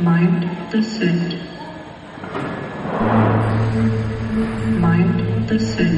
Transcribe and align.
Mind 0.00 0.48
the 0.70 0.80
Set. 0.80 1.34
Mind 4.78 5.48
the 5.48 5.58
Set. 5.58 5.88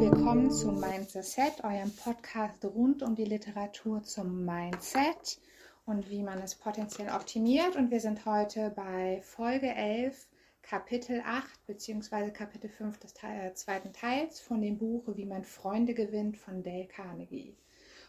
Willkommen 0.00 0.50
zu 0.50 0.72
Mindset 0.72 1.24
Set, 1.24 1.62
eurem 1.62 1.92
Podcast 1.94 2.64
rund 2.64 3.04
um 3.04 3.14
die 3.14 3.24
Literatur 3.24 4.02
zum 4.02 4.44
Mindset 4.44 5.38
und 5.86 6.10
wie 6.10 6.24
man 6.24 6.40
es 6.40 6.56
potenziell 6.56 7.10
optimiert. 7.10 7.76
Und 7.76 7.92
wir 7.92 8.00
sind 8.00 8.26
heute 8.26 8.72
bei 8.74 9.20
Folge 9.22 9.72
11, 9.72 10.26
Kapitel 10.68 11.22
8 11.24 11.44
bzw. 11.66 12.30
Kapitel 12.30 12.70
5 12.70 12.98
des 12.98 13.14
Teil, 13.14 13.50
äh, 13.50 13.54
zweiten 13.54 13.92
Teils 13.92 14.40
von 14.40 14.60
dem 14.62 14.78
Buch 14.78 15.04
Wie 15.14 15.26
man 15.26 15.44
Freunde 15.44 15.94
gewinnt 15.94 16.36
von 16.38 16.62
Dale 16.62 16.86
Carnegie. 16.86 17.54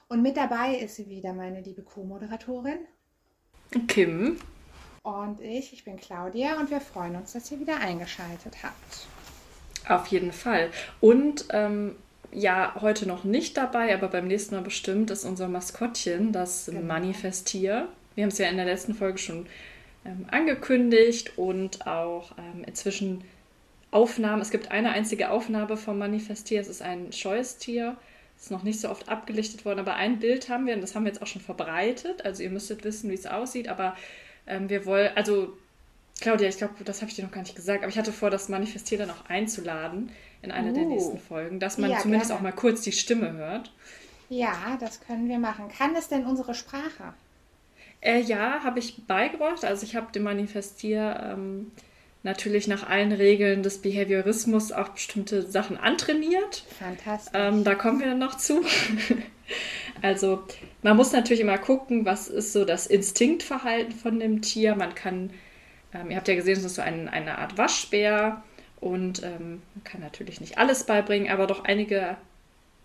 Und 0.08 0.22
mit 0.22 0.38
dabei 0.38 0.76
ist 0.76 0.96
sie 0.96 1.10
wieder 1.10 1.34
meine 1.34 1.62
liebe 1.62 1.82
Co-Moderatorin 1.82 2.80
Kim. 3.88 4.38
und 5.04 5.42
ich. 5.42 5.74
Ich 5.74 5.84
bin 5.84 5.98
Claudia 5.98 6.60
und 6.60 6.70
wir 6.70 6.80
freuen 6.82 7.16
uns, 7.16 7.34
dass 7.34 7.52
ihr 7.52 7.60
wieder 7.60 7.80
eingeschaltet 7.80 8.64
habt. 8.64 9.08
Auf 9.88 10.08
jeden 10.08 10.32
Fall. 10.32 10.72
Und 11.02 11.46
ähm, 11.52 11.96
ja, 12.32 12.76
heute 12.82 13.08
noch 13.08 13.24
nicht 13.24 13.58
dabei, 13.58 13.94
aber 13.94 14.08
beim 14.08 14.28
nächsten 14.28 14.56
Mal 14.56 14.62
bestimmt 14.62 15.12
ist 15.12 15.26
unser 15.26 15.48
Maskottchen, 15.48 16.32
das 16.32 16.68
Genau. 16.68 16.82
Manifestier. 16.82 17.90
Wir 18.16 18.24
haben 18.24 18.32
es 18.32 18.38
ja 18.38 18.48
in 18.50 18.58
der 18.58 18.66
letzten 18.66 18.94
Folge 18.96 19.18
schon 19.18 19.46
ähm, 20.06 20.26
angekündigt 20.32 21.38
und 21.38 21.88
auch 21.88 22.32
ähm, 22.38 22.64
inzwischen 22.66 23.24
Aufnahmen. 23.92 24.42
Es 24.42 24.52
gibt 24.52 24.72
eine 24.72 24.92
einzige 24.92 25.30
Aufnahme 25.30 25.78
vom 25.78 25.98
Manifestier. 25.98 26.62
Es 26.62 26.68
ist 26.68 26.82
ein 26.82 27.12
scheues 27.14 27.58
Tier. 27.58 27.98
Ist 28.38 28.52
noch 28.52 28.64
nicht 28.64 28.82
so 28.82 28.90
oft 28.90 29.08
abgelichtet 29.08 29.64
worden, 29.64 29.80
aber 29.80 29.96
ein 29.96 30.20
Bild 30.20 30.50
haben 30.50 30.66
wir 30.68 30.74
und 30.76 30.82
das 30.82 30.94
haben 30.94 31.06
wir 31.06 31.12
jetzt 31.12 31.22
auch 31.22 31.28
schon 31.28 31.42
verbreitet. 31.42 32.26
Also 32.26 32.44
ihr 32.44 32.50
müsstet 32.50 32.84
wissen, 32.84 33.10
wie 33.10 33.14
es 33.14 33.26
aussieht. 33.26 33.70
Aber 33.70 33.96
ähm, 34.48 34.70
wir 34.70 34.86
wollen, 34.86 35.12
also 35.16 35.54
Claudia, 36.20 36.50
ich 36.50 36.58
glaube, 36.58 36.74
das 36.84 37.02
habe 37.02 37.10
ich 37.10 37.16
dir 37.16 37.24
noch 37.24 37.32
gar 37.32 37.42
nicht 37.42 37.56
gesagt, 37.56 37.84
aber 37.84 37.90
ich 37.90 37.98
hatte 37.98 38.12
vor, 38.14 38.30
das 38.30 38.50
Manifestier 38.50 38.98
dann 38.98 39.10
auch 39.10 39.26
einzuladen 39.30 40.12
in 40.42 40.52
eine 40.52 40.74
der 40.74 40.84
Uh. 40.84 40.90
nächsten 40.90 41.18
Folgen, 41.20 41.60
dass 41.60 41.78
man 41.78 41.90
Ja, 41.90 41.98
zumindest 41.98 42.30
gerne. 42.30 42.40
auch 42.40 42.44
mal 42.44 42.52
kurz 42.52 42.82
die 42.82 42.92
Stimme 42.92 43.32
hört. 43.34 43.72
Ja, 44.30 44.78
das 44.80 45.02
können 45.02 45.30
wir 45.30 45.40
machen. 45.40 45.70
Kann 45.70 45.96
es 45.96 46.08
denn 46.10 46.26
unsere 46.26 46.54
Sprache? 46.56 47.14
Äh, 48.06 48.22
ja, 48.22 48.64
habe 48.64 48.78
ich 48.80 49.08
beigebracht. 49.08 49.66
Also 49.66 49.84
ich 49.84 49.96
habe 49.96 50.12
dem 50.12 50.24
Manifestier 50.24 51.20
ähm, 51.24 51.72
natürlich 52.22 52.68
nach 52.68 52.88
allen 52.88 53.12
Regeln 53.12 53.64
des 53.64 53.82
Behaviorismus 53.82 54.72
auch 54.72 54.90
bestimmte 54.90 55.42
Sachen 55.42 55.78
antrainiert. 55.78 56.66
Fantastisch. 56.78 57.32
Ähm, 57.34 57.64
da 57.64 57.74
kommen 57.74 58.00
wir 58.00 58.08
dann 58.08 58.20
noch 58.20 58.36
zu. 58.38 58.64
also 60.04 60.44
man 60.84 60.96
muss 60.96 61.14
natürlich 61.14 61.42
immer 61.42 61.58
gucken, 61.58 62.06
was 62.06 62.28
ist 62.28 62.54
so 62.54 62.64
das 62.64 62.86
Instinktverhalten 62.86 63.96
von 63.96 64.20
dem 64.20 64.44
Tier. 64.44 64.76
Man 64.76 64.94
kann, 64.94 65.32
ähm, 65.92 66.12
ihr 66.12 66.18
habt 66.18 66.28
ja 66.28 66.36
gesehen, 66.36 66.58
es 66.58 66.64
ist 66.64 66.76
so 66.76 66.84
ein, 66.84 67.10
eine 67.10 67.40
Art 67.40 67.58
Waschbär 67.58 68.44
und 68.82 69.24
ähm, 69.24 69.64
man 69.74 69.84
kann 69.84 70.02
natürlich 70.02 70.42
nicht 70.42 70.60
alles 70.60 70.84
beibringen, 70.84 71.32
aber 71.32 71.48
doch 71.48 71.64
einige, 71.64 72.18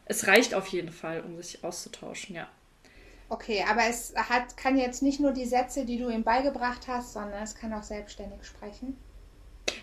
es 0.07 0.27
reicht 0.27 0.55
auf 0.55 0.69
jeden 0.69 0.93
Fall, 0.93 1.21
um 1.21 1.37
sich 1.37 1.63
auszutauschen, 1.63 2.35
ja. 2.35 2.49
Okay, 3.31 3.65
aber 3.71 3.83
es 3.89 4.13
hat, 4.17 4.57
kann 4.57 4.77
jetzt 4.77 5.03
nicht 5.03 5.21
nur 5.21 5.31
die 5.33 5.45
Sätze, 5.47 5.85
die 5.85 5.99
du 5.99 6.09
ihm 6.11 6.25
beigebracht 6.25 6.89
hast, 6.89 7.13
sondern 7.13 7.43
es 7.43 7.55
kann 7.55 7.73
auch 7.73 7.85
selbstständig 7.85 8.45
sprechen. 8.45 8.97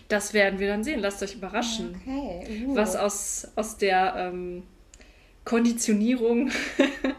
Das 0.08 0.34
werden 0.34 0.58
wir 0.58 0.68
dann 0.68 0.84
sehen, 0.84 1.00
lasst 1.00 1.22
euch 1.22 1.34
überraschen. 1.34 1.98
Okay. 2.02 2.66
Uh. 2.66 2.76
was 2.76 2.94
aus, 2.94 3.48
aus 3.56 3.78
der 3.78 4.14
ähm, 4.16 4.64
Konditionierung 5.46 6.50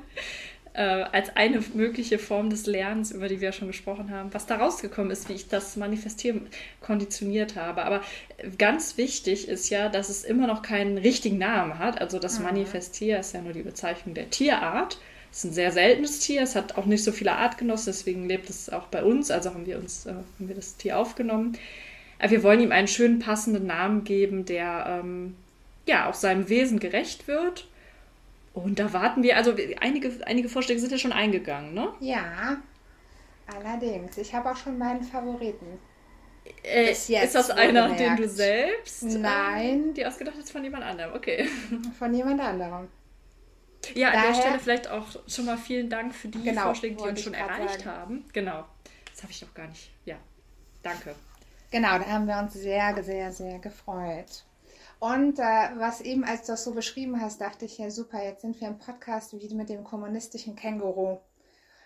äh, 0.73 0.83
als 0.83 1.35
eine 1.35 1.63
mögliche 1.73 2.19
Form 2.19 2.51
des 2.51 2.67
Lernens, 2.67 3.11
über 3.11 3.27
die 3.27 3.41
wir 3.41 3.47
ja 3.47 3.51
schon 3.51 3.67
gesprochen 3.67 4.11
haben, 4.11 4.31
was 4.31 4.45
da 4.45 4.57
rausgekommen 4.57 5.09
ist, 5.09 5.29
wie 5.29 5.33
ich 5.33 5.47
das 5.47 5.77
Manifestieren 5.77 6.47
konditioniert 6.79 7.55
habe. 7.55 7.83
Aber 7.85 8.01
ganz 8.59 8.97
wichtig 8.97 9.47
ist 9.47 9.71
ja, 9.71 9.89
dass 9.89 10.09
es 10.09 10.23
immer 10.23 10.45
noch 10.45 10.61
keinen 10.61 10.99
richtigen 10.99 11.39
Namen 11.39 11.79
hat. 11.79 11.99
Also 11.99 12.19
das 12.19 12.37
Mhm. 12.37 12.45
Manifestier 12.45 13.19
ist 13.19 13.33
ja 13.33 13.41
nur 13.41 13.53
die 13.53 13.63
Bezeichnung 13.63 14.13
der 14.13 14.29
Tierart. 14.29 14.99
Es 15.31 15.39
ist 15.39 15.51
ein 15.51 15.53
sehr 15.53 15.71
seltenes 15.71 16.19
Tier, 16.19 16.41
es 16.41 16.55
hat 16.55 16.77
auch 16.77 16.85
nicht 16.85 17.03
so 17.03 17.11
viele 17.11 17.33
Artgenossen, 17.33 17.93
deswegen 17.93 18.27
lebt 18.27 18.49
es 18.49 18.69
auch 18.69 18.87
bei 18.87 19.03
uns, 19.03 19.29
also 19.29 19.53
haben 19.53 19.65
wir 19.65 19.77
uns, 19.77 20.05
äh, 20.05 20.13
haben 20.13 20.25
wir 20.39 20.55
das 20.55 20.75
Tier 20.77 20.97
aufgenommen. 20.97 21.57
Aber 22.17 22.31
wir 22.31 22.43
wollen 22.43 22.59
ihm 22.59 22.71
einen 22.71 22.87
schönen 22.87 23.19
passenden 23.19 23.67
Namen 23.67 24.03
geben, 24.03 24.45
der 24.45 25.01
ähm, 25.03 25.35
ja 25.85 26.09
auch 26.09 26.13
seinem 26.13 26.49
Wesen 26.49 26.79
gerecht 26.79 27.27
wird. 27.27 27.67
Und 28.53 28.79
da 28.79 28.91
warten 28.91 29.23
wir, 29.23 29.37
also 29.37 29.53
einige, 29.79 30.11
einige 30.25 30.49
Vorschläge 30.49 30.79
sind 30.79 30.91
ja 30.91 30.97
schon 30.97 31.13
eingegangen, 31.13 31.73
ne? 31.73 31.93
Ja, 31.99 32.57
allerdings. 33.55 34.17
Ich 34.17 34.33
habe 34.33 34.51
auch 34.51 34.57
schon 34.57 34.77
meinen 34.77 35.03
Favoriten. 35.03 35.79
Äh, 36.63 36.91
ist 36.91 37.35
das 37.35 37.51
einer, 37.51 37.83
den 37.83 37.91
wohlgemerkt. 37.91 38.19
du 38.19 38.27
selbst 38.27 39.03
Nein. 39.03 39.69
ähm, 39.69 39.93
dir 39.93 40.07
ausgedacht 40.07 40.35
hast 40.37 40.51
von 40.51 40.63
jemand 40.63 40.83
anderem? 40.83 41.13
Okay. 41.13 41.47
Von 41.97 42.13
jemand 42.13 42.41
anderem. 42.41 42.87
Ja, 43.95 44.09
an 44.09 44.13
Daher- 44.13 44.31
der 44.33 44.39
Stelle 44.41 44.59
vielleicht 44.59 44.87
auch 44.89 45.05
schon 45.27 45.45
mal 45.45 45.57
vielen 45.57 45.89
Dank 45.89 46.13
für 46.13 46.27
die 46.27 46.41
Genau, 46.43 46.63
Vorschläge, 46.63 46.95
die 46.95 47.03
uns 47.09 47.21
schon 47.21 47.33
erreicht 47.33 47.81
sagen. 47.81 47.85
haben. 47.97 48.25
Genau. 48.33 48.65
Das 49.11 49.23
habe 49.23 49.31
ich 49.31 49.41
noch 49.41 49.53
gar 49.53 49.67
nicht. 49.67 49.91
Ja, 50.05 50.15
danke. 50.83 51.15
Genau, 51.71 51.97
da 51.99 52.05
haben 52.05 52.27
wir 52.27 52.37
uns 52.39 52.53
sehr, 52.53 53.01
sehr, 53.03 53.31
sehr 53.31 53.59
gefreut. 53.59 54.43
Und 54.99 55.39
äh, 55.39 55.43
was 55.77 56.01
eben, 56.01 56.23
als 56.25 56.41
du 56.41 56.53
das 56.53 56.63
so 56.63 56.73
beschrieben 56.73 57.21
hast, 57.21 57.39
dachte 57.39 57.65
ich 57.65 57.77
ja 57.77 57.89
super, 57.89 58.21
jetzt 58.23 58.41
sind 58.41 58.59
wir 58.59 58.67
im 58.67 58.79
Podcast 58.79 59.33
wie 59.33 59.53
mit 59.55 59.69
dem 59.69 59.83
kommunistischen 59.83 60.55
Känguru. 60.55 61.19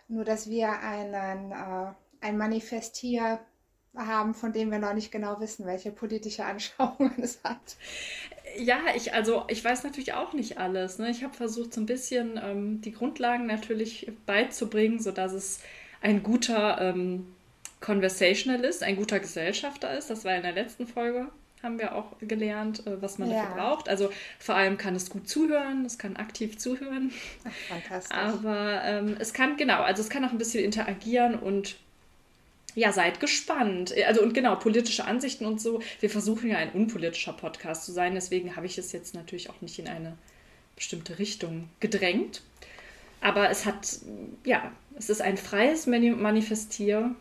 Nur, 0.07 0.25
dass 0.25 0.49
wir 0.49 0.79
einen, 0.79 1.51
äh, 1.51 1.93
ein 2.21 2.37
Manifestier 2.37 3.39
haben, 3.95 4.33
von 4.33 4.51
dem 4.53 4.71
wir 4.71 4.79
noch 4.79 4.93
nicht 4.93 5.11
genau 5.11 5.39
wissen, 5.39 5.65
welche 5.67 5.91
politische 5.91 6.45
Anschauungen 6.45 7.13
es 7.21 7.39
hat. 7.43 7.75
Ja, 8.57 8.79
ich, 8.95 9.13
also 9.13 9.43
ich 9.47 9.63
weiß 9.63 9.83
natürlich 9.83 10.13
auch 10.13 10.33
nicht 10.33 10.57
alles. 10.57 10.99
Ne? 10.99 11.09
Ich 11.09 11.23
habe 11.23 11.33
versucht, 11.33 11.73
so 11.73 11.81
ein 11.81 11.85
bisschen 11.85 12.39
ähm, 12.43 12.81
die 12.81 12.91
Grundlagen 12.91 13.45
natürlich 13.47 14.11
beizubringen, 14.25 14.99
sodass 14.99 15.31
es 15.33 15.61
ein 16.01 16.23
guter 16.23 16.79
ähm, 16.81 17.27
Conversationalist, 17.81 18.83
ein 18.83 18.95
guter 18.95 19.19
Gesellschafter 19.19 19.97
ist. 19.97 20.09
Das 20.09 20.25
war 20.25 20.35
in 20.35 20.41
der 20.43 20.51
letzten 20.53 20.87
Folge, 20.87 21.27
haben 21.61 21.79
wir 21.79 21.95
auch 21.95 22.17
gelernt, 22.19 22.85
äh, 22.87 23.01
was 23.01 23.17
man 23.17 23.29
Ja. 23.31 23.43
dafür 23.43 23.55
braucht. 23.55 23.89
Also 23.89 24.09
vor 24.39 24.55
allem 24.55 24.77
kann 24.77 24.95
es 24.95 25.09
gut 25.09 25.27
zuhören, 25.29 25.85
es 25.85 25.97
kann 25.97 26.15
aktiv 26.15 26.57
zuhören. 26.57 27.11
Ach, 27.45 27.51
fantastisch. 27.69 28.17
Aber 28.17 28.81
ähm, 28.83 29.15
es 29.19 29.33
kann, 29.33 29.57
genau, 29.57 29.81
also 29.81 30.01
es 30.01 30.09
kann 30.09 30.23
auch 30.25 30.31
ein 30.31 30.37
bisschen 30.37 30.63
interagieren 30.63 31.35
und 31.37 31.75
ja, 32.75 32.91
seid 32.91 33.19
gespannt. 33.19 33.93
Also 34.07 34.21
und 34.21 34.33
genau, 34.33 34.55
politische 34.55 35.05
Ansichten 35.05 35.45
und 35.45 35.61
so. 35.61 35.81
Wir 35.99 36.09
versuchen 36.09 36.49
ja 36.49 36.57
ein 36.57 36.71
unpolitischer 36.71 37.33
Podcast 37.33 37.85
zu 37.85 37.91
sein, 37.91 38.13
deswegen 38.15 38.55
habe 38.55 38.65
ich 38.65 38.77
es 38.77 38.91
jetzt 38.91 39.13
natürlich 39.13 39.49
auch 39.49 39.61
nicht 39.61 39.77
in 39.79 39.87
eine 39.87 40.17
bestimmte 40.75 41.19
Richtung 41.19 41.69
gedrängt. 41.79 42.41
Aber 43.21 43.49
es 43.49 43.65
hat, 43.65 43.99
ja, 44.43 44.71
es 44.97 45.09
ist 45.09 45.21
ein 45.21 45.37
freies 45.37 45.87
Mani- 45.87 46.11
Manifestier, 46.11 47.15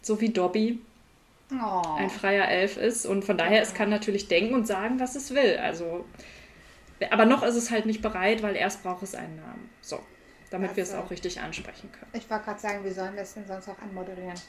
so 0.00 0.20
wie 0.20 0.30
Dobby 0.30 0.80
oh. 1.52 1.82
ein 1.98 2.08
freier 2.08 2.48
Elf 2.48 2.76
ist. 2.78 3.04
Und 3.04 3.24
von 3.24 3.36
daher, 3.36 3.60
es 3.60 3.74
kann 3.74 3.90
natürlich 3.90 4.28
denken 4.28 4.54
und 4.54 4.66
sagen, 4.66 4.98
was 4.98 5.14
es 5.14 5.34
will. 5.34 5.58
Also, 5.58 6.06
aber 7.10 7.26
noch 7.26 7.42
ist 7.42 7.56
es 7.56 7.70
halt 7.70 7.84
nicht 7.84 8.00
bereit, 8.00 8.42
weil 8.42 8.56
erst 8.56 8.82
braucht 8.82 9.02
es 9.02 9.14
einen 9.14 9.36
Namen. 9.36 9.68
So, 9.82 10.00
damit 10.50 10.74
wir 10.76 10.84
es 10.84 10.92
Also- 10.92 11.02
auch 11.02 11.10
richtig 11.10 11.40
ansprechen 11.40 11.92
können. 11.92 12.10
Ich 12.14 12.30
wollte 12.30 12.44
gerade 12.44 12.60
sagen, 12.60 12.84
wie 12.84 12.90
sollen 12.90 13.14
wir 13.14 13.22
es 13.22 13.34
denn 13.34 13.46
sonst 13.46 13.68
auch 13.68 13.78
anmoderieren? 13.80 14.40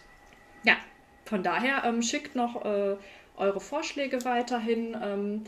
Ja, 0.64 0.78
von 1.26 1.44
daher 1.44 1.84
ähm, 1.86 2.02
schickt 2.02 2.36
noch 2.36 2.64
äh, 2.66 2.98
eure 3.36 3.60
Vorschläge 3.62 4.24
weiterhin. 4.26 4.96
Ähm, 5.02 5.44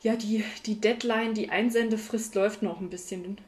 ja, 0.00 0.16
die, 0.16 0.44
die 0.66 0.80
Deadline, 0.80 1.34
die 1.34 1.50
Einsendefrist 1.50 2.34
läuft 2.34 2.62
noch 2.62 2.80
ein 2.80 2.90
bisschen. 2.90 3.38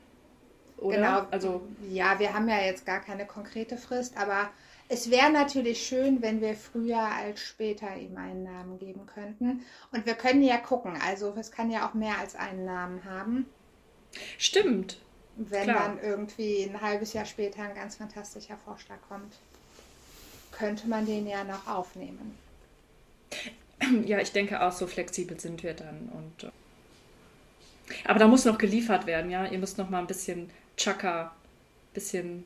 Oder? 0.77 0.97
Genau. 0.97 1.27
Also, 1.31 1.69
Ja, 1.79 2.19
wir 2.19 2.35
haben 2.35 2.49
ja 2.49 2.61
jetzt 2.61 2.87
gar 2.87 3.01
keine 3.01 3.27
konkrete 3.27 3.77
Frist, 3.77 4.17
aber 4.17 4.51
es 4.89 5.11
wäre 5.11 5.31
natürlich 5.33 5.87
schön, 5.87 6.21
wenn 6.23 6.41
wir 6.41 6.55
früher 6.55 7.01
als 7.01 7.41
später 7.41 7.97
ihm 7.97 8.17
einen 8.17 8.45
Namen 8.45 8.79
geben 8.79 9.07
könnten. 9.07 9.65
Und 9.93 10.07
wir 10.07 10.15
können 10.15 10.43
ja 10.43 10.59
gucken, 10.59 10.97
also 11.05 11.35
es 11.39 11.51
kann 11.51 11.71
ja 11.71 11.89
auch 11.89 11.95
mehr 11.95 12.19
als 12.19 12.35
einen 12.37 12.65
Namen 12.65 13.05
haben. 13.05 13.47
stimmt. 14.39 15.01
Wenn 15.37 15.65
Klar. 15.65 15.97
dann 15.97 15.99
irgendwie 16.01 16.63
ein 16.65 16.81
halbes 16.81 17.13
Jahr 17.13 17.25
später 17.25 17.63
ein 17.63 17.75
ganz 17.75 17.97
fantastischer 17.97 18.57
Vorschlag 18.57 18.99
kommt, 19.09 19.35
könnte 20.57 20.87
man 20.89 21.07
den 21.07 21.27
ja 21.27 21.45
noch 21.45 21.67
aufnehmen. 21.67 22.39
Ja, 24.07 24.19
ich 24.19 24.33
denke 24.33 24.63
auch, 24.63 24.73
so 24.73 24.87
flexibel 24.87 25.39
sind 25.39 25.63
wir 25.63 25.75
dann. 25.75 26.09
Und, 26.13 26.45
äh, 26.45 26.51
aber 28.07 28.19
da 28.19 28.27
muss 28.29 28.45
noch 28.45 28.57
geliefert 28.59 29.07
werden, 29.07 29.31
ja. 29.31 29.47
Ihr 29.47 29.59
müsst 29.59 29.77
noch 29.79 29.91
mal 29.91 29.99
ein 29.99 30.07
bisschen 30.07 30.49
Chaka, 30.77 31.35
bisschen 31.93 32.45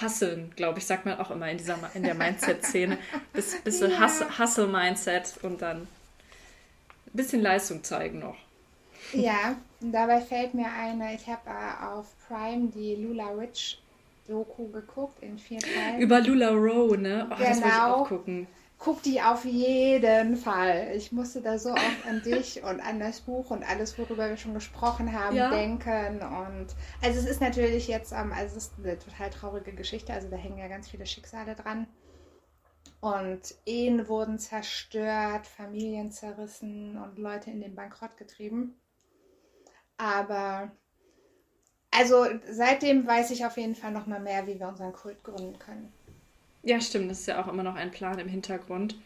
hasseln, 0.00 0.52
glaube 0.56 0.78
ich, 0.78 0.86
sagt 0.86 1.04
man 1.04 1.18
auch 1.20 1.30
immer 1.30 1.50
in 1.50 1.58
dieser 1.58 1.78
in 1.94 2.02
der 2.02 2.14
Mindset-Szene. 2.14 2.98
Bis, 3.32 3.60
bisschen 3.60 3.90
Ja. 3.92 4.00
Hus- 4.00 4.38
Hustle-Mindset 4.38 5.34
und 5.42 5.62
dann 5.62 5.82
ein 5.82 5.88
bisschen 7.12 7.42
Leistung 7.42 7.84
zeigen 7.84 8.18
noch. 8.20 8.36
Ja, 9.12 9.56
dabei 9.80 10.20
fällt 10.20 10.54
mir 10.54 10.70
eine, 10.72 11.14
ich 11.14 11.26
habe 11.26 11.48
äh, 11.50 11.84
auf 11.86 12.06
Prime 12.28 12.68
die 12.68 12.94
Lula 12.96 13.28
Rich 13.30 13.80
Doku 14.30 14.70
geguckt 14.70 15.22
in 15.22 15.38
vier 15.38 15.58
Teilen. 15.58 16.00
Über 16.00 16.20
Lula 16.20 16.50
Rowe, 16.50 16.96
ne? 16.96 17.26
Oh, 17.26 17.30
Das 17.30 17.40
wollte 17.40 17.68
ich 17.68 17.74
Genau. 17.74 18.02
auch 18.04 18.08
gucken. 18.08 18.46
Guck 18.78 19.02
die 19.02 19.20
auf 19.20 19.44
jeden 19.44 20.36
Fall. 20.36 20.92
Ich 20.96 21.12
musste 21.12 21.42
da 21.42 21.58
so 21.58 21.70
oft 21.70 22.06
an 22.08 22.22
dich 22.22 22.62
und 22.62 22.80
an 22.80 22.98
das 22.98 23.20
Buch 23.20 23.50
und 23.50 23.62
alles, 23.68 23.98
worüber 23.98 24.30
wir 24.30 24.38
schon 24.38 24.54
gesprochen 24.54 25.12
haben, 25.12 25.36
Ja. 25.36 25.50
denken. 25.50 26.22
Und 26.22 26.66
also 27.02 27.18
es 27.20 27.26
ist 27.26 27.42
natürlich 27.42 27.88
jetzt, 27.88 28.12
ähm, 28.12 28.32
also 28.32 28.56
es 28.56 28.64
ist 28.68 28.72
eine 28.82 28.98
total 28.98 29.28
traurige 29.30 29.72
Geschichte, 29.74 30.14
also 30.14 30.28
da 30.30 30.36
hängen 30.36 30.56
ja 30.58 30.68
ganz 30.68 30.88
viele 30.88 31.04
Schicksale 31.04 31.54
dran. 31.54 31.86
Und 33.00 33.54
Ehen 33.66 34.08
wurden 34.08 34.38
zerstört, 34.38 35.46
Familien 35.46 36.10
zerrissen 36.12 36.96
und 36.96 37.18
Leute 37.18 37.50
in 37.50 37.60
den 37.60 37.74
Bankrott 37.74 38.16
getrieben. 38.16 38.74
Aber 39.98 40.70
also 41.90 42.26
seitdem 42.50 43.06
weiß 43.06 43.30
ich 43.32 43.44
auf 43.44 43.56
jeden 43.56 43.74
Fall 43.74 43.92
noch 43.92 44.06
mal 44.06 44.20
mehr, 44.20 44.46
wie 44.46 44.58
wir 44.58 44.68
unseren 44.68 44.92
Kult 44.92 45.22
gründen 45.24 45.58
können. 45.58 45.92
Ja, 46.62 46.78
stimmt, 46.80 47.10
das 47.10 47.20
ist 47.20 47.26
ja 47.26 47.42
auch 47.42 47.48
immer 47.48 47.62
noch 47.62 47.74
ein 47.74 47.90
Plan 47.90 48.18
im 48.18 48.28
Hintergrund. 48.28 48.96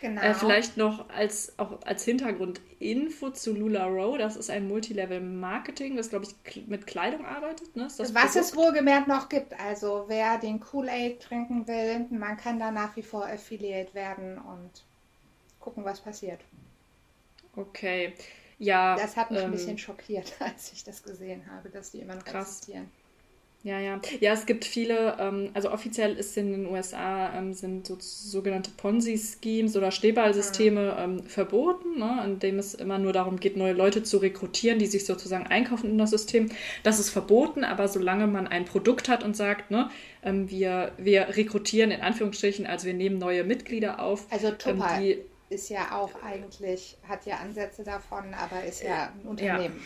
Genau. 0.00 0.20
Äh, 0.20 0.34
vielleicht 0.34 0.76
noch 0.76 1.08
als, 1.10 1.56
auch 1.58 1.80
als 1.82 2.04
Hintergrundinfo 2.04 3.30
zu 3.30 3.54
Lula 3.54 3.86
Rowe. 3.86 4.18
Das 4.18 4.36
ist 4.36 4.50
ein 4.50 4.66
Multilevel-Marketing, 4.66 5.96
das, 5.96 6.10
glaube 6.10 6.26
ich, 6.26 6.66
mit 6.66 6.86
Kleidung 6.86 7.24
arbeitet. 7.24 7.76
Ne? 7.76 7.86
Ist 7.86 8.00
das 8.00 8.14
Was 8.14 8.32
Produkt? 8.32 8.36
es 8.36 8.56
wohlgemerkt 8.56 9.08
noch 9.08 9.28
gibt. 9.28 9.58
Also 9.60 10.04
wer 10.08 10.38
den 10.38 10.58
Kool-Aid 10.60 11.20
trinken 11.20 11.68
will, 11.68 12.06
man 12.10 12.36
kann 12.36 12.58
da 12.58 12.70
nach 12.72 12.96
wie 12.96 13.02
vor 13.02 13.26
Affiliate 13.26 13.94
werden 13.94 14.38
und 14.38 14.84
gucken, 15.60 15.84
was 15.84 16.00
passiert. 16.00 16.40
Okay. 17.56 18.12
Ja. 18.58 18.96
Das 18.96 19.16
hat 19.16 19.30
mich 19.30 19.40
ein 19.40 19.46
ähm, 19.46 19.52
bisschen 19.52 19.78
schockiert, 19.78 20.32
als 20.40 20.72
ich 20.72 20.84
das 20.84 21.02
gesehen 21.02 21.42
habe, 21.50 21.70
dass 21.70 21.90
die 21.90 21.98
immer 21.98 22.14
noch 22.14 22.24
Krass. 22.24 22.48
existieren. 22.48 22.90
Ja, 23.64 23.80
ja. 23.80 23.98
Ja, 24.20 24.34
es 24.34 24.44
gibt 24.44 24.66
viele, 24.66 25.16
ähm, 25.18 25.48
also 25.54 25.72
offiziell 25.72 26.16
ist 26.16 26.36
in 26.36 26.52
den 26.52 26.66
USA 26.66 27.32
ähm, 27.34 27.54
sind 27.54 27.86
so, 27.86 27.96
sogenannte 27.98 28.70
Ponzi-Schemes 28.76 29.74
oder 29.74 29.90
Schneeballsysteme 29.90 30.96
ähm, 30.98 31.22
verboten, 31.24 31.98
ne, 31.98 32.22
in 32.26 32.38
dem 32.40 32.58
es 32.58 32.74
immer 32.74 32.98
nur 32.98 33.14
darum 33.14 33.40
geht, 33.40 33.56
neue 33.56 33.72
Leute 33.72 34.02
zu 34.02 34.18
rekrutieren, 34.18 34.78
die 34.78 34.86
sich 34.86 35.06
sozusagen 35.06 35.46
einkaufen 35.46 35.88
in 35.88 35.96
das 35.96 36.10
System. 36.10 36.50
Das 36.82 36.98
ist 37.00 37.08
verboten, 37.08 37.64
aber 37.64 37.88
solange 37.88 38.26
man 38.26 38.46
ein 38.46 38.66
Produkt 38.66 39.08
hat 39.08 39.24
und 39.24 39.34
sagt, 39.34 39.70
ne, 39.70 39.88
ähm, 40.22 40.50
wir, 40.50 40.92
wir 40.98 41.28
rekrutieren 41.34 41.90
in 41.90 42.02
Anführungsstrichen, 42.02 42.66
also 42.66 42.86
wir 42.86 42.94
nehmen 42.94 43.16
neue 43.16 43.44
Mitglieder 43.44 43.98
auf, 43.98 44.26
Also 44.30 44.48
ähm, 44.48 44.58
Tupper 44.58 44.98
die 45.00 45.24
ist 45.48 45.68
ja 45.68 45.92
auch 45.92 46.10
eigentlich, 46.22 46.96
hat 47.08 47.26
ja 47.26 47.36
Ansätze 47.36 47.84
davon, 47.84 48.34
aber 48.34 48.64
ist 48.64 48.82
ja 48.82 49.12
ein 49.12 49.28
Unternehmen. 49.28 49.80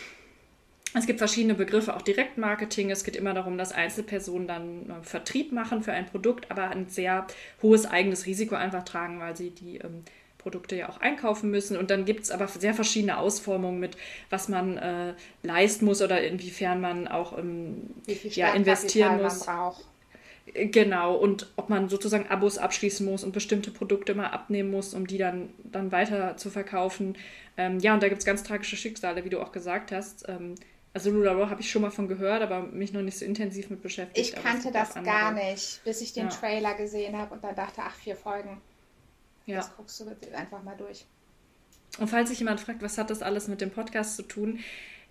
Es 0.95 1.07
gibt 1.07 1.19
verschiedene 1.19 1.55
Begriffe, 1.55 1.95
auch 1.95 2.03
Direktmarketing. 2.03 2.91
Es 2.91 3.05
geht 3.05 3.15
immer 3.15 3.35
darum, 3.35 3.59
dass 3.59 3.73
Einzelpersonen 3.73 4.49
dann 4.49 4.91
äh, 4.91 5.03
Vertrieb 5.03 5.53
machen 5.53 5.83
für 5.83 5.93
ein 5.93 6.07
Produkt, 6.07 6.51
aber 6.51 6.71
ein 6.71 6.89
sehr 6.89 7.27
hohes 7.63 7.85
eigenes 7.85 8.25
Risiko 8.25 8.55
einfach 8.55 8.85
tragen, 8.85 9.21
weil 9.21 9.37
sie 9.37 9.51
die 9.51 9.79
ähm, 9.79 10.05
Produkte 10.39 10.77
ja 10.77 10.89
auch 10.89 11.01
einkaufen 11.01 11.51
müssen. 11.51 11.77
Und 11.77 11.91
dann 11.91 12.07
gibt 12.07 12.23
es 12.23 12.31
aber 12.31 12.49
sehr 12.49 12.73
verschiedene 12.73 13.19
Ausformungen 13.19 13.81
mit, 13.81 13.99
was 14.31 14.49
man 14.49 14.79
äh, 14.79 15.15
leisten 15.43 15.85
muss 15.85 16.01
oder 16.01 16.23
inwiefern 16.23 16.81
man 16.81 17.07
auch 17.07 17.37
ähm, 17.37 17.91
ja, 18.07 18.55
investieren 18.55 19.17
man 19.17 19.25
muss. 19.25 19.45
braucht. 19.45 19.85
Genau, 20.55 21.15
und 21.17 21.53
ob 21.57 21.69
man 21.69 21.89
sozusagen 21.89 22.29
Abos 22.29 22.59
abschließen 22.59 23.05
muss 23.05 23.25
und 23.25 23.33
bestimmte 23.33 23.71
Produkte 23.71 24.15
mal 24.15 24.29
abnehmen 24.29 24.71
muss, 24.71 24.95
um 24.95 25.07
die 25.07 25.19
dann, 25.19 25.51
dann 25.65 25.93
weiter 25.93 26.37
zu 26.37 26.51
verkaufen. 26.51 27.17
Ähm, 27.57 27.79
ja, 27.81 27.95
und 27.95 28.03
da 28.03 28.09
gibt 28.09 28.21
es 28.21 28.25
ganz 28.27 28.43
tragische 28.43 28.77
Schicksale, 28.77 29.25
wie 29.25 29.31
du 29.31 29.41
auch 29.41 29.53
gesagt 29.53 29.93
hast. 29.93 30.29
Ähm, 30.29 30.55
also 30.95 31.11
Lula 31.11 31.33
Rowe 31.33 31.51
habe 31.51 31.61
ich 31.61 31.71
schon 31.71 31.83
mal 31.83 31.91
von 31.91 32.09
gehört, 32.09 32.43
aber 32.43 32.63
mich 32.63 32.93
noch 32.93 33.03
nicht 33.03 33.19
so 33.19 33.25
intensiv 33.25 33.71
mit 33.71 33.83
beschäftigt. 33.83 34.35
Ich 34.35 34.43
kannte 34.43 34.73
das 34.73 34.95
gar 34.95 35.33
nicht, 35.33 35.83
bis 35.85 36.01
ich 36.01 36.13
den 36.13 36.25
Ja. 36.25 36.31
Trailer 36.31 36.75
gesehen 36.75 37.17
habe 37.17 37.35
und 37.35 37.45
dann 37.45 37.55
dachte, 37.55 37.83
ach, 37.85 37.95
vier 37.95 38.17
Folgen. 38.17 38.61
Ja. 39.47 39.57
Das 39.57 39.77
guckst 39.77 40.01
du 40.01 40.07
einfach 40.35 40.63
mal 40.63 40.77
durch. 40.77 41.05
Und 41.99 42.09
falls 42.09 42.29
sich 42.29 42.39
jemand 42.39 42.61
fragt, 42.61 42.83
was 42.83 42.99
hat 42.99 43.11
das 43.11 43.23
alles 43.23 43.49
mit 43.49 43.61
dem 43.61 43.71
Podcast 43.71 44.17
zu 44.17 44.23
tun? 44.23 44.61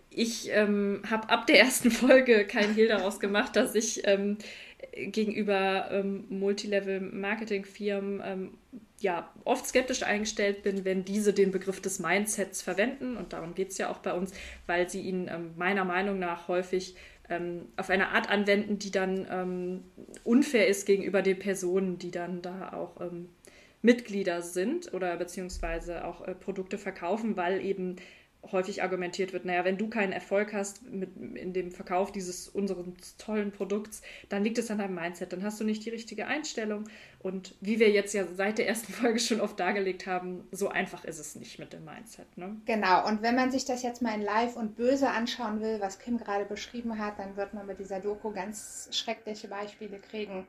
Ich 0.10 0.50
ähm, 0.52 1.02
habe 1.10 1.30
ab 1.30 1.48
der 1.48 1.60
ersten 1.60 1.92
Folge 1.92 2.46
kein 2.46 2.74
Hehl 2.74 2.88
daraus 2.88 3.20
gemacht, 3.20 3.56
dass 3.56 3.76
ich 3.76 4.08
ähm, 4.08 4.38
gegenüber 4.94 5.90
ähm, 5.92 6.26
Multilevel-Marketing-Firmen 6.30 8.22
ähm, 8.24 8.58
ja, 9.00 9.32
oft 9.44 9.68
skeptisch 9.68 10.04
eingestellt 10.04 10.64
bin, 10.64 10.84
wenn 10.86 11.06
diese 11.06 11.34
den 11.34 11.52
Begriff 11.52 11.82
des 11.82 12.00
Mindsets 12.00 12.62
verwenden. 12.62 13.16
Und 13.18 13.34
darum 13.34 13.54
geht 13.54 13.70
es 13.70 13.78
ja 13.78 13.90
auch 13.90 14.00
bei 14.00 14.14
uns, 14.14 14.32
weil 14.66 14.90
sie 14.90 15.02
ihn 15.02 15.28
ähm, 15.32 15.52
meiner 15.56 15.86
Meinung 15.86 16.20
nach 16.20 16.48
häufig 16.48 16.96
ähm, 17.30 17.68
auf 17.76 17.90
eine 17.90 18.10
Art 18.10 18.30
anwenden, 18.30 18.80
die 18.80 18.92
dann 18.92 19.28
ähm, 19.30 19.84
unfair 20.24 20.68
ist 20.68 20.86
gegenüber 20.86 21.22
den 21.22 21.38
Personen, 21.38 22.00
die 22.00 22.12
dann 22.12 22.42
da 22.42 22.74
auch 22.74 23.00
ähm, 23.02 23.30
Mitglieder 23.82 24.42
sind 24.42 24.94
oder 24.94 25.16
beziehungsweise 25.18 26.06
auch 26.06 26.28
äh, 26.28 26.34
Produkte 26.34 26.78
verkaufen, 26.78 27.38
weil 27.38 27.64
eben 27.64 27.98
häufig 28.52 28.84
argumentiert 28.84 29.34
wird, 29.34 29.46
naja, 29.46 29.66
wenn 29.66 29.78
du 29.78 29.90
keinen 29.90 30.12
Erfolg 30.12 30.54
hast 30.54 30.84
mit, 30.84 31.16
in 31.36 31.54
dem 31.54 31.72
Verkauf 31.72 32.12
dieses 32.12 32.48
unseres 32.48 33.18
tollen 33.18 33.52
Produkts, 33.52 34.02
dann 34.30 34.44
liegt 34.44 34.58
es 34.58 34.72
an 34.72 34.78
deinem 34.78 34.96
Mindset, 34.96 35.34
dann 35.34 35.44
hast 35.44 35.60
du 35.60 35.64
nicht 35.64 35.86
die 35.86 35.90
richtige 35.90 36.28
Einstellung. 36.28 36.86
Und 37.20 37.56
wie 37.62 37.80
wir 37.80 37.90
jetzt 37.90 38.14
ja 38.14 38.26
seit 38.26 38.58
der 38.58 38.68
ersten 38.68 38.94
Folge 38.94 39.20
schon 39.20 39.42
oft 39.42 39.60
dargelegt 39.60 40.08
haben, 40.08 40.48
so 40.52 40.70
einfach 40.70 41.04
ist 41.04 41.20
es 41.20 41.36
nicht 41.36 41.60
mit 41.60 41.74
dem 41.74 41.86
Mindset. 41.86 42.38
Ne? 42.38 42.56
Genau, 42.66 43.08
und 43.08 43.22
wenn 43.22 43.36
man 43.36 43.52
sich 43.52 43.66
das 43.66 43.84
jetzt 43.84 44.02
mal 44.02 44.14
in 44.14 44.22
live 44.22 44.56
und 44.56 44.76
böse 44.76 45.10
anschauen 45.10 45.62
will, 45.62 45.80
was 45.80 46.00
Kim 46.00 46.18
gerade 46.18 46.46
beschrieben 46.46 47.00
hat, 47.00 47.20
dann 47.20 47.36
wird 47.36 47.54
man 47.54 47.66
mit 47.66 47.80
dieser 47.80 48.00
Doku 48.00 48.32
ganz 48.32 48.90
schreckliche 48.92 49.48
Beispiele 49.48 50.00
kriegen, 50.00 50.48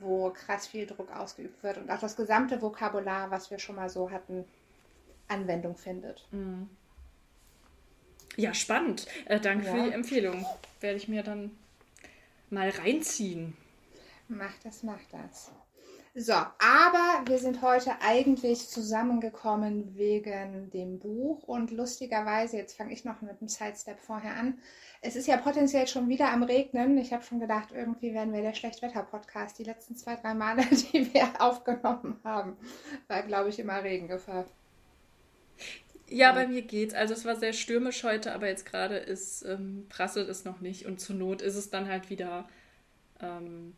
wo 0.00 0.30
krass 0.30 0.66
viel 0.66 0.86
Druck 0.86 1.14
ausgeübt 1.14 1.62
wird 1.62 1.78
und 1.78 1.90
auch 1.90 1.98
das 1.98 2.16
gesamte 2.16 2.62
Vokabular, 2.62 3.30
was 3.30 3.50
wir 3.50 3.58
schon 3.58 3.76
mal 3.76 3.88
so 3.88 4.10
hatten, 4.10 4.44
Anwendung 5.28 5.76
findet. 5.76 6.26
Ja, 8.38 8.54
spannend. 8.54 9.06
Äh, 9.26 9.40
danke 9.40 9.66
Ja. 9.66 9.74
für 9.74 9.82
die 9.82 9.92
Empfehlung. 9.92 10.46
Werde 10.80 10.96
ich 10.96 11.08
mir 11.08 11.22
dann 11.24 11.50
mal 12.50 12.70
reinziehen. 12.70 13.56
Mach 14.28 14.52
das, 14.62 14.82
mach 14.84 15.00
das. 15.10 15.50
So, 16.14 16.32
aber 16.32 17.22
wir 17.26 17.38
sind 17.38 17.62
heute 17.62 18.00
eigentlich 18.00 18.68
zusammengekommen 18.68 19.96
wegen 19.96 20.70
dem 20.70 20.98
Buch 20.98 21.42
und 21.44 21.70
lustigerweise, 21.70 22.56
jetzt 22.56 22.76
fange 22.76 22.92
ich 22.92 23.04
noch 23.04 23.20
mit 23.22 23.40
dem 23.40 23.48
Sidestep 23.48 24.00
vorher 24.00 24.34
an. 24.34 24.58
Es 25.00 25.14
ist 25.16 25.28
ja 25.28 25.36
potenziell 25.36 25.86
schon 25.86 26.08
wieder 26.08 26.32
am 26.32 26.42
Regnen. 26.42 26.98
Ich 26.98 27.12
habe 27.12 27.22
schon 27.22 27.38
gedacht, 27.40 27.68
irgendwie 27.72 28.14
werden 28.14 28.32
wir 28.32 28.42
der 28.42 28.54
Schlechtwetter-Podcast. 28.54 29.58
Die 29.58 29.64
letzten 29.64 29.96
zwei, 29.96 30.16
drei 30.16 30.34
Male, 30.34 30.64
die 30.92 31.12
wir 31.12 31.40
aufgenommen 31.40 32.18
haben, 32.24 32.56
war, 33.06 33.22
glaube 33.22 33.50
ich, 33.50 33.58
immer 33.58 33.82
Regengefahr. 33.82 34.44
Ja, 36.10 36.32
bei 36.32 36.46
mir 36.46 36.62
geht's. 36.62 36.94
Also 36.94 37.12
es 37.14 37.24
war 37.24 37.36
sehr 37.36 37.52
stürmisch 37.52 38.02
heute, 38.02 38.34
aber 38.34 38.48
jetzt 38.48 38.64
gerade 38.64 38.96
ist 38.96 39.42
ähm, 39.44 39.86
prasselt 39.88 40.28
es 40.28 40.44
noch 40.44 40.60
nicht 40.60 40.86
und 40.86 41.00
zur 41.00 41.16
Not 41.16 41.42
ist 41.42 41.54
es 41.54 41.70
dann 41.70 41.86
halt 41.86 42.08
wieder, 42.08 42.48
ähm, 43.20 43.74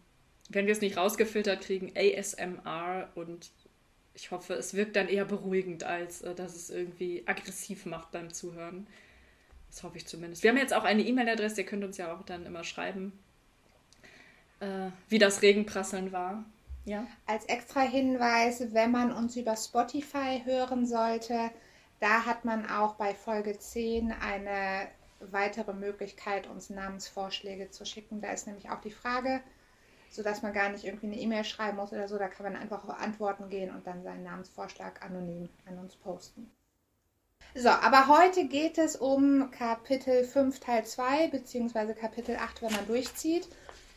wenn 0.48 0.66
wir 0.66 0.72
es 0.72 0.80
nicht 0.80 0.96
rausgefiltert 0.96 1.60
kriegen, 1.60 1.92
ASMR 1.96 3.08
und 3.16 3.50
ich 4.14 4.30
hoffe, 4.30 4.54
es 4.54 4.74
wirkt 4.74 4.96
dann 4.96 5.08
eher 5.08 5.24
beruhigend, 5.24 5.82
als 5.84 6.22
äh, 6.22 6.34
dass 6.34 6.54
es 6.54 6.70
irgendwie 6.70 7.24
aggressiv 7.26 7.84
macht 7.86 8.12
beim 8.12 8.32
Zuhören. 8.32 8.86
Das 9.70 9.82
hoffe 9.82 9.96
ich 9.96 10.06
zumindest. 10.06 10.42
Wir 10.42 10.50
haben 10.50 10.58
jetzt 10.58 10.74
auch 10.74 10.84
eine 10.84 11.02
E-Mail-Adresse, 11.02 11.62
ihr 11.62 11.66
könnt 11.66 11.84
uns 11.84 11.96
ja 11.96 12.14
auch 12.14 12.22
dann 12.22 12.46
immer 12.46 12.62
schreiben, 12.62 13.12
äh, 14.60 14.90
wie 15.08 15.18
das 15.18 15.42
Regenprasseln 15.42 16.12
war. 16.12 16.44
Ja. 16.84 17.06
Als 17.26 17.44
extra 17.46 17.82
Hinweis, 17.82 18.72
wenn 18.72 18.90
man 18.90 19.12
uns 19.12 19.36
über 19.36 19.56
Spotify 19.56 20.42
hören 20.44 20.86
sollte, 20.86 21.50
da 22.00 22.26
hat 22.26 22.44
man 22.44 22.68
auch 22.68 22.94
bei 22.94 23.14
Folge 23.14 23.58
10 23.58 24.12
eine 24.12 24.88
weitere 25.20 25.74
Möglichkeit, 25.74 26.46
uns 26.46 26.70
Namensvorschläge 26.70 27.70
zu 27.70 27.84
schicken. 27.84 28.20
Da 28.20 28.32
ist 28.32 28.46
nämlich 28.46 28.70
auch 28.70 28.80
die 28.80 28.90
Frage, 28.90 29.40
sodass 30.10 30.42
man 30.42 30.54
gar 30.54 30.70
nicht 30.70 30.84
irgendwie 30.84 31.06
eine 31.06 31.18
E-Mail 31.18 31.44
schreiben 31.44 31.76
muss 31.76 31.92
oder 31.92 32.08
so. 32.08 32.18
Da 32.18 32.28
kann 32.28 32.44
man 32.44 32.56
einfach 32.56 32.82
auf 32.84 32.98
Antworten 32.98 33.50
gehen 33.50 33.70
und 33.74 33.86
dann 33.86 34.02
seinen 34.02 34.24
Namensvorschlag 34.24 35.02
anonym 35.04 35.50
an 35.66 35.78
uns 35.78 35.94
posten. 35.94 36.50
So, 37.54 37.68
aber 37.68 38.08
heute 38.08 38.46
geht 38.46 38.78
es 38.78 38.96
um 38.96 39.50
Kapitel 39.50 40.24
5 40.24 40.60
Teil 40.60 40.84
2 40.84 41.28
beziehungsweise 41.28 41.94
Kapitel 41.94 42.36
8, 42.36 42.62
wenn 42.62 42.72
man 42.72 42.86
durchzieht. 42.86 43.48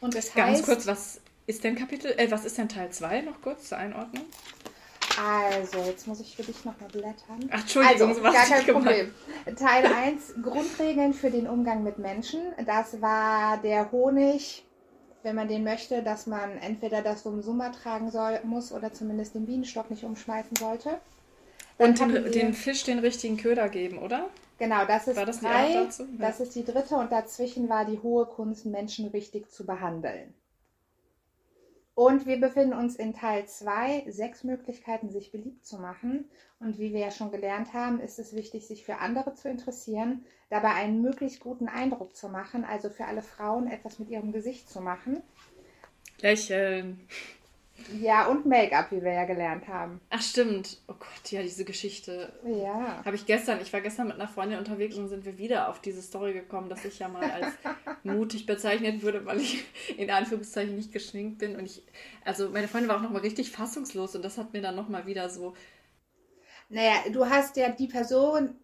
Und 0.02 0.16
es 0.16 0.34
Ganz 0.34 0.58
heißt, 0.58 0.66
kurz, 0.66 0.88
was 0.88 1.22
ist 1.46 1.64
denn 1.64 1.76
Kapitel, 1.76 2.12
äh, 2.18 2.30
was 2.32 2.46
ist 2.46 2.58
denn 2.58 2.68
Teil 2.68 2.90
2 2.90 3.22
noch 3.22 3.42
kurz 3.42 3.70
zur 3.70 3.78
Einordnung? 3.78 4.26
Also, 5.22 5.78
jetzt 5.80 6.08
muss 6.08 6.20
ich 6.20 6.36
für 6.36 6.44
dich 6.44 6.66
nochmal 6.66 6.90
blättern. 6.90 7.50
Ach, 7.52 7.62
Entschuldigung, 7.62 8.10
also, 8.10 8.24
was 8.24 8.34
gar 8.34 8.46
kein 8.46 8.60
ich 8.62 8.66
gemacht? 8.66 8.86
Problem. 8.86 9.14
Teil 9.56 9.86
1, 9.86 10.36
Grundregeln 10.42 11.14
für 11.14 11.30
den 11.30 11.48
Umgang 11.48 11.84
mit 11.84 12.00
Menschen. 12.00 12.42
Das 12.66 13.02
war 13.02 13.58
der 13.58 13.92
Honig, 13.92 14.66
wenn 15.24 15.36
man 15.36 15.48
den 15.48 15.64
möchte, 15.64 16.04
dass 16.04 16.28
man 16.28 16.58
entweder 16.58 17.02
das 17.02 17.24
Summa 17.24 17.70
tragen 17.70 18.12
soll, 18.12 18.40
muss 18.44 18.72
oder 18.72 18.92
zumindest 18.94 19.36
den 19.36 19.46
Bienenstock 19.46 19.90
nicht 19.90 20.04
umschmeißen 20.04 20.56
sollte. 20.58 21.00
Und 21.78 22.00
den, 22.00 22.32
den, 22.32 22.54
Fisch 22.54 22.84
den 22.84 23.00
richtigen 23.00 23.38
Köder 23.38 23.70
geben, 23.70 23.98
oder? 23.98 24.30
Genau, 24.60 24.86
das 24.86 25.08
ist 25.08 25.18
war 25.18 25.26
das 25.26 25.40
drei, 25.40 25.74
dazu? 25.74 26.08
Das 26.20 26.40
ist 26.40 26.56
die 26.56 26.64
dritte 26.64 26.96
und 26.96 27.12
dazwischen 27.12 27.68
war 27.70 27.86
die 27.86 28.00
hohe 28.00 28.26
Kunst, 28.26 28.66
Menschen 28.66 29.08
richtig 29.08 29.52
zu 29.52 29.66
behandeln. 29.66 30.34
Und 31.96 32.26
wir 32.26 32.40
befinden 32.40 32.74
uns 32.74 32.96
in 32.96 33.14
Teil 33.14 33.46
2, 33.46 34.06
sechs 34.08 34.44
Möglichkeiten, 34.44 35.12
sich 35.12 35.32
beliebt 35.32 35.64
zu 35.66 35.78
machen. 35.78 36.26
Und 36.60 36.80
wie 36.80 36.92
wir 36.92 37.02
ja 37.02 37.12
schon 37.12 37.32
gelernt 37.32 37.74
haben, 37.74 38.00
ist 38.00 38.18
es 38.18 38.36
wichtig, 38.36 38.66
sich 38.66 38.84
für 38.84 38.98
andere 38.98 39.36
zu 39.36 39.48
interessieren, 39.48 40.26
dabei 40.50 40.70
einen 40.70 41.02
möglichst 41.02 41.40
guten 41.40 41.68
Eindruck 41.68 42.16
zu 42.16 42.30
machen, 42.30 42.64
also 42.64 42.90
für 42.90 43.06
alle 43.06 43.22
Frauen 43.22 43.68
etwas 43.68 44.00
mit 44.00 44.10
ihrem 44.10 44.32
Gesicht 44.32 44.70
zu 44.70 44.82
machen. 44.82 45.22
Lächeln. 46.20 47.08
Ja, 48.00 48.28
und 48.28 48.46
Make-up, 48.46 48.92
wie 48.92 49.02
wir 49.02 49.14
ja 49.14 49.26
gelernt 49.26 49.68
haben. 49.68 50.00
Ach, 50.10 50.22
stimmt. 50.22 50.78
Oh 50.88 50.94
Gott, 50.94 51.32
ja, 51.32 51.42
diese 51.42 51.66
Geschichte. 51.66 52.32
Ja. 52.46 53.04
Habe 53.04 53.16
ich 53.16 53.26
gestern, 53.26 53.60
ich 53.62 53.74
war 53.74 53.82
gestern 53.82 54.08
mit 54.08 54.16
einer 54.16 54.28
Freundin 54.28 54.60
unterwegs 54.60 54.96
und 54.98 55.10
sind 55.10 55.26
wir 55.26 55.38
wieder 55.38 55.70
auf 55.70 55.82
diese 55.82 56.02
Story 56.02 56.34
gekommen, 56.34 56.70
dass 56.70 56.86
ich 56.86 57.00
ja 57.00 57.08
mal 57.08 57.30
als 57.30 57.48
mutig 58.04 58.46
bezeichnet 58.46 59.02
würde, 59.02 59.26
weil 59.26 59.42
ich 59.42 59.66
in 59.98 60.10
Anführungszeichen 60.10 60.76
nicht 60.76 60.92
geschminkt 60.92 61.40
bin. 61.40 61.56
Und 61.56 61.66
ich, 61.66 61.84
also 62.24 62.50
meine 62.50 62.68
Freundin 62.68 62.90
war 62.90 62.98
auch 62.98 63.04
nochmal 63.04 63.22
richtig 63.22 63.52
fassungslos 63.52 64.16
und 64.16 64.24
das 64.24 64.38
hat 64.38 64.54
mir 64.54 64.62
dann 64.62 64.76
nochmal 64.76 65.06
wieder 65.06 65.30
so. 65.30 65.54
Naja, 66.70 67.04
du 67.12 67.26
hast 67.26 67.58
ja 67.58 67.70
die 67.70 67.88
Person, 67.88 68.56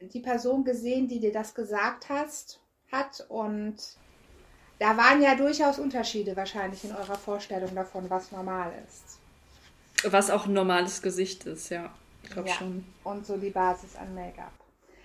die 0.00 0.20
Person 0.20 0.64
gesehen, 0.64 1.08
die 1.08 1.20
dir 1.20 1.32
das 1.32 1.54
gesagt 1.54 2.08
hast, 2.08 2.60
hat 2.90 3.24
und 3.28 3.76
da 4.78 4.96
waren 4.96 5.22
ja 5.22 5.34
durchaus 5.34 5.78
Unterschiede 5.78 6.36
wahrscheinlich 6.36 6.84
in 6.84 6.92
eurer 6.92 7.16
Vorstellung 7.16 7.74
davon, 7.74 8.08
was 8.10 8.32
normal 8.32 8.72
ist. 8.86 9.18
Was 10.12 10.30
auch 10.30 10.46
ein 10.46 10.52
normales 10.52 11.00
Gesicht 11.00 11.46
ist, 11.46 11.70
ja. 11.70 11.90
Ich 12.22 12.30
glaube 12.30 12.48
ja. 12.48 12.54
schon. 12.54 12.84
Und 13.04 13.24
so 13.24 13.36
die 13.36 13.50
Basis 13.50 13.96
an 13.96 14.14
Make-up. 14.14 14.52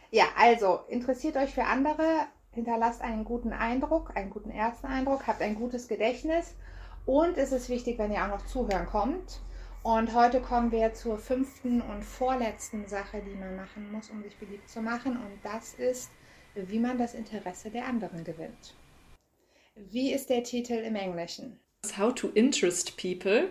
Ja, 0.10 0.26
also 0.38 0.82
interessiert 0.90 1.38
euch 1.38 1.54
für 1.54 1.64
andere, 1.64 2.26
hinterlasst 2.52 3.02
einen 3.02 3.24
guten 3.24 3.54
Eindruck, 3.54 4.12
einen 4.16 4.30
guten 4.30 4.52
ersten 4.52 4.88
Eindruck, 4.88 5.28
habt 5.28 5.42
ein 5.42 5.56
gutes 5.56 5.88
Gedächtnis 5.88 6.56
und 7.06 7.38
es 7.38 7.52
ist 7.52 7.70
wichtig, 7.70 7.98
wenn 7.98 8.12
ihr 8.12 8.24
auch 8.24 8.28
noch 8.28 8.46
zuhören 8.46 8.86
kommt. 8.88 9.40
Und 9.84 10.14
heute 10.14 10.42
kommen 10.42 10.72
wir 10.72 10.94
zur 10.94 11.18
fünften 11.18 11.82
und 11.82 12.04
vorletzten 12.04 12.88
Sache, 12.88 13.22
die 13.26 13.36
man 13.36 13.56
machen 13.56 13.92
muss, 13.92 14.12
um 14.12 14.22
sich 14.22 14.38
beliebt 14.38 14.70
zu 14.70 14.80
machen. 14.82 15.14
Und 15.14 15.40
das 15.44 15.74
ist, 15.74 16.12
wie 16.54 16.78
man 16.78 17.00
das 17.00 17.16
Interesse 17.16 17.72
der 17.72 17.88
anderen 17.88 18.24
gewinnt. 18.24 18.76
Wie 19.76 20.14
ist 20.14 20.30
der 20.30 20.44
Titel 20.44 20.74
im 20.74 20.96
Englischen? 20.96 21.60
How 21.98 22.14
to 22.14 22.30
Interest 22.30 22.96
People. 22.98 23.50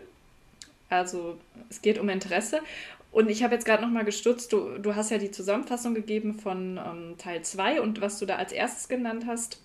Also 0.88 1.38
es 1.68 1.82
geht 1.82 1.98
um 1.98 2.08
Interesse. 2.08 2.60
Und 3.12 3.28
ich 3.28 3.42
habe 3.42 3.54
jetzt 3.54 3.64
gerade 3.64 3.82
nochmal 3.82 4.04
gestutzt, 4.04 4.52
du, 4.52 4.78
du 4.78 4.94
hast 4.94 5.10
ja 5.10 5.18
die 5.18 5.32
Zusammenfassung 5.32 5.94
gegeben 5.94 6.34
von 6.34 6.78
ähm, 6.78 7.14
Teil 7.18 7.42
2 7.42 7.80
und 7.80 8.00
was 8.00 8.18
du 8.18 8.26
da 8.26 8.36
als 8.36 8.52
erstes 8.52 8.88
genannt 8.88 9.24
hast, 9.26 9.60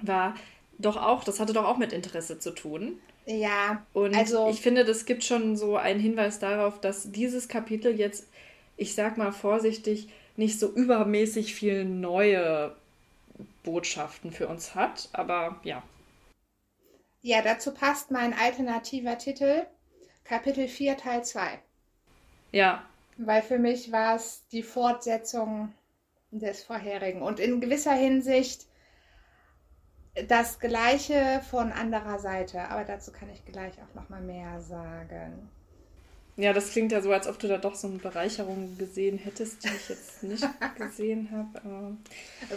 war 0.00 0.34
doch 0.78 0.96
auch, 0.96 1.22
das 1.22 1.38
hatte 1.38 1.52
doch 1.52 1.64
auch 1.64 1.76
mit 1.76 1.92
Interesse 1.92 2.38
zu 2.38 2.50
tun. 2.52 2.98
Ja. 3.26 3.84
Und 3.92 4.16
also, 4.16 4.48
ich 4.48 4.60
finde, 4.60 4.84
das 4.84 5.04
gibt 5.04 5.22
schon 5.22 5.56
so 5.56 5.76
einen 5.76 6.00
Hinweis 6.00 6.38
darauf, 6.38 6.80
dass 6.80 7.12
dieses 7.12 7.46
Kapitel 7.46 7.98
jetzt, 7.98 8.26
ich 8.76 8.94
sag 8.94 9.18
mal 9.18 9.32
vorsichtig, 9.32 10.08
nicht 10.36 10.58
so 10.58 10.68
übermäßig 10.68 11.54
viel 11.54 11.84
neue 11.84 12.74
Botschaften 13.62 14.32
für 14.32 14.48
uns 14.48 14.74
hat. 14.74 15.08
Aber 15.12 15.60
ja. 15.62 15.82
Ja, 17.20 17.42
dazu 17.42 17.72
passt 17.72 18.10
mein 18.10 18.34
alternativer 18.34 19.18
Titel, 19.18 19.66
Kapitel 20.24 20.68
4, 20.68 20.96
Teil 20.96 21.24
2. 21.24 21.60
Ja. 22.50 22.84
Weil 23.16 23.42
für 23.42 23.58
mich 23.58 23.92
war 23.92 24.16
es 24.16 24.46
die 24.48 24.62
Fortsetzung 24.62 25.72
des 26.30 26.64
vorherigen 26.64 27.22
und 27.22 27.38
in 27.38 27.60
gewisser 27.60 27.92
Hinsicht 27.92 28.66
das 30.28 30.58
Gleiche 30.58 31.42
von 31.50 31.72
anderer 31.72 32.18
Seite. 32.18 32.68
Aber 32.68 32.84
dazu 32.84 33.12
kann 33.12 33.30
ich 33.30 33.44
gleich 33.44 33.74
auch 33.80 33.94
noch 33.94 34.08
mal 34.08 34.20
mehr 34.20 34.60
sagen. 34.60 35.50
Ja, 36.36 36.52
das 36.52 36.70
klingt 36.70 36.92
ja 36.92 37.02
so, 37.02 37.12
als 37.12 37.26
ob 37.26 37.38
du 37.38 37.46
da 37.46 37.58
doch 37.58 37.74
so 37.74 37.88
eine 37.88 37.98
Bereicherung 37.98 38.78
gesehen 38.78 39.18
hättest, 39.18 39.64
die 39.64 39.68
ich 39.68 39.88
jetzt 39.90 40.22
nicht 40.22 40.48
gesehen 40.78 41.28
habe. 41.30 41.96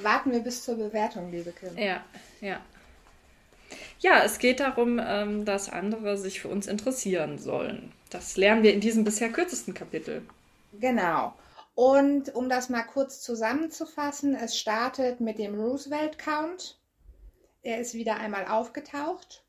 Warten 0.01 0.31
wir 0.31 0.39
bis 0.39 0.63
zur 0.63 0.75
Bewertung, 0.75 1.31
liebe 1.31 1.51
Kim. 1.51 1.77
Ja, 1.77 2.03
ja. 2.39 2.61
Ja, 3.99 4.23
es 4.23 4.39
geht 4.39 4.59
darum, 4.59 5.01
ähm, 5.03 5.43
dass 5.43 5.69
andere 5.69 6.17
sich 6.17 6.39
für 6.39 6.47
uns 6.47 6.67
interessieren 6.67 7.37
sollen. 7.37 7.91
Das 8.09 8.37
lernen 8.37 8.63
wir 8.63 8.73
in 8.73 8.79
diesem 8.79 9.03
bisher 9.03 9.29
kürzesten 9.29 9.73
Kapitel. 9.73 10.21
Genau. 10.79 11.33
Und 11.73 12.33
um 12.33 12.47
das 12.47 12.69
mal 12.69 12.83
kurz 12.83 13.21
zusammenzufassen, 13.21 14.35
es 14.35 14.57
startet 14.57 15.19
mit 15.19 15.37
dem 15.37 15.59
Roosevelt 15.59 16.17
Count. 16.17 16.77
Er 17.63 17.79
ist 17.81 17.93
wieder 17.93 18.17
einmal 18.17 18.45
aufgetaucht 18.47 19.44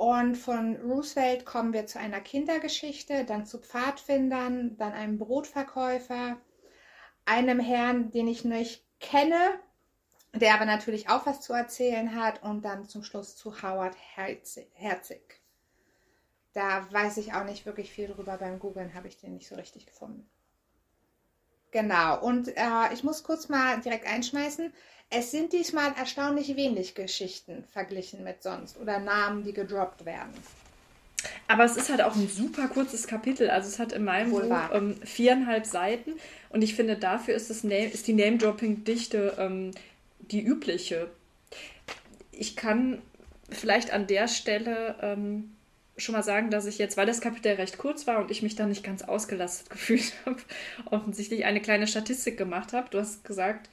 und 0.00 0.36
von 0.36 0.76
Roosevelt 0.76 1.44
kommen 1.44 1.74
wir 1.74 1.84
zu 1.84 1.98
einer 1.98 2.22
Kindergeschichte, 2.22 3.26
dann 3.26 3.44
zu 3.44 3.58
Pfadfindern, 3.58 4.78
dann 4.78 4.94
einem 4.94 5.18
Brotverkäufer, 5.18 6.38
einem 7.26 7.60
Herrn, 7.60 8.10
den 8.10 8.26
ich 8.26 8.42
nicht 8.42 8.82
kenne, 8.98 9.60
der 10.32 10.54
aber 10.54 10.64
natürlich 10.64 11.10
auch 11.10 11.26
was 11.26 11.42
zu 11.42 11.52
erzählen 11.52 12.14
hat 12.14 12.42
und 12.42 12.64
dann 12.64 12.88
zum 12.88 13.04
Schluss 13.04 13.36
zu 13.36 13.60
Howard 13.62 13.94
Herzig. 14.14 15.42
Da 16.54 16.90
weiß 16.90 17.18
ich 17.18 17.34
auch 17.34 17.44
nicht 17.44 17.66
wirklich 17.66 17.92
viel 17.92 18.08
drüber. 18.08 18.38
Beim 18.38 18.58
Googlen 18.58 18.94
habe 18.94 19.06
ich 19.06 19.18
den 19.18 19.34
nicht 19.34 19.48
so 19.48 19.54
richtig 19.54 19.84
gefunden. 19.84 20.26
Genau, 21.72 22.24
und 22.24 22.48
äh, 22.56 22.92
ich 22.94 23.04
muss 23.04 23.22
kurz 23.22 23.50
mal 23.50 23.78
direkt 23.82 24.06
einschmeißen. 24.06 24.72
Es 25.10 25.32
sind 25.32 25.52
diesmal 25.52 25.92
erstaunlich 25.98 26.54
wenig 26.54 26.94
Geschichten 26.94 27.64
verglichen 27.72 28.22
mit 28.22 28.44
sonst 28.44 28.78
oder 28.78 29.00
Namen, 29.00 29.44
die 29.44 29.52
gedroppt 29.52 30.04
werden. 30.04 30.32
Aber 31.48 31.64
es 31.64 31.76
ist 31.76 31.90
halt 31.90 32.00
auch 32.00 32.14
ein 32.14 32.28
super 32.28 32.68
kurzes 32.68 33.08
Kapitel. 33.08 33.50
Also 33.50 33.68
es 33.68 33.80
hat 33.80 33.92
in 33.92 34.04
meinem 34.04 34.30
Wohl 34.30 34.44
Buch 34.44 34.70
ähm, 34.72 34.96
viereinhalb 35.04 35.66
Seiten 35.66 36.12
und 36.50 36.62
ich 36.62 36.74
finde, 36.74 36.96
dafür 36.96 37.34
ist, 37.34 37.50
das 37.50 37.64
Name, 37.64 37.86
ist 37.86 38.06
die 38.06 38.12
Name-Dropping-Dichte 38.12 39.34
ähm, 39.38 39.72
die 40.20 40.42
übliche. 40.42 41.10
Ich 42.30 42.54
kann 42.54 43.02
vielleicht 43.50 43.92
an 43.92 44.06
der 44.06 44.28
Stelle 44.28 44.94
ähm, 45.02 45.56
schon 45.96 46.14
mal 46.14 46.22
sagen, 46.22 46.50
dass 46.50 46.66
ich 46.66 46.78
jetzt, 46.78 46.96
weil 46.96 47.06
das 47.06 47.20
Kapitel 47.20 47.54
recht 47.54 47.78
kurz 47.78 48.06
war 48.06 48.18
und 48.18 48.30
ich 48.30 48.42
mich 48.42 48.54
da 48.54 48.66
nicht 48.66 48.84
ganz 48.84 49.02
ausgelastet 49.02 49.70
gefühlt 49.70 50.12
habe, 50.24 50.38
offensichtlich 50.86 51.44
eine 51.44 51.60
kleine 51.60 51.88
Statistik 51.88 52.38
gemacht 52.38 52.72
habe. 52.72 52.88
Du 52.90 52.98
hast 52.98 53.24
gesagt, 53.24 53.68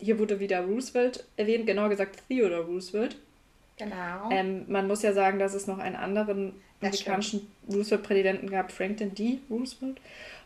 hier 0.00 0.18
wurde 0.18 0.40
wieder 0.40 0.60
Roosevelt 0.60 1.24
erwähnt, 1.36 1.66
genauer 1.66 1.90
gesagt 1.90 2.22
Theodore 2.28 2.64
Roosevelt. 2.64 3.16
Genau. 3.76 4.30
Ähm, 4.30 4.64
man 4.68 4.86
muss 4.86 5.02
ja 5.02 5.12
sagen, 5.12 5.38
dass 5.38 5.54
es 5.54 5.66
noch 5.66 5.78
einen 5.78 5.96
anderen 5.96 6.54
amerikanischen 6.80 7.50
Roosevelt-Präsidenten 7.68 8.50
gab, 8.50 8.72
Franklin 8.72 9.14
D. 9.14 9.38
Roosevelt. 9.48 9.98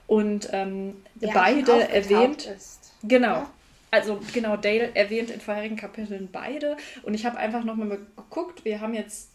Und 0.06 0.48
ähm, 0.52 1.02
beide 1.20 1.88
erwähnt. 1.88 2.46
Ist. 2.46 2.92
Genau. 3.02 3.26
Ja? 3.28 3.50
Also 3.90 4.20
genau, 4.32 4.56
Dale 4.56 4.94
erwähnt 4.94 5.30
in 5.30 5.40
vorherigen 5.40 5.76
Kapiteln 5.76 6.28
beide. 6.30 6.76
Und 7.04 7.14
ich 7.14 7.24
habe 7.24 7.38
einfach 7.38 7.64
nochmal 7.64 8.00
geguckt. 8.16 8.64
Wir 8.64 8.80
haben 8.80 8.92
jetzt 8.92 9.28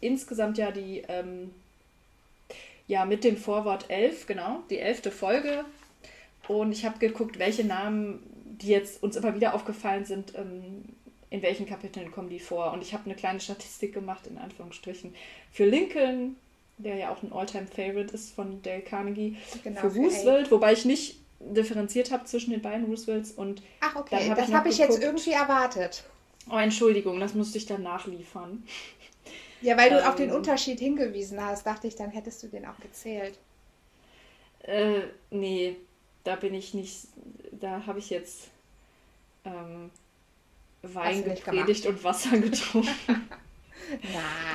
insgesamt 0.00 0.56
ja 0.56 0.70
die, 0.70 1.02
ähm, 1.08 1.50
ja, 2.86 3.04
mit 3.04 3.22
dem 3.22 3.36
Vorwort 3.36 3.84
11, 3.88 4.26
genau, 4.26 4.62
die 4.70 4.78
elfte 4.78 5.10
Folge. 5.10 5.64
Und 6.48 6.72
ich 6.72 6.84
habe 6.84 6.98
geguckt, 6.98 7.38
welche 7.38 7.64
Namen, 7.64 8.20
die 8.62 8.68
jetzt 8.68 9.02
uns 9.02 9.16
immer 9.16 9.34
wieder 9.34 9.54
aufgefallen 9.54 10.04
sind, 10.04 10.34
ähm, 10.36 10.84
in 11.30 11.42
welchen 11.42 11.66
Kapiteln 11.66 12.12
kommen 12.12 12.28
die 12.28 12.40
vor. 12.40 12.72
Und 12.72 12.82
ich 12.82 12.92
habe 12.92 13.04
eine 13.06 13.14
kleine 13.14 13.40
Statistik 13.40 13.94
gemacht, 13.94 14.26
in 14.26 14.38
Anführungsstrichen, 14.38 15.14
für 15.50 15.64
Lincoln, 15.64 16.36
der 16.78 16.96
ja 16.96 17.10
auch 17.10 17.22
ein 17.22 17.32
Alltime-Favorite 17.32 18.14
ist 18.14 18.34
von 18.34 18.60
Dale 18.62 18.82
Carnegie, 18.82 19.36
genau, 19.62 19.80
für 19.80 19.94
Roosevelt, 19.94 20.50
wobei 20.50 20.72
ich 20.72 20.84
nicht 20.84 21.16
differenziert 21.40 22.10
habe 22.10 22.24
zwischen 22.24 22.50
den 22.50 22.62
beiden 22.62 22.86
Roosevelts 22.86 23.32
und 23.32 23.62
Ach, 23.80 23.96
okay, 23.96 24.28
hab 24.28 24.36
das 24.36 24.52
habe 24.52 24.68
ich 24.68 24.78
jetzt 24.78 25.02
irgendwie 25.02 25.32
erwartet. 25.32 26.04
Oh, 26.50 26.58
Entschuldigung, 26.58 27.18
das 27.20 27.34
musste 27.34 27.58
ich 27.58 27.66
dann 27.66 27.82
nachliefern. 27.82 28.64
Ja, 29.64 29.76
weil 29.76 29.90
du 29.90 29.98
ähm, 30.00 30.06
auf 30.06 30.16
den 30.16 30.30
ähm. 30.30 30.34
Unterschied 30.34 30.80
hingewiesen 30.80 31.40
hast, 31.40 31.64
dachte 31.64 31.86
ich, 31.86 31.94
dann 31.94 32.10
hättest 32.10 32.42
du 32.42 32.48
den 32.48 32.66
auch 32.66 32.80
gezählt. 32.80 33.38
Äh, 34.64 35.02
nee, 35.30 35.76
da 36.24 36.34
bin 36.36 36.52
ich 36.52 36.74
nicht, 36.74 37.06
da 37.52 37.86
habe 37.86 38.00
ich 38.00 38.10
jetzt 38.10 38.50
ähm, 39.44 39.90
Wein 40.82 41.24
gepredigt 41.24 41.86
und 41.86 42.02
Wasser 42.04 42.36
getrunken. 42.38 43.28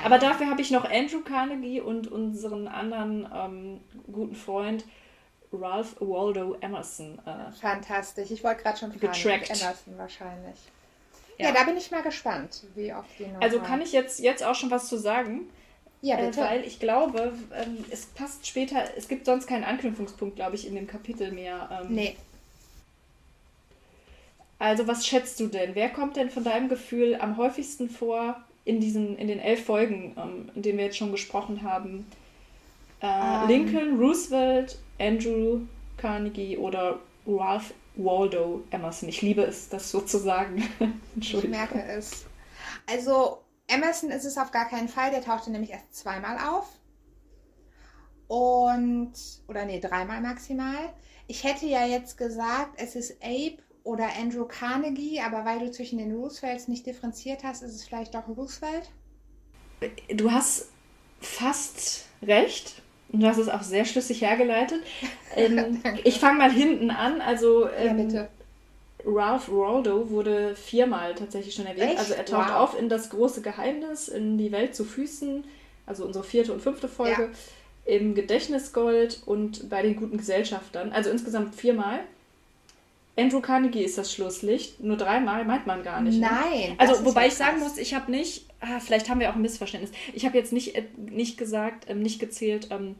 Aber 0.04 0.18
dafür 0.18 0.50
habe 0.50 0.62
ich 0.62 0.72
noch 0.72 0.90
Andrew 0.90 1.22
Carnegie 1.22 1.82
und 1.82 2.08
unseren 2.08 2.68
anderen 2.68 3.28
ähm, 3.34 3.82
guten 4.12 4.36
Freund 4.36 4.86
Ralph 5.54 5.96
Waldo 6.00 6.58
Emerson. 6.62 7.20
Äh, 7.26 7.52
Fantastisch. 7.60 8.32
Ich 8.32 8.44
wollte 8.44 8.64
gerade 8.64 8.78
schon 8.78 8.92
fragen. 8.92 9.14
Getrackt. 9.14 9.50
Emerson 9.50 9.98
wahrscheinlich. 9.98 10.58
Ja. 11.38 11.50
ja. 11.50 11.54
da 11.54 11.64
bin 11.64 11.78
ich 11.78 11.92
mal 11.92 12.02
gespannt, 12.02 12.64
wie 12.76 12.94
oft 12.94 13.08
die 13.20 13.28
noch 13.28 13.42
Also 13.42 13.60
kann 13.60 13.82
ich 13.82 13.92
jetzt, 13.92 14.20
jetzt 14.20 14.44
auch 14.44 14.56
schon 14.56 14.72
was 14.72 14.88
zu 14.88 14.98
sagen. 14.98 15.50
Ja, 16.02 16.18
Äh, 16.18 16.28
bitte. 16.28 16.42
weil 16.42 16.64
ich 16.64 16.80
glaube, 16.80 17.34
ähm, 17.56 17.84
es 17.90 18.06
passt 18.08 18.46
später, 18.46 18.84
es 18.98 19.08
gibt 19.08 19.26
sonst 19.26 19.48
keinen 19.48 19.64
Anknüpfungspunkt, 19.64 20.36
glaube 20.36 20.56
ich, 20.56 20.68
in 20.68 20.76
dem 20.76 20.88
Kapitel 20.88 21.32
mehr. 21.32 21.70
Ähm, 21.84 21.94
nee, 21.96 22.16
Also 24.60 24.88
was 24.88 25.06
schätzt 25.06 25.40
du 25.40 25.48
denn? 25.48 25.76
Wer 25.76 25.90
kommt 25.90 26.16
denn 26.16 26.30
von 26.30 26.44
deinem 26.44 26.70
Gefühl 26.70 27.16
am 27.16 27.38
häufigsten 27.38 27.90
vor 27.90 28.44
in 28.66 28.80
diesen, 28.82 29.18
in 29.18 29.28
den 29.28 29.40
elf 29.40 29.66
Folgen, 29.66 30.16
ähm, 30.18 30.50
in 30.56 30.62
denen 30.64 30.78
wir 30.78 30.86
jetzt 30.86 30.98
schon 30.98 31.12
gesprochen 31.12 31.62
haben? 31.64 32.08
Äh, 33.02 33.08
Ähm. 33.08 33.48
Lincoln, 33.48 33.98
Roosevelt, 34.00 34.80
Andrew 35.00 35.62
Carnegie 35.98 36.58
oder 36.58 37.00
Ralph 37.26 37.74
Waldo 37.96 38.64
Emerson. 38.72 39.10
Ich 39.10 39.22
liebe 39.22 39.44
es, 39.44 39.70
das 39.70 39.92
so 39.92 40.02
zu 40.02 40.18
sagen. 40.20 40.58
ich 41.32 41.40
Entschuldigung. 41.40 41.58
merke 41.58 41.82
es. 41.84 42.26
Also, 42.88 43.44
Emerson 43.68 44.12
ist 44.12 44.26
es 44.26 44.38
auf 44.38 44.52
gar 44.52 44.68
keinen 44.70 44.88
Fall. 44.90 45.12
Der 45.12 45.22
tauchte 45.24 45.52
nämlich 45.52 45.72
erst 45.72 45.94
zweimal 45.96 46.38
auf. 46.38 46.68
Und, 48.28 49.14
oder 49.48 49.66
nee, 49.66 49.80
dreimal 49.80 50.22
maximal. 50.22 50.94
Ich 51.28 51.44
hätte 51.44 51.66
ja 51.66 51.86
jetzt 51.86 52.18
gesagt, 52.18 52.72
es 52.78 52.96
ist 52.96 53.22
Abe 53.24 53.58
oder 53.88 54.10
Andrew 54.20 54.44
Carnegie, 54.46 55.22
aber 55.22 55.46
weil 55.46 55.60
du 55.60 55.72
zwischen 55.72 55.98
den 55.98 56.14
Roosevelts 56.14 56.68
nicht 56.68 56.86
differenziert 56.86 57.44
hast, 57.44 57.64
ist 57.64 57.74
es 57.74 57.86
vielleicht 57.86 58.14
doch 58.14 58.28
Roosevelt. 58.28 58.90
Du 60.14 60.30
hast 60.32 60.68
fast 61.22 62.06
recht. 62.22 62.82
Und 63.10 63.22
du 63.22 63.28
hast 63.28 63.38
es 63.38 63.48
auch 63.48 63.62
sehr 63.62 63.86
schlüssig 63.86 64.22
hergeleitet. 64.22 64.82
Ähm, 65.36 65.84
ich 66.04 66.20
fange 66.20 66.40
mal 66.40 66.52
hinten 66.52 66.90
an. 66.90 67.22
Also 67.22 67.66
Ja, 67.66 67.72
ähm, 67.78 68.08
bitte. 68.08 68.28
Ralph 69.06 69.50
Waldo 69.50 70.10
wurde 70.10 70.56
viermal 70.56 71.14
tatsächlich 71.14 71.54
schon 71.54 71.68
erwähnt. 71.68 71.92
Echt? 71.92 72.00
Also 72.00 72.14
er 72.14 72.26
taucht 72.26 72.50
Wow. 72.50 72.56
auf 72.56 72.80
in 72.80 72.90
das 72.90 73.10
große 73.12 73.42
Geheimnis, 73.42 74.08
in 74.08 74.38
die 74.40 74.52
Welt 74.52 74.74
zu 74.76 74.84
Füßen, 74.84 75.44
also 75.86 76.06
unsere 76.06 76.24
vierte 76.24 76.54
und 76.54 76.62
fünfte 76.62 76.88
Folge, 76.88 77.30
im 77.86 78.16
Gedächtnisgold 78.16 79.22
und 79.28 79.70
bei 79.70 79.84
den 79.84 79.96
guten 79.98 80.18
Gesellschaftern. 80.18 80.92
Also 80.92 81.10
insgesamt 81.12 81.54
viermal. 81.54 82.00
Andrew 83.18 83.42
Carnegie 83.42 83.84
ist 83.84 83.98
das 83.98 84.14
Schlusslicht. 84.14 84.80
Nur 84.80 84.96
dreimal 84.98 85.44
meint 85.44 85.66
man 85.66 85.84
gar 85.84 86.02
nicht. 86.02 86.20
Ne? 86.20 86.30
Nein. 86.30 86.76
das 86.78 86.90
Also, 86.90 87.06
wobei 87.06 87.28
ich 87.28 87.34
sagen 87.34 87.60
muss, 87.60 87.78
ich 87.78 87.94
habe 87.96 88.12
nicht, 88.12 88.46
ah, 88.62 88.80
vielleicht 88.80 89.10
haben 89.10 89.20
wir 89.20 89.30
auch 89.32 89.36
ein 89.36 89.42
Missverständnis. 89.42 89.92
Ich 90.14 90.26
habe 90.26 90.38
jetzt 90.38 90.54
nicht, 90.54 90.76
äh, 90.76 90.84
nicht 90.98 91.38
gesagt, 91.38 91.90
ähm, 91.90 92.00
nicht 92.02 92.20
gezählt, 92.20 92.68
ähm, 92.72 92.96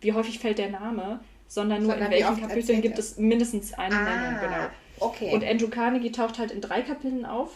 wie 0.00 0.12
häufig 0.14 0.38
fällt 0.38 0.58
der 0.58 0.70
Name, 0.70 1.20
sondern 1.48 1.82
nur 1.82 1.92
Sondern 1.92 2.12
in 2.12 2.18
welchen 2.18 2.40
Kapiteln 2.40 2.80
gibt 2.82 2.98
es 2.98 3.18
mindestens 3.18 3.74
eine 3.74 3.94
Ah, 3.96 4.04
Nennung. 4.04 4.40
Genau. 4.40 4.66
Okay. 5.00 5.32
Und 5.34 5.44
Andrew 5.44 5.68
Carnegie 5.68 6.12
taucht 6.12 6.38
halt 6.38 6.50
in 6.50 6.60
drei 6.60 6.82
Kapiteln 6.82 7.26
auf. 7.26 7.50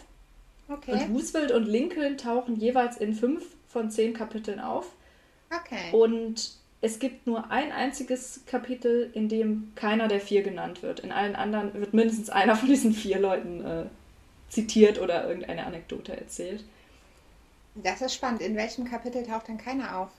okay. 0.69 0.91
Und 0.93 1.15
Roosevelt 1.15 1.51
und 1.51 1.65
Lincoln 1.67 2.17
tauchen 2.17 2.55
jeweils 2.59 2.97
in 2.97 3.13
fünf 3.13 3.43
von 3.67 3.89
zehn 3.91 4.13
Kapiteln 4.13 4.59
auf. 4.59 4.87
okay. 5.49 5.91
Und 5.91 6.51
es 6.83 6.99
gibt 6.99 7.27
nur 7.27 7.49
ein 7.49 7.71
einziges 7.71 8.41
Kapitel, 8.45 9.09
in 9.13 9.29
dem 9.29 9.71
keiner 9.73 10.09
der 10.09 10.19
vier 10.19 10.43
genannt 10.43 10.83
wird. 10.83 10.99
In 10.99 11.13
allen 11.13 11.33
anderen 11.33 11.73
wird 11.75 11.93
mindestens 11.93 12.29
einer 12.29 12.57
von 12.57 12.67
diesen 12.67 12.93
vier 12.93 13.19
Leuten 13.19 13.65
äh, 13.65 13.85
zitiert 14.49 14.99
oder 14.99 15.25
irgendeine 15.25 15.65
Anekdote 15.65 16.11
erzählt. 16.15 16.65
Das 17.75 18.01
ist 18.01 18.13
spannend. 18.13 18.41
In 18.41 18.57
welchem 18.57 18.83
Kapitel 18.83 19.25
taucht 19.25 19.47
denn 19.47 19.57
keiner 19.57 19.97
auf? 19.97 20.09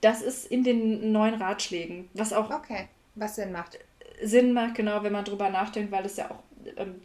Das 0.00 0.22
ist 0.22 0.46
in 0.46 0.62
den 0.62 1.10
neuen 1.10 1.34
Ratschlägen, 1.34 2.08
was 2.14 2.32
auch 2.32 2.48
Okay. 2.48 2.86
Was 3.16 3.34
Sinn 3.34 3.50
macht. 3.50 3.80
Sinn 4.22 4.52
macht, 4.52 4.76
genau, 4.76 5.02
wenn 5.02 5.12
man 5.12 5.24
drüber 5.24 5.50
nachdenkt, 5.50 5.90
weil 5.90 6.06
es 6.06 6.16
ja 6.18 6.30
auch, 6.30 6.42
ähm, 6.76 7.00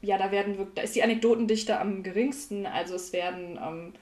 ja, 0.00 0.16
da 0.16 0.30
werden 0.30 0.58
wirklich, 0.58 0.76
da 0.76 0.82
ist 0.82 0.94
die 0.94 1.02
Anekdotendichte 1.02 1.76
am 1.80 2.04
geringsten. 2.04 2.66
Also 2.66 2.94
es 2.94 3.12
werden, 3.12 3.58
ähm, 3.60 3.94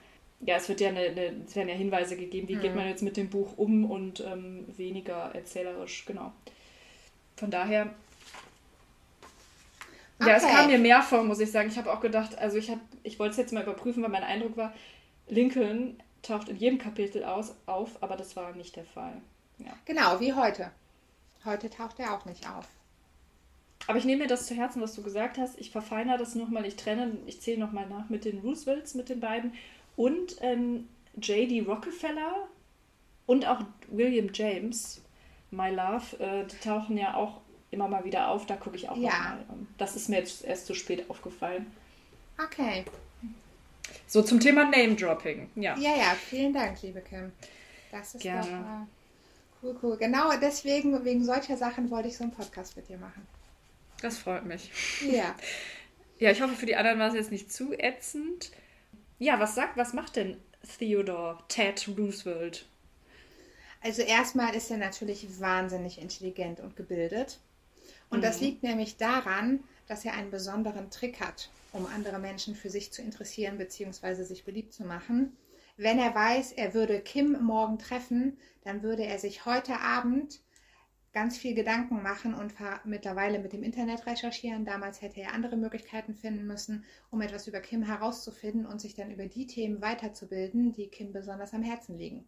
ja, 0.44 0.56
es 0.56 0.68
wird 0.68 0.80
ja 0.80 0.88
eine, 0.88 1.00
eine, 1.00 1.42
es 1.46 1.54
werden 1.56 1.68
ja 1.68 1.74
Hinweise 1.74 2.16
gegeben, 2.16 2.48
wie 2.48 2.56
geht 2.56 2.72
Mhm. 2.72 2.76
man 2.76 2.88
jetzt 2.88 3.02
mit 3.02 3.16
dem 3.16 3.30
Buch 3.30 3.56
um 3.56 3.90
und 3.90 4.20
ähm, 4.20 4.66
weniger 4.76 5.34
erzählerisch, 5.34 6.04
genau. 6.04 6.32
Von 7.36 7.50
daher, 7.50 7.94
ja, 10.20 10.36
es 10.36 10.44
Okay. 10.44 10.52
kam 10.54 10.66
mir 10.70 10.78
mehr 10.78 11.02
vor, 11.02 11.24
muss 11.24 11.40
ich 11.40 11.50
sagen. 11.50 11.68
Ich 11.68 11.78
habe 11.78 11.92
auch 11.92 12.00
gedacht, 12.00 12.38
also 12.38 12.56
ich 12.56 12.70
habe, 12.70 12.80
ich 13.02 13.18
wollte 13.18 13.32
es 13.32 13.36
jetzt 13.38 13.52
mal 13.52 13.62
überprüfen, 13.62 14.02
weil 14.02 14.10
mein 14.10 14.22
Eindruck 14.22 14.56
war, 14.56 14.72
Lincoln 15.28 16.00
taucht 16.22 16.48
in 16.48 16.56
jedem 16.56 16.78
Kapitel 16.78 17.24
aus, 17.24 17.54
auf, 17.66 18.00
aber 18.02 18.16
das 18.16 18.36
war 18.36 18.52
nicht 18.54 18.76
der 18.76 18.84
Fall. 18.84 19.14
Ja. 19.58 19.72
Genau, 19.84 20.20
wie 20.20 20.32
heute. 20.32 20.70
Heute 21.44 21.68
taucht 21.70 21.98
er 21.98 22.14
auch 22.14 22.24
nicht 22.24 22.48
auf. 22.48 22.66
Aber 23.88 23.98
ich 23.98 24.04
nehme 24.04 24.22
mir 24.22 24.28
das 24.28 24.46
zu 24.46 24.54
Herzen, 24.54 24.80
was 24.80 24.94
du 24.94 25.02
gesagt 25.02 25.38
hast. 25.38 25.58
Ich 25.58 25.72
verfeinere 25.72 26.18
das 26.18 26.36
nochmal, 26.36 26.64
ich 26.66 26.76
trenne, 26.76 27.16
ich 27.26 27.40
zähle 27.40 27.58
nochmal 27.58 27.88
nach 27.88 28.08
mit 28.08 28.24
den 28.24 28.38
Roosevelts, 28.38 28.94
mit 28.94 29.08
den 29.08 29.18
beiden. 29.18 29.54
Und 29.96 30.36
ähm, 30.40 30.88
J.D. 31.16 31.60
Rockefeller 31.66 32.48
und 33.26 33.46
auch 33.46 33.60
William 33.88 34.30
James, 34.32 35.02
My 35.50 35.70
Love, 35.70 36.18
äh, 36.18 36.44
die 36.46 36.56
tauchen 36.66 36.96
ja 36.96 37.14
auch 37.14 37.40
immer 37.70 37.88
mal 37.88 38.04
wieder 38.04 38.28
auf. 38.28 38.46
Da 38.46 38.56
gucke 38.56 38.76
ich 38.76 38.88
auch 38.88 38.96
Ja. 38.96 39.10
nochmal. 39.10 39.44
Ähm, 39.50 39.68
das 39.78 39.96
ist 39.96 40.08
mir 40.08 40.18
jetzt 40.18 40.44
erst 40.44 40.66
zu 40.66 40.74
spät 40.74 41.08
aufgefallen. 41.10 41.66
Okay. 42.42 42.84
So 44.06 44.22
zum 44.22 44.40
Thema 44.40 44.64
Name-Dropping. 44.64 45.50
Ja. 45.56 45.76
Ja, 45.78 45.96
ja, 45.96 46.14
vielen 46.14 46.52
Dank, 46.52 46.80
liebe 46.82 47.00
Kim. 47.00 47.32
Das 47.90 48.14
ist 48.14 48.22
Gerne. 48.22 48.86
doch 49.62 49.68
äh, 49.68 49.72
cool, 49.72 49.76
cool. 49.82 49.96
Genau 49.98 50.30
deswegen, 50.40 51.04
wegen 51.04 51.24
solcher 51.24 51.56
Sachen 51.56 51.90
wollte 51.90 52.08
ich 52.08 52.16
so 52.16 52.24
einen 52.24 52.32
Podcast 52.32 52.76
mit 52.76 52.88
dir 52.88 52.96
machen. 52.98 53.26
Das 54.00 54.18
freut 54.18 54.44
mich. 54.44 54.70
Ja. 55.10 55.34
Ja, 56.18 56.30
ich 56.30 56.40
hoffe, 56.40 56.54
für 56.54 56.66
die 56.66 56.76
anderen 56.76 57.00
war 57.00 57.08
es 57.08 57.14
jetzt 57.14 57.32
nicht 57.32 57.52
zu 57.52 57.72
ätzend. 57.76 58.52
Ja, 59.22 59.38
was 59.38 59.54
sagt, 59.54 59.76
was 59.76 59.92
macht 59.92 60.16
denn 60.16 60.36
Theodore 60.78 61.38
Ted 61.46 61.88
Roosevelt? 61.96 62.66
Also 63.80 64.02
erstmal 64.02 64.52
ist 64.56 64.68
er 64.68 64.78
natürlich 64.78 65.38
wahnsinnig 65.38 66.00
intelligent 66.00 66.58
und 66.58 66.74
gebildet. 66.74 67.38
Und 68.10 68.24
das 68.24 68.40
liegt 68.40 68.64
nämlich 68.64 68.96
daran, 68.96 69.60
dass 69.86 70.04
er 70.04 70.14
einen 70.14 70.32
besonderen 70.32 70.90
Trick 70.90 71.20
hat, 71.20 71.50
um 71.72 71.86
andere 71.86 72.18
Menschen 72.18 72.56
für 72.56 72.68
sich 72.68 72.92
zu 72.92 73.00
interessieren 73.00 73.58
bzw. 73.58 74.24
sich 74.24 74.42
beliebt 74.42 74.72
zu 74.72 74.82
machen. 74.82 75.36
Wenn 75.76 76.00
er 76.00 76.12
weiß, 76.16 76.50
er 76.50 76.74
würde 76.74 77.00
Kim 77.00 77.40
morgen 77.44 77.78
treffen, 77.78 78.36
dann 78.64 78.82
würde 78.82 79.04
er 79.04 79.20
sich 79.20 79.46
heute 79.46 79.78
Abend 79.78 80.40
ganz 81.12 81.36
viel 81.36 81.54
Gedanken 81.54 82.02
machen 82.02 82.34
und 82.34 82.54
mittlerweile 82.84 83.38
mit 83.38 83.52
dem 83.52 83.62
Internet 83.62 84.06
recherchieren. 84.06 84.64
Damals 84.64 85.02
hätte 85.02 85.20
er 85.20 85.34
andere 85.34 85.56
Möglichkeiten 85.56 86.14
finden 86.14 86.46
müssen, 86.46 86.84
um 87.10 87.20
etwas 87.20 87.46
über 87.46 87.60
Kim 87.60 87.82
herauszufinden 87.82 88.66
und 88.66 88.80
sich 88.80 88.94
dann 88.94 89.10
über 89.10 89.26
die 89.26 89.46
Themen 89.46 89.82
weiterzubilden, 89.82 90.72
die 90.72 90.88
Kim 90.88 91.12
besonders 91.12 91.52
am 91.52 91.62
Herzen 91.62 91.98
liegen. 91.98 92.24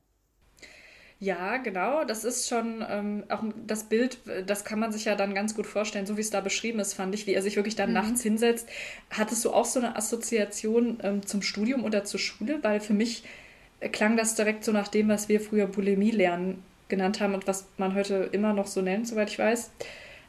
Ja, 1.21 1.57
genau. 1.59 2.05
Das 2.05 2.25
ist 2.25 2.49
schon 2.49 2.85
ähm, 2.87 3.25
auch 3.31 3.43
das 3.67 3.85
Bild, 3.85 4.19
das 4.47 4.65
kann 4.65 4.79
man 4.79 4.93
sich 4.93 5.07
ja 5.07 5.15
dann 5.15 5.35
ganz 5.35 5.55
gut 5.55 5.67
vorstellen, 5.67 6.07
so 6.07 6.17
wie 6.17 6.21
es 6.21 6.31
da 6.31 6.41
beschrieben 6.41 6.81
ist, 6.81 6.93
fand 6.93 7.15
ich, 7.15 7.27
wie 7.27 7.33
er 7.33 7.41
sich 7.41 7.57
wirklich 7.57 7.77
dann 7.77 7.93
nachts 7.93 8.23
hinsetzt. 8.23 8.69
Hattest 9.11 9.45
du 9.45 9.53
auch 9.53 9.65
so 9.65 9.79
eine 9.79 9.97
Assoziation 9.97 10.99
ähm, 11.03 11.25
zum 11.25 11.41
Studium 11.41 11.85
oder 11.85 12.05
zur 12.05 12.21
Schule? 12.21 12.59
Weil 12.63 12.81
für 12.81 12.93
mich 12.93 13.23
äh, 13.81 13.89
klang 13.89 14.17
das 14.19 14.35
direkt 14.35 14.65
so 14.65 14.73
nach 14.73 14.89
dem, 14.89 15.09
was 15.09 15.29
wir 15.29 15.41
früher 15.41 15.67
Bulimie 15.67 16.11
lernen 16.11 16.63
genannt 16.89 17.21
haben 17.21 17.35
und 17.35 17.47
was 17.47 17.67
man 17.77 17.95
heute 17.95 18.29
immer 18.33 18.53
noch 18.53 18.67
so 18.67 18.81
nennt, 18.83 19.09
soweit 19.09 19.31
ich 19.31 19.39
weiß. 19.39 19.73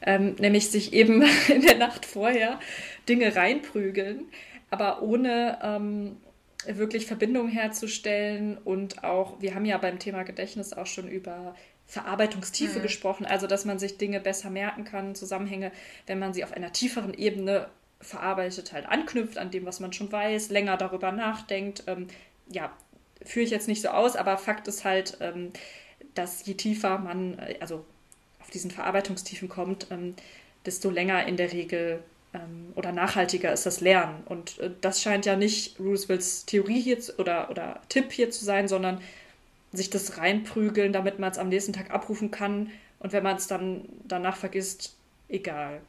Ähm, 0.01 0.35
nämlich 0.39 0.69
sich 0.69 0.93
eben 0.93 1.23
in 1.47 1.61
der 1.61 1.77
Nacht 1.77 2.05
vorher 2.05 2.59
Dinge 3.07 3.35
reinprügeln, 3.35 4.25
aber 4.69 5.01
ohne 5.01 5.57
ähm, 5.63 6.17
wirklich 6.67 7.05
Verbindungen 7.05 7.51
herzustellen 7.51 8.57
und 8.57 9.03
auch, 9.03 9.39
wir 9.41 9.55
haben 9.55 9.65
ja 9.65 9.77
beim 9.77 9.99
Thema 9.99 10.23
Gedächtnis 10.23 10.73
auch 10.73 10.87
schon 10.87 11.07
über 11.07 11.55
Verarbeitungstiefe 11.87 12.79
Mhm. 12.79 12.83
gesprochen, 12.83 13.25
also 13.25 13.47
dass 13.47 13.65
man 13.65 13.77
sich 13.79 13.97
Dinge 13.97 14.19
besser 14.19 14.49
merken 14.49 14.83
kann, 14.85 15.15
Zusammenhänge, 15.15 15.71
wenn 16.07 16.19
man 16.19 16.33
sie 16.33 16.43
auf 16.43 16.51
einer 16.53 16.71
tieferen 16.73 17.13
Ebene 17.13 17.67
verarbeitet, 18.01 18.73
halt 18.73 18.87
anknüpft 18.87 19.37
an 19.37 19.51
dem, 19.51 19.65
was 19.65 19.79
man 19.79 19.93
schon 19.93 20.11
weiß, 20.11 20.49
länger 20.49 20.77
darüber 20.77 21.11
nachdenkt. 21.11 21.83
Ähm, 21.87 22.07
ja, 22.49 22.71
führe 23.23 23.45
ich 23.45 23.51
jetzt 23.51 23.67
nicht 23.67 23.81
so 23.81 23.89
aus, 23.89 24.15
aber 24.15 24.37
Fakt 24.37 24.67
ist 24.67 24.83
halt, 24.83 25.17
ähm, 25.21 25.51
dass 26.15 26.45
je 26.45 26.55
tiefer 26.55 26.97
man, 26.97 27.37
äh, 27.39 27.55
also 27.59 27.85
auf 28.41 28.49
diesen 28.49 28.71
Verarbeitungstiefen 28.71 29.49
kommt, 29.49 29.87
ähm, 29.91 30.15
desto 30.65 30.89
länger 30.89 31.27
in 31.27 31.37
der 31.37 31.51
Regel 31.51 32.03
ähm, 32.33 32.73
oder 32.75 32.91
nachhaltiger 32.91 33.53
ist 33.53 33.65
das 33.65 33.81
Lernen. 33.81 34.23
Und 34.25 34.59
äh, 34.59 34.71
das 34.81 35.01
scheint 35.01 35.25
ja 35.25 35.35
nicht 35.35 35.79
Roosevelts 35.79 36.45
Theorie 36.45 36.81
hier 36.81 36.99
zu, 36.99 37.17
oder, 37.19 37.49
oder 37.49 37.81
Tipp 37.89 38.11
hier 38.11 38.31
zu 38.31 38.43
sein, 38.43 38.67
sondern 38.67 38.99
sich 39.71 39.89
das 39.89 40.17
reinprügeln, 40.17 40.93
damit 40.93 41.19
man 41.19 41.31
es 41.31 41.37
am 41.37 41.49
nächsten 41.49 41.73
Tag 41.73 41.91
abrufen 41.91 42.31
kann. 42.31 42.71
Und 42.99 43.13
wenn 43.13 43.23
man 43.23 43.35
es 43.37 43.47
dann 43.47 43.87
danach 44.05 44.37
vergisst, 44.37 44.95
egal. 45.29 45.81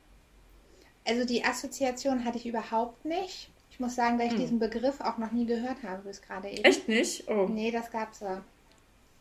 Also 1.05 1.25
die 1.25 1.45
Assoziation 1.45 2.25
hatte 2.25 2.39
ich 2.39 2.47
überhaupt 2.47 3.05
nicht. 3.05 3.49
Ich 3.71 3.79
muss 3.81 3.95
sagen, 3.95 4.19
dass 4.19 4.27
ich 4.29 4.33
Hm. 4.33 4.41
diesen 4.41 4.59
Begriff 4.59 5.01
auch 5.01 5.19
noch 5.19 5.33
nie 5.33 5.47
gehört 5.47 5.83
habe 5.83 6.03
bis 6.03 6.21
gerade 6.23 6.49
eben. 6.49 6.65
Echt 6.65 6.89
nicht? 6.89 7.29
Oh. 7.29 7.47
Nee, 7.49 7.71
das 7.71 7.91
gab's 7.91 8.19
da. 8.21 8.43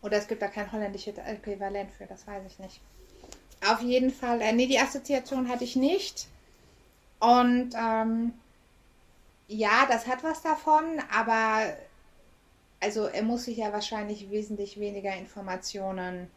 Oder 0.05 0.17
es 0.17 0.27
gibt 0.27 0.43
da 0.43 0.47
kein 0.49 0.71
holländisches 0.71 1.17
Äquivalent 1.17 1.91
für, 1.91 2.05
das 2.05 2.27
weiß 2.27 2.43
ich 2.45 2.59
nicht. 2.59 2.79
Auf 3.67 3.81
jeden 3.81 4.11
Fall, 4.11 4.39
äh, 4.39 4.53
nee, 4.53 4.67
die 4.67 4.77
Assoziation 4.77 5.49
hatte 5.49 5.63
ich 5.63 5.75
nicht. 5.75 6.27
Und 7.19 7.71
ähm, 7.75 8.33
ja, 9.47 9.87
das 9.87 10.05
hat 10.05 10.23
was 10.23 10.43
davon, 10.43 11.01
aber 11.11 11.75
also 12.79 13.07
er 13.07 13.23
muss 13.23 13.45
sich 13.45 13.57
ja 13.57 13.73
wahrscheinlich 13.73 14.29
wesentlich 14.29 14.79
weniger 14.79 15.15
Informationen 15.15 16.29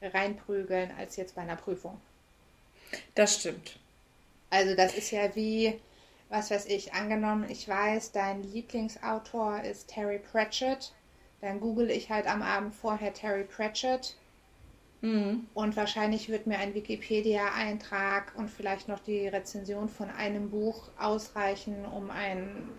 reinprügeln 0.00 0.90
als 0.96 1.16
jetzt 1.16 1.34
bei 1.34 1.42
einer 1.42 1.56
Prüfung. 1.56 2.00
Das 3.14 3.34
stimmt. 3.34 3.78
Also 4.48 4.74
das 4.74 4.94
ist 4.94 5.10
ja 5.10 5.36
wie, 5.36 5.78
was 6.30 6.50
weiß 6.50 6.64
ich, 6.64 6.94
angenommen, 6.94 7.50
ich 7.50 7.68
weiß, 7.68 8.12
dein 8.12 8.42
Lieblingsautor 8.50 9.60
ist 9.60 9.88
Terry 9.88 10.20
Pratchett, 10.20 10.94
dann 11.40 11.60
google 11.60 11.90
ich 11.90 12.10
halt 12.10 12.26
am 12.28 12.42
Abend 12.42 12.74
vorher 12.74 13.12
Terry 13.14 13.44
Pratchett 13.44 14.16
Mhm. 15.02 15.46
und 15.52 15.76
wahrscheinlich 15.76 16.30
wird 16.30 16.46
mir 16.46 16.58
ein 16.58 16.72
Wikipedia-Eintrag 16.74 18.32
und 18.34 18.50
vielleicht 18.50 18.88
noch 18.88 19.00
die 19.00 19.28
Rezension 19.28 19.88
von 19.90 20.08
einem 20.10 20.48
Buch 20.50 20.90
ausreichen, 20.96 21.84
um 21.84 22.10
ein 22.10 22.72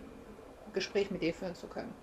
Gespräch 0.74 1.12
mit 1.12 1.22
dir 1.22 1.34
führen 1.36 1.56
zu 1.56 1.68
können. 1.70 1.96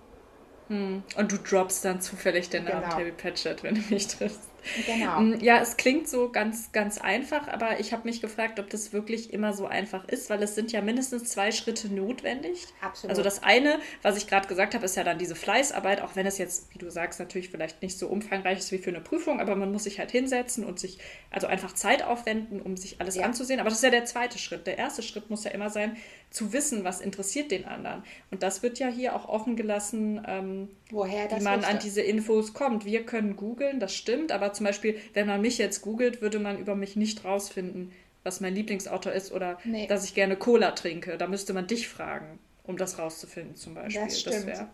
Hm. 0.69 1.03
Und 1.15 1.31
du 1.31 1.37
droppst 1.37 1.85
dann 1.85 2.01
zufällig 2.01 2.49
den 2.49 2.65
Namen 2.65 2.89
Genau. 2.89 2.89
Terry 2.89 3.11
Pratchett, 3.13 3.63
wenn 3.63 3.75
du 3.75 3.81
mich 3.89 4.07
triffst. 4.07 4.51
Genau. 4.85 5.21
Mm, 5.21 5.39
Ja, 5.41 5.59
es 5.61 5.77
klingt 5.77 6.07
so 6.07 6.29
ganz, 6.29 6.71
ganz 6.71 6.97
einfach, 6.99 7.47
aber 7.47 7.79
ich 7.79 7.93
habe 7.93 8.03
mich 8.07 8.21
gefragt, 8.21 8.59
ob 8.59 8.69
das 8.69 8.93
wirklich 8.93 9.33
immer 9.33 9.53
so 9.53 9.65
einfach 9.65 10.07
ist, 10.07 10.29
weil 10.29 10.43
es 10.43 10.55
sind 10.55 10.71
ja 10.71 10.81
mindestens 10.81 11.25
zwei 11.25 11.51
Schritte 11.51 11.87
notwendig. 11.93 12.67
Absolut. 12.81 13.09
Also 13.11 13.23
das 13.23 13.43
eine, 13.43 13.79
was 14.01 14.17
ich 14.17 14.27
gerade 14.27 14.47
gesagt 14.47 14.75
habe, 14.75 14.85
ist 14.85 14.95
ja 14.95 15.03
dann 15.03 15.17
diese 15.17 15.35
Fleißarbeit, 15.35 16.01
auch 16.01 16.15
wenn 16.15 16.25
es 16.25 16.37
jetzt, 16.37 16.73
wie 16.73 16.77
du 16.79 16.89
sagst, 16.91 17.19
natürlich 17.19 17.49
vielleicht 17.49 17.81
nicht 17.81 17.97
so 17.97 18.07
umfangreich 18.07 18.59
ist 18.59 18.71
wie 18.71 18.77
für 18.77 18.89
eine 18.89 19.01
Prüfung, 19.01 19.39
aber 19.39 19.55
man 19.55 19.71
muss 19.71 19.85
sich 19.85 19.99
halt 19.99 20.11
hinsetzen 20.11 20.65
und 20.65 20.79
sich 20.79 20.99
also 21.31 21.47
einfach 21.47 21.73
Zeit 21.73 22.03
aufwenden, 22.03 22.61
um 22.61 22.77
sich 22.77 22.99
alles 23.01 23.15
Ja. 23.15 23.23
anzusehen. 23.25 23.59
Aber 23.59 23.69
das 23.69 23.79
ist 23.79 23.83
ja 23.83 23.89
der 23.89 24.05
zweite 24.05 24.37
Schritt. 24.37 24.67
Der 24.67 24.77
erste 24.77 25.01
Schritt 25.01 25.29
muss 25.29 25.43
ja 25.43 25.51
immer 25.51 25.69
sein, 25.69 25.97
zu 26.29 26.53
wissen, 26.53 26.83
was 26.83 27.01
interessiert 27.01 27.51
den 27.51 27.65
anderen. 27.65 28.03
Und 28.31 28.43
das 28.43 28.61
wird 28.63 28.79
ja 28.79 28.87
hier 28.87 29.15
auch 29.15 29.27
offen 29.29 29.55
gelassen, 29.55 30.21
ähm, 30.27 30.69
Woher 30.91 31.27
das 31.27 31.39
wie 31.39 31.43
man 31.43 31.63
an 31.63 31.79
diese 31.79 32.01
Infos 32.01 32.53
kommt. 32.53 32.85
Wir 32.85 33.05
können 33.05 33.35
googeln, 33.35 33.79
das 33.79 33.95
stimmt, 33.95 34.31
aber 34.31 34.53
zum 34.53 34.65
Beispiel, 34.65 34.99
wenn 35.13 35.27
man 35.27 35.41
mich 35.41 35.57
jetzt 35.57 35.81
googelt, 35.81 36.21
würde 36.21 36.39
man 36.39 36.59
über 36.59 36.75
mich 36.75 36.95
nicht 36.95 37.23
rausfinden, 37.23 37.91
was 38.23 38.41
mein 38.41 38.53
Lieblingsautor 38.55 39.13
ist 39.13 39.31
oder 39.31 39.57
Nee. 39.63 39.87
dass 39.87 40.03
ich 40.03 40.13
gerne 40.13 40.35
Cola 40.35 40.71
trinke. 40.71 41.17
Da 41.17 41.27
müsste 41.27 41.53
man 41.53 41.65
dich 41.67 41.87
fragen, 41.87 42.39
um 42.65 42.75
das 42.77 42.99
rauszufinden 42.99 43.55
zum 43.55 43.73
Beispiel. 43.73 44.03
Das 44.03 44.19
stimmt. 44.19 44.47
wär- 44.47 44.69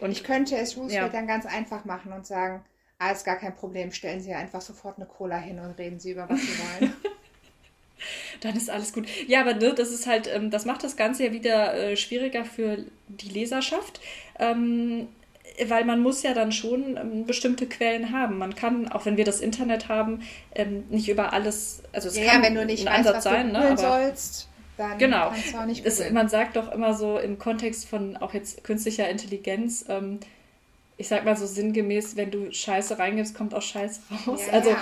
und 0.00 0.10
Ich 0.10 0.24
könnte 0.24 0.56
es 0.56 0.76
Roosevelt 0.76 0.92
Ja. 0.94 1.08
dann 1.08 1.26
ganz 1.28 1.46
einfach 1.46 1.84
machen 1.84 2.12
und 2.12 2.26
sagen, 2.26 2.64
ah, 2.98 3.12
ist 3.12 3.24
gar 3.24 3.36
kein 3.36 3.54
Problem, 3.54 3.92
stellen 3.92 4.20
Sie 4.20 4.32
einfach 4.34 4.60
sofort 4.60 4.96
eine 4.98 5.06
Cola 5.06 5.36
hin 5.38 5.58
und 5.60 5.70
reden 5.78 6.00
Sie 6.00 6.10
über 6.12 6.28
was 6.28 6.40
Sie 6.40 6.48
wollen. 6.80 6.92
dann 8.40 8.56
ist 8.56 8.70
alles 8.70 8.92
gut. 8.92 9.06
Ja, 9.26 9.40
aber 9.40 9.54
ne, 9.54 9.74
das 9.74 9.90
ist 9.90 10.06
halt, 10.06 10.28
ähm, 10.32 10.50
das 10.50 10.64
macht 10.64 10.84
das 10.84 10.96
Ganze 10.96 11.26
ja 11.26 11.32
wieder 11.32 11.74
äh, 11.74 11.96
schwieriger 11.96 12.44
für 12.44 12.78
die 13.08 13.28
Leserschaft. 13.28 14.00
Ähm, 14.38 15.08
weil 15.68 15.84
man 15.84 16.00
muss 16.00 16.22
ja 16.22 16.32
dann 16.32 16.52
schon 16.52 16.96
ähm, 16.96 17.26
bestimmte 17.26 17.66
Quellen 17.66 18.12
haben. 18.12 18.38
Man 18.38 18.54
kann, 18.54 18.90
auch 18.90 19.04
wenn 19.04 19.16
wir 19.16 19.24
das 19.24 19.40
Internet 19.40 19.88
haben, 19.88 20.20
ähm, 20.54 20.84
nicht 20.88 21.08
über 21.08 21.32
alles, 21.32 21.82
also 21.92 22.08
es 22.08 22.16
ja, 22.16 22.32
kann 22.32 22.42
wenn 22.42 22.54
du 22.54 22.64
nicht 22.64 22.86
ein 22.86 22.92
weißt, 22.92 23.08
Ansatz 23.08 23.16
was 23.16 23.24
sein, 23.24 23.46
du 23.48 23.52
ne? 23.52 23.68
aber 23.70 23.76
sollst, 23.76 24.48
dann 24.76 24.98
Genau. 24.98 25.30
kannst 25.30 25.52
du 25.52 25.58
auch 25.58 25.66
nicht 25.66 25.84
es, 25.84 26.10
man 26.10 26.28
sagt 26.28 26.56
doch 26.56 26.72
immer 26.72 26.94
so 26.94 27.18
im 27.18 27.38
Kontext 27.38 27.86
von 27.88 28.16
auch 28.16 28.32
jetzt 28.32 28.64
künstlicher 28.64 29.08
Intelligenz, 29.08 29.84
ähm, 29.88 30.20
ich 30.96 31.08
sag 31.08 31.24
mal 31.24 31.36
so 31.36 31.46
sinngemäß, 31.46 32.16
wenn 32.16 32.30
du 32.30 32.52
Scheiße 32.52 32.98
reingibst, 32.98 33.34
kommt 33.34 33.54
auch 33.54 33.62
Scheiße 33.62 34.00
raus. 34.26 34.40
Ja, 34.46 34.52
also 34.52 34.70
ja. 34.70 34.76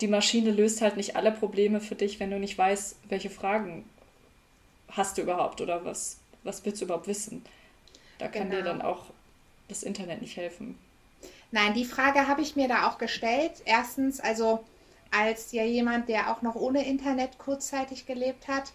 Die 0.00 0.08
Maschine 0.08 0.50
löst 0.50 0.82
halt 0.82 0.96
nicht 0.96 1.16
alle 1.16 1.32
Probleme 1.32 1.80
für 1.80 1.94
dich, 1.94 2.20
wenn 2.20 2.30
du 2.30 2.38
nicht 2.38 2.56
weißt, 2.58 2.96
welche 3.08 3.30
Fragen 3.30 3.84
hast 4.88 5.18
du 5.18 5.22
überhaupt 5.22 5.60
oder 5.60 5.84
was, 5.84 6.18
was 6.42 6.64
willst 6.64 6.80
du 6.80 6.84
überhaupt 6.86 7.06
wissen. 7.06 7.44
Da 8.18 8.28
kann 8.28 8.50
dir 8.50 8.58
Genau. 8.58 8.70
dann 8.70 8.82
auch 8.82 9.06
das 9.68 9.82
Internet 9.82 10.22
nicht 10.22 10.36
helfen. 10.36 10.78
Nein, 11.50 11.74
die 11.74 11.84
Frage 11.84 12.28
habe 12.28 12.42
ich 12.42 12.56
mir 12.56 12.68
da 12.68 12.88
auch 12.88 12.98
gestellt. 12.98 13.52
Erstens, 13.64 14.20
also 14.20 14.64
als 15.10 15.52
ja 15.52 15.64
jemand, 15.64 16.08
der 16.08 16.30
auch 16.30 16.42
noch 16.42 16.54
ohne 16.54 16.86
Internet 16.86 17.38
kurzzeitig 17.38 18.06
gelebt 18.06 18.48
hat, 18.48 18.72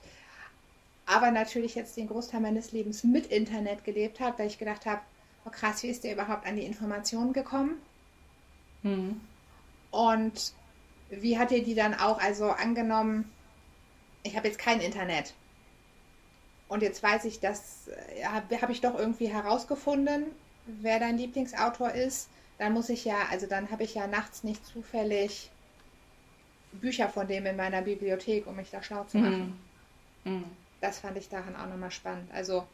aber 1.06 1.32
natürlich 1.32 1.76
jetzt 1.76 1.98
den 1.98 2.08
Großteil 2.08 2.40
meines 2.40 2.72
Lebens 2.72 3.04
mit 3.04 3.28
Internet 3.28 3.84
gelebt 3.84 4.20
hat, 4.20 4.40
weil 4.40 4.48
ich 4.48 4.58
gedacht 4.58 4.86
habe, 4.86 5.02
oh 5.46 5.50
krass, 5.50 5.84
wie 5.84 5.88
ist 5.88 6.04
der 6.04 6.14
überhaupt 6.14 6.46
an 6.46 6.56
die 6.56 6.66
Informationen 6.66 7.34
gekommen? 7.34 7.82
Hm. 8.84 9.20
Und 9.92 10.54
wie 11.12 11.38
hat 11.38 11.52
ihr 11.52 11.64
die 11.64 11.76
dann 11.76 11.94
auch, 11.94 12.20
also 12.20 12.50
angenommen, 12.50 13.30
ich 14.24 14.36
habe 14.36 14.48
jetzt 14.48 14.60
kein 14.60 14.80
Internet. 14.80 15.34
Und 16.68 16.82
jetzt 16.82 17.04
weiß 17.04 17.26
ich, 17.26 17.42
dass 17.42 17.90
äh, 17.90 18.24
habe 18.24 18.62
hab 18.62 18.70
ich 18.70 18.80
doch 18.80 18.98
irgendwie 18.98 19.28
herausgefunden, 19.28 20.26
wer 20.66 21.00
dein 21.00 21.18
Lieblingsautor 21.18 21.92
ist. 21.92 22.30
Dann 22.58 22.74
muss 22.74 22.90
ich 22.90 23.04
ja, 23.04 23.26
also 23.30 23.46
dann 23.46 23.72
habe 23.72 23.84
ich 23.84 23.96
ja 23.96 24.08
nachts 24.08 24.44
nicht 24.44 24.66
zufällig 24.66 25.50
Bücher 26.72 27.10
von 27.10 27.28
dem 27.28 27.46
in 27.46 27.58
meiner 27.58 27.82
Bibliothek, 27.82 28.48
um 28.48 28.56
mich 28.56 28.70
da 28.70 28.82
schlau 28.82 29.04
zu 29.04 29.18
machen. 29.18 29.60
Hm. 30.24 30.46
Das 30.80 31.00
fand 31.00 31.18
ich 31.18 31.28
daran 31.28 31.56
auch 31.56 31.68
nochmal 31.68 31.92
spannend. 31.92 32.32
Also, 32.32 32.66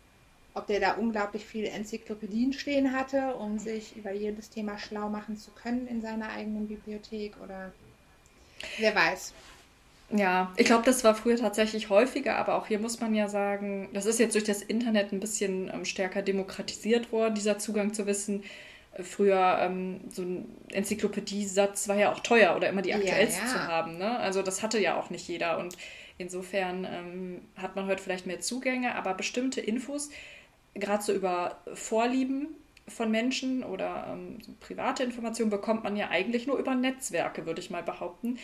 ob 0.54 0.68
der 0.68 0.80
da 0.80 0.94
unglaublich 0.94 1.46
viele 1.46 1.70
Enzyklopädien 1.70 2.54
stehen 2.54 2.94
hatte, 2.94 3.36
um 3.36 3.58
sich 3.58 3.96
über 3.96 4.12
jedes 4.12 4.50
Thema 4.50 4.78
schlau 4.78 5.10
machen 5.10 5.38
zu 5.38 5.52
können 5.52 5.88
in 5.88 6.02
seiner 6.02 6.30
eigenen 6.30 6.68
Bibliothek 6.68 7.36
oder 7.42 7.72
wer 8.78 8.96
weiß. 8.96 9.34
Ja, 10.10 10.54
ich 10.56 10.66
glaube, 10.66 10.86
das 10.86 11.04
war 11.04 11.16
früher 11.16 11.36
tatsächlich 11.36 11.90
häufiger, 11.90 12.38
aber 12.38 12.56
auch 12.56 12.68
hier 12.68 12.80
muss 12.80 13.02
man 13.02 13.14
ja 13.14 13.28
sagen, 13.28 13.90
das 13.94 14.06
ist 14.06 14.20
jetzt 14.20 14.36
durch 14.36 14.46
das 14.46 14.62
Internet 14.62 15.12
ein 15.12 15.20
bisschen 15.20 15.70
ähm, 15.74 15.84
stärker 15.84 16.22
demokratisiert 16.22 17.12
worden, 17.12 17.36
dieser 17.36 17.60
Zugang 17.60 17.94
zu 17.94 18.06
Wissen. 18.06 18.44
Äh, 18.94 19.04
Früher 19.04 19.60
ähm, 19.62 20.00
so 20.10 20.22
ein 20.22 20.46
Enzyklopädiesatz 20.72 21.90
war 21.90 21.98
ja 21.98 22.14
auch 22.14 22.22
teuer 22.22 22.56
oder 22.56 22.70
immer 22.70 22.82
die 22.82 22.92
Ja, 22.92 22.98
aktuellste 22.98 23.42
ja. 23.42 23.52
zu 23.52 23.68
haben. 23.68 23.98
Ne? 23.98 24.18
Also 24.20 24.42
das 24.42 24.64
hatte 24.64 24.80
ja 24.80 24.98
auch 24.98 25.10
nicht 25.10 25.28
jeder 25.28 25.58
und 25.60 25.78
insofern 26.18 26.86
ähm, 26.86 27.42
hat 27.58 27.76
man 27.76 27.86
heute 27.88 28.02
vielleicht 28.02 28.26
mehr 28.28 28.40
Zugänge, 28.40 28.96
aber 28.96 29.14
bestimmte 29.14 29.60
Infos, 29.60 30.10
gerade 30.74 31.04
so 31.04 31.12
über 31.12 31.58
Vorlieben 31.74 32.56
von 32.88 33.12
Menschen 33.12 33.64
oder 33.64 34.08
ähm, 34.12 34.38
private 34.60 35.04
Informationen 35.04 35.50
bekommt 35.50 35.84
man 35.84 35.96
ja 35.96 36.10
eigentlich 36.10 36.48
nur 36.48 36.58
über 36.58 36.76
Netzwerke, 36.76 37.46
würde 37.46 37.60
ich 37.60 37.70
mal 37.70 37.84
behaupten 37.84 38.38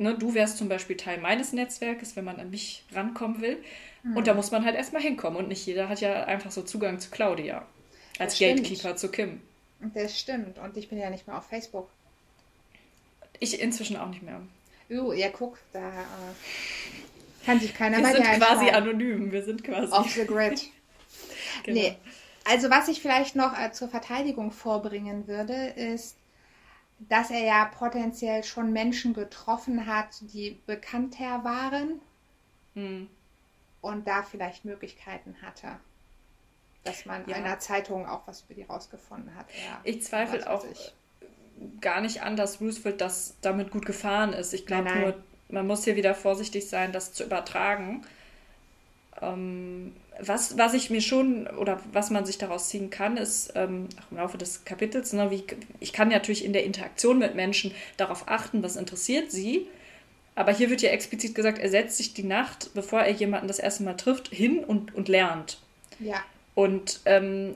ne, 0.00 0.16
du 0.18 0.34
wärst 0.34 0.58
zum 0.58 0.68
Beispiel 0.68 0.96
Teil 0.96 1.18
meines 1.18 1.52
Netzwerkes, 1.52 2.16
wenn 2.16 2.24
man 2.24 2.40
an 2.40 2.50
mich 2.50 2.82
rankommen 2.92 3.40
will. 3.40 3.62
Hm. 4.02 4.16
Und 4.16 4.26
da 4.26 4.34
muss 4.34 4.50
man 4.50 4.64
halt 4.64 4.74
erstmal 4.74 5.02
hinkommen. 5.02 5.38
Und 5.38 5.48
nicht 5.48 5.64
jeder 5.66 5.88
hat 5.88 6.00
ja 6.00 6.24
einfach 6.24 6.50
so 6.50 6.62
Zugang 6.62 6.98
zu 6.98 7.10
Claudia. 7.10 7.66
Als. 8.18 8.38
Gatekeeper 8.38 8.96
zu 8.96 9.10
Kim. 9.10 9.40
Das 9.94 10.18
stimmt. 10.18 10.58
Und 10.58 10.76
ich 10.76 10.88
bin 10.88 10.98
ja 10.98 11.10
nicht 11.10 11.26
mehr 11.26 11.38
auf 11.38 11.46
Facebook. 11.46 11.88
Ich 13.38 13.60
inzwischen 13.60 13.96
auch 13.96 14.08
nicht 14.08 14.22
mehr. 14.22 14.40
Uh, 14.90 15.12
ja, 15.12 15.28
guck, 15.28 15.58
da 15.72 15.88
äh, 15.88 17.46
kann 17.46 17.60
sich 17.60 17.72
keiner 17.72 17.98
Wir 17.98 18.02
bei 18.02 18.12
sind 18.12 18.26
dir 18.26 18.38
quasi 18.38 18.68
anonym. 18.70 19.30
Wir 19.30 19.42
sind 19.42 19.62
quasi. 19.62 19.92
Off 19.92 20.10
the 20.10 20.26
grid. 20.26 20.66
Genau. 21.64 21.80
Nee. 21.80 21.96
Also 22.44 22.68
was 22.70 22.88
ich 22.88 23.00
vielleicht 23.00 23.34
noch 23.36 23.58
äh, 23.58 23.72
zur 23.72 23.88
Verteidigung 23.88 24.50
vorbringen 24.52 25.26
würde, 25.26 25.54
ist, 25.68 26.16
dass 27.00 27.30
er 27.30 27.42
ja 27.44 27.64
potenziell 27.66 28.44
schon 28.44 28.72
Menschen 28.72 29.14
getroffen 29.14 29.86
hat, 29.86 30.20
die 30.22 30.60
bekannter 30.66 31.44
waren 31.44 32.00
Hm. 32.74 33.06
und 33.82 34.06
da 34.06 34.22
vielleicht 34.22 34.64
Möglichkeiten 34.64 35.36
hatte. 35.42 35.78
Dass 36.84 37.04
man 37.06 37.28
Ja. 37.28 37.36
einer 37.36 37.58
Zeitung 37.58 38.06
auch 38.06 38.26
was 38.26 38.42
über 38.42 38.54
die 38.54 38.62
rausgefunden 38.62 39.34
hat. 39.34 39.46
Ja, 39.54 39.80
Ich 39.84 40.02
zweifle 40.02 40.48
auch 40.50 40.64
ich. 40.64 40.94
gar 41.80 42.00
nicht 42.00 42.22
an, 42.22 42.36
dass 42.36 42.60
Roosevelt 42.60 43.00
das 43.00 43.36
damit 43.40 43.70
gut 43.70 43.86
gefahren 43.86 44.32
ist. 44.32 44.52
Ich 44.54 44.66
glaube 44.66 44.88
nur, 44.98 45.14
man 45.48 45.66
muss 45.66 45.84
hier 45.84 45.96
wieder 45.96 46.14
vorsichtig 46.14 46.68
sein, 46.68 46.92
das 46.92 47.12
zu 47.12 47.24
übertragen. 47.24 48.02
Ähm, 49.22 49.92
was, 50.18 50.58
was 50.58 50.74
ich 50.74 50.90
mir 50.90 51.00
schon 51.00 51.46
oder 51.46 51.80
was 51.92 52.10
man 52.10 52.26
sich 52.26 52.38
daraus 52.38 52.68
ziehen 52.68 52.90
kann, 52.90 53.16
ist 53.16 53.52
ähm, 53.54 53.88
auch 53.98 54.10
im 54.10 54.16
Laufe 54.18 54.38
des 54.38 54.64
Kapitels, 54.64 55.12
ne, 55.12 55.30
wie, 55.30 55.44
ich 55.78 55.92
kann 55.92 56.08
natürlich 56.08 56.44
in 56.44 56.52
der 56.52 56.64
Interaktion 56.64 57.18
mit 57.18 57.34
Menschen 57.34 57.72
darauf 57.96 58.28
achten, 58.28 58.62
was 58.62 58.76
interessiert 58.76 59.30
sie. 59.30 59.66
Aber 60.34 60.52
hier 60.52 60.70
wird 60.70 60.82
ja 60.82 60.90
explizit 60.90 61.34
gesagt, 61.34 61.58
er 61.58 61.70
setzt 61.70 61.96
sich 61.96 62.14
die 62.14 62.22
Nacht, 62.22 62.70
bevor 62.74 63.00
er 63.00 63.12
jemanden 63.12 63.48
das 63.48 63.58
erste 63.58 63.82
Mal 63.82 63.94
trifft, 63.94 64.28
hin 64.28 64.64
und, 64.64 64.94
und 64.94 65.08
lernt. 65.08 65.58
Ja, 65.98 66.22
Und 66.54 67.00
ähm, 67.04 67.54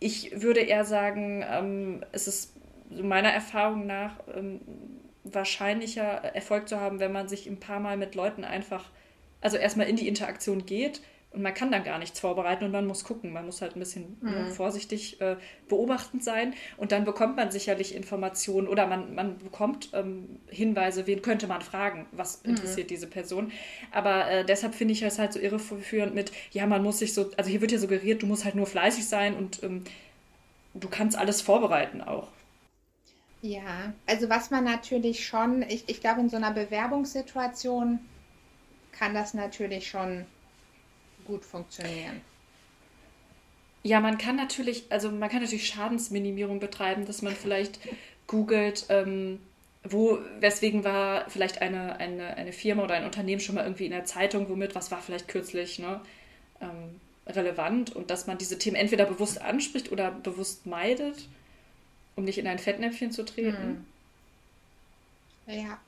ich 0.00 0.40
würde 0.42 0.60
eher 0.60 0.84
sagen, 0.84 1.44
ähm, 1.50 2.04
es 2.12 2.28
ist 2.28 2.52
meiner 2.90 3.30
Erfahrung 3.30 3.86
nach 3.86 4.16
ähm, 4.34 4.60
wahrscheinlicher 5.24 6.04
Erfolg 6.34 6.68
zu 6.68 6.80
haben, 6.80 7.00
wenn 7.00 7.12
man 7.12 7.28
sich 7.28 7.46
ein 7.46 7.58
paar 7.58 7.80
Mal 7.80 7.96
mit 7.96 8.14
Leuten 8.14 8.44
einfach, 8.44 8.84
also 9.40 9.56
erstmal 9.56 9.88
in 9.88 9.96
die 9.96 10.08
Interaktion 10.08 10.66
geht 10.66 11.00
und 11.36 11.42
man 11.42 11.52
kann 11.52 11.70
dann 11.70 11.84
gar 11.84 11.98
nichts 11.98 12.18
vorbereiten 12.18 12.64
und 12.64 12.70
man 12.70 12.86
muss 12.86 13.04
gucken. 13.04 13.30
Man 13.30 13.44
muss 13.44 13.60
halt 13.60 13.76
ein 13.76 13.78
bisschen 13.78 14.16
ne, 14.22 14.46
vorsichtig 14.46 15.20
äh, 15.20 15.36
beobachtend 15.68 16.24
sein 16.24 16.54
und 16.78 16.92
dann 16.92 17.04
bekommt 17.04 17.36
man 17.36 17.50
sicherlich 17.50 17.94
Informationen 17.94 18.66
oder 18.66 18.86
man, 18.86 19.14
man 19.14 19.36
bekommt 19.36 19.90
ähm, 19.92 20.40
Hinweise, 20.46 21.06
wen 21.06 21.20
könnte 21.20 21.46
man 21.46 21.60
fragen, 21.60 22.06
was 22.12 22.36
interessiert 22.36 22.88
diese 22.88 23.06
Person. 23.06 23.52
Aber 23.92 24.30
äh, 24.30 24.44
deshalb 24.46 24.74
finde 24.74 24.92
ich 24.92 25.02
es 25.02 25.18
halt 25.18 25.34
so 25.34 25.38
irreführend 25.38 26.14
mit, 26.14 26.32
ja, 26.52 26.66
man 26.66 26.82
muss 26.82 27.00
sich 27.00 27.12
so, 27.12 27.30
also 27.36 27.50
hier 27.50 27.60
wird 27.60 27.72
ja 27.72 27.78
suggeriert, 27.78 28.22
du 28.22 28.26
musst 28.26 28.46
halt 28.46 28.54
nur 28.54 28.66
fleißig 28.66 29.06
sein 29.06 29.34
und 29.34 29.62
ähm, 29.62 29.84
du 30.72 30.88
kannst 30.88 31.18
alles 31.18 31.42
vorbereiten 31.42 32.00
auch. 32.00 32.28
Ja, 33.42 33.92
also 34.06 34.30
was 34.30 34.50
man 34.50 34.64
natürlich 34.64 35.26
schon, 35.26 35.60
ich, 35.68 35.84
ich 35.86 36.00
glaube, 36.00 36.20
in 36.22 36.30
so 36.30 36.38
einer 36.38 36.52
Bewerbungssituation 36.52 37.98
kann 38.98 39.14
das 39.14 39.34
natürlich 39.34 39.88
schon 39.88 40.26
gut 41.26 41.44
funktionieren. 41.44 42.20
Ja, 43.82 44.00
man 44.00 44.18
kann 44.18 44.36
natürlich, 44.36 44.90
also 44.90 45.10
man 45.10 45.28
kann 45.28 45.42
natürlich 45.42 45.68
Schadensminimierung 45.68 46.58
betreiben, 46.58 47.06
dass 47.06 47.22
man 47.22 47.34
vielleicht 47.34 47.78
googelt, 48.26 48.86
ähm, 48.88 49.38
wo, 49.84 50.18
weswegen 50.40 50.82
war 50.82 51.30
vielleicht 51.30 51.62
eine, 51.62 51.96
eine, 51.96 52.36
eine 52.36 52.52
Firma 52.52 52.82
oder 52.82 52.94
ein 52.94 53.04
Unternehmen 53.04 53.40
schon 53.40 53.54
mal 53.54 53.64
irgendwie 53.64 53.84
in 53.84 53.92
der 53.92 54.04
Zeitung, 54.04 54.48
womit, 54.48 54.74
was 54.74 54.90
war 54.90 55.00
vielleicht 55.00 55.28
kürzlich, 55.28 55.78
ne, 55.78 56.00
ähm, 56.60 57.00
relevant 57.28 57.94
und 57.94 58.10
dass 58.10 58.26
man 58.26 58.38
diese 58.38 58.58
Themen 58.58 58.76
entweder 58.76 59.04
bewusst 59.04 59.40
anspricht 59.40 59.92
oder 59.92 60.10
bewusst 60.10 60.66
meidet, 60.66 61.28
um 62.16 62.24
nicht 62.24 62.38
in 62.38 62.46
ein 62.46 62.58
Fettnäpfchen 62.58 63.12
zu 63.12 63.24
treten. 63.24 63.84
Hm. 65.46 65.54
Ja. 65.54 65.78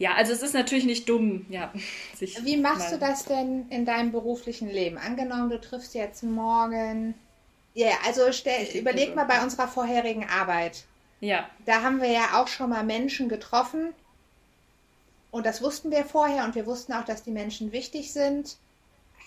Ja, 0.00 0.14
also 0.14 0.32
es 0.32 0.40
ist 0.40 0.54
natürlich 0.54 0.86
nicht 0.86 1.10
dumm, 1.10 1.44
ja. 1.50 1.70
Wie 2.18 2.56
machst 2.56 2.90
du 2.90 2.98
das 2.98 3.26
denn 3.26 3.66
in 3.68 3.84
deinem 3.84 4.12
beruflichen 4.12 4.70
Leben? 4.70 4.96
Angenommen, 4.96 5.50
du 5.50 5.60
triffst 5.60 5.94
jetzt 5.94 6.22
morgen. 6.22 7.14
Ja, 7.74 7.88
yeah, 7.88 7.96
also 8.06 8.32
stell, 8.32 8.66
überleg 8.74 9.14
mal 9.14 9.26
bei 9.26 9.42
unserer 9.42 9.68
vorherigen 9.68 10.26
Arbeit. 10.26 10.84
Ja. 11.20 11.46
Da 11.66 11.82
haben 11.82 12.00
wir 12.00 12.10
ja 12.10 12.40
auch 12.40 12.48
schon 12.48 12.70
mal 12.70 12.82
Menschen 12.82 13.28
getroffen. 13.28 13.92
Und 15.30 15.44
das 15.44 15.60
wussten 15.60 15.90
wir 15.90 16.06
vorher 16.06 16.44
und 16.46 16.54
wir 16.54 16.64
wussten 16.64 16.94
auch, 16.94 17.04
dass 17.04 17.22
die 17.22 17.30
Menschen 17.30 17.70
wichtig 17.70 18.10
sind. 18.10 18.56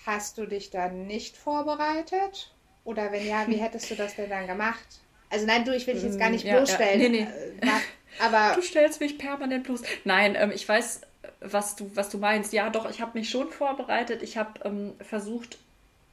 Hast 0.08 0.40
du 0.40 0.48
dich 0.48 0.72
dann 0.72 1.06
nicht 1.06 1.38
vorbereitet? 1.38 2.52
Oder 2.84 3.12
wenn 3.12 3.28
ja, 3.28 3.48
wie 3.48 3.58
hättest 3.62 3.92
du 3.92 3.96
das 3.96 4.16
denn 4.16 4.32
dann 4.32 4.48
gemacht? 4.48 4.88
Also 5.30 5.46
nein, 5.46 5.66
du, 5.66 5.76
ich 5.76 5.86
will 5.86 5.94
dich 5.94 6.04
jetzt 6.04 6.18
gar 6.18 6.32
nicht 6.32 6.46
ja, 6.46 6.58
bloßstellen. 6.58 7.00
Ja. 7.00 7.10
Nee, 7.10 7.28
nee. 7.62 7.68
Äh, 8.19 8.23
aber 8.23 8.56
du 8.56 8.62
stellst 8.62 8.99
mich 8.99 9.17
permanent 9.17 9.63
bloß. 9.63 9.82
Nein, 10.04 10.36
ähm, 10.38 10.52
ich 10.54 10.67
weiß, 10.67 11.02
was 11.41 11.76
du, 11.76 11.91
was 11.95 12.10
du 12.10 12.17
meinst. 12.17 12.54
Ja, 12.54 12.69
doch, 12.69 12.89
ich 12.89 13.02
habe 13.02 13.17
mich 13.17 13.30
schon 13.30 13.52
vorbereitet. 13.52 14.23
Ich 14.23 14.38
habe 14.38 14.60
ähm, 14.63 14.93
versucht 15.02 15.58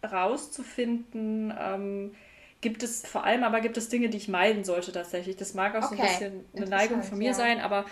rauszufinden, 0.02 1.52
ähm, 1.58 2.14
gibt 2.60 2.82
es 2.82 3.06
vor 3.06 3.24
allem 3.24 3.44
aber 3.44 3.60
gibt 3.60 3.76
es 3.76 3.88
Dinge, 3.88 4.08
die 4.08 4.16
ich 4.16 4.28
meiden 4.28 4.64
sollte 4.64 4.92
tatsächlich. 4.92 5.36
Das 5.36 5.54
mag 5.54 5.74
auch 5.74 5.90
okay. 5.90 5.96
so 5.96 6.02
ein 6.02 6.08
bisschen 6.08 6.44
eine 6.56 6.66
Neigung 6.66 7.02
von 7.02 7.18
mir 7.18 7.28
ja. 7.28 7.34
sein, 7.34 7.60
aber 7.60 7.84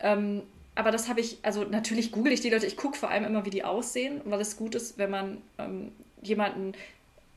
ähm, 0.00 0.42
aber 0.74 0.90
das 0.90 1.08
habe 1.08 1.20
ich, 1.20 1.38
also 1.42 1.64
natürlich 1.64 2.12
google 2.12 2.32
ich 2.32 2.40
die 2.40 2.50
Leute, 2.50 2.66
ich 2.66 2.76
gucke 2.76 2.96
vor 2.96 3.10
allem 3.10 3.24
immer, 3.24 3.44
wie 3.44 3.50
die 3.50 3.64
aussehen, 3.64 4.20
weil 4.24 4.40
es 4.40 4.56
gut 4.56 4.74
ist, 4.74 4.98
wenn 4.98 5.10
man 5.10 5.38
ähm, 5.58 5.92
jemanden 6.22 6.72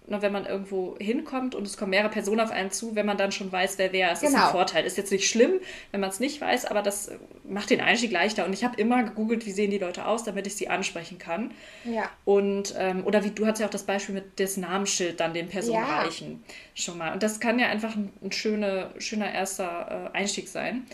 wenn 0.07 0.31
man 0.31 0.45
irgendwo 0.45 0.97
hinkommt 0.99 1.55
und 1.55 1.65
es 1.65 1.77
kommen 1.77 1.91
mehrere 1.91 2.09
Personen 2.09 2.41
auf 2.41 2.51
einen 2.51 2.71
zu, 2.71 2.95
wenn 2.95 3.05
man 3.05 3.17
dann 3.17 3.31
schon 3.31 3.51
weiß, 3.51 3.77
wer 3.77 3.93
wer 3.93 4.11
ist, 4.11 4.19
genau. 4.19 4.29
ist 4.29 4.35
ein 4.35 4.41
genau. 4.41 4.51
Vorteil. 4.51 4.85
Ist 4.85 4.97
jetzt 4.97 5.11
nicht 5.11 5.29
schlimm, 5.29 5.59
wenn 5.91 6.01
man 6.01 6.09
es 6.09 6.19
nicht 6.19 6.41
weiß, 6.41 6.65
aber 6.65 6.81
das 6.81 7.11
macht 7.43 7.69
den 7.69 7.79
Einstieg 7.79 8.11
leichter. 8.11 8.45
Und 8.45 8.53
ich 8.53 8.63
habe 8.63 8.79
immer 8.79 9.03
gegoogelt, 9.03 9.45
wie 9.45 9.51
sehen 9.51 9.71
die 9.71 9.77
Leute 9.77 10.05
aus, 10.05 10.23
damit 10.23 10.45
ich 10.47 10.55
sie 10.55 10.67
ansprechen 10.67 11.17
kann. 11.17 11.51
Ja. 11.85 12.09
Und, 12.25 12.75
ähm, 12.77 13.05
oder 13.05 13.23
wie 13.23 13.31
du 13.31 13.45
hast 13.45 13.59
ja 13.59 13.65
auch 13.65 13.71
das 13.71 13.83
Beispiel 13.83 14.15
mit 14.15 14.39
des 14.39 14.57
Namensschild 14.57 15.19
dann 15.19 15.33
den 15.33 15.47
Personen 15.47 15.85
ja. 15.85 16.01
reichen 16.01 16.43
schon 16.75 16.97
mal. 16.97 17.13
Und 17.13 17.23
das 17.23 17.39
kann 17.39 17.59
ja 17.59 17.67
einfach 17.67 17.95
ein, 17.95 18.11
ein 18.21 18.31
schöne, 18.31 18.89
schöner 18.97 19.31
erster 19.31 20.11
äh, 20.13 20.17
Einstieg 20.17 20.49
sein. 20.49 20.85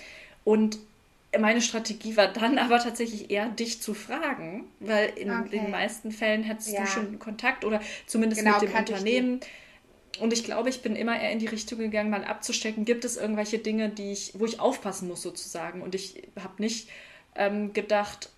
Und 0.43 0.79
meine 1.37 1.61
Strategie 1.61 2.17
war 2.17 2.27
dann 2.27 2.57
aber 2.57 2.79
tatsächlich 2.79 3.29
eher, 3.29 3.49
dich 3.49 3.81
zu 3.81 3.93
fragen, 3.93 4.65
weil 4.79 5.09
in 5.15 5.29
okay. 5.29 5.49
den 5.49 5.71
meisten 5.71 6.11
Fällen 6.11 6.43
hättest 6.43 6.71
ja. 6.71 6.81
du 6.81 6.87
schon 6.87 7.19
Kontakt 7.19 7.65
oder 7.65 7.81
zumindest 8.07 8.41
genau, 8.41 8.59
mit 8.59 8.69
dem 8.69 8.75
Unternehmen. 8.75 9.39
Und 10.19 10.33
ich 10.33 10.43
glaube, 10.43 10.69
ich 10.69 10.81
bin 10.81 10.95
immer 10.95 11.19
eher 11.19 11.31
in 11.31 11.39
die 11.39 11.45
Richtung 11.45 11.79
gegangen, 11.79 12.09
mal 12.09 12.23
abzustecken, 12.23 12.83
gibt 12.83 13.05
es 13.05 13.15
irgendwelche 13.15 13.59
Dinge, 13.59 13.89
die 13.89 14.11
ich, 14.11 14.33
wo 14.37 14.45
ich 14.45 14.59
aufpassen 14.59 15.07
muss 15.07 15.21
sozusagen. 15.21 15.81
Und 15.81 15.93
ich 15.93 16.23
habe 16.41 16.61
nicht 16.61 16.89
ähm, 17.35 17.73
gedacht, 17.73 18.29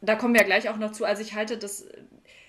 da 0.00 0.16
kommen 0.16 0.34
wir 0.34 0.40
ja 0.40 0.46
gleich 0.46 0.68
auch 0.68 0.76
noch 0.76 0.92
zu, 0.92 1.04
also 1.04 1.22
ich 1.22 1.34
halte 1.34 1.56
das 1.56 1.86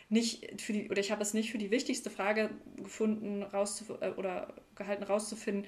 nicht 0.10 0.62
für 0.62 0.74
die, 0.74 0.90
oder 0.90 1.00
ich 1.00 1.12
habe 1.12 1.22
es 1.22 1.34
nicht 1.34 1.52
für 1.52 1.58
die 1.58 1.72
wichtigste 1.72 2.10
Frage 2.10 2.50
gefunden, 2.78 3.44
rauszuf 3.44 3.90
äh, 4.02 4.10
oder 4.18 4.48
gehalten 4.76 5.04
rauszufinden, 5.04 5.66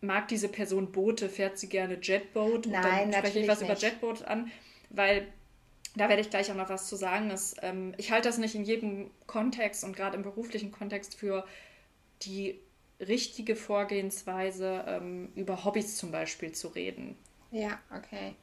mag 0.00 0.28
diese 0.28 0.48
Person 0.48 0.92
Boote, 0.92 1.28
fährt 1.28 1.58
sie 1.58 1.68
gerne 1.68 1.98
Jetboat? 2.00 2.66
Nein, 2.66 3.06
und 3.06 3.12
dann 3.12 3.20
spreche 3.20 3.40
ich 3.40 3.48
was 3.48 3.60
nicht. 3.60 3.70
über 3.70 3.78
Jetboat 3.78 4.22
an, 4.24 4.50
weil 4.90 5.28
da 5.94 6.08
werde 6.08 6.20
ich 6.20 6.30
gleich 6.30 6.50
auch 6.50 6.56
noch 6.56 6.68
was 6.68 6.88
zu 6.88 6.96
sagen. 6.96 7.28
Dass, 7.28 7.56
ähm, 7.62 7.94
ich 7.96 8.12
halte 8.12 8.28
das 8.28 8.38
nicht 8.38 8.54
in 8.54 8.64
jedem 8.64 9.10
Kontext 9.26 9.84
und 9.84 9.96
gerade 9.96 10.16
im 10.16 10.22
beruflichen 10.22 10.72
Kontext 10.72 11.14
für 11.14 11.44
die 12.22 12.60
richtige 13.00 13.56
Vorgehensweise, 13.56 14.84
ähm, 14.86 15.32
über 15.34 15.64
Hobbys 15.64 15.96
zum 15.96 16.12
Beispiel 16.12 16.52
zu 16.52 16.68
reden. 16.68 17.16
Ja, 17.50 17.78
okay. 17.94 18.34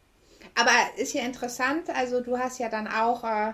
Aber 0.56 0.72
ist 0.98 1.14
ja 1.14 1.24
interessant, 1.24 1.90
also 1.90 2.22
du 2.22 2.38
hast 2.38 2.60
ja 2.60 2.70
dann 2.70 2.88
auch 2.88 3.24
äh, 3.24 3.54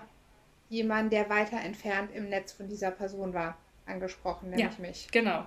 jemanden, 0.68 1.10
der 1.10 1.30
weiter 1.30 1.60
entfernt 1.60 2.10
im 2.14 2.28
Netz 2.28 2.52
von 2.52 2.68
dieser 2.68 2.90
Person 2.90 3.32
war, 3.32 3.56
angesprochen, 3.86 4.50
nämlich 4.50 4.76
ja, 4.76 4.80
mich. 4.80 5.08
Genau, 5.10 5.44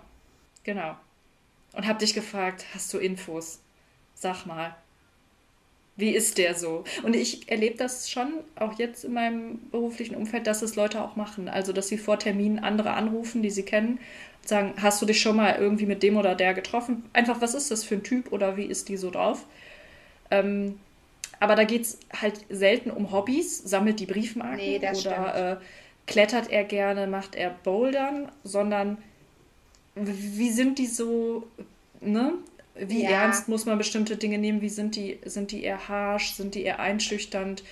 genau 0.64 0.96
und 1.74 1.88
habe 1.88 2.00
dich 2.00 2.14
gefragt, 2.14 2.66
hast 2.74 2.94
du 2.94 2.98
Infos? 2.98 3.60
Sag 4.16 4.46
mal, 4.46 4.76
wie 5.96 6.12
ist 6.12 6.38
der 6.38 6.56
so? 6.56 6.84
Und 7.04 7.16
ich 7.16 7.50
erlebe 7.50 7.78
das 7.78 8.10
schon 8.10 8.34
auch 8.56 8.80
jetzt 8.80 9.04
in 9.04 9.14
meinem 9.14 9.60
beruflichen 9.70 10.16
Umfeld, 10.16 10.48
dass 10.48 10.62
es 10.62 10.76
Leute 10.76 11.02
auch 11.04 11.16
machen. 11.16 11.48
Also, 11.48 11.72
dass 11.72 11.88
sie 11.88 11.98
vor 11.98 12.18
Terminen 12.18 12.60
andere 12.60 12.92
anrufen, 12.94 13.44
die 13.44 13.52
sie 13.52 13.64
kennen 13.64 14.00
und 14.42 14.48
sagen, 14.48 14.74
hast 14.82 15.02
du 15.02 15.06
dich 15.06 15.22
schon 15.22 15.36
mal 15.36 15.56
irgendwie 15.60 15.86
mit 15.86 16.02
dem 16.02 16.18
oder 16.18 16.34
der 16.34 16.54
getroffen? 16.54 17.04
Einfach, 17.14 17.42
was 17.42 17.54
ist 17.54 17.70
das 17.70 17.84
für 17.84 17.96
ein 17.96 18.04
Typ 18.04 18.32
oder 18.32 18.58
wie 18.58 18.66
ist 18.66 18.90
die 18.90 18.98
so 18.98 19.12
drauf? 19.12 19.46
Ähm, 20.32 20.80
aber 21.40 21.56
da 21.56 21.64
geht 21.64 21.82
es 21.82 22.00
halt 22.20 22.40
selten 22.50 22.90
um 22.90 23.12
Hobbys, 23.12 23.60
sammelt 23.60 24.00
die 24.00 24.06
Briefmarken 24.06 24.58
nee, 24.58 24.78
oder 24.78 25.52
äh, 25.60 25.64
klettert 26.08 26.50
er 26.50 26.64
gerne, 26.64 27.06
macht 27.06 27.36
er 27.36 27.52
Bouldern, 27.64 28.32
sondern 28.44 28.98
wie 29.96 30.52
sind 30.52 30.80
die 30.80 30.88
so, 30.88 31.48
ne? 32.02 32.34
Wie 32.76 33.04
ja. 33.04 33.12
ernst 33.12 33.48
muss 33.48 33.66
man 33.66 33.78
bestimmte 33.78 34.18
Dinge 34.18 34.40
nehmen? 34.40 34.62
Wie 34.62 34.70
sind 34.70 34.96
die, 34.96 35.20
sind 35.26 35.52
die 35.52 35.64
eher 35.64 35.88
harsh? 35.88 36.34
Sind 36.34 36.56
die 36.56 36.64
eher 36.64 36.80
einschüchternd? 36.80 37.64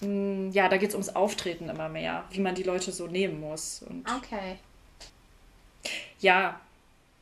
Hm, 0.00 0.50
ja, 0.52 0.68
da 0.68 0.76
geht 0.76 0.90
es 0.90 0.94
ums 0.94 1.08
Auftreten 1.10 1.70
immer 1.70 1.88
mehr, 1.88 2.24
wie 2.30 2.40
man 2.40 2.54
die 2.54 2.62
Leute 2.62 2.92
so 2.92 3.06
nehmen 3.06 3.40
muss. 3.40 3.82
Und 3.88 4.06
okay. 4.10 4.56
Ja, 6.20 6.60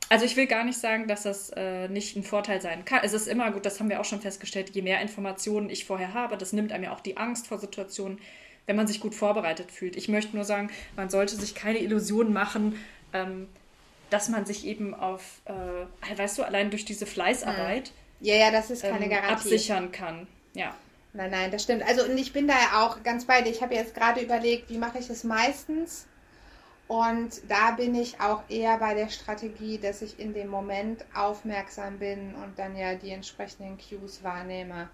also 0.09 0.25
ich 0.25 0.35
will 0.35 0.45
gar 0.45 0.65
nicht 0.65 0.77
sagen, 0.77 1.07
dass 1.07 1.23
das 1.23 1.51
äh, 1.51 1.87
nicht 1.87 2.17
ein 2.17 2.23
Vorteil 2.23 2.59
sein 2.59 2.83
kann. 2.83 2.99
Es 3.03 3.13
ist 3.13 3.27
immer 3.27 3.49
gut, 3.51 3.65
das 3.65 3.79
haben 3.79 3.89
wir 3.89 4.01
auch 4.01 4.05
schon 4.05 4.19
festgestellt, 4.19 4.71
je 4.71 4.81
mehr 4.81 5.01
Informationen 5.01 5.69
ich 5.69 5.85
vorher 5.85 6.13
habe, 6.13 6.37
das 6.37 6.51
nimmt 6.51 6.73
einem 6.73 6.83
ja 6.83 6.93
auch 6.93 6.99
die 6.99 7.15
Angst 7.15 7.47
vor 7.47 7.59
Situationen, 7.59 8.19
wenn 8.65 8.75
man 8.75 8.87
sich 8.87 8.99
gut 8.99 9.15
vorbereitet 9.15 9.71
fühlt. 9.71 9.95
Ich 9.95 10.09
möchte 10.09 10.35
nur 10.35 10.43
sagen, 10.43 10.69
man 10.97 11.09
sollte 11.09 11.37
sich 11.37 11.55
keine 11.55 11.79
Illusionen 11.79 12.33
machen, 12.33 12.75
ähm, 13.13 13.47
dass 14.11 14.29
man 14.29 14.45
sich 14.45 14.65
eben 14.65 14.93
auf, 14.93 15.41
äh, 15.45 16.17
weißt 16.17 16.37
du, 16.37 16.43
allein 16.43 16.69
durch 16.69 16.85
diese 16.85 17.07
Fleißarbeit 17.07 17.87
hm. 17.87 17.95
ja, 18.19 18.35
ja, 18.35 18.51
das 18.51 18.69
ist 18.69 18.83
keine 18.83 19.05
ähm, 19.05 19.09
Garantie. 19.09 19.33
absichern 19.33 19.91
kann. 19.91 20.27
Ja. 20.53 20.75
Nein, 21.13 21.31
nein, 21.31 21.51
das 21.51 21.63
stimmt. 21.63 21.83
Also 21.83 22.03
und 22.03 22.17
ich 22.17 22.31
bin 22.31 22.47
da 22.47 22.53
ja 22.53 22.85
auch 22.85 23.03
ganz 23.03 23.25
bei 23.25 23.41
dir. 23.41 23.49
Ich 23.49 23.61
habe 23.61 23.73
jetzt 23.73 23.95
gerade 23.95 24.21
überlegt, 24.21 24.69
wie 24.69 24.77
mache 24.77 24.99
ich 24.99 25.09
es 25.09 25.23
meistens? 25.23 26.07
Und 26.87 27.41
da 27.47 27.71
bin 27.71 27.95
ich 27.95 28.19
auch 28.19 28.43
eher 28.49 28.77
bei 28.77 28.93
der 28.93 29.09
Strategie, 29.09 29.77
dass 29.77 30.01
ich 30.01 30.19
in 30.19 30.33
dem 30.33 30.49
Moment 30.49 31.05
aufmerksam 31.13 31.99
bin 31.99 32.35
und 32.35 32.59
dann 32.59 32.75
ja 32.75 32.95
die 32.95 33.11
entsprechenden 33.11 33.77
Cues 33.77 34.23
wahrnehme. 34.23 34.89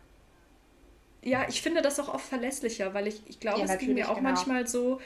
Ja, 1.24 1.48
ich 1.50 1.62
finde 1.62 1.82
das 1.82 2.00
auch 2.00 2.14
oft 2.14 2.28
verlässlicher, 2.28 2.94
weil 2.94 3.08
ich, 3.08 3.22
ich 3.26 3.40
glaube, 3.40 3.62
ja, 3.62 3.66
es 3.66 3.80
ging 3.80 3.96
mir 3.96 4.12
auch 4.12 4.18
genau. 4.18 4.30
manchmal 4.30 4.68
so, 4.68 5.02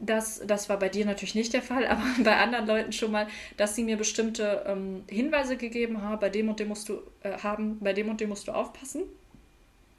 dass, 0.00 0.42
das 0.46 0.68
war 0.68 0.78
bei 0.78 0.88
dir 0.88 1.06
natürlich 1.06 1.34
nicht 1.34 1.52
der 1.52 1.62
Fall, 1.62 1.86
aber 1.88 2.02
bei 2.22 2.36
anderen 2.36 2.66
Leuten 2.66 2.92
schon 2.92 3.12
mal, 3.12 3.26
dass 3.56 3.74
sie 3.74 3.84
mir 3.84 3.96
bestimmte 3.96 4.64
ähm, 4.66 5.04
Hinweise 5.08 5.56
gegeben 5.56 6.02
haben, 6.02 6.20
bei 6.20 6.28
dem 6.28 6.48
und 6.48 6.60
dem 6.60 6.68
musst 6.68 6.88
du 6.88 7.00
äh, 7.22 7.38
haben, 7.38 7.78
bei 7.80 7.92
dem 7.92 8.08
und 8.08 8.20
dem 8.20 8.28
musst 8.28 8.48
du 8.48 8.52
aufpassen. 8.52 9.02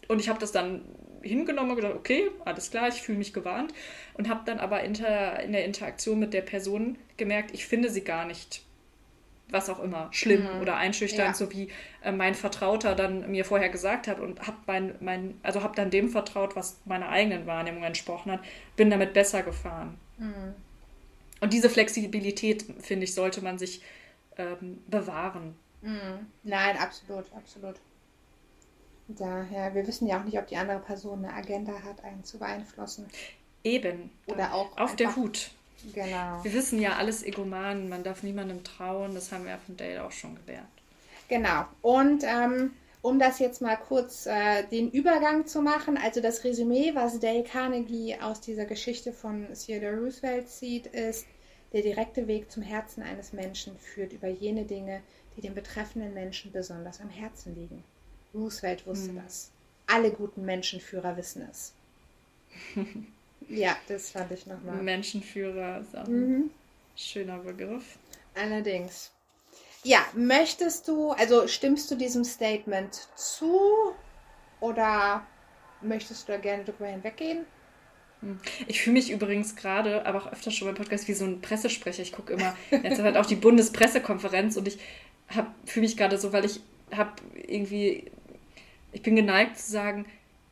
Und 0.07 0.19
ich 0.19 0.29
habe 0.29 0.39
das 0.39 0.51
dann 0.51 0.81
hingenommen 1.21 1.71
und 1.71 1.77
gedacht, 1.77 1.95
okay, 1.95 2.29
alles 2.45 2.69
klar, 2.69 2.87
ich 2.87 3.01
fühle 3.01 3.17
mich 3.17 3.33
gewarnt. 3.33 3.73
Und 4.13 4.29
habe 4.29 4.41
dann 4.45 4.59
aber 4.59 4.83
inter, 4.83 5.39
in 5.41 5.51
der 5.51 5.65
Interaktion 5.65 6.19
mit 6.19 6.33
der 6.33 6.41
Person 6.41 6.97
gemerkt, 7.17 7.51
ich 7.53 7.65
finde 7.65 7.89
sie 7.89 8.03
gar 8.03 8.25
nicht 8.25 8.61
was 9.49 9.69
auch 9.69 9.79
immer, 9.79 10.07
schlimm 10.11 10.43
mhm. 10.43 10.61
oder 10.61 10.77
einschüchternd, 10.77 11.29
ja. 11.29 11.33
so 11.33 11.51
wie 11.51 11.69
äh, 12.03 12.11
mein 12.11 12.33
Vertrauter 12.35 12.95
dann 12.95 13.29
mir 13.29 13.45
vorher 13.45 13.69
gesagt 13.69 14.07
hat 14.07 14.19
und 14.19 14.45
habe 14.45 14.57
mein, 14.65 14.95
mein, 14.99 15.39
also 15.43 15.61
habe 15.61 15.75
dann 15.75 15.91
dem 15.91 16.09
vertraut, 16.09 16.55
was 16.55 16.79
meiner 16.85 17.09
eigenen 17.09 17.45
Wahrnehmung 17.45 17.83
entsprochen 17.83 18.31
hat, 18.31 18.39
bin 18.75 18.89
damit 18.89 19.13
besser 19.13 19.43
gefahren. 19.43 19.97
Mhm. 20.17 20.55
Und 21.41 21.53
diese 21.53 21.69
Flexibilität, 21.69 22.65
finde 22.79 23.03
ich, 23.03 23.13
sollte 23.13 23.41
man 23.41 23.57
sich 23.57 23.81
ähm, 24.37 24.81
bewahren. 24.87 25.55
Mhm. 25.81 26.27
Nein, 26.43 26.77
absolut, 26.77 27.25
absolut. 27.33 27.75
Daher, 29.07 29.75
wir 29.75 29.85
wissen 29.85 30.07
ja 30.07 30.19
auch 30.19 30.23
nicht, 30.23 30.39
ob 30.39 30.47
die 30.47 30.57
andere 30.57 30.79
Person 30.79 31.23
eine 31.23 31.33
Agenda 31.33 31.73
hat, 31.83 32.03
einen 32.03 32.23
zu 32.23 32.39
beeinflussen. 32.39 33.07
Eben. 33.63 34.09
Oder 34.25 34.53
auch. 34.53 34.75
Auf 34.77 34.95
der 34.95 35.15
Hut. 35.15 35.51
Genau. 35.93 36.43
Wir 36.43 36.53
wissen 36.53 36.79
ja, 36.81 36.95
alles 36.97 37.23
Egoman, 37.23 37.89
man 37.89 38.03
darf 38.03 38.23
niemandem 38.23 38.63
trauen, 38.63 39.13
das 39.15 39.31
haben 39.31 39.45
wir 39.45 39.57
von 39.57 39.77
Dale 39.77 40.03
auch 40.03 40.11
schon 40.11 40.37
gelernt. 40.45 40.67
Genau. 41.27 41.65
Und 41.81 42.23
ähm, 42.25 42.71
um 43.01 43.19
das 43.19 43.39
jetzt 43.39 43.61
mal 43.61 43.75
kurz 43.75 44.25
äh, 44.25 44.63
den 44.71 44.89
Übergang 44.91 45.45
zu 45.45 45.61
machen, 45.61 45.97
also 45.97 46.21
das 46.21 46.43
Resümee, 46.43 46.91
was 46.95 47.19
Dale 47.19 47.43
Carnegie 47.43 48.15
aus 48.19 48.41
dieser 48.41 48.65
Geschichte 48.65 49.11
von 49.13 49.47
Theodore 49.53 49.97
Roosevelt 49.97 50.49
zieht, 50.49 50.87
ist, 50.87 51.25
der 51.73 51.81
direkte 51.81 52.27
Weg 52.27 52.51
zum 52.51 52.63
Herzen 52.63 53.03
eines 53.03 53.33
Menschen 53.33 53.77
führt 53.79 54.13
über 54.13 54.27
jene 54.27 54.63
Dinge, 54.65 55.01
die 55.35 55.41
dem 55.41 55.53
betreffenden 55.53 56.13
Menschen 56.13 56.51
besonders 56.51 57.01
am 57.01 57.09
Herzen 57.09 57.53
liegen. 57.55 57.83
Roosevelt 58.33 58.85
wusste 58.87 59.09
Hm. 59.09 59.21
das. 59.23 59.51
Alle 59.87 60.11
guten 60.11 60.45
Menschenführer 60.45 61.17
wissen 61.17 61.47
es. 61.49 61.73
ja, 63.49 63.75
das 63.87 64.11
fand 64.11 64.31
ich 64.31 64.45
nochmal. 64.45 64.81
Menschenführer 64.81 65.79
ist 65.81 65.95
auch 65.97 66.07
ein 66.07 66.29
Mhm. 66.37 66.49
schöner 66.95 67.37
Begriff. 67.39 67.97
Allerdings. 68.35 69.11
Ja, 69.83 69.99
möchtest 70.15 70.87
du, 70.87 71.11
also 71.11 71.47
stimmst 71.47 71.89
du 71.91 71.95
diesem 71.95 72.23
Statement 72.23 73.07
zu 73.15 73.93
oder 74.59 75.25
möchtest 75.81 76.27
du 76.27 76.31
da 76.33 76.37
gerne 76.39 76.63
drüber 76.63 76.87
hinweggehen? 76.87 77.45
Ich 78.67 78.81
fühle 78.81 78.95
mich 78.95 79.11
übrigens 79.11 79.55
gerade, 79.55 80.05
aber 80.05 80.19
auch 80.23 80.31
öfter 80.31 80.49
schon 80.49 80.67
beim 80.67 80.75
Podcast, 80.75 81.07
wie 81.07 81.13
so 81.13 81.25
ein 81.25 81.41
Pressesprecher. 81.41 82.01
Ich 82.01 82.11
gucke 82.11 82.33
immer, 82.33 82.55
jetzt 82.71 82.99
halt 82.99 83.17
auch 83.17 83.25
die 83.27 83.35
Bundespressekonferenz 83.35 84.57
und 84.57 84.67
ich 84.67 84.79
fühle 85.65 85.85
mich 85.85 85.97
gerade 85.97 86.17
so, 86.17 86.33
weil 86.33 86.45
ich 86.45 86.61
habe 86.91 87.11
irgendwie, 87.47 88.11
ich 88.91 89.03
bin 89.03 89.15
geneigt 89.15 89.57
zu 89.59 89.71
sagen, 89.71 90.05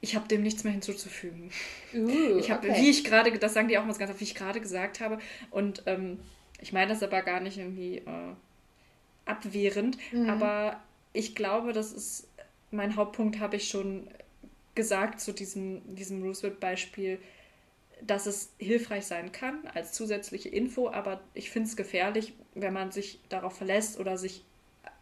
ich 0.03 0.17
habe 0.17 0.27
dem 0.27 0.43
nichts 0.43 0.65
mehr 0.65 0.73
hinzuzufügen. 0.73 1.49
Uh, 1.93 2.37
Ich 2.37 2.51
habe, 2.51 2.69
okay. 2.69 2.81
wie 2.81 2.89
ich 2.89 3.05
gerade, 3.05 3.31
das 3.39 3.53
sagen 3.53 3.69
die 3.69 3.77
auch 3.77 3.85
mal 3.85 3.95
ganz 3.95 4.11
oft, 4.11 4.19
wie 4.19 4.25
ich 4.25 4.35
gerade 4.35 4.59
gesagt 4.59 4.99
habe. 4.99 5.17
Und 5.49 5.83
ähm, 5.85 6.19
ich 6.59 6.73
meine 6.73 6.89
das 6.91 7.01
aber 7.03 7.21
gar 7.21 7.39
nicht 7.39 7.57
irgendwie 7.57 7.99
äh, 7.99 8.33
abwehrend. 9.23 9.97
Mhm. 10.11 10.29
Aber 10.29 10.83
ich 11.13 11.35
glaube, 11.35 11.71
das 11.71 11.93
ist, 11.93 12.27
mein 12.69 12.97
Hauptpunkt 12.97 13.39
habe 13.39 13.55
ich 13.55 13.69
schon 13.69 14.09
gesagt 14.75 15.21
zu 15.21 15.31
diesem, 15.31 15.95
diesem 15.95 16.21
Roosevelt-Beispiel, 16.21 17.17
dass 18.01 18.25
es 18.25 18.51
hilfreich 18.57 19.05
sein 19.05 19.31
kann 19.31 19.65
als 19.73 19.93
zusätzliche 19.93 20.49
Info, 20.49 20.89
aber 20.89 21.21
ich 21.33 21.49
finde 21.49 21.69
es 21.69 21.77
gefährlich, 21.77 22.33
wenn 22.55 22.73
man 22.73 22.91
sich 22.91 23.21
darauf 23.29 23.55
verlässt 23.55 23.97
oder 23.97 24.17
sich 24.17 24.43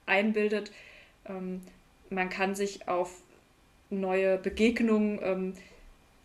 einbildet, 0.05 0.71
ähm, 1.25 1.61
man 2.11 2.29
kann 2.29 2.53
sich 2.53 2.87
auf 2.87 3.23
neue 3.91 4.37
Begegnungen 4.37 5.19
ähm, 5.21 5.53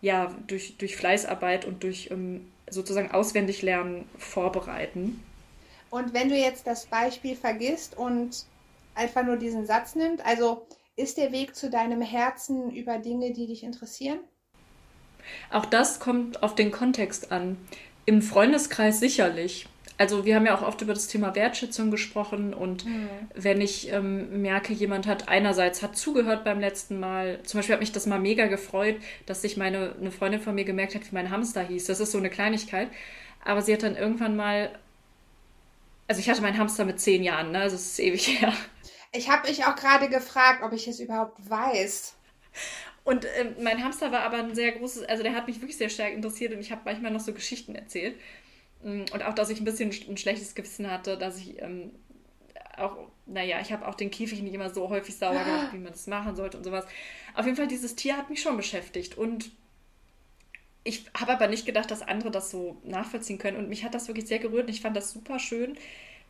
ja, 0.01 0.35
durch, 0.47 0.77
durch 0.79 0.97
Fleißarbeit 0.97 1.65
und 1.65 1.83
durch 1.83 2.11
ähm, 2.11 2.47
sozusagen 2.71 3.11
auswendig 3.11 3.63
lernen 3.63 4.09
vorbereiten. 4.19 5.23
Und 5.91 6.15
wenn 6.15 6.29
du 6.29 6.37
jetzt 6.37 6.67
das 6.67 6.87
Beispiel 6.87 7.37
vergisst 7.37 7.97
und 7.97 8.45
einfach 8.95 9.25
nur 9.25 9.37
diesen 9.37 9.67
Satz 9.67 9.95
nimmt, 9.95 10.25
also 10.25 10.67
ist 10.97 11.19
der 11.19 11.33
Weg 11.33 11.55
zu 11.55 11.71
deinem 11.71 12.01
Herzen 12.01 12.71
über 12.71 12.99
Dinge, 12.99 13.33
die 13.33 13.47
dich 13.47 13.63
interessieren? 13.63 14.19
Auch 15.51 15.67
das 15.67 16.01
kommt 16.01 16.43
auf 16.43 16.55
den 16.55 16.71
Kontext 16.71 17.33
an. 17.33 17.57
Im 18.05 18.23
Freundeskreis 18.23 19.01
sicherlich. 19.01 19.67
Also 19.99 20.27
wir 20.27 20.35
haben 20.35 20.45
ja 20.45 20.55
auch 20.55 20.63
oft 20.63 20.83
über 20.83 20.93
das 20.93 21.07
Thema 21.07 21.35
Wertschätzung 21.35 21.91
gesprochen 21.91 22.53
und 22.53 22.85
wenn 23.35 23.63
ich 23.63 23.91
ähm, 23.93 24.43
merke, 24.43 24.75
jemand 24.75 25.07
hat 25.07 25.29
einerseits 25.29 25.83
hat 25.83 25.97
zugehört 25.97 26.45
beim 26.45 26.61
letzten 26.61 27.01
Mal, 27.01 27.41
zum 27.45 27.59
Beispiel 27.59 27.73
hat 27.73 27.81
mich 27.81 27.93
das 27.93 28.05
mal 28.05 28.19
mega 28.19 28.47
gefreut, 28.47 28.97
dass 29.25 29.41
sich 29.41 29.57
meine 29.57 29.95
eine 29.99 30.11
Freundin 30.11 30.41
von 30.41 30.55
mir 30.55 30.65
gemerkt 30.65 30.95
hat, 30.95 31.11
wie 31.11 31.15
mein 31.15 31.31
Hamster 31.31 31.63
hieß. 31.63 31.87
Das 31.87 32.01
ist 32.01 32.13
so 32.13 32.19
eine 32.19 32.29
Kleinigkeit, 32.29 32.89
aber 33.43 33.63
sie 33.63 33.73
hat 33.73 33.83
dann 33.83 33.97
irgendwann 33.97 34.37
mal, 34.37 34.71
also 36.09 36.21
ich 36.21 36.29
hatte 36.29 36.43
meinen 36.43 36.59
Hamster 36.59 36.85
mit 36.85 37.01
zehn 37.01 37.23
Jahren, 37.23 37.53
ne? 37.53 37.61
Also 37.61 37.77
es 37.77 37.93
ist 37.93 38.01
ewig 38.01 38.27
her. 38.41 38.53
Ich 39.13 39.31
habe 39.31 39.49
mich 39.49 39.65
auch 39.65 39.77
gerade 39.77 40.11
gefragt, 40.11 40.63
ob 40.63 40.75
ich 40.75 40.89
es 40.89 41.01
überhaupt 41.01 41.39
weiß. 41.49 42.15
Und 43.05 43.25
ähm, 43.39 43.55
mein 43.63 43.83
Hamster 43.83 44.13
war 44.13 44.23
aber 44.23 44.39
ein 44.39 44.55
sehr 44.55 44.73
großes, 44.73 45.05
also 45.05 45.23
der 45.23 45.35
hat 45.35 45.47
mich 45.47 45.61
wirklich 45.61 45.79
sehr 45.79 45.89
stark 45.89 46.13
interessiert 46.13 46.53
und 46.53 46.61
ich 46.61 46.73
habe 46.73 46.83
manchmal 46.85 47.13
noch 47.13 47.21
so 47.21 47.33
Geschichten 47.33 47.75
erzählt. 47.75 48.17
Mm, 48.87 49.05
Und 49.13 49.23
auch, 49.25 49.35
dass 49.35 49.51
ich 49.51 49.61
ein 49.61 49.65
bisschen 49.65 49.91
ein 50.09 50.17
schlechtes 50.17 50.55
Gewissen 50.55 50.91
hatte, 50.91 51.19
dass 51.19 51.39
ich 51.39 51.61
ähm, 51.63 51.91
auch, 52.79 52.97
naja, 53.27 53.61
ich 53.61 53.73
habe 53.73 53.87
auch 53.89 53.95
den 53.95 54.11
Käfig 54.11 54.43
nicht 54.43 54.55
immer 54.55 54.71
so 54.71 54.89
häufig 54.91 55.17
sauber 55.17 55.45
gemacht, 55.45 55.69
wie 55.73 55.79
man 55.79 55.93
das 55.93 56.07
machen 56.07 56.37
sollte 56.37 56.59
und 56.59 56.65
sowas. 56.65 56.87
Auf 57.35 57.47
jeden 57.47 57.57
Fall, 57.57 57.69
dieses 57.69 57.97
Tier 57.97 58.17
hat 58.17 58.31
mich 58.31 58.43
schon 58.43 58.57
beschäftigt 58.57 59.19
und 59.19 59.51
ich 60.85 61.05
habe 61.19 61.33
aber 61.33 61.49
nicht 61.49 61.67
gedacht, 61.67 61.91
dass 61.91 62.03
andere 62.03 62.31
das 62.31 62.51
so 62.51 62.77
nachvollziehen 62.85 63.39
können. 63.39 63.57
Und 63.57 63.69
mich 63.69 63.85
hat 63.85 63.95
das 63.95 64.07
wirklich 64.09 64.27
sehr 64.27 64.39
gerührt 64.39 64.65
und 64.65 64.71
ich 64.71 64.81
fand 64.83 64.97
das 64.97 65.11
super 65.13 65.39
schön, 65.41 65.77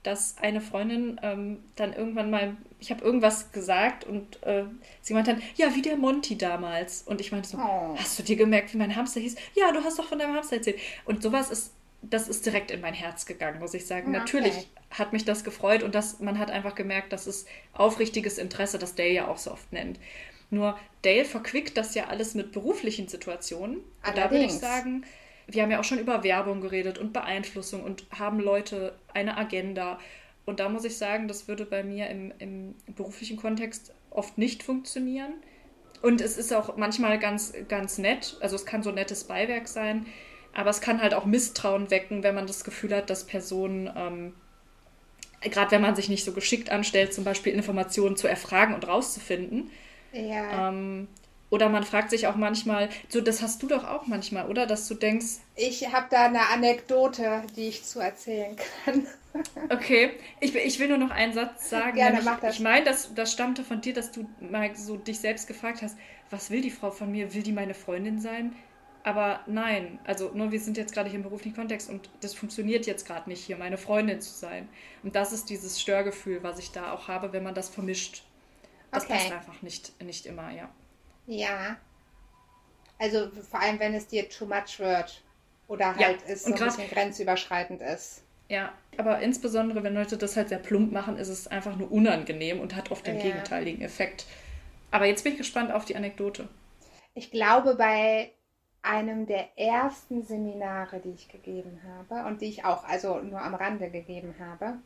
dass 0.03 0.39
eine 0.39 0.61
Freundin 0.63 1.21
ähm, 1.23 1.59
dann 1.75 1.93
irgendwann 1.93 2.31
mal, 2.31 2.57
ich 2.81 2.91
habe 2.91 3.05
irgendwas 3.05 3.53
gesagt 3.53 4.05
und 4.05 4.43
äh, 4.45 4.65
sie 5.03 5.15
meinte 5.15 5.33
dann, 5.33 5.43
ja, 5.57 5.75
wie 5.75 5.83
der 5.83 5.97
Monty 5.97 6.39
damals. 6.39 7.03
Und 7.03 7.21
ich 7.21 7.33
meinte 7.33 7.49
so, 7.51 7.59
Oh. 7.59 7.97
hast 7.99 8.19
du 8.19 8.23
dir 8.23 8.37
gemerkt, 8.37 8.73
wie 8.73 8.79
mein 8.79 8.97
Hamster 8.97 9.21
hieß? 9.21 9.35
Ja, 9.55 9.73
du 9.73 9.83
hast 9.85 9.99
doch 9.99 10.07
von 10.09 10.19
deinem 10.19 10.35
Hamster 10.37 10.57
erzählt. 10.57 10.79
Und 11.05 11.23
sowas 11.23 11.51
ist, 11.51 11.73
das 12.11 12.29
ist 12.29 12.47
direkt 12.47 12.71
in 12.71 12.81
mein 12.81 12.95
Herz 12.95 13.27
gegangen, 13.27 13.59
muss 13.59 13.75
ich 13.75 13.87
sagen. 13.87 14.09
Okay. 14.09 14.19
Natürlich 14.19 14.69
hat 14.91 15.13
mich 15.13 15.25
das 15.25 15.45
gefreut 15.45 15.83
und 15.83 15.95
das, 15.95 16.21
man 16.21 16.39
hat 16.39 16.51
einfach 16.51 16.75
gemerkt, 16.75 17.13
das 17.13 17.27
ist 17.27 17.49
aufrichtiges 17.73 18.39
Interesse, 18.39 18.79
das 18.79 18.95
Dale 18.95 19.13
ja 19.13 19.29
auch 19.29 19.39
so 19.39 19.53
oft 19.53 19.73
nennt. 19.73 19.99
Nur 20.51 20.79
Dale 21.03 21.25
verquickt 21.25 21.77
das 21.77 21.95
ja 21.95 22.07
alles 22.07 22.35
mit 22.35 22.53
beruflichen 22.53 23.09
Situationen. 23.09 23.77
Und 23.79 23.85
da 24.05 24.31
würde 24.31 24.45
ich 24.45 24.51
Allerdings. 24.51 24.61
sagen, 24.61 25.05
wir 25.49 25.63
haben 25.63 25.71
ja 25.71 25.81
auch 25.81 25.85
schon 25.85 25.99
über 25.99 26.23
Werbung 26.23 26.61
geredet 26.61 26.99
und 26.99 27.13
Beeinflussung 27.13 27.83
und 27.83 28.07
haben 28.17 28.41
Leute 28.41 28.97
eine 29.13 29.37
Agenda. 29.37 29.99
Und 30.45 30.61
da 30.61 30.69
muss 30.69 30.85
ich 30.85 30.97
sagen, 30.97 31.29
das 31.29 31.49
würde 31.49 31.67
bei 31.67 31.83
mir 31.83 32.09
im, 32.09 32.33
im 32.39 32.75
beruflichen 32.95 33.37
Kontext 33.37 33.93
oft 34.11 34.39
nicht 34.39 34.63
funktionieren. 34.63 35.35
Und 36.03 36.21
es 36.21 36.37
ist 36.37 36.53
auch 36.53 36.77
manchmal 36.77 37.19
ganz, 37.19 37.53
ganz 37.69 37.99
nett. 37.99 38.37
Also 38.41 38.55
es 38.55 38.67
kann 38.67 38.83
so 38.83 38.91
ein 38.91 38.95
nettes 38.95 39.25
Beiwerk 39.25 39.67
sein. 39.67 40.07
Aber 40.57 40.71
es 40.71 40.81
kann 40.81 41.03
halt 41.03 41.13
auch 41.13 41.27
Misstrauen 41.27 41.91
wecken, 41.91 42.23
wenn 42.23 42.35
man 42.35 42.47
das 42.47 42.65
Gefühl 42.65 42.97
hat, 42.97 43.11
dass 43.11 43.27
Personen, 43.27 43.93
ähm, 43.95 44.33
gerade 45.43 45.71
wenn 45.73 45.83
man 45.83 45.95
sich 45.95 46.09
nicht 46.09 46.25
so 46.25 46.33
geschickt 46.33 46.71
anstellt, 46.71 47.13
zum 47.13 47.25
Beispiel 47.25 47.53
Informationen 47.53 48.17
zu 48.17 48.27
erfragen 48.27 48.75
und 48.75 48.89
rauszufinden. 48.89 49.71
Ja. 50.13 50.71
Ähm, 50.71 51.09
oder 51.51 51.69
man 51.69 51.85
fragt 51.85 52.09
sich 52.09 52.27
auch 52.27 52.37
manchmal, 52.37 52.89
so 53.11 53.21
das 53.21 53.43
hast 53.43 53.63
du 53.63 53.67
doch 53.67 53.87
auch 53.87 54.07
manchmal, 54.07 54.49
oder? 54.49 54.67
Dass 54.67 54.89
du 54.89 54.95
denkst, 54.95 55.41
Ich 55.57 55.93
habe 55.93 56.07
da 56.09 56.25
eine 56.25 56.49
Anekdote, 56.49 57.43
die 57.55 57.69
ich 57.69 57.85
zu 57.85 58.01
erzählen 58.01 58.57
kann. 58.57 59.07
okay, 59.69 60.13
ich, 60.41 60.55
ich 60.55 60.81
will 60.81 60.89
nur 60.89 60.97
noch 60.97 61.11
einen 61.11 61.35
Satz 61.35 61.69
sagen. 61.69 61.97
Gerne, 61.97 62.23
mach 62.25 62.41
das. 62.41 62.55
Ich 62.55 62.61
meine, 62.61 62.87
das, 62.87 63.15
das 63.15 63.31
stammte 63.31 63.63
von 63.63 63.83
dir, 63.83 63.93
dass 63.93 64.11
du 64.11 64.27
mal 64.41 64.75
so 64.75 64.97
dich 64.97 65.21
selbst 65.21 65.49
gefragt 65.49 65.83
hast, 65.83 65.99
was 66.31 66.51
will 66.51 66.63
die 66.63 66.71
Frau 66.71 66.91
von 66.91 67.13
mir? 67.13 67.35
Will 67.35 67.43
die 67.43 67.53
meine 67.53 67.75
Freundin 67.75 68.19
sein? 68.21 68.57
Aber 69.07 69.41
nein, 69.47 70.01
also 70.05 70.33
nur 70.35 70.51
wir 70.51 70.59
sind 70.61 70.77
jetzt 70.77 70.93
gerade 70.93 71.09
hier 71.09 71.19
im 71.19 71.23
beruflichen 71.23 71.55
Kontext 71.57 71.89
und 71.89 72.11
das 72.23 72.35
funktioniert 72.35 72.87
jetzt 72.87 73.07
gerade 73.07 73.29
nicht 73.31 73.45
hier, 73.45 73.57
meine 73.57 73.79
Freundin 73.79 74.21
zu 74.21 74.35
sein. 74.35 74.69
Und 75.05 75.15
das 75.15 75.33
ist 75.33 75.49
dieses 75.49 75.81
Störgefühl, 75.81 76.43
was 76.43 76.59
ich 76.59 76.73
da 76.73 76.93
auch 76.93 77.07
habe, 77.09 77.33
wenn 77.33 77.45
man 77.45 77.55
das 77.55 77.69
vermischt. 77.69 78.25
Das 78.93 79.05
Okay. 79.05 79.13
passt 79.13 79.31
einfach 79.33 79.63
nicht, 79.63 80.03
nicht 80.03 80.27
immer, 80.27 80.51
ja. 80.51 80.71
Ja. 81.27 81.79
Also 82.99 83.31
vor 83.43 83.61
allem, 83.61 83.79
wenn 83.79 83.95
es 83.95 84.07
dir 84.09 84.29
too 84.29 84.45
much 84.47 84.79
wird. 84.79 85.25
Oder 85.67 85.97
Ja, 85.97 86.09
halt 86.09 86.23
es 86.27 86.47
so 86.47 86.55
ein 86.55 86.63
bisschen 86.63 86.89
grenzüberschreitend 86.89 87.81
ist. 87.83 88.23
Ja, 88.49 88.73
aber 88.97 89.21
insbesondere, 89.21 89.83
wenn 89.85 89.95
Leute 89.95 90.17
das 90.19 90.37
halt 90.37 90.49
sehr 90.49 90.59
plump 90.59 90.91
machen, 90.93 91.17
ist 91.19 91.29
es 91.29 91.47
einfach 91.49 91.77
nur 91.77 91.91
unangenehm 91.93 92.61
und 92.61 92.75
hat 92.77 92.91
oft 92.91 93.07
den 93.07 93.19
Ja. 93.19 93.19
gegenteiligen 93.19 93.83
Effekt. 93.83 94.27
Aber 94.91 95.07
jetzt 95.07 95.25
bin 95.25 95.33
ich 95.33 95.39
gespannt 95.39 95.73
auf 95.73 95.85
die 95.85 95.97
Anekdote. 95.97 96.49
Ich 97.15 97.31
glaube, 97.33 97.75
bei 97.75 98.33
einem 98.87 99.27
der 99.27 99.59
ersten 99.59 100.23
Seminare, 100.23 101.01
die 101.01 101.11
ich 101.11 101.29
gegeben 101.29 101.81
habe 101.85 102.27
und 102.29 102.41
die 102.41 102.47
ich 102.47 102.65
auch 102.65 102.85
also 102.85 103.21
nur 103.21 103.41
am 103.41 103.55
Rande 103.55 103.91
gegeben 103.91 104.35
habe, 104.39 104.79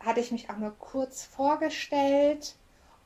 hatte 0.00 0.20
ich 0.20 0.32
mich 0.32 0.50
auch 0.50 0.56
nur 0.56 0.74
kurz 0.78 1.24
vorgestellt 1.24 2.56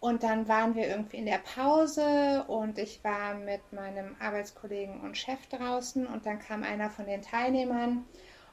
und 0.01 0.22
dann 0.22 0.47
waren 0.47 0.77
wir 0.77 0.87
irgendwie 0.87 1.16
in 1.16 1.27
der 1.27 1.39
Pause 1.39 2.45
und 2.47 2.79
ich 2.79 3.03
war 3.03 3.35
mit 3.35 3.72
meinem 3.72 4.14
Arbeitskollegen 4.20 5.01
und 5.01 5.18
Chef 5.18 5.45
draußen 5.49 6.07
und 6.07 6.25
dann 6.25 6.39
kam 6.39 6.62
einer 6.62 6.89
von 6.91 7.07
den 7.07 7.22
Teilnehmern 7.22 8.05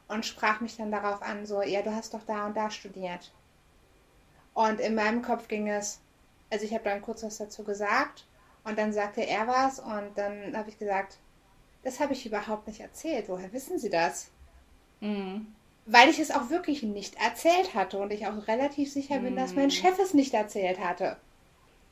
und 0.08 0.26
sprach 0.26 0.60
mich 0.62 0.78
dann 0.78 0.92
darauf 0.92 1.22
an, 1.22 1.46
so, 1.46 1.62
ja, 1.62 1.82
du 1.82 1.94
hast 1.94 2.14
doch 2.14 2.24
da 2.26 2.48
und 2.48 2.58
da 2.58 2.72
studiert. 2.72 3.32
Und 4.54 4.80
in 4.80 4.96
meinem 4.96 5.22
Kopf 5.22 5.48
ging 5.48 5.70
es, 5.70 6.00
also 6.50 6.66
ich 6.66 6.74
habe 6.74 6.84
dann 6.84 7.02
kurz 7.02 7.24
was 7.24 7.38
dazu 7.38 7.64
gesagt 7.64 8.26
und 8.64 8.80
dann 8.80 8.94
sagte 8.94 9.22
er 9.22 9.48
was 9.48 9.80
und 9.80 10.18
dann 10.18 10.58
habe 10.58 10.70
ich 10.70 10.80
gesagt, 10.80 11.20
das 11.86 12.02
habe 12.02 12.12
ich 12.14 12.26
überhaupt 12.26 12.68
nicht 12.68 12.82
erzählt. 12.82 13.30
Woher 13.30 13.54
wissen 13.54 13.80
Sie 13.80 13.90
das? 13.90 14.28
Mhm. 15.00 15.48
Weil 15.86 16.10
ich 16.10 16.20
es 16.20 16.32
auch 16.32 16.50
wirklich 16.50 16.82
nicht 16.84 17.16
erzählt 17.24 17.74
hatte 17.76 18.00
und 18.00 18.12
ich 18.12 18.26
auch 18.28 18.48
relativ 18.48 18.92
sicher 18.92 19.20
bin, 19.20 19.36
dass 19.36 19.54
mein 19.54 19.70
Chef 19.72 19.98
es 20.00 20.14
nicht 20.14 20.34
erzählt 20.34 20.80
hatte. 20.80 21.16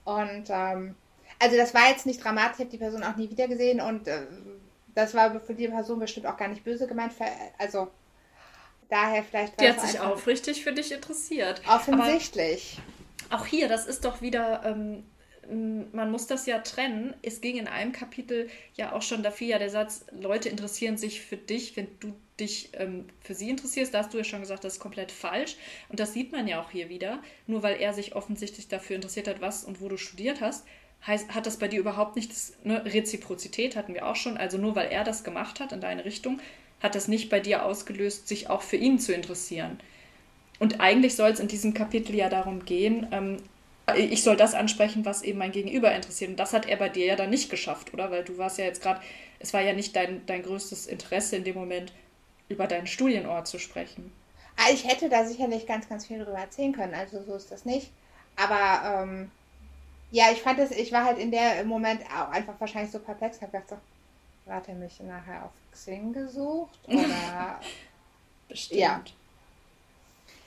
Und 0.04 0.46
ähm, 0.50 0.96
also 1.40 1.56
das 1.56 1.74
war 1.74 1.90
jetzt 1.90 2.06
nicht 2.06 2.24
dramatisch, 2.24 2.56
ich 2.56 2.60
habe 2.62 2.70
die 2.72 2.78
Person 2.78 3.04
auch 3.04 3.16
nie 3.16 3.30
wieder 3.30 3.48
gesehen 3.48 3.80
und 3.82 4.08
äh, 4.08 4.26
das 4.96 5.14
war 5.14 5.40
für 5.40 5.54
die 5.54 5.68
Person 5.68 6.00
bestimmt 6.00 6.26
auch 6.26 6.38
gar 6.38 6.48
nicht 6.48 6.64
böse 6.64 6.88
gemeint. 6.88 7.14
Ver- 7.14 7.28
Also 7.60 7.88
daher 8.90 9.24
vielleicht. 9.24 9.60
Die 9.62 9.68
hat 9.70 9.80
sich 9.82 10.00
aufrichtig 10.00 10.64
für 10.64 10.74
dich 10.74 10.92
interessiert. 10.92 11.62
Offensichtlich. 11.68 12.80
Aber 13.30 13.42
auch 13.42 13.46
hier, 13.46 13.68
das 13.68 13.86
ist 13.86 14.06
doch 14.06 14.22
wieder. 14.22 14.64
Ähm, 14.66 15.04
man 15.50 16.12
muss 16.12 16.28
das 16.28 16.46
ja 16.46 16.60
trennen. 16.60 17.14
Es 17.22 17.42
ging 17.42 17.58
in 17.58 17.68
einem 17.68 17.92
Kapitel 17.92 18.50
ja 18.76 18.94
auch 18.94 19.02
schon 19.02 19.24
dafür 19.24 19.48
ja 19.48 19.60
der 19.60 19.70
Satz, 19.70 20.06
Leute 20.12 20.50
interessieren 20.50 20.98
sich 20.98 21.22
für 21.22 21.38
dich, 21.38 21.76
wenn 21.76 21.88
du 22.00 22.14
dich 22.40 22.70
ähm, 22.74 23.06
für 23.22 23.34
sie 23.34 23.50
interessierst. 23.50 23.94
Da 23.94 24.00
hast 24.00 24.14
du 24.14 24.18
ja 24.18 24.24
schon 24.24 24.42
gesagt, 24.42 24.64
das 24.64 24.74
ist 24.74 24.80
komplett 24.80 25.12
falsch. 25.12 25.58
Und 25.90 26.00
das 26.00 26.14
sieht 26.14 26.32
man 26.32 26.48
ja 26.48 26.62
auch 26.62 26.72
hier 26.72 26.90
wieder. 26.90 27.22
Nur 27.48 27.64
weil 27.64 27.80
er 27.80 27.94
sich 27.94 28.16
offensichtlich 28.16 28.68
dafür 28.68 28.96
interessiert 28.96 29.28
hat, 29.28 29.42
was 29.42 29.64
und 29.64 29.82
wo 29.82 29.90
du 29.90 29.98
studiert 29.98 30.42
hast, 30.42 30.66
heißt, 31.06 31.34
hat 31.36 31.46
das 31.46 31.58
bei 31.58 31.68
dir 31.68 31.80
überhaupt 31.80 32.16
nichts, 32.16 32.54
ne? 32.64 32.84
Reziprozität 32.86 33.76
hatten 33.76 33.94
wir 33.94 34.08
auch 34.08 34.16
schon. 34.16 34.38
Also 34.38 34.58
nur 34.58 34.76
weil 34.76 34.90
er 34.90 35.04
das 35.04 35.24
gemacht 35.24 35.60
hat 35.60 35.72
in 35.72 35.82
deine 35.82 36.06
Richtung, 36.06 36.40
hat 36.82 36.96
das 36.96 37.08
nicht 37.08 37.30
bei 37.30 37.40
dir 37.40 37.66
ausgelöst, 37.66 38.28
sich 38.28 38.50
auch 38.50 38.62
für 38.62 38.78
ihn 38.78 39.00
zu 39.00 39.14
interessieren. 39.14 39.80
Und 40.60 40.80
eigentlich 40.80 41.16
soll 41.16 41.32
es 41.32 41.40
in 41.40 41.48
diesem 41.48 41.74
Kapitel 41.74 42.16
ja 42.16 42.30
darum 42.30 42.66
gehen, 42.66 43.08
ähm, 43.12 43.38
ich 43.96 44.24
soll 44.24 44.38
das 44.38 44.54
ansprechen, 44.54 45.06
was 45.06 45.24
eben 45.24 45.40
mein 45.40 45.52
Gegenüber 45.52 45.94
interessiert. 45.94 46.32
Und 46.32 46.40
das 46.40 46.54
hat 46.54 46.66
er 46.66 46.78
bei 46.78 46.90
dir 46.90 47.06
ja 47.06 47.16
dann 47.16 47.30
nicht 47.30 47.50
geschafft, 47.50 47.94
oder? 47.94 48.12
Weil 48.12 48.24
du 48.24 48.38
warst 48.38 48.58
ja 48.58 48.66
jetzt 48.66 48.82
gerade, 48.82 49.02
es 49.40 49.54
war 49.54 49.62
ja 49.62 49.74
nicht 49.74 49.96
dein, 49.96 50.26
dein 50.26 50.44
größtes 50.44 50.88
Interesse 50.88 51.36
in 51.36 51.44
dem 51.44 51.56
Moment, 51.56 51.92
über 52.50 52.68
deinen 52.68 52.88
Studienort 52.88 53.48
zu 53.48 53.60
sprechen. 53.60 54.12
Ah, 54.58 54.72
ich 54.72 54.88
hätte 54.88 55.10
da 55.10 55.26
sicherlich 55.26 55.66
ganz, 55.66 55.90
ganz 55.90 56.06
viel 56.06 56.20
drüber 56.24 56.38
erzählen 56.38 56.74
können, 56.74 56.94
also 56.94 57.24
so 57.24 57.36
ist 57.36 57.52
das 57.52 57.66
nicht. 57.66 57.92
Aber 58.36 59.04
ähm, 59.04 59.32
ja, 60.12 60.26
ich 60.32 60.42
fand 60.42 60.60
es, 60.60 60.72
ich 60.72 60.92
war 60.92 61.06
halt 61.06 61.18
in 61.18 61.32
der 61.32 61.64
Moment 61.66 62.02
auch 62.06 62.30
einfach 62.30 62.54
wahrscheinlich 62.60 62.92
so 62.92 63.00
perplex, 63.00 63.42
habe 63.42 63.52
gedacht 63.52 63.70
so, 63.70 64.52
hat 64.52 64.68
er 64.68 64.76
mich 64.76 65.00
nachher 65.00 65.46
auf 65.46 65.52
Xing 65.72 66.14
gesucht? 66.14 66.80
Oder 66.88 67.60
Bestimmt. 68.48 68.80
Ja. 68.80 69.02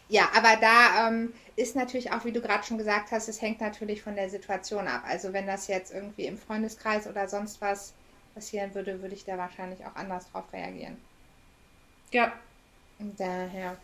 Ja, 0.09 0.28
aber 0.34 0.57
da 0.61 1.09
ähm, 1.09 1.32
ist 1.57 1.74
natürlich 1.74 2.12
auch, 2.12 2.24
wie 2.24 2.32
du 2.32 2.40
gerade 2.40 2.64
schon 2.64 2.78
gesagt 2.78 3.11
hast, 3.11 3.28
es 3.28 3.42
hängt 3.42 3.61
natürlich 3.61 4.02
von 4.02 4.14
der 4.14 4.30
Situation 4.30 4.86
ab. 4.86 5.02
Also 5.07 5.32
wenn 5.32 5.46
das 5.46 5.66
jetzt 5.66 5.92
irgendwie 5.92 6.26
im 6.26 6.38
Freundeskreis 6.38 7.09
oder 7.09 7.28
sonst 7.28 7.61
was 7.61 7.92
passieren 8.34 8.74
würde, 8.74 9.02
würde 9.02 9.14
ich 9.14 9.24
da 9.24 9.36
wahrscheinlich 9.36 9.84
auch 9.84 9.96
anders 9.96 10.30
drauf 10.30 10.44
reagieren. 10.52 10.96
Ja. 12.12 12.32
Daher. 12.98 13.76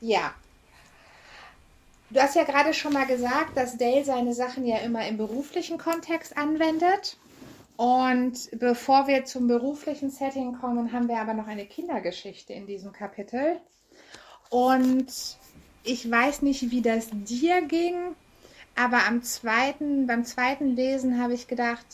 Ja. 0.00 0.34
Du 2.10 2.20
hast 2.20 2.36
ja 2.36 2.44
gerade 2.44 2.72
schon 2.74 2.94
mal 2.94 3.06
gesagt, 3.06 3.56
dass 3.56 3.76
Dale 3.76 4.04
seine 4.04 4.34
Sachen 4.34 4.64
ja 4.66 4.78
immer 4.78 5.06
im 5.06 5.18
beruflichen 5.18 5.78
Kontext 5.78 6.36
anwendet. 6.36 7.18
Und 7.76 8.48
bevor 8.58 9.06
wir 9.06 9.24
zum 9.24 9.46
beruflichen 9.46 10.10
Setting 10.10 10.58
kommen, 10.58 10.92
haben 10.92 11.06
wir 11.06 11.20
aber 11.20 11.34
noch 11.34 11.46
eine 11.46 11.66
Kindergeschichte 11.66 12.52
in 12.52 12.66
diesem 12.66 12.92
Kapitel. 12.92 13.60
Und 14.50 15.06
ich 15.84 16.10
weiß 16.10 16.42
nicht, 16.42 16.70
wie 16.70 16.82
das 16.82 17.08
dir 17.12 17.62
ging, 17.62 18.14
aber 18.76 19.06
am 19.06 19.22
zweiten, 19.22 20.06
beim 20.06 20.24
zweiten 20.24 20.76
Lesen 20.76 21.20
habe 21.20 21.34
ich 21.34 21.48
gedacht, 21.48 21.86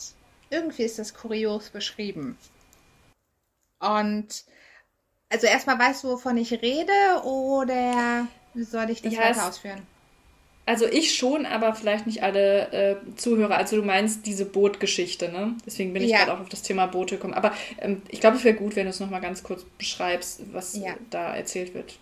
irgendwie 0.49 0.83
ist 0.83 0.99
das 0.99 1.13
kurios 1.13 1.69
beschrieben. 1.69 2.37
Und 3.79 4.45
also 5.29 5.47
erstmal 5.47 5.79
weißt 5.79 6.03
du, 6.03 6.09
wovon 6.09 6.37
ich 6.37 6.51
rede 6.61 7.23
oder 7.23 8.27
soll 8.53 8.89
ich 8.89 9.01
das 9.01 9.13
ja, 9.13 9.19
weiter 9.21 9.47
ausführen? 9.49 9.81
Also 10.67 10.85
ich 10.85 11.15
schon, 11.15 11.45
aber 11.45 11.75
vielleicht 11.75 12.07
nicht 12.07 12.23
alle 12.23 12.71
äh, 12.71 13.15
Zuhörer. 13.15 13.57
Also 13.57 13.75
du 13.75 13.83
meinst 13.83 14.25
diese 14.25 14.45
Bootgeschichte, 14.45 15.31
ne? 15.31 15.55
Deswegen 15.65 15.93
bin 15.93 16.03
ich 16.03 16.09
ja. 16.09 16.19
gerade 16.19 16.33
auch 16.33 16.39
auf 16.39 16.49
das 16.49 16.63
Thema 16.63 16.87
Boote 16.87 17.15
gekommen. 17.15 17.35
Aber 17.35 17.53
ähm, 17.79 18.01
ich 18.09 18.19
glaube, 18.19 18.37
es 18.37 18.43
wäre 18.43 18.55
gut, 18.55 18.75
wenn 18.75 18.85
du 18.85 18.89
es 18.89 18.99
nochmal 18.99 19.21
ganz 19.21 19.43
kurz 19.43 19.63
beschreibst, 19.77 20.41
was 20.53 20.75
ja. 20.75 20.95
da 21.11 21.35
erzählt 21.35 21.73
wird. 21.73 21.99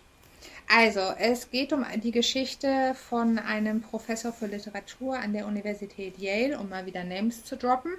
Also, 0.68 1.00
es 1.18 1.50
geht 1.50 1.72
um 1.72 1.84
die 2.02 2.10
Geschichte 2.10 2.94
von 2.94 3.38
einem 3.38 3.80
Professor 3.80 4.32
für 4.32 4.46
Literatur 4.46 5.18
an 5.18 5.32
der 5.32 5.46
Universität 5.46 6.18
Yale, 6.18 6.58
um 6.58 6.68
mal 6.68 6.86
wieder 6.86 7.04
Names 7.04 7.44
zu 7.44 7.56
droppen. 7.56 7.92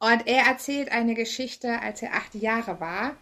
Und 0.00 0.26
er 0.26 0.46
erzählt 0.46 0.90
eine 0.92 1.14
Geschichte, 1.14 1.80
als 1.80 2.02
er 2.02 2.14
acht 2.14 2.34
Jahre 2.34 2.80
war 2.80 3.16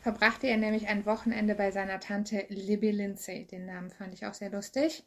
verbrachte 0.00 0.46
er 0.46 0.56
nämlich 0.56 0.88
ein 0.88 1.04
Wochenende 1.04 1.54
bei 1.54 1.70
seiner 1.70 2.00
Tante 2.00 2.46
Libby 2.48 2.90
Lindsay. 2.90 3.44
Den 3.44 3.66
Namen 3.66 3.90
fand 3.90 4.14
ich 4.14 4.24
auch 4.24 4.34
sehr 4.34 4.50
lustig. 4.50 5.04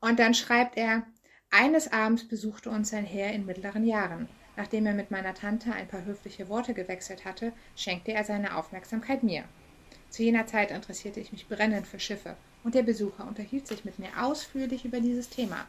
Und 0.00 0.18
dann 0.18 0.34
schreibt 0.34 0.76
er, 0.76 1.02
eines 1.50 1.92
Abends 1.92 2.28
besuchte 2.28 2.70
uns 2.70 2.92
ein 2.92 3.04
Herr 3.04 3.32
in 3.32 3.46
mittleren 3.46 3.84
Jahren. 3.84 4.28
Nachdem 4.56 4.86
er 4.86 4.94
mit 4.94 5.10
meiner 5.10 5.34
Tante 5.34 5.72
ein 5.72 5.88
paar 5.88 6.04
höfliche 6.04 6.48
Worte 6.48 6.74
gewechselt 6.74 7.24
hatte, 7.24 7.52
schenkte 7.74 8.12
er 8.12 8.22
seine 8.22 8.56
Aufmerksamkeit 8.56 9.22
mir. 9.22 9.44
Zu 10.10 10.22
jener 10.22 10.46
Zeit 10.46 10.70
interessierte 10.70 11.20
ich 11.20 11.32
mich 11.32 11.48
brennend 11.48 11.86
für 11.86 12.00
Schiffe, 12.00 12.36
und 12.64 12.74
der 12.74 12.82
Besucher 12.82 13.26
unterhielt 13.26 13.66
sich 13.66 13.84
mit 13.84 13.98
mir 13.98 14.10
ausführlich 14.20 14.84
über 14.84 15.00
dieses 15.00 15.28
Thema. 15.28 15.66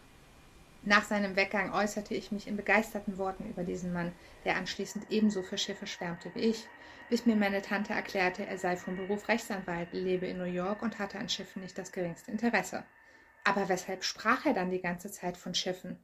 Nach 0.83 1.03
seinem 1.03 1.35
Weggang 1.35 1.73
äußerte 1.73 2.15
ich 2.15 2.31
mich 2.31 2.47
in 2.47 2.55
begeisterten 2.55 3.17
Worten 3.17 3.49
über 3.49 3.63
diesen 3.63 3.93
Mann, 3.93 4.13
der 4.45 4.55
anschließend 4.55 5.05
ebenso 5.09 5.43
für 5.43 5.57
Schiffe 5.57 5.85
schwärmte 5.85 6.31
wie 6.33 6.39
ich 6.39 6.65
bis 7.09 7.25
mir 7.25 7.35
meine 7.35 7.61
Tante 7.61 7.93
erklärte, 7.93 8.45
er 8.45 8.57
sei 8.57 8.75
vom 8.75 8.97
Beruf 8.97 9.27
Rechtsanwalt, 9.29 9.93
lebe 9.93 10.27
in 10.27 10.37
New 10.37 10.43
York 10.43 10.81
und 10.81 10.99
hatte 10.99 11.17
an 11.17 11.29
Schiffen 11.29 11.61
nicht 11.61 11.77
das 11.77 11.91
geringste 11.91 12.31
Interesse. 12.31 12.83
Aber 13.43 13.69
weshalb 13.69 14.03
sprach 14.03 14.45
er 14.45 14.53
dann 14.53 14.71
die 14.71 14.81
ganze 14.81 15.09
Zeit 15.09 15.37
von 15.37 15.53
Schiffen? 15.53 15.97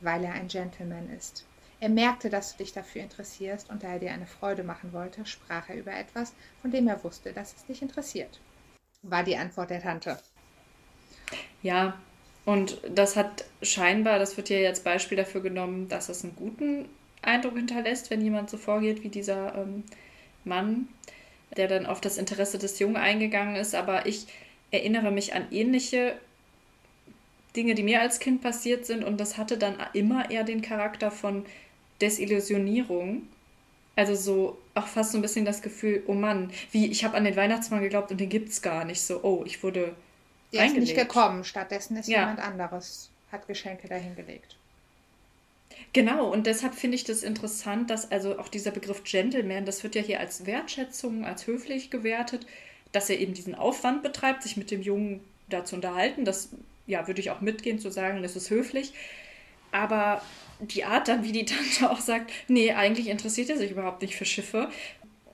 Weil 0.00 0.24
er 0.24 0.32
ein 0.32 0.48
Gentleman 0.48 1.10
ist. 1.10 1.46
Er 1.80 1.88
merkte, 1.88 2.28
dass 2.28 2.52
du 2.52 2.58
dich 2.64 2.72
dafür 2.72 3.02
interessierst, 3.02 3.70
und 3.70 3.82
da 3.82 3.88
er 3.88 3.98
dir 4.00 4.12
eine 4.12 4.26
Freude 4.26 4.64
machen 4.64 4.92
wollte, 4.92 5.24
sprach 5.26 5.68
er 5.68 5.76
über 5.76 5.92
etwas, 5.92 6.34
von 6.60 6.70
dem 6.70 6.88
er 6.88 7.02
wusste, 7.04 7.32
dass 7.32 7.54
es 7.54 7.64
dich 7.66 7.82
interessiert. 7.82 8.40
War 9.02 9.22
die 9.22 9.36
Antwort 9.36 9.70
der 9.70 9.82
Tante. 9.82 10.18
Ja, 11.62 11.98
und 12.44 12.80
das 12.88 13.14
hat 13.14 13.44
scheinbar, 13.62 14.18
das 14.18 14.36
wird 14.36 14.48
ja 14.48 14.58
jetzt 14.58 14.82
Beispiel 14.82 15.16
dafür 15.16 15.40
genommen, 15.40 15.88
dass 15.88 16.08
es 16.08 16.24
einen 16.24 16.34
guten 16.34 16.88
Eindruck 17.22 17.56
hinterlässt, 17.56 18.10
wenn 18.10 18.22
jemand 18.22 18.50
so 18.50 18.56
vorgeht 18.56 19.04
wie 19.04 19.08
dieser 19.08 19.54
ähm, 19.54 19.84
Mann, 20.44 20.88
der 21.56 21.68
dann 21.68 21.86
auf 21.86 22.00
das 22.00 22.18
Interesse 22.18 22.58
des 22.58 22.78
Jungen 22.78 22.96
eingegangen 22.96 23.56
ist. 23.56 23.74
Aber 23.74 24.06
ich 24.06 24.26
erinnere 24.70 25.10
mich 25.10 25.34
an 25.34 25.46
ähnliche 25.50 26.16
Dinge, 27.54 27.74
die 27.74 27.82
mir 27.82 28.00
als 28.00 28.18
Kind 28.18 28.40
passiert 28.40 28.86
sind. 28.86 29.04
Und 29.04 29.18
das 29.18 29.36
hatte 29.36 29.58
dann 29.58 29.76
immer 29.92 30.30
eher 30.30 30.44
den 30.44 30.62
Charakter 30.62 31.10
von 31.10 31.44
Desillusionierung. 32.00 33.22
Also 33.96 34.14
so 34.14 34.58
auch 34.74 34.86
fast 34.86 35.12
so 35.12 35.18
ein 35.18 35.22
bisschen 35.22 35.44
das 35.44 35.60
Gefühl, 35.60 36.02
oh 36.06 36.14
Mann, 36.14 36.52
wie 36.70 36.86
ich 36.86 37.04
habe 37.04 37.16
an 37.16 37.24
den 37.24 37.34
Weihnachtsmann 37.34 37.80
geglaubt 37.80 38.12
und 38.12 38.20
den 38.20 38.28
gibt 38.28 38.50
es 38.50 38.62
gar 38.62 38.84
nicht. 38.84 39.00
So, 39.00 39.22
oh, 39.22 39.42
ich 39.44 39.62
wurde 39.62 39.96
Der 40.52 40.66
ist 40.66 40.76
nicht 40.76 40.94
gekommen, 40.94 41.44
stattdessen 41.44 41.96
ist 41.96 42.08
ja. 42.08 42.20
jemand 42.20 42.40
anderes, 42.40 43.10
hat 43.32 43.46
Geschenke 43.48 43.88
dahingelegt. 43.88 44.56
Genau, 45.92 46.30
und 46.30 46.46
deshalb 46.46 46.74
finde 46.74 46.96
ich 46.96 47.04
das 47.04 47.22
interessant, 47.22 47.90
dass 47.90 48.10
also 48.10 48.38
auch 48.38 48.48
dieser 48.48 48.70
Begriff 48.70 49.04
Gentleman, 49.04 49.64
das 49.64 49.82
wird 49.82 49.94
ja 49.94 50.02
hier 50.02 50.20
als 50.20 50.44
Wertschätzung, 50.46 51.24
als 51.24 51.46
höflich 51.46 51.90
gewertet, 51.90 52.46
dass 52.92 53.10
er 53.10 53.18
eben 53.18 53.34
diesen 53.34 53.54
Aufwand 53.54 54.02
betreibt, 54.02 54.42
sich 54.42 54.56
mit 54.56 54.70
dem 54.70 54.82
Jungen 54.82 55.20
da 55.48 55.64
zu 55.64 55.76
unterhalten. 55.76 56.24
Das 56.24 56.50
ja, 56.86 57.06
würde 57.06 57.20
ich 57.20 57.30
auch 57.30 57.40
mitgehen 57.40 57.78
zu 57.78 57.90
sagen, 57.90 58.22
das 58.22 58.36
ist 58.36 58.50
höflich. 58.50 58.92
Aber 59.72 60.22
die 60.60 60.84
Art 60.84 61.08
dann, 61.08 61.24
wie 61.24 61.32
die 61.32 61.44
Tante 61.44 61.90
auch 61.90 62.00
sagt, 62.00 62.30
nee, 62.48 62.72
eigentlich 62.72 63.08
interessiert 63.08 63.50
er 63.50 63.56
sich 63.56 63.70
überhaupt 63.70 64.02
nicht 64.02 64.16
für 64.16 64.24
Schiffe. 64.24 64.70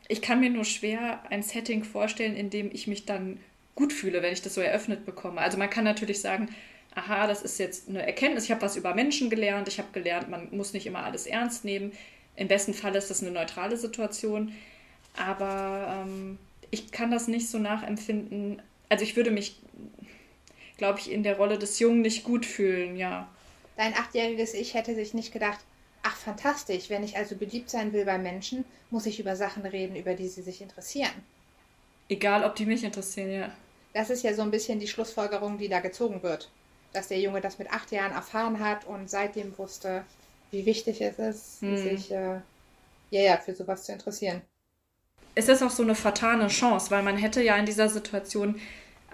Ich 0.08 0.20
kann 0.20 0.40
mir 0.40 0.50
nur 0.50 0.64
schwer 0.64 1.22
ein 1.30 1.42
Setting 1.42 1.84
vorstellen, 1.84 2.36
in 2.36 2.50
dem 2.50 2.70
ich 2.72 2.86
mich 2.86 3.06
dann 3.06 3.38
gut 3.74 3.92
fühle, 3.92 4.22
wenn 4.22 4.32
ich 4.32 4.42
das 4.42 4.54
so 4.54 4.60
eröffnet 4.60 5.04
bekomme. 5.04 5.40
Also 5.40 5.58
man 5.58 5.70
kann 5.70 5.84
natürlich 5.84 6.20
sagen, 6.20 6.48
aha, 6.94 7.26
das 7.26 7.42
ist 7.42 7.58
jetzt 7.58 7.88
eine 7.88 8.06
Erkenntnis, 8.06 8.44
ich 8.44 8.50
habe 8.50 8.62
was 8.62 8.76
über 8.76 8.94
Menschen 8.94 9.30
gelernt, 9.30 9.66
ich 9.68 9.78
habe 9.78 9.88
gelernt, 9.92 10.28
man 10.28 10.48
muss 10.56 10.72
nicht 10.72 10.86
immer 10.86 11.04
alles 11.04 11.26
ernst 11.26 11.64
nehmen. 11.64 11.92
Im 12.36 12.48
besten 12.48 12.74
Fall 12.74 12.94
ist 12.94 13.10
das 13.10 13.22
eine 13.22 13.32
neutrale 13.32 13.76
Situation, 13.76 14.52
aber 15.16 16.04
ähm, 16.06 16.38
ich 16.70 16.90
kann 16.90 17.10
das 17.10 17.28
nicht 17.28 17.48
so 17.48 17.58
nachempfinden. 17.58 18.60
Also 18.88 19.04
ich 19.04 19.16
würde 19.16 19.30
mich, 19.30 19.56
glaube 20.76 21.00
ich, 21.00 21.10
in 21.10 21.22
der 21.22 21.36
Rolle 21.36 21.58
des 21.58 21.78
Jungen 21.78 22.02
nicht 22.02 22.24
gut 22.24 22.46
fühlen, 22.46 22.96
ja. 22.96 23.28
Dein 23.76 23.94
achtjähriges 23.94 24.54
Ich 24.54 24.74
hätte 24.74 24.94
sich 24.94 25.14
nicht 25.14 25.32
gedacht, 25.32 25.60
ach 26.02 26.16
fantastisch, 26.16 26.90
wenn 26.90 27.02
ich 27.02 27.16
also 27.16 27.36
beliebt 27.36 27.70
sein 27.70 27.92
will 27.92 28.04
bei 28.04 28.18
Menschen, 28.18 28.64
muss 28.90 29.06
ich 29.06 29.20
über 29.20 29.36
Sachen 29.36 29.66
reden, 29.66 29.96
über 29.96 30.14
die 30.14 30.28
sie 30.28 30.42
sich 30.42 30.60
interessieren. 30.60 31.12
Egal, 32.08 32.44
ob 32.44 32.54
die 32.54 32.66
mich 32.66 32.84
interessieren, 32.84 33.32
ja. 33.32 33.50
Das 33.94 34.10
ist 34.10 34.22
ja 34.22 34.34
so 34.34 34.42
ein 34.42 34.50
bisschen 34.50 34.80
die 34.80 34.88
Schlussfolgerung, 34.88 35.58
die 35.58 35.68
da 35.68 35.80
gezogen 35.80 36.22
wird 36.22 36.50
dass 36.94 37.08
der 37.08 37.20
Junge 37.20 37.40
das 37.40 37.58
mit 37.58 37.70
acht 37.70 37.90
Jahren 37.92 38.12
erfahren 38.12 38.60
hat 38.60 38.86
und 38.86 39.10
seitdem 39.10 39.56
wusste, 39.58 40.04
wie 40.50 40.64
wichtig 40.64 41.00
es 41.02 41.18
ist, 41.18 41.60
hm. 41.60 41.76
sich 41.76 42.10
äh, 42.12 42.40
ja, 43.10 43.20
ja, 43.20 43.36
für 43.36 43.54
sowas 43.54 43.84
zu 43.84 43.92
interessieren. 43.92 44.40
Es 45.34 45.48
ist 45.48 45.62
auch 45.62 45.70
so 45.70 45.82
eine 45.82 45.96
fatale 45.96 46.46
Chance, 46.46 46.90
weil 46.90 47.02
man 47.02 47.16
hätte 47.16 47.42
ja 47.42 47.56
in 47.56 47.66
dieser 47.66 47.88
Situation 47.88 48.60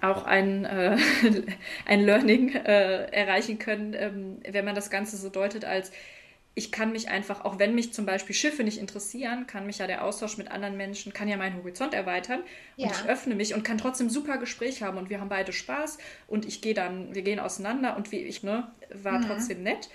auch 0.03 0.25
ein, 0.25 0.65
äh, 0.65 0.97
ein 1.87 2.01
Learning 2.03 2.55
äh, 2.55 3.05
erreichen 3.13 3.59
können, 3.59 3.95
ähm, 3.95 4.39
wenn 4.49 4.65
man 4.65 4.75
das 4.75 4.91
Ganze 4.91 5.17
so 5.17 5.29
deutet 5.29 5.65
als 5.65 5.93
ich 6.55 6.73
kann 6.73 6.91
mich 6.93 7.09
einfach, 7.09 7.45
auch 7.45 7.59
wenn 7.61 7.75
mich 7.77 7.93
zum 7.93 8.07
Beispiel 8.07 8.35
Schiffe 8.35 8.65
nicht 8.65 8.79
interessieren, 8.79 9.47
kann 9.47 9.67
mich 9.67 9.79
ja 9.79 9.87
der 9.87 10.05
Austausch 10.05 10.37
mit 10.37 10.51
anderen 10.51 10.77
Menschen, 10.77 11.13
kann 11.13 11.29
ja 11.29 11.37
meinen 11.37 11.57
Horizont 11.57 11.95
erweitern 11.95 12.43
und 12.81 12.91
Ja. 12.91 12.93
ich 12.93 13.07
öffne 13.09 13.37
mich 13.37 13.55
und 13.55 13.63
kann 13.63 13.79
trotzdem 13.79 14.11
super 14.11 14.37
Gespräch 14.37 14.83
haben 14.83 14.99
und 14.99 15.11
wir 15.11 15.21
haben 15.21 15.29
beide 15.29 15.53
Spaß 15.53 15.99
und 16.27 16.45
ich 16.45 16.61
gehe 16.61 16.75
dann, 16.75 17.15
wir 17.15 17.23
gehen 17.23 17.39
auseinander 17.39 17.97
und 17.97 18.11
wie 18.11 18.19
ich, 18.19 18.43
ne, 18.43 18.71
war 18.93 19.21
trotzdem 19.21 19.63
nett. 19.63 19.89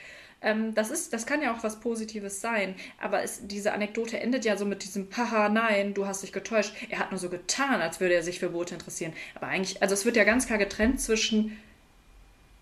Ähm, 0.45 0.75
das 0.75 0.91
ist, 0.91 1.11
das 1.11 1.25
kann 1.25 1.41
ja 1.41 1.53
auch 1.53 1.63
was 1.63 1.79
Positives 1.79 2.39
sein, 2.39 2.75
aber 3.01 3.23
es, 3.23 3.39
diese 3.47 3.73
Anekdote 3.73 4.19
endet 4.19 4.45
ja 4.45 4.55
so 4.55 4.65
mit 4.65 4.83
diesem 4.83 5.07
Haha, 5.17 5.49
nein, 5.49 5.93
du 5.95 6.05
hast 6.05 6.21
dich 6.21 6.31
getäuscht. 6.31 6.73
Er 6.89 6.99
hat 6.99 7.11
nur 7.11 7.19
so 7.19 7.29
getan, 7.29 7.81
als 7.81 7.99
würde 7.99 8.13
er 8.13 8.21
sich 8.23 8.39
für 8.39 8.49
Boote 8.49 8.75
interessieren. 8.75 9.13
Aber 9.33 9.47
eigentlich, 9.47 9.81
also 9.81 9.93
es 9.95 10.05
wird 10.05 10.15
ja 10.15 10.23
ganz 10.23 10.45
klar 10.45 10.59
getrennt 10.59 11.01
zwischen 11.01 11.57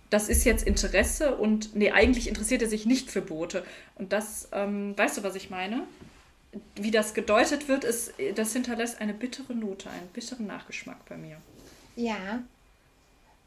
das 0.10 0.30
ist 0.30 0.44
jetzt 0.46 0.66
Interesse 0.68 1.36
und 1.36 1.76
nee, 1.76 1.90
eigentlich 1.92 2.28
interessiert 2.28 2.62
er 2.62 2.70
sich 2.70 2.86
nicht 2.86 3.10
für 3.10 3.22
Boote. 3.22 3.66
Und 3.96 4.14
das, 4.14 4.48
ähm, 4.52 4.96
weißt 4.96 5.18
du, 5.18 5.24
was 5.24 5.34
ich 5.36 5.50
meine? 5.50 5.84
Wie 6.76 6.92
das 6.92 7.16
gedeutet 7.16 7.68
wird, 7.68 7.84
ist, 7.84 8.14
das 8.36 8.54
hinterlässt 8.54 9.02
eine 9.02 9.14
bittere 9.16 9.56
Note, 9.56 9.90
einen 9.90 10.08
bitteren 10.10 10.46
Nachgeschmack 10.46 11.04
bei 11.10 11.18
mir. 11.18 11.38
Ja. 11.96 12.44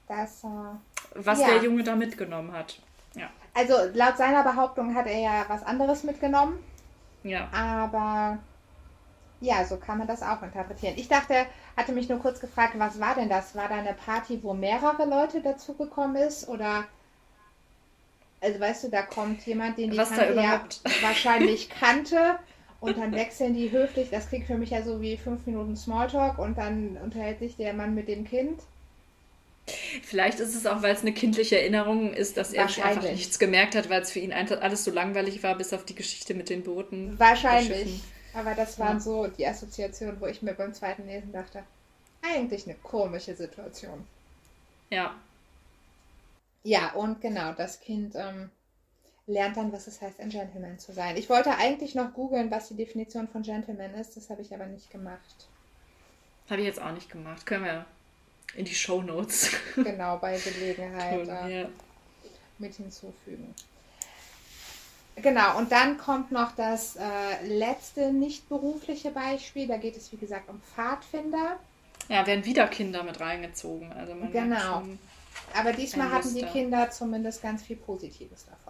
Das, 0.09 0.43
äh, 0.43 0.47
Was 1.15 1.41
Ja. 1.41 1.51
der 1.55 1.63
Junge 1.63 1.85
da 1.85 1.95
mitgenommen 1.95 2.51
hat. 2.53 2.81
Ja. 3.15 3.31
Also 3.57 3.75
laut 3.95 4.17
seiner 4.19 4.43
Behauptung 4.45 4.95
hat 4.95 5.07
er 5.07 5.19
ja 5.19 5.45
was 5.49 5.63
anderes 5.65 6.05
mitgenommen, 6.05 6.59
Ja. 7.23 7.49
aber 7.53 8.39
ja, 9.41 9.65
so 9.65 9.77
kann 9.77 9.99
man 9.99 10.07
das 10.07 10.23
auch 10.23 10.43
interpretieren. 10.43 10.95
Ich 10.97 11.09
dachte, 11.09 11.47
hatte 11.77 11.93
mich 11.93 12.09
nur 12.09 12.19
kurz 12.21 12.41
gefragt, 12.41 12.75
was 12.79 13.01
war 13.01 13.15
denn 13.15 13.29
das? 13.29 13.55
War 13.55 13.69
da 13.69 13.77
eine 13.77 13.95
Party, 13.95 14.43
wo 14.43 14.55
mehrere 14.55 15.05
Leute 15.07 15.41
dazugekommen 15.43 16.17
ist 16.17 16.49
oder 16.49 16.85
also 18.41 18.61
weißt 18.61 18.85
du, 18.85 18.89
da 18.91 19.03
kommt 19.03 19.45
jemand, 19.47 19.79
den 19.79 19.91
die 19.91 19.99
Was 19.99 20.11
Tante 20.11 20.35
ja 20.35 20.61
wahrscheinlich 21.03 21.69
kannte 21.69 22.39
und 22.81 22.99
dann 22.99 23.13
wechseln 23.13 23.55
die 23.55 23.71
höflich. 23.71 24.11
Das 24.11 24.29
klingt 24.29 24.47
für 24.47 24.59
mich 24.59 24.71
ja 24.71 24.83
so 24.83 25.01
wie 25.01 25.17
fünf 25.17 25.47
Minuten 25.47 25.77
Smalltalk 25.77 26.39
und 26.39 26.57
dann 26.59 26.97
unterhält 27.03 27.39
sich 27.39 27.57
der 27.57 27.73
Mann 27.75 27.95
mit 27.95 28.09
dem 28.09 28.25
Kind. 28.25 28.61
Vielleicht 30.03 30.39
ist 30.39 30.55
es 30.55 30.67
auch, 30.67 30.83
weil 30.83 30.95
es 30.95 31.01
eine 31.01 31.13
kindliche 31.13 31.59
Erinnerung 31.59 32.13
ist, 32.13 32.37
dass 32.37 32.53
er 32.53 32.65
einfach 32.67 33.03
nichts 33.03 33.39
gemerkt 33.39 33.75
hat, 33.75 33.91
weil 33.91 34.03
es 34.03 34.13
für 34.13 34.21
ihn 34.21 34.33
einfach 34.33 34.61
alles 34.61 34.85
so 34.85 34.91
langweilig 34.93 35.43
war, 35.43 35.57
bis 35.57 35.73
auf 35.73 35.85
die 35.85 35.95
Geschichte 35.95 36.35
mit 36.35 36.49
den 36.51 36.63
Booten. 36.63 37.19
Wahrscheinlich. 37.19 38.03
Aber 38.33 38.55
das 38.55 38.79
waren 38.79 38.99
Ja. 38.99 39.01
so 39.01 39.27
die 39.27 39.47
Assoziationen, 39.47 40.21
wo 40.21 40.27
ich 40.27 40.43
mir 40.43 40.55
beim 40.55 40.73
zweiten 40.75 41.07
Lesen 41.07 41.33
dachte, 41.33 41.65
eigentlich 42.23 42.67
eine 42.67 42.77
komische 42.77 43.35
Situation. 43.35 44.07
Ja. 44.91 45.15
Ja, 46.63 46.93
und 46.95 47.21
genau, 47.21 47.53
das 47.53 47.81
Kind 47.81 48.15
ähm, 48.17 48.51
lernt 49.27 49.57
dann, 49.57 49.73
was 49.73 49.87
es 49.87 50.01
heißt, 50.03 50.21
ein 50.21 50.31
Gentleman 50.31 50.79
zu 50.79 50.93
sein. 50.93 51.17
Ich 51.17 51.29
wollte 51.31 51.57
eigentlich 51.57 51.95
noch 51.95 52.13
googeln, 52.13 52.51
was 52.51 52.69
die 52.69 52.77
Definition 52.77 53.29
von 53.29 53.43
Gentleman 53.43 53.95
ist, 53.95 54.17
das 54.17 54.31
habe 54.31 54.43
ich 54.43 54.53
aber 54.55 54.67
nicht 54.67 54.91
gemacht. 54.91 55.49
Habe 56.49 56.61
ich 56.61 56.67
jetzt 56.67 56.81
auch 56.81 56.93
nicht 56.93 57.11
gemacht. 57.11 57.45
Können 57.47 57.65
wir 57.65 57.87
in 58.55 58.65
die 58.65 58.75
Shownotes 58.75 59.51
Genau, 59.77 60.17
bei 60.19 60.39
Gelegenheit 60.39 61.27
tun. 61.27 61.51
Ja. 61.51 61.69
mit 62.59 62.75
hinzufügen. 62.75 63.55
Genau, 65.17 65.57
und 65.57 65.73
dann 65.73 65.97
kommt 65.97 66.31
noch 66.31 66.53
das 66.57 66.97
äh, 66.97 67.47
letzte 67.47 68.13
nicht 68.13 68.49
berufliche 68.51 69.11
Beispiel. 69.11 69.67
Da 69.67 69.79
geht 69.79 69.97
es, 69.97 70.13
wie 70.13 70.19
gesagt, 70.19 70.49
um 70.51 70.61
Pfadfinder. 70.61 71.59
ja, 72.09 72.27
werden 72.27 72.45
wieder 72.45 72.67
Kinder 72.69 73.03
mit 73.03 73.19
reingezogen. 73.19 73.93
Also 73.93 74.15
man 74.15 74.31
Genau. 74.31 74.83
Aber 75.55 75.73
diesmal 75.73 76.11
hatten 76.11 76.35
die. 76.35 76.43
Kinder 76.43 76.91
zumindest 76.91 77.43
ganz 77.43 77.63
viel 77.63 77.77
Positives 77.77 78.45
davon. 78.45 78.66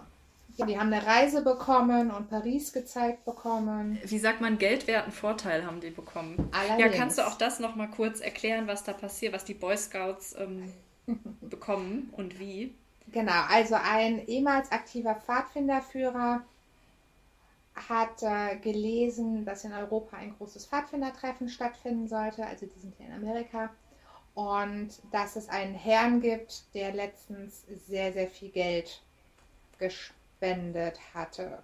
Ja, 0.56 0.64
die 0.66 0.78
haben 0.78 0.92
eine 0.92 1.06
Reise 1.06 1.42
bekommen 1.42 2.10
und 2.10 2.30
Paris 2.30 2.72
gezeigt 2.72 3.24
bekommen. 3.24 3.98
wie 4.04 4.18
sagt 4.18 4.40
man, 4.40 4.56
geldwerten 4.58 5.12
Vorteil 5.12 5.66
haben 5.66 5.80
die 5.80 5.90
bekommen. 5.90 6.50
Ja, 6.52 6.74
Allerdings. 6.74 6.96
kannst 6.96 7.18
du 7.18 7.26
auch 7.26 7.36
das 7.36 7.60
nochmal 7.60 7.90
kurz 7.90 8.20
erklären, 8.20 8.66
was 8.66 8.82
da 8.82 8.92
passiert, 8.92 9.34
was 9.34 9.44
die 9.44 9.54
Boy 9.54 9.76
Scouts 9.76 10.34
ähm, 10.38 10.72
bekommen 11.42 12.08
und 12.16 12.38
wie? 12.38 12.74
Genau, 13.12 13.42
also 13.48 13.76
ein 13.76 14.26
ehemals 14.26 14.72
aktiver 14.72 15.14
Pfadfinderführer 15.14 16.42
hat 17.88 18.22
äh, 18.22 18.56
gelesen, 18.56 19.44
dass 19.44 19.64
in 19.64 19.72
Europa 19.72 20.16
ein 20.16 20.34
großes 20.36 20.66
Pfadfindertreffen 20.66 21.48
stattfinden 21.48 22.08
sollte. 22.08 22.46
Also 22.46 22.66
die 22.66 22.80
sind 22.80 22.94
hier 22.96 23.06
in 23.06 23.12
Amerika. 23.12 23.70
Und 24.34 24.90
dass 25.12 25.36
es 25.36 25.48
einen 25.48 25.74
Herrn 25.74 26.20
gibt, 26.20 26.64
der 26.74 26.92
letztens 26.92 27.64
sehr, 27.86 28.12
sehr 28.12 28.28
viel 28.28 28.50
Geld 28.50 29.02
gespendet 30.38 30.98
hatte. 31.14 31.62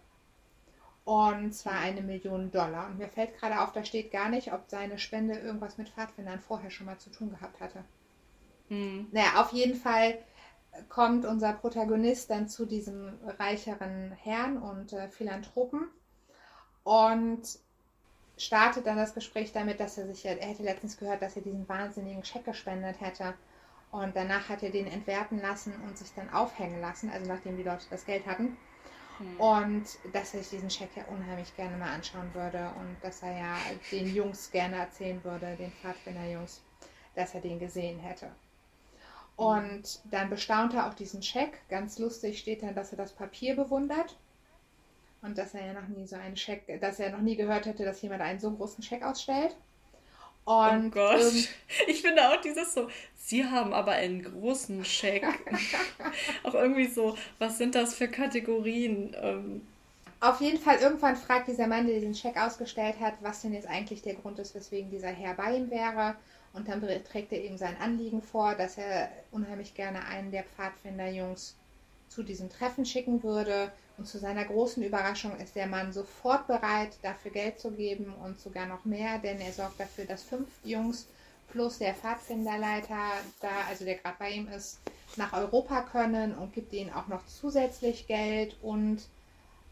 Und 1.04 1.52
zwar 1.52 1.78
eine 1.78 2.00
Million 2.00 2.50
Dollar. 2.50 2.86
Und 2.86 2.98
mir 2.98 3.08
fällt 3.08 3.36
gerade 3.38 3.60
auf, 3.60 3.72
da 3.72 3.84
steht 3.84 4.12
gar 4.12 4.28
nicht, 4.28 4.52
ob 4.52 4.64
seine 4.68 4.98
Spende 4.98 5.34
irgendwas 5.34 5.78
mit 5.78 5.88
Pfadfindern 5.88 6.40
vorher 6.40 6.70
schon 6.70 6.86
mal 6.86 6.98
zu 6.98 7.10
tun 7.10 7.30
gehabt 7.30 7.60
hatte. 7.60 7.84
Hm. 8.68 9.08
Naja, 9.10 9.40
auf 9.40 9.52
jeden 9.52 9.74
Fall 9.74 10.18
kommt 10.88 11.24
unser 11.24 11.52
Protagonist 11.54 12.30
dann 12.30 12.48
zu 12.48 12.66
diesem 12.66 13.18
reicheren 13.38 14.12
Herrn 14.12 14.58
und 14.58 14.92
äh, 14.92 15.08
Philanthropen 15.08 15.88
und 16.84 17.42
startet 18.38 18.86
dann 18.86 18.96
das 18.96 19.12
Gespräch 19.12 19.52
damit, 19.52 19.80
dass 19.80 19.98
er 19.98 20.06
sich, 20.06 20.24
er 20.24 20.36
hätte 20.36 20.62
letztens 20.62 20.96
gehört, 20.96 21.20
dass 21.20 21.36
er 21.36 21.42
diesen 21.42 21.68
wahnsinnigen 21.68 22.24
Scheck 22.24 22.44
gespendet 22.44 23.00
hätte 23.00 23.34
und 23.92 24.16
danach 24.16 24.48
hat 24.48 24.62
er 24.62 24.70
den 24.70 24.86
entwerten 24.86 25.40
lassen 25.40 25.74
und 25.86 25.96
sich 25.96 26.12
dann 26.14 26.30
aufhängen 26.30 26.80
lassen, 26.80 27.10
also 27.10 27.26
nachdem 27.26 27.56
die 27.56 27.62
Leute 27.62 27.84
das 27.90 28.04
Geld 28.04 28.26
hatten. 28.26 28.56
Und 29.38 29.84
dass 30.12 30.34
er 30.34 30.40
sich 30.40 30.48
diesen 30.48 30.70
Scheck 30.70 30.96
ja 30.96 31.04
unheimlich 31.04 31.54
gerne 31.54 31.76
mal 31.76 31.92
anschauen 31.92 32.34
würde 32.34 32.72
und 32.80 32.96
dass 33.02 33.22
er 33.22 33.36
ja 33.36 33.56
den 33.92 34.12
Jungs 34.12 34.50
gerne 34.50 34.76
erzählen 34.76 35.22
würde, 35.22 35.54
den 35.56 35.70
Pfadfinder-Jungs, 35.70 36.60
dass 37.14 37.34
er 37.34 37.40
den 37.40 37.60
gesehen 37.60 38.00
hätte. 38.00 38.30
Und 39.36 40.00
dann 40.10 40.30
bestaunt 40.30 40.74
er 40.74 40.88
auch 40.88 40.94
diesen 40.94 41.22
Scheck. 41.22 41.60
Ganz 41.68 41.98
lustig 41.98 42.38
steht 42.38 42.62
dann, 42.62 42.74
dass 42.74 42.92
er 42.92 42.98
das 42.98 43.12
Papier 43.12 43.54
bewundert. 43.54 44.16
Und 45.20 45.38
dass 45.38 45.54
er 45.54 45.66
ja 45.66 45.72
noch 45.74 45.88
nie 45.88 46.06
so 46.06 46.16
einen 46.16 46.36
Scheck, 46.36 46.80
dass 46.80 46.98
er 46.98 47.10
noch 47.10 47.20
nie 47.20 47.36
gehört 47.36 47.66
hätte, 47.66 47.84
dass 47.84 48.02
jemand 48.02 48.22
einen 48.22 48.40
so 48.40 48.50
großen 48.50 48.82
Scheck 48.82 49.04
ausstellt. 49.04 49.54
Und 50.44 50.90
oh 50.90 50.90
Gott. 50.90 51.20
irgend- 51.20 51.48
Ich 51.88 52.02
finde 52.02 52.28
auch 52.30 52.40
dieses 52.40 52.74
so, 52.74 52.88
sie 53.16 53.44
haben 53.44 53.72
aber 53.72 53.92
einen 53.92 54.22
großen 54.22 54.84
Scheck. 54.84 55.24
auch 56.44 56.54
irgendwie 56.54 56.86
so, 56.88 57.16
was 57.38 57.58
sind 57.58 57.74
das 57.74 57.94
für 57.94 58.08
Kategorien? 58.08 59.14
Ähm, 59.20 59.62
Auf 60.20 60.40
jeden 60.40 60.58
Fall, 60.58 60.78
irgendwann 60.78 61.16
fragt 61.16 61.48
dieser 61.48 61.66
Mann, 61.66 61.86
der 61.86 61.96
diesen 61.98 62.14
Scheck 62.14 62.36
ausgestellt 62.38 62.98
hat, 63.00 63.14
was 63.20 63.42
denn 63.42 63.52
jetzt 63.52 63.66
eigentlich 63.68 64.00
der 64.02 64.14
Grund 64.14 64.38
ist, 64.38 64.54
weswegen 64.54 64.90
dieser 64.90 65.08
Herr 65.10 65.34
bei 65.34 65.56
ihm 65.56 65.70
wäre. 65.70 66.16
Und 66.54 66.68
dann 66.68 66.80
trägt 67.04 67.32
er 67.32 67.44
ihm 67.44 67.56
sein 67.58 67.76
Anliegen 67.80 68.22
vor, 68.22 68.54
dass 68.54 68.78
er 68.78 69.10
unheimlich 69.30 69.74
gerne 69.74 70.04
einen 70.06 70.30
der 70.30 70.44
Pfadfinderjungs 70.44 71.56
zu 72.08 72.22
diesem 72.22 72.48
Treffen 72.50 72.84
schicken 72.86 73.22
würde. 73.22 73.72
Und 73.98 74.06
zu 74.06 74.18
seiner 74.18 74.44
großen 74.44 74.82
Überraschung 74.82 75.36
ist 75.38 75.54
der 75.54 75.66
Mann 75.66 75.92
sofort 75.92 76.46
bereit, 76.46 76.96
dafür 77.02 77.30
Geld 77.30 77.60
zu 77.60 77.70
geben 77.70 78.14
und 78.14 78.40
sogar 78.40 78.66
noch 78.66 78.84
mehr, 78.84 79.18
denn 79.18 79.40
er 79.40 79.52
sorgt 79.52 79.78
dafür, 79.78 80.06
dass 80.06 80.22
fünf 80.22 80.48
Jungs 80.64 81.06
plus 81.50 81.78
der 81.78 81.94
Pfadfinderleiter 81.94 83.12
da, 83.40 83.50
also 83.68 83.84
der 83.84 83.96
gerade 83.96 84.16
bei 84.18 84.30
ihm 84.30 84.48
ist, 84.48 84.80
nach 85.16 85.34
Europa 85.34 85.82
können 85.82 86.34
und 86.34 86.54
gibt 86.54 86.72
ihnen 86.72 86.92
auch 86.92 87.08
noch 87.08 87.26
zusätzlich 87.26 88.06
Geld 88.06 88.56
und 88.62 89.02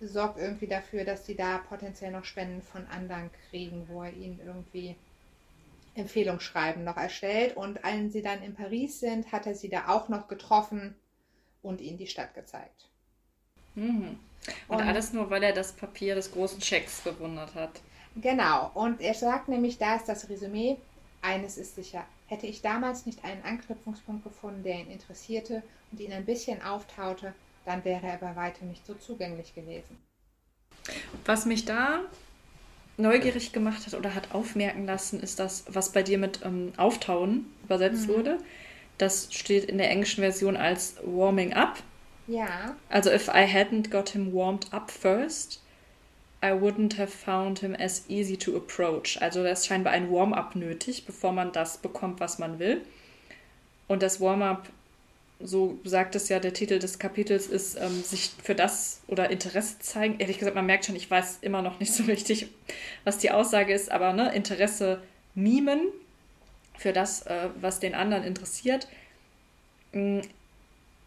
sorgt 0.00 0.38
irgendwie 0.38 0.66
dafür, 0.66 1.04
dass 1.04 1.26
sie 1.26 1.34
da 1.34 1.58
potenziell 1.58 2.12
noch 2.12 2.24
Spenden 2.24 2.62
von 2.62 2.86
anderen 2.86 3.30
kriegen, 3.48 3.86
wo 3.88 4.02
er 4.02 4.12
ihnen 4.12 4.40
irgendwie 4.44 4.96
Empfehlungsschreiben 5.94 6.84
noch 6.84 6.96
erstellt. 6.96 7.56
Und 7.56 7.84
als 7.84 8.12
sie 8.12 8.22
dann 8.22 8.42
in 8.42 8.54
Paris 8.54 9.00
sind, 9.00 9.32
hat 9.32 9.46
er 9.46 9.54
sie 9.54 9.68
da 9.68 9.88
auch 9.88 10.08
noch 10.08 10.28
getroffen 10.28 10.94
und 11.62 11.80
ihnen 11.80 11.98
die 11.98 12.06
Stadt 12.06 12.34
gezeigt. 12.34 12.89
Mhm. 13.74 14.18
Und, 14.68 14.78
Und- 14.78 14.86
alles 14.86 15.12
nur, 15.12 15.28
weil 15.30 15.42
er 15.42 15.52
das 15.52 15.72
Papier 15.72 16.14
des 16.14 16.32
großen 16.32 16.60
Schecks 16.60 17.00
bewundert 17.02 17.54
hat. 17.54 17.80
Genau, 18.16 18.70
und 18.74 19.00
er 19.00 19.14
sagt 19.14 19.48
nämlich, 19.48 19.78
da 19.78 19.96
ist 19.96 20.08
das 20.08 20.28
Resümee, 20.28 20.76
eines 21.22 21.58
ist 21.58 21.76
sicher, 21.76 22.04
hätte 22.26 22.46
ich 22.46 22.62
damals 22.62 23.06
nicht 23.06 23.24
einen 23.24 23.42
Anknüpfungspunkt 23.44 24.24
gefunden, 24.24 24.62
der 24.62 24.76
ihn 24.80 24.90
interessierte 24.90 25.62
und 25.92 26.00
ihn 26.00 26.12
ein 26.12 26.24
bisschen 26.24 26.62
auftaute, 26.62 27.34
dann 27.64 27.84
wäre 27.84 28.06
er 28.06 28.16
bei 28.16 28.34
weitem 28.34 28.68
nicht 28.68 28.86
so 28.86 28.94
zugänglich 28.94 29.54
gewesen. 29.54 29.98
Was 31.24 31.46
mich 31.46 31.64
da 31.66 32.00
neugierig 32.96 33.52
gemacht 33.52 33.86
hat 33.86 33.94
oder 33.94 34.14
hat 34.14 34.34
aufmerken 34.34 34.86
lassen, 34.86 35.20
ist 35.20 35.38
das, 35.38 35.64
was 35.68 35.92
bei 35.92 36.02
dir 36.02 36.18
mit 36.18 36.40
ähm, 36.44 36.72
Auftauen 36.76 37.46
übersetzt 37.64 38.08
wurde. 38.08 38.38
Das 38.98 39.32
steht 39.32 39.64
in 39.64 39.78
der 39.78 39.90
englischen 39.90 40.20
Version 40.22 40.56
als 40.56 40.96
Warming 41.04 41.52
Up. 41.54 41.78
Ja, 42.30 42.76
Also, 42.88 43.10
if 43.10 43.28
I 43.28 43.44
hadn't 43.44 43.90
got 43.90 44.10
him 44.10 44.32
warmed 44.32 44.66
up 44.72 44.90
first, 44.90 45.60
I 46.42 46.52
wouldn't 46.52 46.96
have 46.96 47.10
found 47.10 47.58
him 47.58 47.74
as 47.74 48.04
easy 48.08 48.36
to 48.36 48.56
approach. 48.56 49.20
Also, 49.20 49.42
da 49.42 49.50
ist 49.50 49.66
scheinbar 49.66 49.92
ein 49.92 50.10
Warm-up 50.10 50.54
nötig, 50.54 51.06
bevor 51.06 51.32
man 51.32 51.52
das 51.52 51.78
bekommt, 51.78 52.20
was 52.20 52.38
man 52.38 52.58
will. 52.58 52.82
Und 53.88 54.02
das 54.02 54.20
Warm-up 54.20 54.68
so 55.42 55.78
sagt 55.84 56.14
es 56.14 56.28
ja, 56.28 56.38
der 56.38 56.52
Titel 56.52 56.78
des 56.78 56.98
Kapitels 56.98 57.46
ist, 57.46 57.76
ähm, 57.80 58.02
sich 58.02 58.30
für 58.42 58.54
das 58.54 59.00
oder 59.06 59.30
Interesse 59.30 59.78
zeigen. 59.80 60.16
Ehrlich 60.18 60.38
gesagt, 60.38 60.54
man 60.54 60.66
merkt 60.66 60.84
schon, 60.84 60.96
ich 60.96 61.10
weiß 61.10 61.38
immer 61.40 61.62
noch 61.62 61.80
nicht 61.80 61.92
so 61.92 62.04
richtig, 62.08 62.48
was 63.04 63.18
die 63.18 63.30
Aussage 63.30 63.72
ist, 63.72 63.90
aber 63.90 64.12
ne, 64.12 64.34
Interesse 64.34 65.02
mimen 65.34 65.88
für 66.78 66.92
das, 66.92 67.22
äh, 67.22 67.48
was 67.60 67.80
den 67.80 67.94
anderen 67.94 68.24
interessiert. 68.24 68.86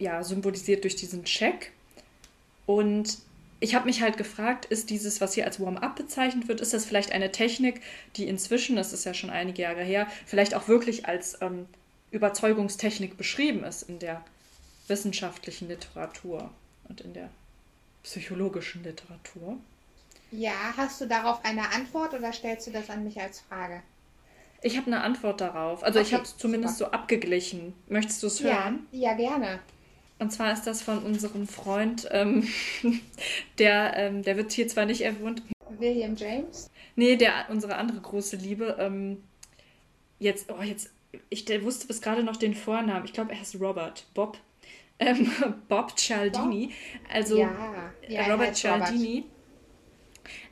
Ja, 0.03 0.21
symbolisiert 0.21 0.83
durch 0.83 0.97
diesen 0.97 1.23
Check. 1.23 1.71
Und 2.65 3.19
ich 3.61 3.73
habe 3.73 3.85
mich 3.85 4.01
halt 4.01 4.17
gefragt, 4.17 4.65
ist 4.65 4.89
dieses, 4.89 5.21
was 5.21 5.33
hier 5.33 5.45
als 5.45 5.61
Warm-up 5.61 5.95
bezeichnet 5.95 6.49
wird, 6.49 6.59
ist 6.59 6.73
das 6.73 6.83
vielleicht 6.83 7.13
eine 7.13 7.31
Technik, 7.31 7.81
die 8.17 8.27
inzwischen, 8.27 8.75
das 8.75 8.91
ist 8.91 9.05
ja 9.05 9.13
schon 9.13 9.29
einige 9.29 9.61
Jahre 9.61 9.81
her, 9.81 10.07
vielleicht 10.25 10.55
auch 10.55 10.67
wirklich 10.67 11.05
als 11.05 11.41
ähm, 11.41 11.67
Überzeugungstechnik 12.11 13.15
beschrieben 13.15 13.63
ist 13.63 13.83
in 13.83 13.99
der 13.99 14.25
wissenschaftlichen 14.89 15.69
Literatur 15.69 16.51
und 16.89 16.99
in 16.99 17.13
der 17.13 17.29
psychologischen 18.03 18.83
Literatur. 18.83 19.57
Ja, 20.31 20.73
hast 20.75 20.99
du 20.99 21.05
darauf 21.05 21.45
eine 21.45 21.71
Antwort 21.71 22.13
oder 22.13 22.33
stellst 22.33 22.67
du 22.67 22.71
das 22.71 22.89
an 22.89 23.05
mich 23.05 23.21
als 23.21 23.39
Frage? 23.39 23.81
Ich 24.63 24.75
habe 24.75 24.87
eine 24.87 25.01
Antwort 25.01 25.39
darauf. 25.39 25.81
Also 25.81 25.99
okay, 25.99 26.07
ich 26.09 26.13
habe 26.13 26.23
es 26.23 26.35
zumindest 26.35 26.79
super. 26.79 26.91
so 26.91 26.97
abgeglichen. 26.97 27.73
Möchtest 27.87 28.21
du 28.21 28.27
es 28.27 28.43
hören? 28.43 28.87
Ja, 28.91 29.11
ja, 29.11 29.13
gerne. 29.15 29.59
Und 30.23 30.31
zwar 30.31 30.53
ist 30.53 30.65
das 30.65 30.81
von 30.81 30.99
unserem 30.99 31.47
Freund, 31.47 32.07
ähm, 32.11 32.47
der, 33.59 33.93
ähm, 33.97 34.23
der 34.23 34.37
wird 34.37 34.53
hier 34.53 34.69
zwar 34.69 34.85
nicht 34.85 35.01
erwähnt. 35.01 35.43
William 35.77 36.15
James? 36.15 36.71
Nee, 36.95 37.17
der 37.17 37.47
unsere 37.49 37.75
andere 37.75 37.99
große 37.99 38.37
Liebe. 38.37 38.77
Ähm, 38.79 39.21
jetzt, 40.19 40.49
oh, 40.49 40.63
jetzt 40.63 40.91
ich 41.29 41.45
wusste 41.65 41.87
bis 41.87 42.01
gerade 42.01 42.23
noch 42.23 42.37
den 42.37 42.53
Vornamen. 42.53 43.03
Ich 43.03 43.11
glaube, 43.11 43.33
er 43.33 43.39
heißt 43.41 43.59
Robert. 43.59 44.05
Bob. 44.13 44.37
Ähm, 44.97 45.29
Bob 45.67 45.97
Cialdini. 45.97 46.71
Also 47.11 47.39
ja, 47.39 47.91
ja, 48.07 48.31
Robert 48.31 48.55
Cialdini. 48.55 49.17
Robert. 49.17 49.29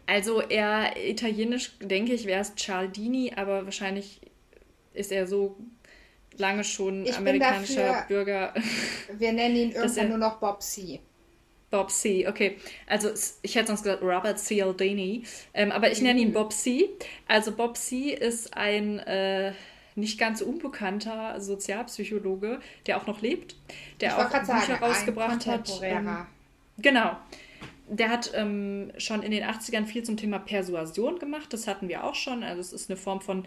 Also 0.05 0.41
er 0.41 0.97
italienisch 0.97 1.77
denke 1.79 2.11
ich, 2.11 2.25
wäre 2.25 2.41
es 2.41 2.55
Cialdini, 2.55 3.31
aber 3.37 3.63
wahrscheinlich 3.63 4.19
ist 4.93 5.13
er 5.13 5.27
so 5.27 5.55
lange 6.41 6.65
schon 6.65 7.05
ich 7.05 7.15
amerikanischer 7.15 7.87
dafür, 7.87 8.07
Bürger. 8.07 8.53
Wir 9.17 9.31
nennen 9.31 9.55
ihn 9.55 9.71
irgendwann 9.73 10.09
nur 10.09 10.17
noch 10.17 10.39
Bob 10.39 10.61
C. 10.61 10.99
Bob 11.69 11.89
C, 11.89 12.27
okay. 12.27 12.57
Also 12.85 13.09
ich 13.41 13.55
hätte 13.55 13.67
sonst 13.67 13.83
gesagt 13.83 14.01
Robert 14.01 14.37
Cialdini, 14.37 15.23
ähm, 15.53 15.71
aber 15.71 15.89
ich 15.89 16.01
nenne 16.01 16.19
ihn 16.19 16.29
mhm. 16.29 16.33
Bob 16.33 16.51
C. 16.51 16.89
Also 17.27 17.53
Bob 17.53 17.77
C 17.77 18.09
ist 18.13 18.57
ein 18.57 18.99
äh, 18.99 19.53
nicht 19.95 20.19
ganz 20.19 20.41
unbekannter 20.41 21.39
Sozialpsychologe, 21.39 22.59
der 22.85 22.97
auch 22.97 23.07
noch 23.07 23.21
lebt, 23.21 23.55
der 24.01 24.09
ich 24.09 24.15
auch 24.15 24.29
Bücher 24.29 24.45
sagen, 24.45 24.83
rausgebracht 24.83 25.47
hat. 25.47 25.79
Ähm, 25.81 26.09
genau. 26.77 27.17
Der 27.87 28.09
hat 28.09 28.31
ähm, 28.35 28.91
schon 28.97 29.21
in 29.21 29.31
den 29.31 29.43
80ern 29.43 29.85
viel 29.85 30.03
zum 30.03 30.17
Thema 30.17 30.39
Persuasion 30.39 31.19
gemacht. 31.19 31.51
Das 31.51 31.67
hatten 31.67 31.89
wir 31.89 32.03
auch 32.03 32.15
schon. 32.15 32.43
Also 32.43 32.61
es 32.61 32.73
ist 32.73 32.89
eine 32.89 32.97
Form 32.97 33.21
von 33.21 33.45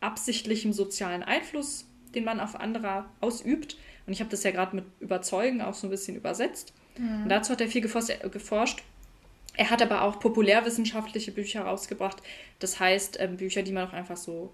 absichtlichem 0.00 0.72
sozialen 0.72 1.22
Einfluss, 1.22 1.86
den 2.14 2.24
man 2.24 2.40
auf 2.40 2.58
andere 2.58 3.04
ausübt. 3.20 3.76
Und 4.06 4.12
ich 4.12 4.20
habe 4.20 4.30
das 4.30 4.42
ja 4.42 4.50
gerade 4.50 4.76
mit 4.76 4.84
Überzeugen 5.00 5.60
auch 5.62 5.74
so 5.74 5.86
ein 5.86 5.90
bisschen 5.90 6.16
übersetzt. 6.16 6.72
Mhm. 6.98 7.24
Und 7.24 7.28
dazu 7.28 7.52
hat 7.52 7.60
er 7.60 7.68
viel 7.68 7.80
geforscht. 7.80 8.82
Er 9.56 9.70
hat 9.70 9.82
aber 9.82 10.02
auch 10.02 10.18
populärwissenschaftliche 10.18 11.32
Bücher 11.32 11.62
rausgebracht. 11.62 12.22
Das 12.58 12.80
heißt, 12.80 13.18
ähm, 13.20 13.36
Bücher, 13.36 13.62
die 13.62 13.72
man 13.72 13.88
auch 13.88 13.92
einfach 13.92 14.16
so 14.16 14.52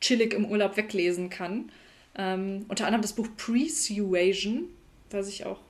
chillig 0.00 0.32
im 0.32 0.46
Urlaub 0.46 0.76
weglesen 0.76 1.28
kann. 1.28 1.70
Ähm, 2.16 2.64
unter 2.68 2.86
anderem 2.86 3.02
das 3.02 3.12
Buch 3.12 3.28
Persuasion, 3.36 4.64
was 5.10 5.28
ich 5.28 5.44
auch 5.44 5.60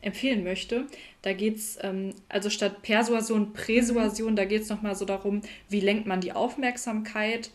empfehlen 0.00 0.44
möchte. 0.44 0.86
Da 1.22 1.32
geht 1.32 1.56
es, 1.56 1.78
ähm, 1.82 2.14
also 2.28 2.50
statt 2.50 2.82
Persuasion, 2.82 3.52
Präsuasion, 3.52 4.32
mhm. 4.32 4.36
da 4.36 4.44
geht 4.44 4.62
es 4.62 4.68
nochmal 4.68 4.94
so 4.94 5.04
darum, 5.04 5.42
wie 5.68 5.80
lenkt 5.80 6.06
man 6.06 6.20
die 6.20 6.32
Aufmerksamkeit, 6.32 7.50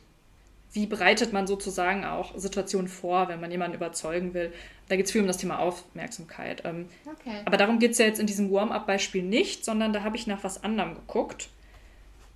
wie 0.74 0.86
bereitet 0.86 1.34
man 1.34 1.48
sozusagen 1.48 2.06
auch 2.06 2.38
Situationen 2.38 2.88
vor, 2.88 3.28
wenn 3.28 3.42
man 3.42 3.52
jemanden 3.52 3.76
überzeugen 3.76 4.34
will. 4.34 4.54
Da 4.88 4.96
geht 4.96 5.06
es 5.06 5.12
viel 5.12 5.22
um 5.22 5.28
das 5.28 5.38
Thema 5.38 5.60
Aufmerksamkeit. 5.60 6.64
Ähm, 6.66 6.88
okay. 7.06 7.36
Aber 7.46 7.58
darum 7.58 7.80
geht 7.80 7.92
es 7.92 7.98
ja 7.98 8.06
jetzt 8.06 8.20
in 8.20 8.28
diesem 8.28 8.52
Warm-up-Beispiel 8.52 9.24
nicht, 9.24 9.66
sondern 9.66 9.92
da 9.92 10.04
habe 10.04 10.16
ich 10.16 10.28
nach 10.28 10.44
was 10.44 10.64
anderem 10.64 10.96
geguckt. 10.96 11.50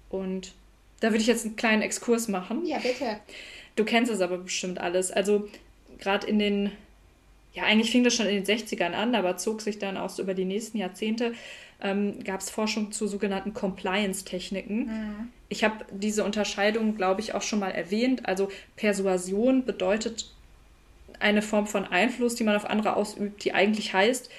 Und 0.10 0.54
da 1.00 1.10
würde 1.10 1.22
ich 1.22 1.28
jetzt 1.28 1.46
einen 1.46 1.56
kleinen 1.56 1.82
Exkurs 1.82 2.28
machen. 2.28 2.66
Ja, 2.66 2.80
bitte. 2.80 3.20
Du 3.76 3.86
kennst 3.86 4.12
es 4.12 4.22
aber 4.22 4.38
bestimmt 4.38 4.80
alles. 4.80 5.12
Also 5.12 5.48
gerade 6.00 6.28
in 6.28 6.40
den, 6.40 6.72
ja, 7.54 7.64
eigentlich 7.64 7.92
fing 7.92 8.04
das 8.04 8.14
schon 8.14 8.26
in 8.26 8.44
den 8.44 8.46
60ern 8.46 8.92
an, 8.92 9.16
aber 9.16 9.38
zog 9.38 9.62
sich 9.62 9.80
dann 9.80 9.98
auch 9.98 10.10
so 10.10 10.22
über 10.22 10.34
die 10.34 10.46
nächsten 10.46 10.78
Jahrzehnte, 10.78 11.34
ähm, 11.82 12.22
gab 12.24 12.42
es 12.42 12.50
Forschung 12.50 12.92
zu 12.92 13.08
sogenannten 13.08 13.54
Compliance-Techniken. 13.54 14.86
Mhm. 14.86 15.30
Ich 15.50 15.64
habe 15.64 15.86
diese 15.92 16.24
Unterscheidung, 16.24 16.96
glaube 16.96 17.22
ich, 17.22 17.34
auch 17.34 17.42
schon 17.42 17.60
mal 17.60 17.72
erwähnt. 17.72 18.26
Also 18.26 18.50
Persuasion 18.76 19.66
bedeutet 19.66 20.32
eine 21.20 21.42
Form 21.42 21.68
von 21.68 21.86
Einfluss, 21.86 22.36
die 22.36 22.44
man 22.44 22.56
auf 22.56 22.66
andere 22.66 22.96
ausübt, 22.96 23.44
die 23.44 23.54
eigentlich 23.54 23.94
heißt, 23.94 24.30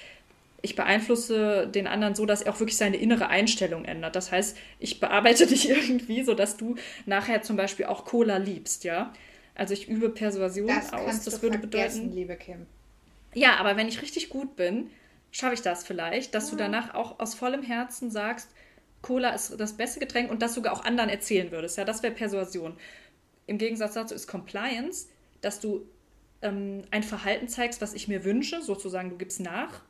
ich 0.61 0.75
beeinflusse 0.75 1.67
den 1.67 1.87
anderen 1.87 2.15
so, 2.15 2.25
dass 2.25 2.41
er 2.41 2.53
auch 2.53 2.59
wirklich 2.59 2.77
seine 2.77 2.97
innere 2.97 3.27
Einstellung 3.27 3.85
ändert. 3.85 4.15
Das 4.15 4.31
heißt, 4.31 4.57
ich 4.79 4.99
bearbeite 4.99 5.47
dich 5.47 5.69
irgendwie, 5.69 6.23
sodass 6.23 6.57
du 6.57 6.75
nachher 7.05 7.41
zum 7.41 7.55
Beispiel 7.55 7.85
auch 7.85 8.05
Cola 8.05 8.37
liebst, 8.37 8.83
ja. 8.83 9.13
Also 9.55 9.73
ich 9.73 9.87
übe 9.87 10.09
Persuasion 10.09 10.67
das 10.67 10.93
aus. 10.93 11.23
Das 11.23 11.41
würde 11.41 11.57
bedeuten. 11.57 12.13
liebe 12.13 12.35
Kim. 12.35 12.65
Ja, 13.33 13.55
aber 13.57 13.75
wenn 13.75 13.87
ich 13.87 14.01
richtig 14.01 14.29
gut 14.29 14.55
bin, 14.55 14.89
schaffe 15.31 15.55
ich 15.55 15.61
das 15.61 15.83
vielleicht, 15.83 16.35
dass 16.35 16.45
ja. 16.45 16.51
du 16.51 16.57
danach 16.57 16.93
auch 16.93 17.19
aus 17.19 17.33
vollem 17.33 17.63
Herzen 17.63 18.11
sagst, 18.11 18.49
Cola 19.01 19.29
ist 19.29 19.59
das 19.59 19.73
beste 19.73 19.99
Getränk 19.99 20.31
und 20.31 20.41
das 20.41 20.53
sogar 20.53 20.73
auch 20.73 20.83
anderen 20.83 21.09
erzählen 21.09 21.51
würdest. 21.51 21.77
Ja, 21.77 21.85
das 21.85 22.03
wäre 22.03 22.13
Persuasion. 22.13 22.75
Im 23.45 23.57
Gegensatz 23.57 23.93
dazu 23.93 24.13
ist 24.13 24.27
Compliance, 24.27 25.07
dass 25.41 25.59
du 25.59 25.87
ähm, 26.41 26.83
ein 26.91 27.03
Verhalten 27.03 27.47
zeigst, 27.47 27.81
was 27.81 27.93
ich 27.93 28.07
mir 28.07 28.23
wünsche, 28.23 28.61
sozusagen 28.61 29.09
du 29.09 29.17
gibst 29.17 29.39
nach, 29.39 29.81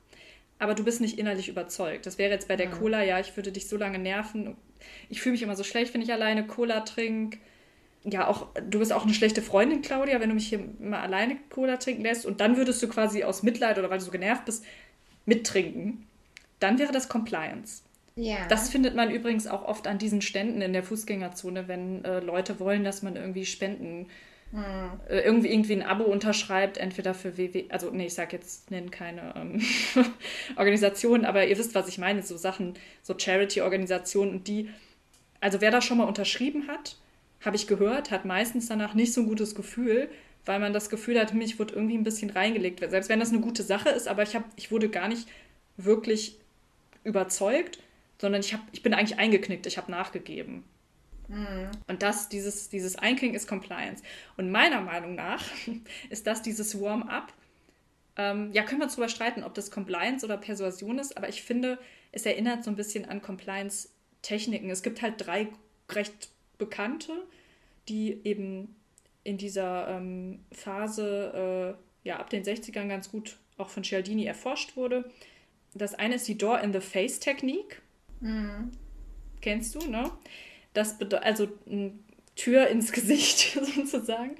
aber 0.59 0.75
du 0.75 0.83
bist 0.83 1.01
nicht 1.01 1.17
innerlich 1.17 1.49
überzeugt. 1.49 2.05
Das 2.05 2.17
wäre 2.17 2.31
jetzt 2.31 2.47
bei 2.47 2.55
der 2.55 2.67
ja. 2.67 2.71
Cola, 2.71 3.03
ja, 3.03 3.19
ich 3.19 3.35
würde 3.35 3.51
dich 3.51 3.67
so 3.67 3.77
lange 3.77 3.99
nerven. 3.99 4.55
Ich 5.09 5.21
fühle 5.21 5.33
mich 5.33 5.41
immer 5.41 5.55
so 5.55 5.63
schlecht, 5.63 5.93
wenn 5.93 6.01
ich 6.01 6.11
alleine 6.13 6.45
Cola 6.45 6.81
trinke 6.81 7.39
ja 8.13 8.27
auch, 8.27 8.47
du 8.69 8.79
bist 8.79 8.93
auch 8.93 9.03
eine 9.03 9.13
schlechte 9.13 9.41
Freundin, 9.41 9.81
Claudia, 9.81 10.19
wenn 10.19 10.29
du 10.29 10.35
mich 10.35 10.47
hier 10.47 10.59
mal 10.79 11.01
alleine 11.01 11.37
Cola 11.49 11.77
trinken 11.77 12.03
lässt 12.03 12.25
und 12.25 12.41
dann 12.41 12.57
würdest 12.57 12.81
du 12.81 12.87
quasi 12.87 13.23
aus 13.23 13.43
Mitleid 13.43 13.77
oder 13.77 13.89
weil 13.89 13.99
du 13.99 14.05
so 14.05 14.11
genervt 14.11 14.45
bist, 14.45 14.63
mittrinken. 15.25 16.07
Dann 16.59 16.79
wäre 16.79 16.91
das 16.91 17.09
Compliance. 17.09 17.83
Ja. 18.17 18.47
Das 18.49 18.69
findet 18.69 18.95
man 18.95 19.11
übrigens 19.11 19.45
auch 19.45 19.63
oft 19.63 19.85
an 19.85 19.99
diesen 19.99 20.21
Ständen 20.21 20.61
in 20.61 20.73
der 20.73 20.83
Fußgängerzone, 20.83 21.67
wenn 21.67 22.03
äh, 22.03 22.19
Leute 22.19 22.59
wollen, 22.59 22.83
dass 22.83 23.03
man 23.03 23.15
irgendwie 23.15 23.45
Spenden, 23.45 24.07
hm. 24.51 24.63
äh, 25.07 25.19
irgendwie, 25.19 25.49
irgendwie 25.49 25.73
ein 25.73 25.83
Abo 25.83 26.03
unterschreibt, 26.03 26.79
entweder 26.79 27.13
für 27.13 27.37
WW, 27.37 27.65
also 27.69 27.91
nee, 27.91 28.07
ich 28.07 28.15
sag 28.15 28.33
jetzt, 28.33 28.71
nennen 28.71 28.89
keine 28.89 29.35
ähm, 29.35 29.61
Organisationen, 30.55 31.25
aber 31.25 31.45
ihr 31.45 31.59
wisst, 31.59 31.75
was 31.75 31.87
ich 31.87 31.99
meine, 31.99 32.23
so 32.23 32.37
Sachen, 32.37 32.73
so 33.03 33.13
Charity-Organisationen 33.15 34.31
und 34.31 34.47
die, 34.47 34.71
also 35.39 35.61
wer 35.61 35.69
da 35.69 35.79
schon 35.79 35.99
mal 35.99 36.05
unterschrieben 36.05 36.67
hat, 36.67 36.97
habe 37.45 37.55
ich 37.55 37.67
gehört, 37.67 38.09
hat 38.09 38.25
meistens 38.25 38.67
danach 38.67 38.95
nicht 38.95 39.13
so 39.13 39.21
ein 39.21 39.27
gutes 39.27 39.53
Gefühl, 39.53 40.09
weil 40.43 40.59
man 40.59 40.73
das 40.73 40.89
Gefühl 40.89 41.19
hat, 41.19 41.35
mich 41.35 41.59
wurde 41.59 41.75
irgendwie 41.75 41.97
ein 41.97 42.03
bisschen 42.03 42.31
reingelegt. 42.31 42.79
Selbst 42.89 43.09
wenn 43.09 43.19
das 43.19 43.29
eine 43.29 43.41
gute 43.41 43.61
Sache 43.61 43.89
ist, 43.89 44.07
aber 44.07 44.23
ich, 44.23 44.35
hab, 44.35 44.43
ich 44.55 44.71
wurde 44.71 44.89
gar 44.89 45.07
nicht 45.07 45.27
wirklich 45.75 46.37
überzeugt, 47.03 47.77
sondern 48.19 48.41
ich, 48.41 48.53
hab, 48.53 48.61
ich 48.71 48.83
bin 48.83 48.93
eigentlich 48.93 49.19
eingeknickt, 49.19 49.65
ich 49.65 49.77
habe 49.77 49.91
nachgegeben. 49.91 50.63
Mhm. 51.27 51.69
Und 51.87 52.01
das, 52.03 52.29
dieses, 52.29 52.69
dieses 52.69 52.95
Einknicken 52.95 53.35
ist 53.35 53.47
Compliance. 53.47 54.03
Und 54.37 54.51
meiner 54.51 54.81
Meinung 54.81 55.15
nach 55.15 55.43
ist 56.09 56.27
das 56.27 56.41
dieses 56.41 56.79
Warm-up. 56.79 57.33
Ähm, 58.15 58.51
ja, 58.53 58.63
können 58.63 58.79
wir 58.79 58.85
uns 58.85 58.95
darüber 58.95 59.09
streiten, 59.09 59.43
ob 59.43 59.53
das 59.53 59.69
Compliance 59.69 60.25
oder 60.25 60.37
Persuasion 60.37 60.97
ist, 60.97 61.15
aber 61.17 61.29
ich 61.29 61.43
finde, 61.43 61.77
es 62.11 62.25
erinnert 62.25 62.63
so 62.63 62.71
ein 62.71 62.75
bisschen 62.75 63.05
an 63.05 63.21
Compliance-Techniken. 63.21 64.69
Es 64.69 64.81
gibt 64.81 65.01
halt 65.01 65.15
drei 65.17 65.49
recht 65.91 66.29
Bekannte, 66.57 67.11
die 67.87 68.19
eben 68.23 68.75
in 69.23 69.37
dieser 69.37 69.89
ähm, 69.89 70.39
Phase 70.51 71.75
äh, 72.05 72.07
ja, 72.07 72.17
ab 72.17 72.29
den 72.29 72.43
60ern 72.43 72.87
ganz 72.87 73.11
gut 73.11 73.37
auch 73.57 73.69
von 73.69 73.83
Cialdini 73.83 74.25
erforscht 74.25 74.75
wurde. 74.75 75.11
Das 75.73 75.93
eine 75.93 76.15
ist 76.15 76.27
die 76.27 76.37
Door-in-the-Face-Technik. 76.37 77.81
Mhm. 78.19 78.71
Kennst 79.41 79.75
du, 79.75 79.89
ne? 79.89 80.09
Das 80.73 80.97
bedeutet, 80.97 81.25
also 81.25 81.47
Tür 82.35 82.67
ins 82.67 82.91
Gesicht 82.93 83.57
sozusagen. 83.75 84.35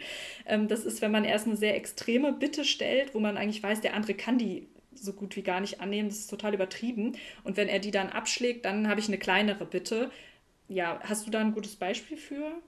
Ähm, 0.45 0.67
das 0.67 0.85
ist, 0.85 1.01
wenn 1.01 1.11
man 1.11 1.25
erst 1.25 1.47
eine 1.47 1.57
sehr 1.57 1.75
extreme 1.75 2.33
Bitte 2.33 2.65
stellt, 2.65 3.13
wo 3.15 3.19
man 3.19 3.37
eigentlich 3.37 3.63
weiß, 3.63 3.81
der 3.81 3.93
andere 3.93 4.13
kann 4.13 4.37
die 4.37 4.67
so 4.93 5.13
gut 5.13 5.35
wie 5.35 5.43
gar 5.43 5.61
nicht 5.61 5.79
annehmen. 5.79 6.09
Das 6.09 6.19
ist 6.19 6.29
total 6.29 6.53
übertrieben. 6.53 7.15
Und 7.43 7.57
wenn 7.57 7.67
er 7.67 7.79
die 7.79 7.91
dann 7.91 8.09
abschlägt, 8.09 8.65
dann 8.65 8.87
habe 8.87 8.99
ich 8.99 9.07
eine 9.07 9.19
kleinere 9.19 9.65
Bitte 9.65 10.09
ja, 10.67 10.99
hast 11.03 11.25
du 11.25 11.31
da 11.31 11.39
ein 11.39 11.53
gutes 11.53 11.75
Beispiel 11.75 12.17
für? 12.17 12.61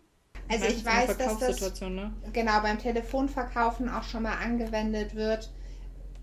Also 0.47 0.65
ich 0.65 0.83
weiß, 0.83 1.17
dass 1.17 1.37
das 1.37 1.81
ne? 1.81 2.13
genau 2.33 2.61
beim 2.61 2.79
Telefonverkaufen 2.79 3.89
auch 3.89 4.03
schon 4.03 4.23
mal 4.23 4.37
angewendet 4.37 5.15
wird. 5.15 5.51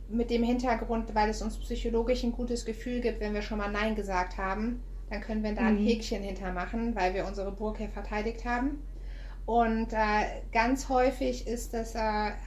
Mit 0.08 0.30
dem 0.30 0.42
Hintergrund, 0.44 1.14
weil 1.14 1.30
es 1.30 1.42
uns 1.42 1.58
psychologisch 1.58 2.22
ein 2.24 2.32
gutes 2.32 2.64
Gefühl 2.64 3.00
gibt, 3.00 3.20
wenn 3.20 3.34
wir 3.34 3.42
schon 3.42 3.58
mal 3.58 3.70
Nein 3.70 3.94
gesagt 3.96 4.38
haben, 4.38 4.82
dann 5.08 5.20
können 5.20 5.42
wir 5.42 5.54
da 5.54 5.66
ein 5.66 5.76
Mhm. 5.76 5.78
Häkchen 5.78 6.22
hintermachen, 6.22 6.94
weil 6.96 7.14
wir 7.14 7.26
unsere 7.26 7.52
Burg 7.52 7.78
hier 7.78 7.88
verteidigt 7.90 8.44
haben. 8.44 8.82
Und 9.44 9.92
äh, 9.92 10.42
ganz 10.52 10.88
häufig 10.88 11.46
ist 11.46 11.72
das, 11.72 11.94
äh, 11.94 11.98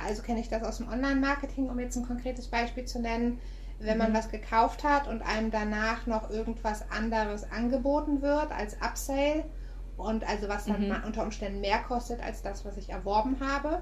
also 0.06 0.22
kenne 0.22 0.42
ich 0.42 0.50
das 0.50 0.64
aus 0.64 0.78
dem 0.78 0.90
Online-Marketing, 0.90 1.70
um 1.70 1.80
jetzt 1.80 1.96
ein 1.98 2.06
konkretes 2.06 2.50
Beispiel 2.50 2.86
zu 2.86 3.00
nennen, 3.00 3.40
wenn 3.80 3.98
man 3.98 4.14
Mhm. 4.14 4.14
was 4.14 4.30
gekauft 4.30 4.84
hat 4.84 5.08
und 5.08 5.22
einem 5.22 5.52
danach 5.52 6.06
noch 6.08 6.30
irgendwas 6.30 6.90
anderes 6.92 7.50
angeboten 7.50 8.22
wird 8.22 8.52
als 8.52 8.76
Upsale 8.82 9.46
und 9.96 10.28
also 10.28 10.50
was 10.50 10.68
dann 10.68 10.88
Mhm. 10.88 11.04
unter 11.06 11.24
Umständen 11.24 11.62
mehr 11.62 11.80
kostet 11.80 12.22
als 12.22 12.42
das, 12.42 12.66
was 12.66 12.76
ich 12.78 12.90
erworben 12.90 13.40
habe. 13.40 13.82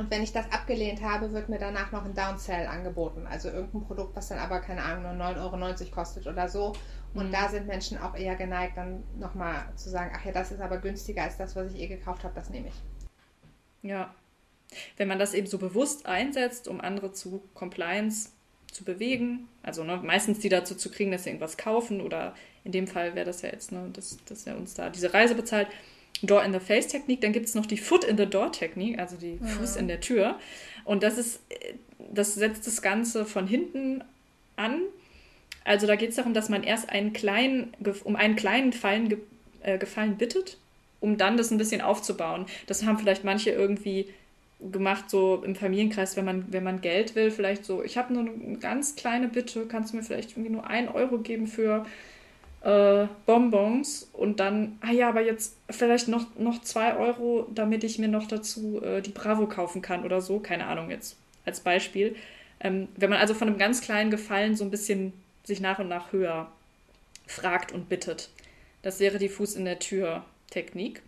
Und 0.00 0.10
wenn 0.10 0.22
ich 0.22 0.32
das 0.32 0.50
abgelehnt 0.50 1.02
habe, 1.02 1.30
wird 1.34 1.50
mir 1.50 1.58
danach 1.58 1.92
noch 1.92 2.06
ein 2.06 2.14
Downsell 2.14 2.66
angeboten. 2.66 3.26
Also 3.26 3.50
irgendein 3.50 3.82
Produkt, 3.82 4.16
was 4.16 4.28
dann 4.28 4.38
aber, 4.38 4.60
keine 4.60 4.82
Ahnung, 4.82 5.02
nur 5.18 5.26
9,90 5.26 5.82
Euro 5.82 5.90
kostet 5.90 6.26
oder 6.26 6.48
so. 6.48 6.72
Und 7.12 7.26
Mhm. 7.26 7.32
da 7.32 7.50
sind 7.50 7.66
Menschen 7.66 7.98
auch 7.98 8.16
eher 8.16 8.34
geneigt, 8.34 8.78
dann 8.78 9.04
nochmal 9.18 9.66
zu 9.76 9.90
sagen, 9.90 10.10
ach 10.16 10.24
ja, 10.24 10.32
das 10.32 10.52
ist 10.52 10.62
aber 10.62 10.78
günstiger 10.78 11.24
als 11.24 11.36
das, 11.36 11.54
was 11.54 11.74
ich 11.74 11.80
eh 11.80 11.86
gekauft 11.86 12.24
habe, 12.24 12.32
das 12.34 12.48
nehme 12.48 12.68
ich. 12.68 12.74
Ja. 13.82 14.14
Wenn 14.96 15.06
man 15.06 15.18
das 15.18 15.34
eben 15.34 15.46
so 15.46 15.58
bewusst 15.58 16.06
einsetzt, 16.06 16.66
um 16.66 16.80
andere 16.80 17.12
zu 17.12 17.42
Compliance 17.52 18.30
zu 18.72 18.84
bewegen, 18.84 19.48
also 19.62 19.84
ne, 19.84 19.98
meistens 19.98 20.38
die 20.38 20.48
dazu 20.48 20.74
zu 20.76 20.90
kriegen, 20.90 21.10
dass 21.10 21.24
sie 21.24 21.28
irgendwas 21.28 21.58
kaufen 21.58 22.00
oder 22.00 22.34
in 22.64 22.72
dem 22.72 22.86
Fall 22.86 23.14
wäre 23.14 23.26
das 23.26 23.42
ja 23.42 23.50
jetzt, 23.50 23.70
ne, 23.70 23.90
dass, 23.92 24.16
dass 24.24 24.46
er 24.46 24.56
uns 24.56 24.72
da 24.72 24.88
diese 24.88 25.12
Reise 25.12 25.34
bezahlt. 25.34 25.68
Door 26.22 26.44
in 26.44 26.52
the 26.52 26.60
Face 26.60 26.88
Technik, 26.88 27.20
dann 27.20 27.32
gibt 27.32 27.46
es 27.46 27.54
noch 27.54 27.66
die 27.66 27.76
Foot 27.76 28.04
in 28.04 28.16
the 28.16 28.26
Door 28.26 28.52
Technik, 28.52 28.98
also 28.98 29.16
die 29.16 29.38
Fuß 29.38 29.76
in 29.76 29.88
der 29.88 30.00
Tür. 30.00 30.38
Und 30.84 31.02
das 31.02 31.18
ist, 31.18 31.40
äh, 31.48 31.74
das 32.12 32.34
setzt 32.34 32.66
das 32.66 32.82
Ganze 32.82 33.24
von 33.24 33.46
hinten 33.46 34.02
an. 34.56 34.82
Also 35.64 35.86
da 35.86 35.96
geht 35.96 36.10
es 36.10 36.16
darum, 36.16 36.34
dass 36.34 36.48
man 36.48 36.62
erst 36.62 36.90
einen 36.90 37.12
kleinen, 37.12 37.72
um 38.04 38.16
einen 38.16 38.36
kleinen 38.36 38.72
Fallen, 38.72 39.16
äh, 39.62 39.78
Gefallen 39.78 40.16
bittet, 40.16 40.58
um 41.00 41.16
dann 41.16 41.36
das 41.36 41.50
ein 41.50 41.58
bisschen 41.58 41.80
aufzubauen. 41.80 42.46
Das 42.66 42.84
haben 42.84 42.98
vielleicht 42.98 43.24
manche 43.24 43.50
irgendwie 43.50 44.06
gemacht, 44.72 45.08
so 45.08 45.42
im 45.44 45.54
Familienkreis, 45.54 46.16
wenn 46.16 46.24
man, 46.24 46.52
wenn 46.52 46.64
man 46.64 46.80
Geld 46.80 47.14
will, 47.14 47.30
vielleicht 47.30 47.64
so, 47.64 47.82
ich 47.82 47.96
habe 47.96 48.12
nur 48.12 48.24
eine 48.24 48.58
ganz 48.58 48.94
kleine 48.94 49.28
Bitte, 49.28 49.66
kannst 49.66 49.92
du 49.92 49.96
mir 49.96 50.02
vielleicht 50.02 50.32
irgendwie 50.32 50.50
nur 50.50 50.66
ein 50.66 50.88
Euro 50.88 51.18
geben 51.18 51.46
für 51.46 51.86
äh, 52.62 53.06
Bonbons 53.26 54.10
und 54.12 54.40
dann, 54.40 54.78
ah 54.80 54.92
ja, 54.92 55.08
aber 55.08 55.22
jetzt 55.22 55.56
vielleicht 55.70 56.08
noch, 56.08 56.26
noch 56.38 56.60
zwei 56.62 56.96
Euro, 56.96 57.46
damit 57.54 57.84
ich 57.84 57.98
mir 57.98 58.08
noch 58.08 58.26
dazu 58.26 58.82
äh, 58.82 59.00
die 59.00 59.10
Bravo 59.10 59.46
kaufen 59.46 59.82
kann 59.82 60.04
oder 60.04 60.20
so, 60.20 60.40
keine 60.40 60.66
Ahnung 60.66 60.90
jetzt 60.90 61.16
als 61.44 61.60
Beispiel. 61.60 62.16
Ähm, 62.60 62.88
wenn 62.96 63.10
man 63.10 63.18
also 63.18 63.34
von 63.34 63.48
einem 63.48 63.58
ganz 63.58 63.80
kleinen 63.80 64.10
Gefallen 64.10 64.56
so 64.56 64.64
ein 64.64 64.70
bisschen 64.70 65.12
sich 65.44 65.60
nach 65.60 65.78
und 65.78 65.88
nach 65.88 66.12
höher 66.12 66.52
fragt 67.26 67.72
und 67.72 67.88
bittet. 67.88 68.28
Das 68.82 69.00
wäre 69.00 69.18
die 69.18 69.28
Fuß 69.28 69.54
in 69.54 69.64
der 69.64 69.78
Tür 69.78 70.24
Technik. 70.50 71.02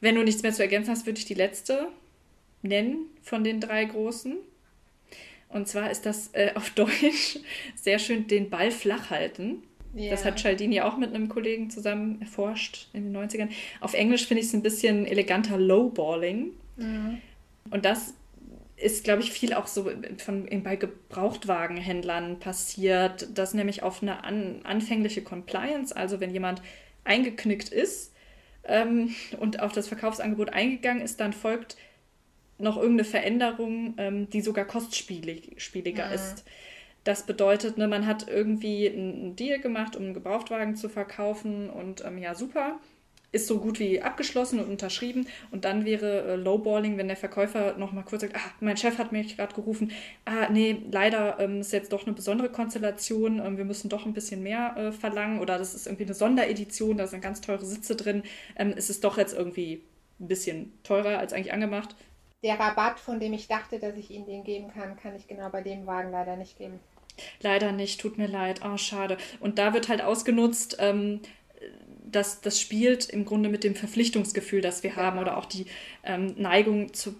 Wenn 0.00 0.14
du 0.14 0.22
nichts 0.22 0.42
mehr 0.42 0.52
zu 0.52 0.62
ergänzen 0.62 0.90
hast, 0.90 1.06
würde 1.06 1.18
ich 1.18 1.24
die 1.24 1.34
letzte 1.34 1.88
nennen 2.62 3.06
von 3.22 3.44
den 3.44 3.60
drei 3.60 3.84
großen. 3.84 4.36
Und 5.48 5.68
zwar 5.68 5.90
ist 5.90 6.04
das 6.06 6.30
äh, 6.34 6.52
auf 6.54 6.70
Deutsch 6.74 7.38
sehr 7.74 7.98
schön 7.98 8.26
den 8.26 8.50
Ball 8.50 8.70
flach 8.70 9.10
halten. 9.10 9.62
Das 9.94 10.24
hat 10.24 10.38
Cialdini 10.38 10.80
auch 10.80 10.96
mit 10.96 11.14
einem 11.14 11.28
Kollegen 11.28 11.70
zusammen 11.70 12.20
erforscht 12.20 12.88
in 12.92 13.12
den 13.12 13.16
90ern. 13.16 13.48
Auf 13.80 13.94
Englisch 13.94 14.26
finde 14.26 14.42
ich 14.42 14.48
es 14.48 14.54
ein 14.54 14.62
bisschen 14.62 15.06
eleganter 15.06 15.58
Lowballing. 15.58 16.50
Mhm. 16.76 17.18
Und 17.70 17.84
das 17.84 18.14
ist, 18.76 19.02
glaube 19.04 19.22
ich, 19.22 19.32
viel 19.32 19.54
auch 19.54 19.66
so 19.66 19.90
von, 20.18 20.46
bei 20.62 20.76
Gebrauchtwagenhändlern 20.76 22.38
passiert, 22.38 23.36
dass 23.36 23.54
nämlich 23.54 23.82
auf 23.82 24.02
eine 24.02 24.24
an, 24.24 24.60
anfängliche 24.64 25.22
Compliance, 25.22 25.94
also 25.96 26.20
wenn 26.20 26.30
jemand 26.30 26.62
eingeknickt 27.04 27.70
ist 27.70 28.12
ähm, 28.64 29.14
und 29.40 29.60
auf 29.60 29.72
das 29.72 29.88
Verkaufsangebot 29.88 30.50
eingegangen 30.50 31.02
ist, 31.02 31.18
dann 31.18 31.32
folgt 31.32 31.76
noch 32.58 32.76
irgendeine 32.76 33.04
Veränderung, 33.04 33.94
ähm, 33.98 34.30
die 34.30 34.40
sogar 34.40 34.64
kostspieliger 34.64 36.06
Mhm. 36.06 36.12
ist. 36.12 36.44
Das 37.04 37.24
bedeutet, 37.24 37.78
ne, 37.78 37.88
man 37.88 38.06
hat 38.06 38.28
irgendwie 38.28 38.88
einen 38.88 39.36
Deal 39.36 39.60
gemacht, 39.60 39.96
um 39.96 40.04
einen 40.04 40.14
Gebrauchtwagen 40.14 40.76
zu 40.76 40.88
verkaufen 40.88 41.70
und 41.70 42.04
ähm, 42.04 42.18
ja, 42.18 42.34
super. 42.34 42.78
Ist 43.30 43.46
so 43.46 43.58
gut 43.58 43.78
wie 43.78 44.00
abgeschlossen 44.00 44.58
und 44.58 44.70
unterschrieben. 44.70 45.26
Und 45.50 45.66
dann 45.66 45.84
wäre 45.84 46.22
äh, 46.22 46.36
Lowballing, 46.36 46.96
wenn 46.96 47.08
der 47.08 47.16
Verkäufer 47.16 47.76
nochmal 47.76 48.04
kurz 48.04 48.22
sagt, 48.22 48.36
ah, 48.36 48.50
mein 48.60 48.78
Chef 48.78 48.96
hat 48.96 49.12
mich 49.12 49.36
gerade 49.36 49.54
gerufen, 49.54 49.92
ah, 50.24 50.48
nee, 50.50 50.82
leider 50.90 51.38
ähm, 51.38 51.60
ist 51.60 51.72
jetzt 51.72 51.92
doch 51.92 52.06
eine 52.06 52.14
besondere 52.14 52.48
Konstellation, 52.48 53.38
ähm, 53.44 53.58
wir 53.58 53.66
müssen 53.66 53.90
doch 53.90 54.06
ein 54.06 54.14
bisschen 54.14 54.42
mehr 54.42 54.74
äh, 54.78 54.92
verlangen 54.92 55.40
oder 55.40 55.58
das 55.58 55.74
ist 55.74 55.86
irgendwie 55.86 56.04
eine 56.04 56.14
Sonderedition, 56.14 56.96
da 56.96 57.06
sind 57.06 57.20
ganz 57.20 57.42
teure 57.42 57.66
Sitze 57.66 57.96
drin, 57.96 58.22
ähm, 58.56 58.72
es 58.76 58.88
ist 58.88 59.04
doch 59.04 59.18
jetzt 59.18 59.34
irgendwie 59.34 59.82
ein 60.20 60.28
bisschen 60.28 60.72
teurer 60.82 61.18
als 61.18 61.32
eigentlich 61.32 61.52
angemacht. 61.52 61.94
Der 62.44 62.58
Rabatt, 62.58 63.00
von 63.00 63.18
dem 63.18 63.32
ich 63.32 63.48
dachte, 63.48 63.80
dass 63.80 63.96
ich 63.96 64.10
Ihnen 64.10 64.26
den 64.26 64.44
geben 64.44 64.70
kann, 64.72 64.96
kann 64.96 65.16
ich 65.16 65.26
genau 65.26 65.48
bei 65.48 65.60
dem 65.60 65.86
Wagen 65.86 66.12
leider 66.12 66.36
nicht 66.36 66.56
geben. 66.56 66.78
Leider 67.40 67.72
nicht, 67.72 68.00
tut 68.00 68.16
mir 68.16 68.28
leid. 68.28 68.60
Oh, 68.64 68.76
schade. 68.76 69.16
Und 69.40 69.58
da 69.58 69.74
wird 69.74 69.88
halt 69.88 70.02
ausgenutzt, 70.02 70.76
ähm, 70.78 71.20
dass 72.04 72.40
das 72.40 72.60
spielt 72.60 73.08
im 73.08 73.24
Grunde 73.24 73.48
mit 73.48 73.64
dem 73.64 73.74
Verpflichtungsgefühl, 73.74 74.60
das 74.60 74.84
wir 74.84 74.94
haben, 74.94 75.18
oder 75.18 75.36
auch 75.36 75.46
die 75.46 75.66
ähm, 76.04 76.34
Neigung 76.36 76.94
zu, 76.94 77.16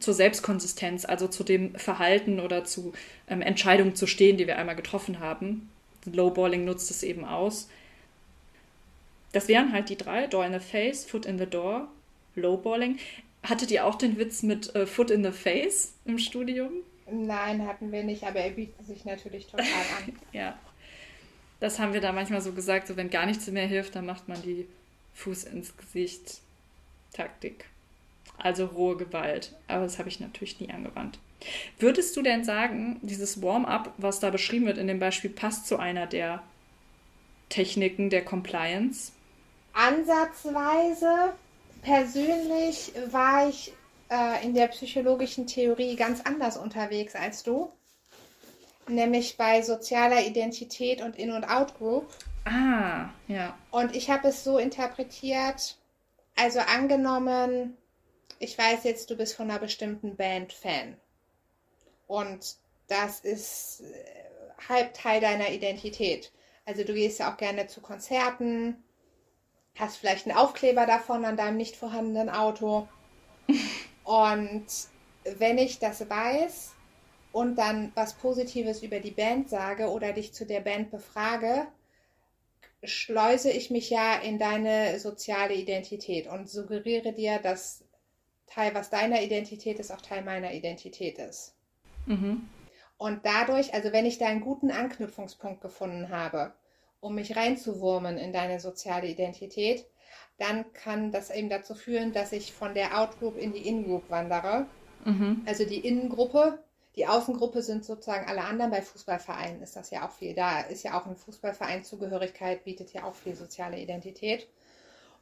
zur 0.00 0.14
Selbstkonsistenz, 0.14 1.04
also 1.04 1.28
zu 1.28 1.44
dem 1.44 1.74
Verhalten 1.74 2.40
oder 2.40 2.64
zu 2.64 2.94
ähm, 3.28 3.42
Entscheidungen 3.42 3.94
zu 3.94 4.06
stehen, 4.06 4.38
die 4.38 4.46
wir 4.46 4.56
einmal 4.56 4.76
getroffen 4.76 5.20
haben. 5.20 5.70
Lowballing 6.10 6.64
nutzt 6.64 6.90
es 6.90 7.02
eben 7.02 7.26
aus. 7.26 7.68
Das 9.32 9.48
wären 9.48 9.72
halt 9.72 9.90
die 9.90 9.96
drei: 9.96 10.26
Door 10.28 10.46
in 10.46 10.52
the 10.54 10.60
Face, 10.60 11.04
Foot 11.04 11.26
in 11.26 11.38
the 11.38 11.46
Door, 11.46 11.88
Lowballing. 12.34 12.98
Hattet 13.42 13.70
ihr 13.70 13.84
auch 13.86 13.96
den 13.96 14.18
Witz 14.18 14.42
mit 14.42 14.74
äh, 14.74 14.86
Foot 14.86 15.10
in 15.10 15.24
the 15.24 15.32
Face 15.32 15.94
im 16.04 16.18
Studium? 16.18 16.72
Nein, 17.10 17.66
hatten 17.66 17.90
wir 17.90 18.04
nicht, 18.04 18.24
aber 18.24 18.40
er 18.40 18.50
bietet 18.50 18.86
sich 18.86 19.04
natürlich 19.04 19.46
total 19.46 19.66
an. 19.66 20.16
Ja. 20.32 20.58
Das 21.60 21.78
haben 21.78 21.92
wir 21.92 22.00
da 22.00 22.10
manchmal 22.10 22.40
so 22.40 22.52
gesagt, 22.52 22.88
so 22.88 22.96
wenn 22.96 23.10
gar 23.10 23.24
nichts 23.24 23.46
mehr 23.46 23.66
hilft, 23.66 23.94
dann 23.94 24.06
macht 24.06 24.28
man 24.28 24.42
die 24.42 24.66
Fuß 25.14 25.44
ins 25.44 25.76
Gesicht 25.76 26.40
Taktik. 27.12 27.66
Also 28.38 28.66
rohe 28.66 28.96
Gewalt. 28.96 29.54
Aber 29.68 29.84
das 29.84 29.98
habe 29.98 30.08
ich 30.08 30.18
natürlich 30.18 30.58
nie 30.58 30.70
angewandt. 30.70 31.18
Würdest 31.78 32.16
du 32.16 32.22
denn 32.22 32.44
sagen, 32.44 32.98
dieses 33.02 33.42
Warm-up, 33.42 33.92
was 33.96 34.20
da 34.20 34.30
beschrieben 34.30 34.66
wird 34.66 34.78
in 34.78 34.86
dem 34.86 34.98
Beispiel, 34.98 35.30
passt 35.30 35.66
zu 35.66 35.78
einer 35.78 36.06
der 36.06 36.42
Techniken 37.48 38.10
der 38.10 38.24
Compliance? 38.24 39.12
Ansatzweise. 39.72 41.34
Persönlich 41.82 42.92
war 43.10 43.48
ich 43.48 43.72
äh, 44.08 44.44
in 44.44 44.54
der 44.54 44.68
psychologischen 44.68 45.46
Theorie 45.46 45.96
ganz 45.96 46.20
anders 46.20 46.56
unterwegs 46.56 47.14
als 47.14 47.42
du. 47.42 47.72
Nämlich 48.88 49.36
bei 49.36 49.62
sozialer 49.62 50.24
Identität 50.24 51.02
und 51.02 51.16
In- 51.16 51.32
und 51.32 51.44
Out-Group. 51.44 52.08
Ah, 52.44 53.10
ja. 53.28 53.56
Und 53.70 53.94
ich 53.94 54.10
habe 54.10 54.28
es 54.28 54.42
so 54.42 54.58
interpretiert, 54.58 55.76
also 56.36 56.60
angenommen, 56.60 57.76
ich 58.38 58.58
weiß 58.58 58.84
jetzt, 58.84 59.10
du 59.10 59.16
bist 59.16 59.34
von 59.34 59.50
einer 59.50 59.60
bestimmten 59.60 60.16
Band 60.16 60.52
Fan. 60.52 60.96
Und 62.06 62.56
das 62.88 63.20
ist 63.20 63.82
äh, 63.82 64.68
halb 64.68 64.94
Teil 64.94 65.20
deiner 65.20 65.50
Identität. 65.50 66.32
Also 66.64 66.84
du 66.84 66.94
gehst 66.94 67.18
ja 67.20 67.32
auch 67.32 67.36
gerne 67.36 67.66
zu 67.66 67.80
Konzerten, 67.80 68.82
hast 69.76 69.96
vielleicht 69.96 70.26
einen 70.26 70.36
Aufkleber 70.36 70.86
davon 70.86 71.24
an 71.24 71.36
deinem 71.36 71.56
nicht 71.56 71.76
vorhandenen 71.76 72.28
Auto. 72.28 72.88
Und 74.04 74.66
wenn 75.24 75.58
ich 75.58 75.78
das 75.78 76.08
weiß 76.08 76.72
und 77.32 77.56
dann 77.56 77.92
was 77.94 78.14
Positives 78.14 78.82
über 78.82 79.00
die 79.00 79.10
Band 79.10 79.48
sage 79.48 79.88
oder 79.88 80.12
dich 80.12 80.32
zu 80.32 80.44
der 80.44 80.60
Band 80.60 80.90
befrage, 80.90 81.66
schleuse 82.84 83.50
ich 83.50 83.70
mich 83.70 83.90
ja 83.90 84.16
in 84.16 84.38
deine 84.38 84.98
soziale 84.98 85.54
Identität 85.54 86.26
und 86.26 86.48
suggeriere 86.48 87.12
dir, 87.12 87.38
dass 87.38 87.84
Teil, 88.46 88.74
was 88.74 88.90
deiner 88.90 89.22
Identität 89.22 89.78
ist, 89.78 89.90
auch 89.92 90.00
Teil 90.00 90.22
meiner 90.22 90.52
Identität 90.52 91.18
ist. 91.18 91.54
Mhm. 92.06 92.48
Und 92.98 93.24
dadurch, 93.24 93.72
also 93.72 93.92
wenn 93.92 94.06
ich 94.06 94.18
da 94.18 94.26
einen 94.26 94.40
guten 94.40 94.70
Anknüpfungspunkt 94.70 95.60
gefunden 95.60 96.10
habe, 96.10 96.52
um 97.02 97.16
mich 97.16 97.36
reinzuwurmen 97.36 98.16
in 98.16 98.32
deine 98.32 98.60
soziale 98.60 99.08
Identität, 99.08 99.84
dann 100.38 100.72
kann 100.72 101.10
das 101.10 101.30
eben 101.30 101.50
dazu 101.50 101.74
führen, 101.74 102.12
dass 102.12 102.32
ich 102.32 102.52
von 102.52 102.74
der 102.74 102.98
Outgroup 102.98 103.36
in 103.36 103.52
die 103.52 103.66
In-Group 103.68 104.08
wandere. 104.08 104.66
Mhm. 105.04 105.42
Also 105.44 105.64
die 105.64 105.80
Innengruppe, 105.80 106.62
die 106.94 107.06
Außengruppe 107.06 107.62
sind 107.62 107.84
sozusagen 107.84 108.28
alle 108.28 108.44
anderen. 108.44 108.70
Bei 108.70 108.82
Fußballvereinen 108.82 109.62
ist 109.62 109.74
das 109.74 109.90
ja 109.90 110.06
auch 110.06 110.12
viel. 110.12 110.34
Da 110.34 110.60
ist 110.60 110.84
ja 110.84 110.98
auch 110.98 111.06
ein 111.06 111.16
Fußballverein 111.16 111.82
Zugehörigkeit, 111.82 112.64
bietet 112.64 112.92
ja 112.92 113.04
auch 113.04 113.14
viel 113.14 113.34
soziale 113.34 113.80
Identität. 113.80 114.48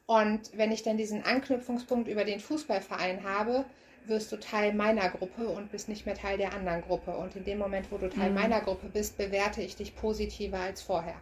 Und 0.05 0.55
wenn 0.55 0.71
ich 0.71 0.83
dann 0.83 0.97
diesen 0.97 1.23
Anknüpfungspunkt 1.23 2.07
über 2.07 2.25
den 2.25 2.39
Fußballverein 2.39 3.23
habe, 3.23 3.65
wirst 4.05 4.31
du 4.31 4.39
Teil 4.39 4.73
meiner 4.73 5.09
Gruppe 5.09 5.49
und 5.49 5.71
bist 5.71 5.89
nicht 5.89 6.05
mehr 6.05 6.15
Teil 6.15 6.37
der 6.37 6.53
anderen 6.53 6.83
Gruppe. 6.83 7.17
Und 7.17 7.35
in 7.35 7.43
dem 7.43 7.57
Moment, 7.57 7.91
wo 7.91 7.97
du 7.97 8.09
Teil 8.09 8.29
mhm. 8.29 8.35
meiner 8.35 8.61
Gruppe 8.61 8.87
bist, 8.87 9.17
bewerte 9.17 9.63
ich 9.63 9.75
dich 9.75 9.95
positiver 9.95 10.59
als 10.59 10.83
vorher. 10.83 11.19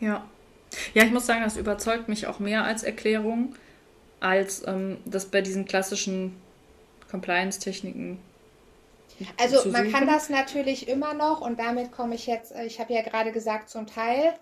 Ja. 0.00 0.24
Ja, 0.94 1.04
ich 1.04 1.10
muss 1.10 1.26
sagen, 1.26 1.42
das 1.42 1.56
überzeugt 1.56 2.08
mich 2.08 2.26
auch 2.26 2.38
mehr 2.38 2.64
als 2.64 2.82
Erklärung, 2.82 3.54
als 4.20 4.66
ähm, 4.66 4.98
das 5.06 5.26
bei 5.26 5.40
diesen 5.40 5.64
klassischen 5.64 6.36
Compliance-Techniken. 7.10 8.18
Also 9.36 9.68
man 9.70 9.90
kann 9.90 10.06
das 10.06 10.28
natürlich 10.28 10.88
immer 10.88 11.14
noch 11.14 11.40
und 11.40 11.58
damit 11.58 11.90
komme 11.90 12.14
ich 12.14 12.26
jetzt, 12.26 12.52
äh, 12.52 12.64
ich 12.64 12.78
habe 12.78 12.92
ja 12.92 13.02
gerade 13.02 13.32
gesagt, 13.32 13.68
zum 13.68 13.86
Teil, 13.86 14.34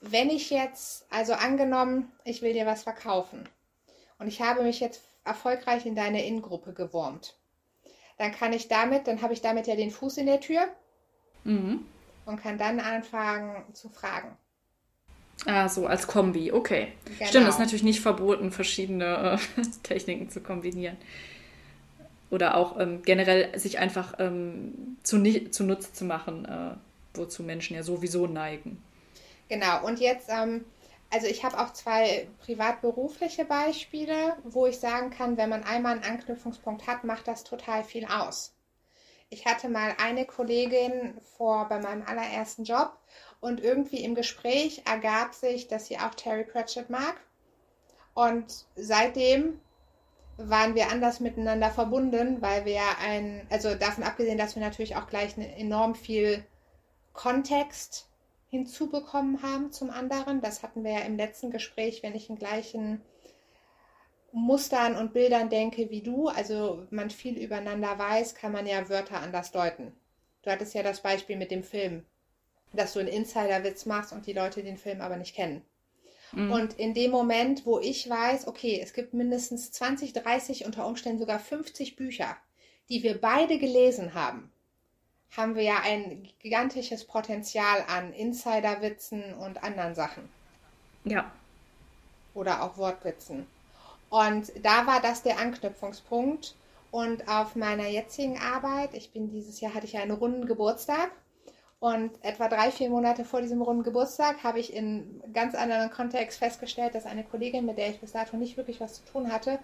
wenn 0.00 0.30
ich 0.30 0.50
jetzt, 0.50 1.06
also 1.10 1.32
angenommen, 1.32 2.12
ich 2.24 2.42
will 2.42 2.52
dir 2.52 2.66
was 2.66 2.84
verkaufen 2.84 3.48
und 4.18 4.28
ich 4.28 4.40
habe 4.40 4.62
mich 4.62 4.80
jetzt 4.80 5.02
erfolgreich 5.24 5.84
in 5.84 5.94
deine 5.94 6.24
Innengruppe 6.24 6.72
gewurmt, 6.72 7.34
dann 8.18 8.32
kann 8.32 8.52
ich 8.52 8.68
damit, 8.68 9.06
dann 9.06 9.22
habe 9.22 9.32
ich 9.32 9.40
damit 9.40 9.66
ja 9.66 9.74
den 9.74 9.90
Fuß 9.90 10.18
in 10.18 10.26
der 10.26 10.40
Tür 10.40 10.68
mhm. 11.44 11.84
und 12.26 12.40
kann 12.40 12.56
dann 12.56 12.78
anfangen 12.78 13.64
zu 13.74 13.88
fragen. 13.88 14.36
Ah, 15.46 15.68
so 15.68 15.86
als 15.86 16.06
Kombi, 16.06 16.52
okay. 16.52 16.88
Genau. 17.04 17.28
Stimmt, 17.28 17.48
es 17.48 17.54
ist 17.54 17.60
natürlich 17.60 17.82
nicht 17.82 18.00
verboten, 18.00 18.52
verschiedene 18.52 19.38
äh, 19.58 19.62
Techniken 19.82 20.30
zu 20.30 20.40
kombinieren. 20.40 20.96
Oder 22.30 22.56
auch 22.56 22.78
ähm, 22.78 23.02
generell 23.02 23.58
sich 23.58 23.78
einfach 23.78 24.14
ähm, 24.18 24.96
zu, 25.02 25.22
zunutze 25.50 25.92
zu 25.92 26.04
machen, 26.04 26.44
äh, 26.44 27.18
wozu 27.18 27.42
Menschen 27.42 27.74
ja 27.74 27.82
sowieso 27.82 28.26
neigen. 28.26 28.82
Genau, 29.48 29.84
und 29.84 29.98
jetzt, 29.98 30.28
ähm, 30.30 30.64
also 31.10 31.26
ich 31.26 31.42
habe 31.42 31.58
auch 31.58 31.72
zwei 31.72 32.28
privat-berufliche 32.44 33.44
Beispiele, 33.44 34.36
wo 34.44 34.66
ich 34.66 34.78
sagen 34.78 35.10
kann, 35.10 35.36
wenn 35.36 35.48
man 35.48 35.64
einmal 35.64 35.94
einen 35.94 36.04
Anknüpfungspunkt 36.04 36.86
hat, 36.86 37.02
macht 37.02 37.26
das 37.26 37.42
total 37.42 37.82
viel 37.82 38.04
aus. 38.04 38.54
Ich 39.28 39.46
hatte 39.46 39.68
mal 39.68 39.94
eine 39.98 40.24
Kollegin 40.24 41.14
vor 41.36 41.68
bei 41.68 41.80
meinem 41.80 42.02
allerersten 42.02 42.64
Job 42.64 42.92
und 43.40 43.62
irgendwie 43.62 44.04
im 44.04 44.14
Gespräch 44.14 44.82
ergab 44.84 45.34
sich, 45.34 45.68
dass 45.68 45.86
sie 45.86 45.98
auch 45.98 46.14
Terry 46.14 46.44
Pratchett 46.44 46.90
mag. 46.90 47.16
Und 48.14 48.66
seitdem 48.76 49.60
waren 50.36 50.74
wir 50.74 50.90
anders 50.90 51.20
miteinander 51.20 51.70
verbunden, 51.70 52.40
weil 52.40 52.64
wir 52.64 52.82
ein, 53.00 53.46
also 53.50 53.74
davon 53.74 54.04
abgesehen, 54.04 54.38
dass 54.38 54.56
wir 54.56 54.62
natürlich 54.62 54.96
auch 54.96 55.06
gleich 55.06 55.36
enorm 55.36 55.94
viel 55.94 56.44
Kontext 57.12 58.08
hinzubekommen 58.48 59.42
haben 59.42 59.70
zum 59.72 59.90
anderen. 59.90 60.40
Das 60.40 60.62
hatten 60.62 60.82
wir 60.82 60.92
ja 60.92 61.00
im 61.00 61.16
letzten 61.16 61.50
Gespräch, 61.50 62.02
wenn 62.02 62.14
ich 62.14 62.30
in 62.30 62.36
gleichen 62.36 63.00
Mustern 64.32 64.96
und 64.96 65.12
Bildern 65.12 65.50
denke 65.50 65.90
wie 65.90 66.02
du, 66.02 66.28
also 66.28 66.86
man 66.90 67.10
viel 67.10 67.36
übereinander 67.36 67.98
weiß, 67.98 68.34
kann 68.34 68.52
man 68.52 68.66
ja 68.66 68.88
Wörter 68.88 69.20
anders 69.20 69.50
deuten. 69.50 69.92
Du 70.42 70.50
hattest 70.50 70.74
ja 70.74 70.82
das 70.82 71.00
Beispiel 71.00 71.36
mit 71.36 71.50
dem 71.50 71.64
Film 71.64 72.04
dass 72.72 72.92
du 72.92 73.00
einen 73.00 73.08
Insider-Witz 73.08 73.86
machst 73.86 74.12
und 74.12 74.26
die 74.26 74.32
Leute 74.32 74.62
den 74.62 74.76
Film 74.76 75.00
aber 75.00 75.16
nicht 75.16 75.34
kennen. 75.34 75.62
Mhm. 76.32 76.52
Und 76.52 76.72
in 76.74 76.94
dem 76.94 77.10
Moment, 77.10 77.66
wo 77.66 77.80
ich 77.80 78.08
weiß, 78.08 78.46
okay, 78.46 78.80
es 78.82 78.92
gibt 78.92 79.14
mindestens 79.14 79.72
20, 79.72 80.12
30, 80.12 80.64
unter 80.64 80.86
Umständen 80.86 81.18
sogar 81.18 81.38
50 81.38 81.96
Bücher, 81.96 82.36
die 82.88 83.02
wir 83.02 83.20
beide 83.20 83.58
gelesen 83.58 84.14
haben, 84.14 84.50
haben 85.36 85.54
wir 85.54 85.62
ja 85.62 85.80
ein 85.82 86.28
gigantisches 86.40 87.04
Potenzial 87.04 87.84
an 87.88 88.12
Insider-Witzen 88.12 89.34
und 89.34 89.62
anderen 89.62 89.94
Sachen. 89.94 90.28
Ja. 91.04 91.30
Oder 92.34 92.62
auch 92.62 92.76
Wortwitzen. 92.76 93.46
Und 94.08 94.52
da 94.62 94.86
war 94.86 95.00
das 95.00 95.22
der 95.22 95.38
Anknüpfungspunkt. 95.38 96.54
Und 96.90 97.28
auf 97.28 97.54
meiner 97.54 97.86
jetzigen 97.86 98.38
Arbeit, 98.40 98.94
ich 98.94 99.12
bin 99.12 99.30
dieses 99.30 99.60
Jahr, 99.60 99.74
hatte 99.74 99.86
ich 99.86 99.96
einen 99.96 100.10
runden 100.10 100.46
Geburtstag 100.46 101.12
und 101.80 102.12
etwa 102.22 102.48
drei, 102.48 102.70
vier 102.70 102.90
Monate 102.90 103.24
vor 103.24 103.40
diesem 103.40 103.62
runden 103.62 103.82
Geburtstag 103.82 104.44
habe 104.44 104.60
ich 104.60 104.74
in 104.74 105.22
ganz 105.32 105.54
anderen 105.54 105.90
Kontext 105.90 106.38
festgestellt, 106.38 106.94
dass 106.94 107.06
eine 107.06 107.24
Kollegin, 107.24 107.64
mit 107.64 107.78
der 107.78 107.88
ich 107.88 108.00
bis 108.00 108.12
dato 108.12 108.36
nicht 108.36 108.58
wirklich 108.58 108.80
was 108.80 109.02
zu 109.02 109.10
tun 109.10 109.32
hatte, 109.32 109.58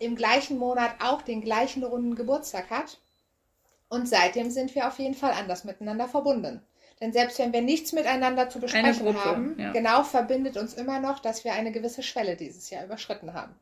im 0.00 0.16
gleichen 0.16 0.58
Monat 0.58 0.90
auch 0.98 1.22
den 1.22 1.40
gleichen 1.40 1.84
runden 1.84 2.16
Geburtstag 2.16 2.68
hat. 2.68 2.98
Und 3.88 4.08
seitdem 4.08 4.50
sind 4.50 4.74
wir 4.74 4.88
auf 4.88 4.98
jeden 4.98 5.14
Fall 5.14 5.30
anders 5.30 5.62
miteinander 5.62 6.08
verbunden. 6.08 6.62
Denn 7.00 7.12
selbst 7.12 7.38
wenn 7.38 7.52
wir 7.52 7.62
nichts 7.62 7.92
miteinander 7.92 8.48
zu 8.48 8.58
besprechen 8.58 9.04
Gruppe, 9.04 9.24
haben, 9.24 9.54
ja. 9.56 9.70
genau 9.70 10.02
verbindet 10.02 10.56
uns 10.56 10.74
immer 10.74 10.98
noch, 10.98 11.20
dass 11.20 11.44
wir 11.44 11.52
eine 11.52 11.70
gewisse 11.70 12.02
Schwelle 12.02 12.34
dieses 12.34 12.70
Jahr 12.70 12.84
überschritten 12.84 13.34
haben. 13.34 13.54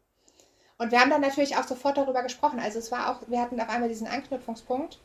Und 0.78 0.91
wir 0.91 1.01
haben 1.01 1.11
dann 1.11 1.20
natürlich 1.20 1.57
auch 1.59 1.66
sofort 1.66 1.99
darüber 1.99 2.22
gesprochen. 2.22 2.61
Also 2.61 2.78
es 2.78 2.91
war 2.91 3.11
auch, 3.11 3.28
wir 3.28 3.43
hatten 3.43 3.61
auf 3.61 3.68
einmal 3.68 3.91
diesen 3.91 4.07
Anknüpfungspunkt 4.07 4.99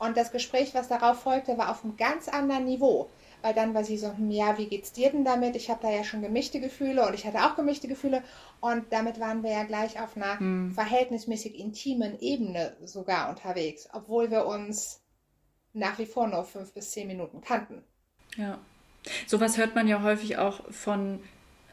und 0.00 0.16
das 0.16 0.32
Gespräch, 0.32 0.74
was 0.74 0.88
darauf 0.88 1.20
folgte, 1.20 1.58
war 1.58 1.70
auf 1.70 1.84
einem 1.84 1.96
ganz 1.96 2.28
anderen 2.28 2.64
Niveau. 2.64 3.10
Weil 3.42 3.54
dann 3.54 3.74
war 3.74 3.84
sie 3.84 3.96
so, 3.96 4.08
hm, 4.08 4.30
ja, 4.30 4.58
wie 4.58 4.66
geht's 4.66 4.92
dir 4.92 5.10
denn 5.10 5.24
damit? 5.24 5.56
Ich 5.56 5.70
habe 5.70 5.80
da 5.82 5.90
ja 5.90 6.04
schon 6.04 6.22
gemischte 6.22 6.58
Gefühle 6.58 7.06
und 7.06 7.14
ich 7.14 7.26
hatte 7.26 7.38
auch 7.44 7.54
gemischte 7.54 7.86
Gefühle. 7.86 8.22
Und 8.60 8.86
damit 8.90 9.20
waren 9.20 9.42
wir 9.42 9.50
ja 9.50 9.64
gleich 9.64 10.00
auf 10.00 10.16
einer 10.16 10.38
hm. 10.38 10.72
verhältnismäßig 10.72 11.58
intimen 11.58 12.18
Ebene 12.18 12.76
sogar 12.84 13.28
unterwegs, 13.28 13.88
obwohl 13.92 14.30
wir 14.30 14.46
uns 14.46 15.00
nach 15.72 15.98
wie 15.98 16.06
vor 16.06 16.26
nur 16.26 16.44
fünf 16.44 16.72
bis 16.72 16.90
zehn 16.90 17.06
Minuten 17.06 17.42
kannten. 17.42 17.82
Ja. 18.36 18.58
Sowas 19.26 19.58
hört 19.58 19.74
man 19.74 19.86
ja 19.86 20.02
häufig 20.02 20.38
auch 20.38 20.60
von 20.70 21.20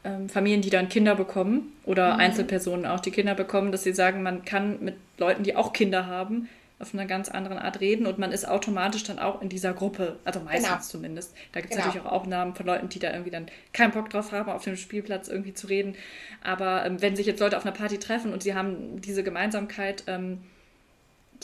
ähm, 0.04 0.28
Familien, 0.28 0.62
die 0.62 0.70
dann 0.70 0.88
Kinder 0.88 1.14
bekommen 1.14 1.72
oder 1.84 2.14
mhm. 2.14 2.20
Einzelpersonen 2.20 2.86
auch, 2.86 3.00
die 3.00 3.10
Kinder 3.10 3.34
bekommen, 3.34 3.72
dass 3.72 3.84
sie 3.84 3.92
sagen, 3.92 4.22
man 4.22 4.44
kann 4.44 4.82
mit 4.82 4.96
Leuten, 5.16 5.42
die 5.42 5.56
auch 5.56 5.72
Kinder 5.72 6.06
haben, 6.06 6.48
auf 6.80 6.94
einer 6.94 7.06
ganz 7.06 7.28
anderen 7.28 7.58
Art 7.58 7.80
reden 7.80 8.06
und 8.06 8.18
man 8.18 8.30
ist 8.30 8.46
automatisch 8.46 9.02
dann 9.02 9.18
auch 9.18 9.42
in 9.42 9.48
dieser 9.48 9.72
Gruppe, 9.72 10.18
also 10.24 10.38
meistens 10.40 10.68
genau. 10.68 10.80
zumindest. 10.80 11.34
Da 11.52 11.60
gibt 11.60 11.72
es 11.72 11.76
genau. 11.76 11.88
natürlich 11.88 12.06
auch 12.06 12.12
Aufnahmen 12.12 12.54
von 12.54 12.66
Leuten, 12.66 12.88
die 12.88 13.00
da 13.00 13.10
irgendwie 13.10 13.32
dann 13.32 13.46
keinen 13.72 13.90
Bock 13.90 14.10
drauf 14.10 14.30
haben, 14.30 14.48
auf 14.50 14.62
dem 14.62 14.76
Spielplatz 14.76 15.26
irgendwie 15.28 15.54
zu 15.54 15.66
reden. 15.66 15.96
Aber 16.42 16.86
ähm, 16.86 17.02
wenn 17.02 17.16
sich 17.16 17.26
jetzt 17.26 17.40
Leute 17.40 17.56
auf 17.56 17.64
einer 17.64 17.74
Party 17.74 17.98
treffen 17.98 18.32
und 18.32 18.44
sie 18.44 18.54
haben 18.54 19.00
diese 19.00 19.24
Gemeinsamkeit, 19.24 20.04
ähm, 20.06 20.40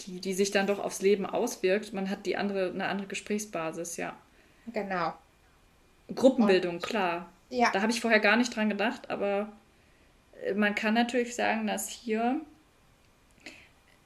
die, 0.01 0.21
die 0.21 0.35
sich 0.35 0.53
dann 0.53 0.69
doch 0.69 0.79
aufs 0.79 1.03
Leben 1.03 1.27
auswirkt, 1.27 1.93
man 1.93 2.11
hat 2.11 2.27
die 2.27 2.37
andere, 2.37 2.71
eine 2.71 2.87
andere 2.87 3.09
Gesprächsbasis, 3.09 3.97
ja. 3.97 4.15
Genau. 4.73 5.15
Gruppenbildung, 6.15 6.77
und, 6.77 6.83
klar. 6.83 7.29
Ja. 7.51 7.71
Da 7.73 7.83
habe 7.83 7.91
ich 7.91 8.01
vorher 8.01 8.21
gar 8.21 8.37
nicht 8.37 8.55
dran 8.55 8.69
gedacht, 8.69 9.11
aber 9.11 9.53
äh, 10.45 10.55
man 10.55 10.77
kann 10.77 10.95
natürlich 10.95 11.35
sagen, 11.35 11.67
dass 11.67 11.89
hier 11.89 12.41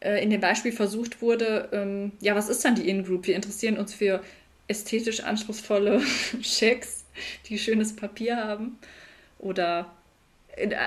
äh, 0.01 0.23
in 0.23 0.31
dem 0.31 0.41
Beispiel 0.41 0.73
versucht 0.73 1.23
wurde, 1.23 1.69
ähm, 1.73 2.13
ja, 2.21 2.35
was 2.35 2.49
ist 2.49 2.65
dann 2.65 2.75
die 2.75 2.89
In-Group? 2.89 3.27
Wir 3.27 3.37
interessieren 3.37 3.79
uns 3.79 3.95
für 3.95 4.23
ästhetisch 4.69 5.21
anspruchsvolle 5.21 6.01
Schecks, 6.43 7.05
die 7.47 7.59
schönes 7.59 7.95
Papier 7.95 8.37
haben. 8.37 8.79
Oder 9.39 9.91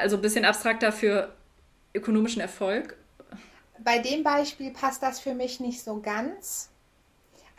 also 0.02 0.18
ein 0.18 0.22
bisschen 0.22 0.46
abstrakter 0.46 0.92
für 0.92 1.34
ökonomischen 1.94 2.42
Erfolg. 2.42 2.96
Bei 3.80 4.00
dem 4.00 4.24
Beispiel 4.24 4.72
passt 4.72 5.02
das 5.02 5.20
für 5.20 5.34
mich 5.34 5.60
nicht 5.60 5.82
so 5.82 6.00
ganz. 6.02 6.71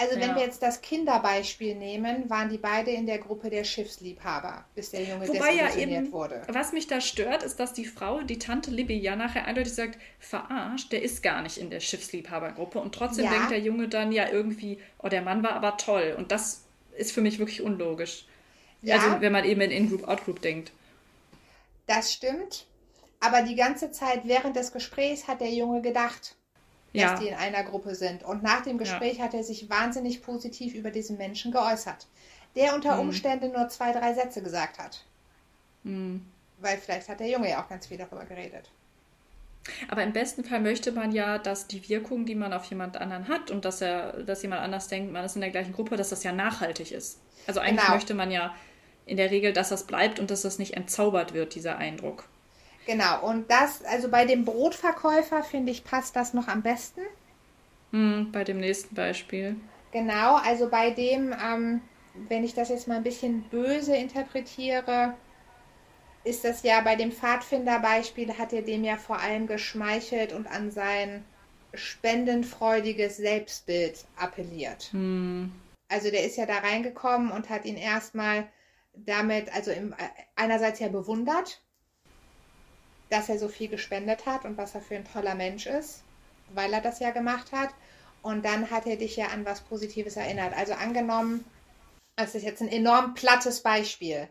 Also 0.03 0.21
wenn 0.21 0.31
ja. 0.31 0.35
wir 0.35 0.43
jetzt 0.43 0.63
das 0.63 0.81
Kinderbeispiel 0.81 1.77
nehmen, 1.77 2.29
waren 2.29 2.49
die 2.49 2.59
beide 2.59 2.91
in 2.91 3.07
der 3.07 3.19
Gruppe 3.19 3.51
der 3.51 3.63
Schiffsliebhaber, 3.63 4.65
bis 4.75 4.91
der 4.91 5.05
Junge 5.05 5.29
Wobei 5.29 5.55
ja 5.55 5.73
eben, 5.77 6.11
wurde. 6.11 6.43
Was 6.49 6.73
mich 6.73 6.89
da 6.89 7.01
stört, 7.01 7.45
ist, 7.45 7.61
dass 7.61 7.73
die 7.73 7.85
Frau, 7.85 8.21
die 8.23 8.41
Tante 8.41 8.73
Libby, 8.73 8.99
ja 8.99 9.15
nachher 9.15 9.45
eindeutig 9.45 9.75
sagt, 9.75 9.99
verarscht, 10.19 10.91
der 10.91 11.03
ist 11.03 11.23
gar 11.23 11.43
nicht 11.43 11.57
in 11.57 11.71
der 11.71 11.79
Schiffsliebhabergruppe. 11.79 12.81
Und 12.81 12.97
trotzdem 12.97 13.27
ja. 13.27 13.31
denkt 13.31 13.53
der 13.53 13.61
Junge 13.61 13.87
dann 13.87 14.11
ja 14.11 14.29
irgendwie, 14.29 14.79
oh, 14.99 15.09
der 15.09 15.23
Mann 15.23 15.45
war 15.45 15.53
aber 15.53 15.77
toll. 15.77 16.17
Und 16.19 16.33
das 16.33 16.65
ist 16.97 17.13
für 17.13 17.21
mich 17.21 17.39
wirklich 17.39 17.63
unlogisch. 17.63 18.27
Ja. 18.83 18.97
Also 18.97 19.21
wenn 19.21 19.33
man 19.33 19.45
eben 19.45 19.61
in 19.61 19.71
In-Group, 19.71 20.09
Out-Group 20.09 20.43
denkt. 20.43 20.73
Das 21.87 22.13
stimmt. 22.13 22.67
Aber 23.21 23.43
die 23.43 23.55
ganze 23.55 23.93
Zeit 23.93 24.23
während 24.25 24.57
des 24.57 24.73
Gesprächs 24.73 25.29
hat 25.29 25.41
der 25.41 25.51
Junge 25.51 25.81
gedacht, 25.81 26.35
dass 26.95 27.03
ja. 27.03 27.19
die 27.19 27.29
in 27.29 27.35
einer 27.35 27.63
Gruppe 27.63 27.95
sind. 27.95 28.23
Und 28.23 28.43
nach 28.43 28.63
dem 28.63 28.79
Gespräch 28.79 29.19
ja. 29.19 29.25
hat 29.25 29.35
er 29.35 29.45
sich 29.45 29.71
wahnsinnig 29.71 30.23
positiv 30.23 30.75
über 30.75 30.91
diesen 30.91 31.17
Menschen 31.17 31.53
geäußert, 31.53 32.07
der 32.55 32.75
unter 32.75 32.95
mhm. 32.95 33.09
Umständen 33.09 33.53
nur 33.53 33.69
zwei, 33.69 33.93
drei 33.93 34.13
Sätze 34.15 34.43
gesagt 34.43 34.79
hat. 34.79 35.05
Mhm. 35.85 36.27
Weil 36.59 36.79
vielleicht 36.79 37.09
hat 37.09 37.21
der 37.21 37.29
Junge 37.29 37.51
ja 37.51 37.63
auch 37.63 37.69
ganz 37.69 37.87
viel 37.87 37.99
darüber 37.99 38.25
geredet. 38.25 38.71
Aber 39.89 40.03
im 40.03 40.13
besten 40.13 40.45
Fall 40.45 40.61
möchte 40.61 40.93
man 40.93 41.13
ja, 41.13 41.39
dass 41.39 41.69
die 41.69 41.89
Wirkung, 41.89 42.27
die 42.27 42.35
man 42.35 42.53
auf 42.53 42.65
jemand 42.65 42.97
anderen 42.97 43.29
hat 43.29 43.51
und 43.51 43.65
dass 43.65 43.81
er, 43.81 44.25
dass 44.25 44.43
jemand 44.43 44.63
anders 44.63 44.89
denkt, 44.89 45.13
man 45.13 45.25
ist 45.25 45.37
in 45.37 45.41
der 45.41 45.51
gleichen 45.51 45.73
Gruppe, 45.73 45.97
dass 45.97 46.11
das 46.11 46.25
ja 46.25 46.33
nachhaltig 46.33 46.91
ist. 46.91 47.21
Also 47.47 47.61
eigentlich 47.61 47.81
genau. 47.81 47.95
möchte 47.95 48.15
man 48.15 48.31
ja 48.31 48.55
in 49.07 49.17
der 49.17 49.31
Regel, 49.31 49.53
dass 49.53 49.69
das 49.69 49.87
bleibt 49.87 50.19
und 50.19 50.31
dass 50.31 50.43
das 50.43 50.59
nicht 50.59 50.75
entzaubert 50.75 51.33
wird, 51.33 51.55
dieser 51.55 51.79
Eindruck. 51.79 52.29
Genau, 52.87 53.25
und 53.25 53.51
das, 53.51 53.85
also 53.85 54.09
bei 54.09 54.25
dem 54.25 54.45
Brotverkäufer, 54.45 55.43
finde 55.43 55.73
ich, 55.73 55.85
passt 55.85 56.17
das 56.17 56.35
noch 56.35 56.49
am 56.49 56.63
besten. 56.63 57.03
Hm, 57.93 58.31
bei 58.33 58.45
dem 58.45 58.59
nächsten 58.59 58.95
Beispiel. 58.95 59.57
Genau, 59.93 60.37
also 60.37 60.69
bei 60.69 60.91
dem, 60.91 61.33
ähm, 61.33 61.81
wenn 62.29 62.45
ich 62.45 62.55
das 62.55 62.71
jetzt 62.71 62.89
mal 62.89 62.97
ein 62.97 63.03
bisschen 63.03 63.43
böse 63.51 63.95
interpretiere, 63.95 65.15
ist 66.25 66.45
das 66.45 66.63
ja 66.63 66.81
bei 66.81 66.97
dem 66.97 67.13
Pfadfinderbeispiel, 67.13 68.39
hat 68.39 68.53
er 68.53 68.63
dem 68.63 68.85
ja 68.85 68.97
vor 68.97 69.19
allem 69.19 69.47
geschmeichelt 69.47 70.33
und 70.33 70.47
an 70.47 70.71
sein 70.71 71.25
spendenfreudiges 71.75 73.17
Selbstbild 73.17 74.05
appelliert. 74.17 74.89
Hm. 74.93 75.53
Also 75.89 76.11
der 76.11 76.25
ist 76.25 76.37
ja 76.37 76.47
da 76.47 76.59
reingekommen 76.59 77.31
und 77.31 77.51
hat 77.51 77.65
ihn 77.65 77.77
erstmal 77.77 78.49
damit, 78.95 79.55
also 79.55 79.71
im, 79.71 79.95
einerseits 80.37 80.81
ja 80.81 80.89
bewundert, 80.89 81.61
dass 83.13 83.29
er 83.29 83.39
so 83.39 83.49
viel 83.49 83.69
gespendet 83.69 84.25
hat 84.25 84.45
und 84.45 84.57
was 84.57 84.75
er 84.75 84.81
für 84.81 84.97
ein 84.97 85.05
toller 85.05 85.35
Mensch 85.35 85.67
ist, 85.67 86.03
weil 86.55 86.73
er 86.73 86.81
das 86.81 86.99
ja 86.99 87.11
gemacht 87.11 87.53
hat. 87.53 87.69
Und 88.23 88.45
dann 88.45 88.71
hat 88.71 88.87
er 88.87 88.97
dich 88.97 89.17
ja 89.17 89.27
an 89.27 89.45
was 89.45 89.61
Positives 89.61 90.17
erinnert. 90.17 90.55
Also 90.57 90.73
angenommen, 90.75 91.45
das 92.17 92.35
ist 92.35 92.45
jetzt 92.45 92.63
ein 92.63 92.69
enorm 92.69 93.15
plattes 93.15 93.63
Beispiel, 93.63 94.29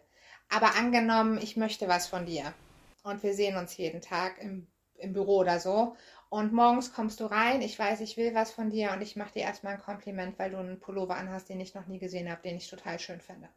aber 0.50 0.76
angenommen, 0.76 1.40
ich 1.42 1.58
möchte 1.58 1.88
was 1.88 2.08
von 2.08 2.26
dir 2.26 2.54
und 3.04 3.22
wir 3.22 3.34
sehen 3.34 3.58
uns 3.58 3.78
jeden 3.78 4.02
Tag 4.02 4.42
im, 4.42 4.68
im 4.96 5.14
Büro 5.14 5.38
oder 5.38 5.60
so 5.60 5.96
und 6.30 6.54
morgens 6.54 6.94
kommst 6.94 7.20
du 7.20 7.26
rein, 7.26 7.62
ich 7.62 7.78
weiß, 7.78 8.02
ich 8.02 8.18
will 8.18 8.34
was 8.34 8.52
von 8.52 8.70
dir 8.70 8.94
und 8.94 9.02
ich 9.02 9.16
mache 9.16 9.34
dir 9.34 9.42
erstmal 9.42 9.74
ein 9.74 9.82
Kompliment, 9.82 10.40
weil 10.40 10.52
du 10.52 10.58
einen 10.58 10.80
Pullover 10.80 11.18
anhast, 11.18 11.50
den 11.50 11.60
ich 11.60 11.76
noch 11.76 11.88
nie 11.88 12.00
gesehen 12.00 12.32
habe, 12.32 12.42
den 12.42 12.56
ich 12.56 12.70
total 12.70 13.00
schön 13.00 13.20
finde. 13.20 13.50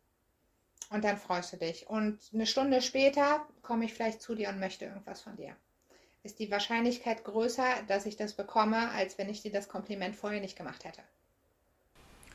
Und 0.91 1.05
dann 1.05 1.17
freust 1.17 1.53
du 1.53 1.57
dich. 1.57 1.89
Und 1.89 2.19
eine 2.33 2.47
Stunde 2.47 2.83
später 2.83 3.47
komme 3.63 3.85
ich 3.85 3.95
vielleicht 3.95 4.23
zu 4.23 4.35
dir 4.35 4.49
und 4.49 4.61
möchte 4.61 4.85
irgendwas 4.85 5.23
von 5.23 5.37
dir. 5.37 5.57
Ist 6.23 6.39
die 6.39 6.51
Wahrscheinlichkeit 6.51 7.25
größer, 7.25 7.83
dass 7.87 8.07
ich 8.07 8.17
das 8.17 8.35
bekomme, 8.35 8.91
als 8.91 9.19
wenn 9.19 9.29
ich 9.29 9.43
dir 9.43 9.53
das 9.53 9.69
Kompliment 9.69 10.17
vorher 10.17 10.41
nicht 10.41 10.57
gemacht 10.57 10.85
hätte. 10.85 11.03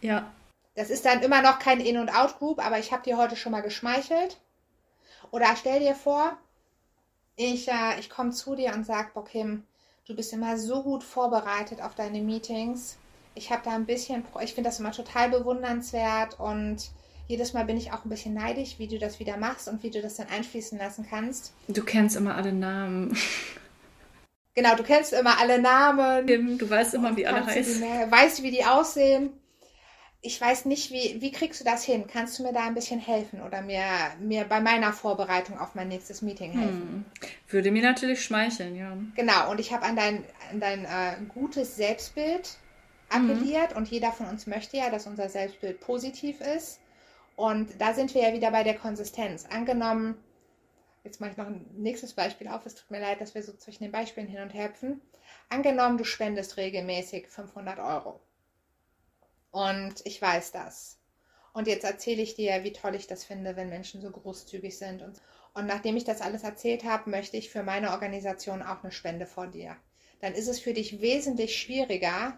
Ja. 0.02 0.32
Das 0.76 0.90
ist 0.90 1.06
dann 1.06 1.22
immer 1.24 1.42
noch 1.42 1.60
kein 1.60 1.80
In- 1.80 1.98
und 1.98 2.10
Out-Group, 2.10 2.64
aber 2.64 2.80
ich 2.80 2.92
habe 2.92 3.04
dir 3.04 3.18
heute 3.18 3.36
schon 3.36 3.52
mal 3.52 3.62
geschmeichelt. 3.62 4.38
Oder 5.32 5.56
stell 5.56 5.80
dir 5.80 5.96
vor, 5.96 6.38
ich, 7.36 7.68
äh, 7.68 8.00
ich 8.00 8.10
komme 8.10 8.32
zu 8.32 8.56
dir 8.56 8.74
und 8.74 8.86
sage, 8.86 9.12
boah 9.14 9.26
Kim, 9.26 9.66
du 10.06 10.16
bist 10.16 10.34
immer 10.34 10.58
so 10.58 10.84
gut 10.84 11.04
vorbereitet 11.04 11.82
auf 11.82 11.96
deine 11.96 12.22
Meetings. 12.22 12.98
Ich 13.36 13.52
habe 13.52 13.62
da 13.64 13.72
ein 13.72 13.86
bisschen, 13.86 14.26
ich 14.42 14.54
finde 14.54 14.70
das 14.70 14.80
immer 14.80 14.92
total 14.92 15.30
bewundernswert 15.30 16.40
und 16.40 16.92
jedes 17.30 17.54
Mal 17.54 17.64
bin 17.64 17.78
ich 17.78 17.94
auch 17.94 18.04
ein 18.04 18.10
bisschen 18.10 18.34
neidisch, 18.34 18.80
wie 18.80 18.88
du 18.88 18.98
das 18.98 19.20
wieder 19.20 19.38
machst 19.38 19.68
und 19.70 19.84
wie 19.84 19.92
du 19.92 20.02
das 20.02 20.16
dann 20.16 20.28
einfließen 20.28 20.78
lassen 20.80 21.06
kannst. 21.10 21.54
Du 21.68 21.84
kennst 21.86 22.16
immer 22.18 22.36
alle 22.36 22.52
Namen. 22.52 23.16
Genau, 24.56 24.76
du 24.76 24.84
kennst 24.84 25.14
immer 25.14 25.40
alle 25.40 25.62
Namen. 25.62 26.58
Du 26.58 26.70
weißt 26.70 26.96
immer, 26.96 27.16
wie 27.16 27.26
alle 27.26 27.42
du 27.42 27.46
heißen. 27.46 27.80
mehr- 27.80 28.12
Weißt, 28.12 28.44
wie 28.44 28.52
die 28.52 28.66
aussehen. 28.66 29.30
Ich 30.22 30.42
weiß 30.42 30.66
nicht, 30.66 30.92
wie, 30.92 31.22
wie 31.22 31.32
kriegst 31.32 31.62
du 31.62 31.64
das 31.64 31.84
hin? 31.86 32.04
Kannst 32.12 32.38
du 32.40 32.44
mir 32.44 32.52
da 32.52 32.66
ein 32.66 32.74
bisschen 32.74 33.00
helfen 33.00 33.42
oder 33.42 33.62
mir, 33.62 33.84
mir 34.20 34.44
bei 34.44 34.60
meiner 34.60 34.92
Vorbereitung 34.92 35.58
auf 35.60 35.76
mein 35.76 35.88
nächstes 35.88 36.22
Meeting 36.22 36.52
helfen? 36.60 37.06
Hm. 37.22 37.30
Würde 37.48 37.72
mir 37.72 37.84
natürlich 37.84 38.22
schmeicheln, 38.22 38.76
ja. 38.76 38.98
Genau, 39.16 39.50
und 39.52 39.62
ich 39.62 39.72
habe 39.72 39.86
an 39.86 39.96
dein, 39.96 40.26
an 40.52 40.60
dein 40.60 40.84
äh, 40.84 41.16
gutes 41.30 41.78
Selbstbild 41.78 42.58
appelliert 43.10 43.78
und 43.78 43.88
jeder 43.88 44.12
von 44.12 44.26
uns 44.26 44.46
möchte 44.46 44.76
ja, 44.76 44.90
dass 44.90 45.08
unser 45.08 45.30
Selbstbild 45.30 45.80
positiv 45.80 46.42
ist. 46.42 46.80
Und 47.40 47.80
da 47.80 47.94
sind 47.94 48.14
wir 48.14 48.22
ja 48.22 48.34
wieder 48.34 48.52
bei 48.52 48.64
der 48.64 48.78
Konsistenz. 48.78 49.46
Angenommen, 49.46 50.22
jetzt 51.06 51.22
mache 51.22 51.32
ich 51.32 51.38
noch 51.38 51.48
ein 51.48 51.66
nächstes 51.72 52.14
Beispiel 52.14 52.50
auf, 52.50 52.66
es 52.66 52.76
tut 52.76 52.92
mir 52.92 53.00
leid, 53.00 53.22
dass 53.22 53.34
wir 53.34 53.42
so 53.42 53.54
zwischen 53.54 53.84
den 53.84 53.94
Beispielen 53.94 54.28
hin 54.28 54.42
und 54.42 54.50
her 54.50 54.68
hüpfen. 54.68 55.00
Angenommen, 55.48 55.98
du 55.98 56.04
spendest 56.04 56.58
regelmäßig 56.58 57.30
500 57.30 57.80
Euro. 57.80 58.20
Und 59.52 60.06
ich 60.06 60.22
weiß 60.22 60.52
das. 60.52 61.00
Und 61.54 61.68
jetzt 61.68 61.86
erzähle 61.86 62.22
ich 62.24 62.36
dir, 62.36 62.66
wie 62.66 62.74
toll 62.74 62.96
ich 62.96 63.08
das 63.08 63.24
finde, 63.24 63.56
wenn 63.56 63.70
Menschen 63.70 64.02
so 64.02 64.12
großzügig 64.12 64.78
sind. 64.78 65.02
Und, 65.02 65.22
und 65.54 65.66
nachdem 65.66 65.96
ich 65.96 66.04
das 66.04 66.20
alles 66.20 66.44
erzählt 66.44 66.84
habe, 66.84 67.10
möchte 67.10 67.38
ich 67.38 67.50
für 67.50 67.64
meine 67.64 67.92
Organisation 67.92 68.62
auch 68.62 68.84
eine 68.84 68.92
Spende 68.92 69.26
vor 69.26 69.48
dir. 69.48 69.78
Dann 70.20 70.34
ist 70.34 70.50
es 70.50 70.60
für 70.60 70.74
dich 70.74 71.00
wesentlich 71.00 71.58
schwieriger, 71.58 72.38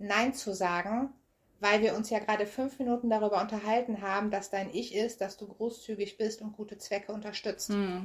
Nein 0.00 0.34
zu 0.34 0.52
sagen, 0.52 1.14
weil 1.62 1.80
wir 1.80 1.94
uns 1.94 2.10
ja 2.10 2.18
gerade 2.18 2.44
fünf 2.46 2.78
Minuten 2.78 3.08
darüber 3.08 3.40
unterhalten 3.40 4.02
haben, 4.02 4.30
dass 4.30 4.50
dein 4.50 4.68
Ich 4.74 4.94
ist, 4.94 5.20
dass 5.20 5.36
du 5.36 5.46
großzügig 5.46 6.18
bist 6.18 6.42
und 6.42 6.52
gute 6.56 6.76
Zwecke 6.76 7.12
unterstützt. 7.12 7.70
Hm. 7.70 8.04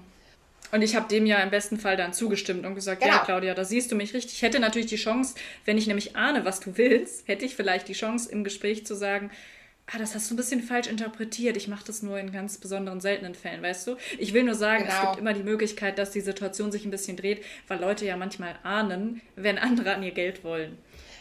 Und 0.72 0.82
ich 0.82 0.96
habe 0.96 1.08
dem 1.08 1.26
ja 1.26 1.38
im 1.40 1.50
besten 1.50 1.78
Fall 1.80 1.96
dann 1.98 2.14
zugestimmt 2.14 2.66
und 2.66 2.76
gesagt, 2.76 3.02
ja, 3.02 3.10
Genau. 3.12 3.24
Claudia, 3.24 3.54
da 3.54 3.64
siehst 3.64 3.92
du 3.92 3.96
mich 3.96 4.14
richtig. 4.14 4.34
Ich 4.36 4.42
hätte 4.42 4.60
natürlich 4.60 4.88
die 4.88 4.96
Chance, 4.98 5.36
wenn 5.66 5.78
ich 5.78 5.88
nämlich 5.88 6.16
ahne, 6.16 6.46
was 6.46 6.60
du 6.60 6.78
willst, 6.78 7.28
hätte 7.28 7.46
ich 7.46 7.56
vielleicht 7.56 7.88
die 7.88 7.94
Chance 7.94 8.30
im 8.32 8.44
Gespräch 8.44 8.86
zu 8.86 8.94
sagen, 8.96 9.32
ah, 9.88 9.98
das 9.98 10.14
hast 10.14 10.30
du 10.30 10.34
ein 10.34 10.38
bisschen 10.38 10.62
falsch 10.62 10.88
interpretiert. 10.88 11.56
Ich 11.56 11.70
mache 11.70 11.86
das 11.86 12.04
nur 12.04 12.20
in 12.20 12.34
ganz 12.34 12.58
besonderen, 12.58 13.00
seltenen 13.00 13.34
Fällen, 13.36 13.62
weißt 13.62 13.88
du? 13.88 13.96
Ich 14.18 14.34
will 14.34 14.44
nur 14.44 14.56
sagen, 14.56 14.84
es 14.88 14.94
Genau. 14.94 15.12
gibt 15.12 15.22
immer 15.22 15.34
die 15.34 15.44
Möglichkeit, 15.44 15.98
dass 15.98 16.12
die 16.12 16.20
Situation 16.22 16.72
sich 16.72 16.84
ein 16.84 16.92
bisschen 16.92 17.16
dreht, 17.16 17.44
weil 17.70 17.80
Leute 17.80 18.06
ja 18.06 18.18
manchmal 18.18 18.56
ahnen, 18.64 19.22
wenn 19.38 19.58
andere 19.58 19.96
an 19.96 20.04
ihr 20.04 20.12
Geld 20.12 20.44
wollen. 20.44 20.78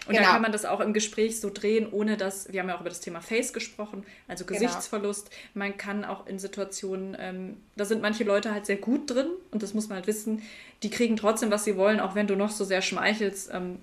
Und 0.06 0.14
Genau. 0.14 0.22
dann 0.24 0.32
kann 0.34 0.42
man 0.42 0.52
das 0.52 0.64
auch 0.64 0.80
im 0.80 0.92
Gespräch 0.92 1.40
so 1.40 1.50
drehen, 1.50 1.88
ohne 1.90 2.16
dass, 2.16 2.52
wir 2.52 2.60
haben 2.60 2.68
ja 2.68 2.76
auch 2.76 2.80
über 2.80 2.88
das 2.90 3.00
Thema 3.00 3.20
Face 3.20 3.52
gesprochen, 3.52 4.04
also 4.28 4.44
Genau. 4.44 4.60
Gesichtsverlust. 4.60 5.30
Man 5.54 5.76
kann 5.76 6.04
auch 6.04 6.26
in 6.26 6.38
Situationen, 6.38 7.16
ähm, 7.18 7.56
da 7.76 7.84
sind 7.84 8.02
manche 8.02 8.24
Leute 8.24 8.52
halt 8.52 8.66
sehr 8.66 8.76
gut 8.76 9.10
drin 9.10 9.28
und 9.50 9.62
das 9.62 9.74
muss 9.74 9.88
man 9.88 9.96
halt 9.96 10.06
wissen, 10.06 10.42
die 10.82 10.90
kriegen 10.90 11.16
trotzdem, 11.16 11.50
was 11.50 11.64
sie 11.64 11.76
wollen, 11.76 12.00
auch 12.00 12.14
wenn 12.14 12.26
du 12.26 12.36
noch 12.36 12.50
so 12.50 12.64
sehr 12.64 12.82
schmeichelst, 12.82 13.50
ähm, 13.52 13.78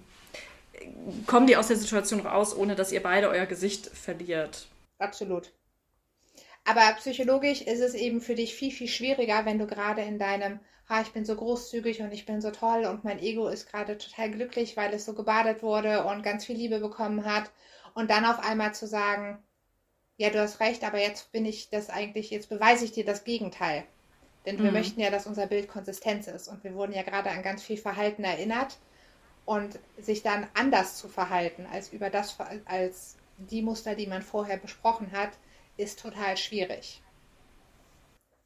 kommen 1.27 1.47
die 1.47 1.57
aus 1.57 1.67
der 1.67 1.77
Situation 1.77 2.21
raus, 2.21 2.55
ohne 2.55 2.75
dass 2.75 2.91
ihr 2.91 3.01
beide 3.03 3.29
euer 3.29 3.45
Gesicht 3.45 3.87
verliert. 3.87 4.67
Absolut. 4.99 5.51
Aber 6.65 6.93
psychologisch 6.95 7.61
ist 7.61 7.79
es 7.79 7.93
eben 7.93 8.19
für 8.21 8.35
dich 8.35 8.55
viel, 8.55 8.71
viel 8.71 8.87
schwieriger, 8.87 9.45
wenn 9.45 9.59
du 9.59 9.67
gerade 9.67 10.01
in 10.01 10.19
deinem, 10.19 10.59
ah, 10.93 11.01
ich 11.01 11.13
bin 11.13 11.25
so 11.25 11.35
großzügig 11.35 12.01
und 12.01 12.11
ich 12.13 12.25
bin 12.25 12.41
so 12.41 12.51
toll 12.51 12.85
und 12.85 13.03
mein 13.03 13.19
Ego 13.19 13.47
ist 13.49 13.67
gerade 13.69 13.97
total 13.97 14.31
glücklich, 14.31 14.77
weil 14.77 14.93
es 14.93 15.05
so 15.05 15.13
gebadet 15.15 15.63
wurde 15.63 16.05
und 16.05 16.23
ganz 16.23 16.45
viel 16.45 16.57
Liebe 16.57 16.79
bekommen 16.79 17.25
hat. 17.25 17.51
Und 17.95 18.09
dann 18.11 18.25
auf 18.25 18.39
einmal 18.39 18.73
zu 18.75 18.87
sagen, 18.87 19.43
ja, 20.17 20.29
du 20.31 20.39
hast 20.41 20.59
recht, 20.59 20.83
aber 20.83 20.99
jetzt 20.99 21.31
bin 21.31 21.45
ich 21.45 21.69
das 21.69 21.89
eigentlich, 21.91 22.29
jetzt 22.31 22.49
beweise 22.49 22.85
ich 22.85 22.91
dir 22.93 23.05
das 23.05 23.23
Gegenteil. 23.23 23.85
Denn 24.45 24.61
wir 24.63 24.71
Mhm. 24.71 24.73
möchten 24.73 24.99
ja, 25.01 25.11
dass 25.11 25.27
unser 25.27 25.47
Bild 25.47 25.67
konsistent 25.69 26.27
ist. 26.27 26.47
Und 26.49 26.63
wir 26.63 26.75
wurden 26.75 26.93
ja 26.93 27.03
gerade 27.03 27.29
an 27.31 27.43
ganz 27.43 27.63
viel 27.63 27.77
Verhalten 27.77 28.23
erinnert. 28.23 28.79
Und 29.45 29.79
sich 29.97 30.23
dann 30.23 30.47
anders 30.55 30.97
zu 30.97 31.09
verhalten 31.09 31.65
als 31.67 31.89
über 31.93 32.09
das, 32.09 32.37
als 32.65 33.19
die 33.37 33.61
Muster, 33.63 33.95
die 33.95 34.07
man 34.07 34.21
vorher 34.23 34.57
besprochen 34.57 35.11
hat, 35.13 35.31
ist 35.77 35.99
total 35.99 36.37
schwierig. 36.37 37.02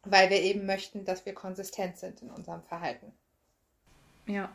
Weil 0.09 0.29
wir 0.29 0.41
eben 0.41 0.65
möchten, 0.65 1.05
dass 1.05 1.25
wir 1.25 1.33
konsistent 1.33 1.97
sind 1.97 2.21
in 2.21 2.29
unserem 2.29 2.61
Verhalten. 2.63 3.11
Ja. 4.25 4.49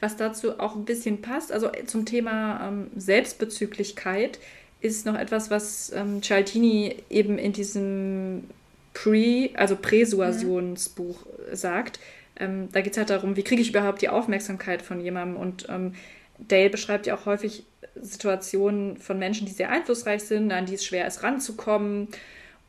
Was 0.00 0.16
dazu 0.16 0.60
auch 0.60 0.76
ein 0.76 0.84
bisschen 0.84 1.20
passt, 1.20 1.50
also 1.50 1.70
zum 1.86 2.06
Thema 2.06 2.68
ähm, 2.68 2.90
Selbstbezüglichkeit, 2.96 4.38
ist 4.80 5.06
noch 5.06 5.16
etwas, 5.16 5.50
was 5.50 5.92
ähm, 5.92 6.22
Cialdini 6.22 7.02
eben 7.08 7.38
in 7.38 7.52
diesem 7.52 8.44
Pre, 8.92 9.50
also 9.54 9.76
Präsuasionsbuch 9.76 11.26
sagt. 11.52 11.98
Ähm, 12.36 12.68
da 12.72 12.80
geht 12.80 12.92
es 12.92 12.98
halt 12.98 13.10
darum, 13.10 13.36
wie 13.36 13.42
kriege 13.42 13.62
ich 13.62 13.70
überhaupt 13.70 14.02
die 14.02 14.08
Aufmerksamkeit 14.08 14.82
von 14.82 15.00
jemandem. 15.00 15.36
Und 15.40 15.66
ähm, 15.68 15.94
Dale 16.38 16.70
beschreibt 16.70 17.06
ja 17.06 17.16
auch 17.16 17.26
häufig 17.26 17.64
Situationen 17.96 18.96
von 18.98 19.18
Menschen, 19.18 19.46
die 19.46 19.52
sehr 19.52 19.70
einflussreich 19.70 20.22
sind, 20.22 20.52
an 20.52 20.66
die 20.66 20.74
es 20.74 20.84
schwer 20.84 21.06
ist 21.06 21.22
ranzukommen. 21.22 22.08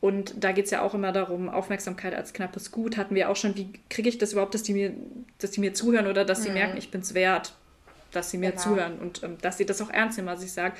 Und 0.02 0.44
da 0.44 0.52
geht 0.52 0.66
es 0.66 0.72
ja 0.72 0.82
auch 0.82 0.94
immer 0.94 1.12
darum, 1.12 1.50
Aufmerksamkeit 1.50 2.14
als 2.14 2.34
knappes 2.34 2.72
Gut. 2.72 2.98
Hatten 2.98 3.16
wir 3.16 3.30
auch 3.30 3.36
schon, 3.36 3.56
wie 3.56 3.70
kriege 3.90 4.10
ich 4.10 4.18
das 4.18 4.34
überhaupt, 4.34 4.54
dass 4.54 4.64
die 4.64 4.74
mir, 4.74 4.94
dass 5.40 5.52
die 5.52 5.62
mir 5.62 5.74
zuhören 5.74 6.08
oder 6.08 6.26
dass 6.26 6.44
sie 6.44 6.52
merken, 6.52 6.78
ich 6.78 6.92
bin 6.92 7.02
es 7.02 7.14
wert, 7.14 7.54
dass 8.12 8.30
sie 8.30 8.38
mir 8.38 8.52
Genau. 8.52 8.62
zuhören 8.62 9.00
und 9.00 9.24
ähm, 9.24 9.38
dass 9.42 9.58
sie 9.58 9.66
das 9.66 9.82
auch 9.82 9.90
ernst 9.90 10.18
nehmen, 10.18 10.28
was 10.28 10.44
ich 10.44 10.52
sage. 10.52 10.76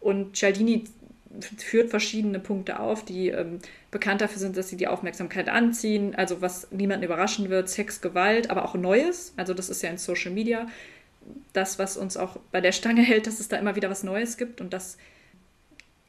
Und 0.00 0.36
Cialdini 0.36 0.84
führt 1.58 1.90
verschiedene 1.90 2.40
Punkte 2.40 2.80
auf, 2.80 3.04
die 3.04 3.28
ähm, 3.28 3.58
bekannt 3.90 4.20
dafür 4.20 4.38
sind, 4.38 4.56
dass 4.56 4.68
sie 4.68 4.76
die 4.76 4.88
Aufmerksamkeit 4.88 5.48
anziehen. 5.48 6.14
Also 6.14 6.40
was 6.40 6.70
niemanden 6.72 7.04
überraschen 7.04 7.50
wird, 7.50 7.68
Sex, 7.68 8.00
Gewalt, 8.00 8.50
aber 8.50 8.64
auch 8.64 8.74
Neues. 8.74 9.34
Also 9.36 9.52
das 9.54 9.68
ist 9.68 9.82
ja 9.82 9.90
in 9.90 9.98
Social 9.98 10.32
Media 10.32 10.66
das, 11.52 11.78
was 11.78 11.96
uns 11.96 12.16
auch 12.16 12.38
bei 12.50 12.60
der 12.60 12.72
Stange 12.72 13.02
hält, 13.02 13.26
dass 13.26 13.40
es 13.40 13.48
da 13.48 13.56
immer 13.58 13.76
wieder 13.76 13.90
was 13.90 14.02
Neues 14.02 14.36
gibt 14.38 14.60
und 14.60 14.72
das 14.72 14.96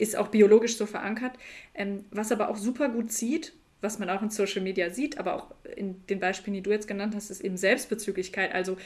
ist 0.02 0.16
auch 0.18 0.30
biologisch 0.30 0.78
so 0.78 0.86
verankert. 0.86 1.34
Ähm, 1.76 2.06
was 2.12 2.32
aber 2.32 2.49
auch 2.49 2.58
super 2.58 2.89
gut 2.89 3.12
sieht, 3.12 3.54
was 3.82 3.99
man 3.99 4.10
auch 4.10 4.22
in 4.22 4.30
Social 4.30 4.62
Media 4.62 4.89
sieht, 4.89 5.18
aber 5.18 5.36
auch 5.36 5.47
in 5.76 6.06
den 6.08 6.20
Beispielen, 6.20 6.54
die 6.56 6.62
du 6.62 6.72
jetzt 6.72 6.88
genannt 6.88 7.16
hast, 7.16 7.30
ist 7.30 7.41
eben 7.41 7.58
Selbstbezüglichkeit. 7.58 8.54
Also 8.54 8.78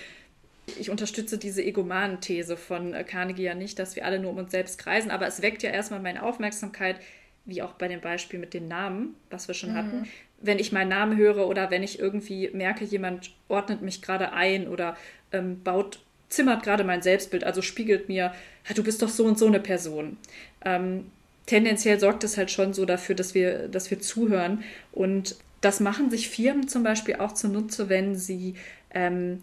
ich 0.80 0.90
unterstütze 0.90 1.38
diese 1.38 1.64
Egomanen-These 1.64 2.58
von 2.58 2.94
äh, 2.94 3.04
Carnegie 3.04 3.44
ja 3.44 3.56
nicht, 3.56 3.78
dass 3.80 3.96
wir 3.96 4.06
alle 4.06 4.20
nur 4.20 4.32
um 4.32 4.38
uns 4.38 4.52
selbst 4.52 4.78
kreisen, 4.78 5.12
aber 5.12 5.28
es 5.28 5.42
weckt 5.42 5.64
ja 5.64 5.70
erstmal 5.70 6.00
meine 6.00 6.24
Aufmerksamkeit, 6.24 6.98
wie 7.46 7.62
auch 7.62 7.74
bei 7.74 7.88
dem 7.88 8.02
Beispiel 8.02 8.40
mit 8.40 8.54
den 8.54 8.68
Namen, 8.68 9.16
was 9.30 9.48
wir 9.48 9.54
schon 9.56 9.76
hatten. 9.76 10.08
Wenn 10.42 10.58
ich 10.60 10.72
meinen 10.72 10.90
Namen 10.90 11.16
höre 11.16 11.48
oder 11.48 11.70
wenn 11.72 11.84
ich 11.84 12.00
irgendwie 12.00 12.50
merke, 12.54 12.84
jemand 12.86 13.32
ordnet 13.48 13.82
mich 13.84 14.02
gerade 14.02 14.34
ein 14.34 14.68
oder 14.68 14.98
ähm, 15.32 15.62
baut, 15.64 16.00
zimmert 16.30 16.64
gerade 16.64 16.84
mein 16.84 17.04
Selbstbild, 17.04 17.44
also 17.44 17.62
spiegelt 17.62 18.10
mir, 18.10 18.34
"Ah, 18.68 18.74
du 18.74 18.84
bist 18.84 19.02
doch 19.04 19.10
so 19.10 19.26
und 19.26 19.38
so 19.38 19.46
eine 19.46 19.60
Person. 19.60 20.18
Ähm, 20.66 21.12
tendenziell 21.46 22.00
sorgt 22.00 22.24
es 22.24 22.38
halt 22.38 22.52
schon 22.52 22.74
so 22.74 22.86
dafür, 22.86 23.16
dass 23.16 23.34
wir, 23.34 23.68
dass 23.68 23.90
wir 23.92 24.00
zuhören 24.00 24.64
und 24.92 25.36
das 25.62 25.80
machen 25.80 26.12
sich 26.12 26.30
Firmen 26.30 26.68
zum 26.68 26.84
Beispiel 26.84 27.16
auch 27.16 27.34
zunutze, 27.34 27.90
wenn 27.90 28.16
sie 28.16 28.56
ähm, 28.92 29.42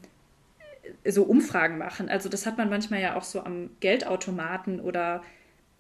so 1.05 1.25
Umfragen 1.25 1.79
machen. 1.79 2.09
Also 2.09 2.29
das 2.29 2.47
hat 2.47 2.59
man 2.59 2.70
manchmal 2.70 3.01
ja 3.01 3.16
auch 3.16 3.25
so 3.25 3.43
am 3.43 3.70
Geldautomaten 3.81 4.81
oder 4.81 5.23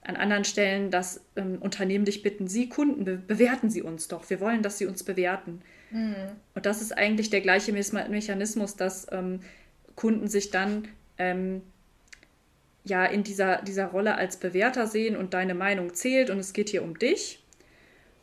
an 0.02 0.16
anderen 0.16 0.44
Stellen, 0.44 0.90
dass 0.90 1.20
ähm, 1.36 1.58
Unternehmen 1.60 2.04
dich 2.04 2.22
bitten, 2.22 2.48
Sie 2.48 2.68
Kunden, 2.68 3.04
be 3.04 3.16
bewerten 3.16 3.70
Sie 3.70 3.82
uns 3.82 4.08
doch. 4.08 4.28
Wir 4.30 4.40
wollen, 4.40 4.62
dass 4.62 4.78
Sie 4.78 4.86
uns 4.86 5.04
bewerten. 5.04 5.62
Mhm. 5.90 6.14
Und 6.54 6.66
das 6.66 6.82
ist 6.82 6.96
eigentlich 6.96 7.30
der 7.30 7.40
gleiche 7.40 7.72
Mechanismus, 7.72 8.74
dass 8.74 9.06
ähm, 9.12 9.40
Kunden 9.94 10.26
sich 10.26 10.50
dann 10.50 10.88
ähm, 11.18 11.62
ja 12.84 13.04
in 13.04 13.22
dieser, 13.22 13.62
dieser 13.62 13.86
Rolle 13.86 14.16
als 14.16 14.36
Bewerter 14.36 14.86
sehen 14.86 15.16
und 15.16 15.34
deine 15.34 15.54
Meinung 15.54 15.94
zählt 15.94 16.30
und 16.30 16.38
es 16.38 16.52
geht 16.52 16.70
hier 16.70 16.82
um 16.82 16.98
dich. 16.98 17.42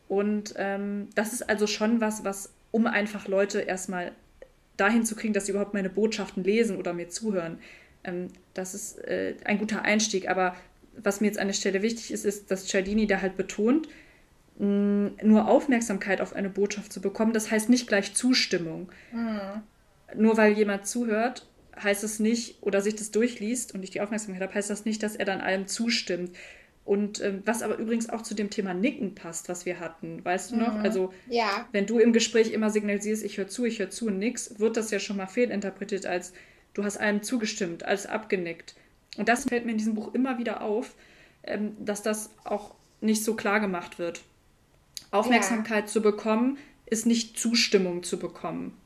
Und 0.08 0.54
ähm, 0.56 1.08
das 1.14 1.32
ist 1.32 1.48
also 1.48 1.66
schon 1.66 2.00
was, 2.00 2.24
was, 2.24 2.52
um 2.70 2.86
einfach 2.86 3.28
Leute 3.28 3.60
erstmal 3.60 4.12
dahin 4.76 5.04
zu 5.04 5.14
kriegen, 5.14 5.32
dass 5.32 5.46
sie 5.46 5.52
überhaupt 5.52 5.74
meine 5.74 5.90
Botschaften 5.90 6.42
lesen 6.42 6.76
oder 6.76 6.92
mir 6.92 7.08
zuhören. 7.08 7.58
Ähm, 8.04 8.28
das 8.54 8.74
ist 8.74 8.98
äh, 9.04 9.36
ein 9.44 9.58
guter 9.58 9.82
Einstieg. 9.82 10.28
Aber 10.28 10.56
was 10.96 11.20
mir 11.20 11.28
jetzt 11.28 11.38
an 11.38 11.46
der 11.46 11.54
Stelle 11.54 11.82
wichtig 11.82 12.10
ist, 12.10 12.24
ist, 12.24 12.50
dass 12.50 12.66
Cialdini 12.66 13.06
da 13.06 13.20
halt 13.20 13.36
betont, 13.36 13.88
mh, 14.58 15.10
nur 15.22 15.48
Aufmerksamkeit 15.48 16.20
auf 16.20 16.34
eine 16.34 16.50
Botschaft 16.50 16.92
zu 16.92 17.00
bekommen, 17.00 17.32
das 17.32 17.50
heißt 17.50 17.68
nicht 17.68 17.86
gleich 17.86 18.14
Zustimmung. 18.14 18.90
Mhm. 19.12 19.62
Nur 20.16 20.36
weil 20.36 20.54
jemand 20.54 20.86
zuhört, 20.86 21.46
heißt 21.82 22.04
es 22.04 22.18
nicht, 22.18 22.62
oder 22.62 22.80
sich 22.80 22.96
das 22.96 23.10
durchliest 23.10 23.74
und 23.74 23.82
ich 23.82 23.90
die 23.90 24.00
Aufmerksamkeit 24.00 24.42
habe, 24.42 24.54
heißt 24.54 24.70
das 24.70 24.84
nicht, 24.84 25.02
dass 25.02 25.16
er 25.16 25.24
dann 25.24 25.40
allem 25.40 25.66
zustimmt. 25.66 26.36
Und 26.84 27.20
ähm, 27.20 27.42
was 27.44 27.62
aber 27.62 27.76
übrigens 27.76 28.08
auch 28.08 28.22
zu 28.22 28.34
dem 28.34 28.50
Thema 28.50 28.74
Nicken 28.74 29.14
passt, 29.14 29.48
was 29.48 29.66
wir 29.66 29.78
hatten, 29.80 30.24
weißt 30.24 30.52
du 30.52 30.56
noch? 30.56 30.74
Mhm. 30.74 30.80
Also, 30.80 31.12
ja. 31.28 31.68
wenn 31.72 31.86
du 31.86 31.98
im 31.98 32.12
Gespräch 32.12 32.52
immer 32.52 32.70
signalisierst, 32.70 33.22
ich 33.22 33.38
höre 33.38 33.48
zu, 33.48 33.64
ich 33.64 33.78
höre 33.78 33.90
zu 33.90 34.06
und 34.06 34.18
nix, 34.18 34.58
wird 34.58 34.76
das 34.76 34.90
ja 34.90 34.98
schon 34.98 35.16
mal 35.16 35.26
fehlinterpretiert 35.26 36.06
als 36.06 36.32
du 36.74 36.84
hast 36.84 36.98
allem 36.98 37.22
zugestimmt, 37.22 37.84
als 37.84 38.06
abgenickt. 38.06 38.74
Und 39.16 39.28
das 39.28 39.44
fällt 39.44 39.66
mir 39.66 39.72
in 39.72 39.78
diesem 39.78 39.94
Buch 39.94 40.14
immer 40.14 40.38
wieder 40.38 40.62
auf, 40.62 40.94
ähm, 41.42 41.76
dass 41.84 42.02
das 42.02 42.30
auch 42.44 42.74
nicht 43.00 43.24
so 43.24 43.34
klar 43.34 43.60
gemacht 43.60 43.98
wird. 43.98 44.22
Aufmerksamkeit 45.10 45.84
ja. 45.84 45.90
zu 45.90 46.02
bekommen, 46.02 46.58
ist 46.86 47.06
nicht 47.06 47.38
Zustimmung 47.38 48.02
zu 48.02 48.18
bekommen. 48.18 48.76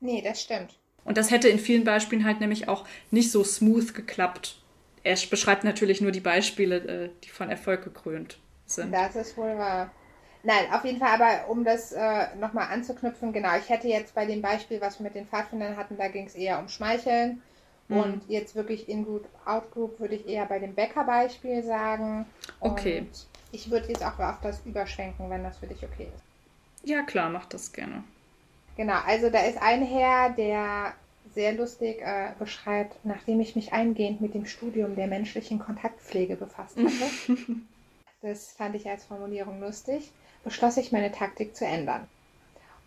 Nee, 0.00 0.22
das 0.22 0.42
stimmt. 0.42 0.78
Und 1.06 1.16
das 1.16 1.30
hätte 1.30 1.48
in 1.48 1.58
vielen 1.58 1.84
Beispielen 1.84 2.24
halt 2.24 2.40
nämlich 2.40 2.68
auch 2.68 2.86
nicht 3.10 3.30
so 3.30 3.44
smooth 3.44 3.94
geklappt. 3.94 4.58
Er 5.04 5.16
beschreibt 5.30 5.62
natürlich 5.62 6.00
nur 6.00 6.10
die 6.10 6.20
Beispiele, 6.20 6.76
äh, 6.76 7.10
die 7.22 7.28
von 7.28 7.48
Erfolg 7.48 7.84
gekrönt 7.84 8.38
sind. 8.66 8.92
Das 8.92 9.14
ist 9.14 9.36
wohl 9.36 9.56
wahr. 9.56 9.90
Nein, 10.42 10.64
auf 10.72 10.84
jeden 10.84 10.98
Fall, 10.98 11.20
aber 11.20 11.48
um 11.48 11.64
das 11.64 11.92
äh, 11.92 12.26
nochmal 12.38 12.68
anzuknüpfen, 12.72 13.32
genau, 13.32 13.56
ich 13.56 13.68
hätte 13.68 13.88
jetzt 13.88 14.14
bei 14.14 14.26
dem 14.26 14.42
Beispiel, 14.42 14.80
was 14.80 14.98
wir 14.98 15.04
mit 15.04 15.14
den 15.14 15.26
Pfadfindern 15.26 15.76
hatten, 15.76 15.96
da 15.96 16.08
ging 16.08 16.26
es 16.26 16.34
eher 16.34 16.58
um 16.58 16.68
Schmeicheln. 16.68 17.42
Mhm. 17.88 17.96
Und 17.96 18.22
jetzt 18.28 18.54
wirklich 18.54 18.88
In-Group, 18.88 19.26
Out-Group 19.44 20.00
würde 20.00 20.16
ich 20.16 20.28
eher 20.28 20.46
bei 20.46 20.58
dem 20.58 20.74
Bäcker-Beispiel 20.74 21.62
sagen. 21.62 22.26
Und 22.60 22.72
okay. 22.72 23.06
Ich 23.52 23.70
würde 23.70 23.88
jetzt 23.88 24.04
auch 24.04 24.18
auf 24.18 24.40
das 24.42 24.60
überschwenken, 24.66 25.30
wenn 25.30 25.44
das 25.44 25.58
für 25.58 25.66
dich 25.66 25.84
okay 25.84 26.08
ist. 26.14 26.88
Ja, 26.88 27.02
klar, 27.02 27.30
mach 27.30 27.46
das 27.46 27.72
gerne. 27.72 28.02
Genau, 28.76 28.98
also 29.06 29.30
da 29.30 29.40
ist 29.40 29.60
ein 29.60 29.82
Herr, 29.82 30.30
der 30.30 30.94
sehr 31.34 31.52
lustig 31.54 32.00
äh, 32.02 32.32
beschreibt, 32.38 33.04
nachdem 33.04 33.40
ich 33.40 33.56
mich 33.56 33.72
eingehend 33.72 34.20
mit 34.20 34.34
dem 34.34 34.46
Studium 34.46 34.96
der 34.96 35.06
menschlichen 35.06 35.58
Kontaktpflege 35.58 36.36
befasst 36.36 36.76
hatte. 36.76 37.36
das 38.22 38.52
fand 38.52 38.74
ich 38.74 38.88
als 38.88 39.04
Formulierung 39.04 39.60
lustig, 39.60 40.12
beschloss 40.44 40.76
ich 40.76 40.92
meine 40.92 41.12
Taktik 41.12 41.56
zu 41.56 41.64
ändern. 41.64 42.06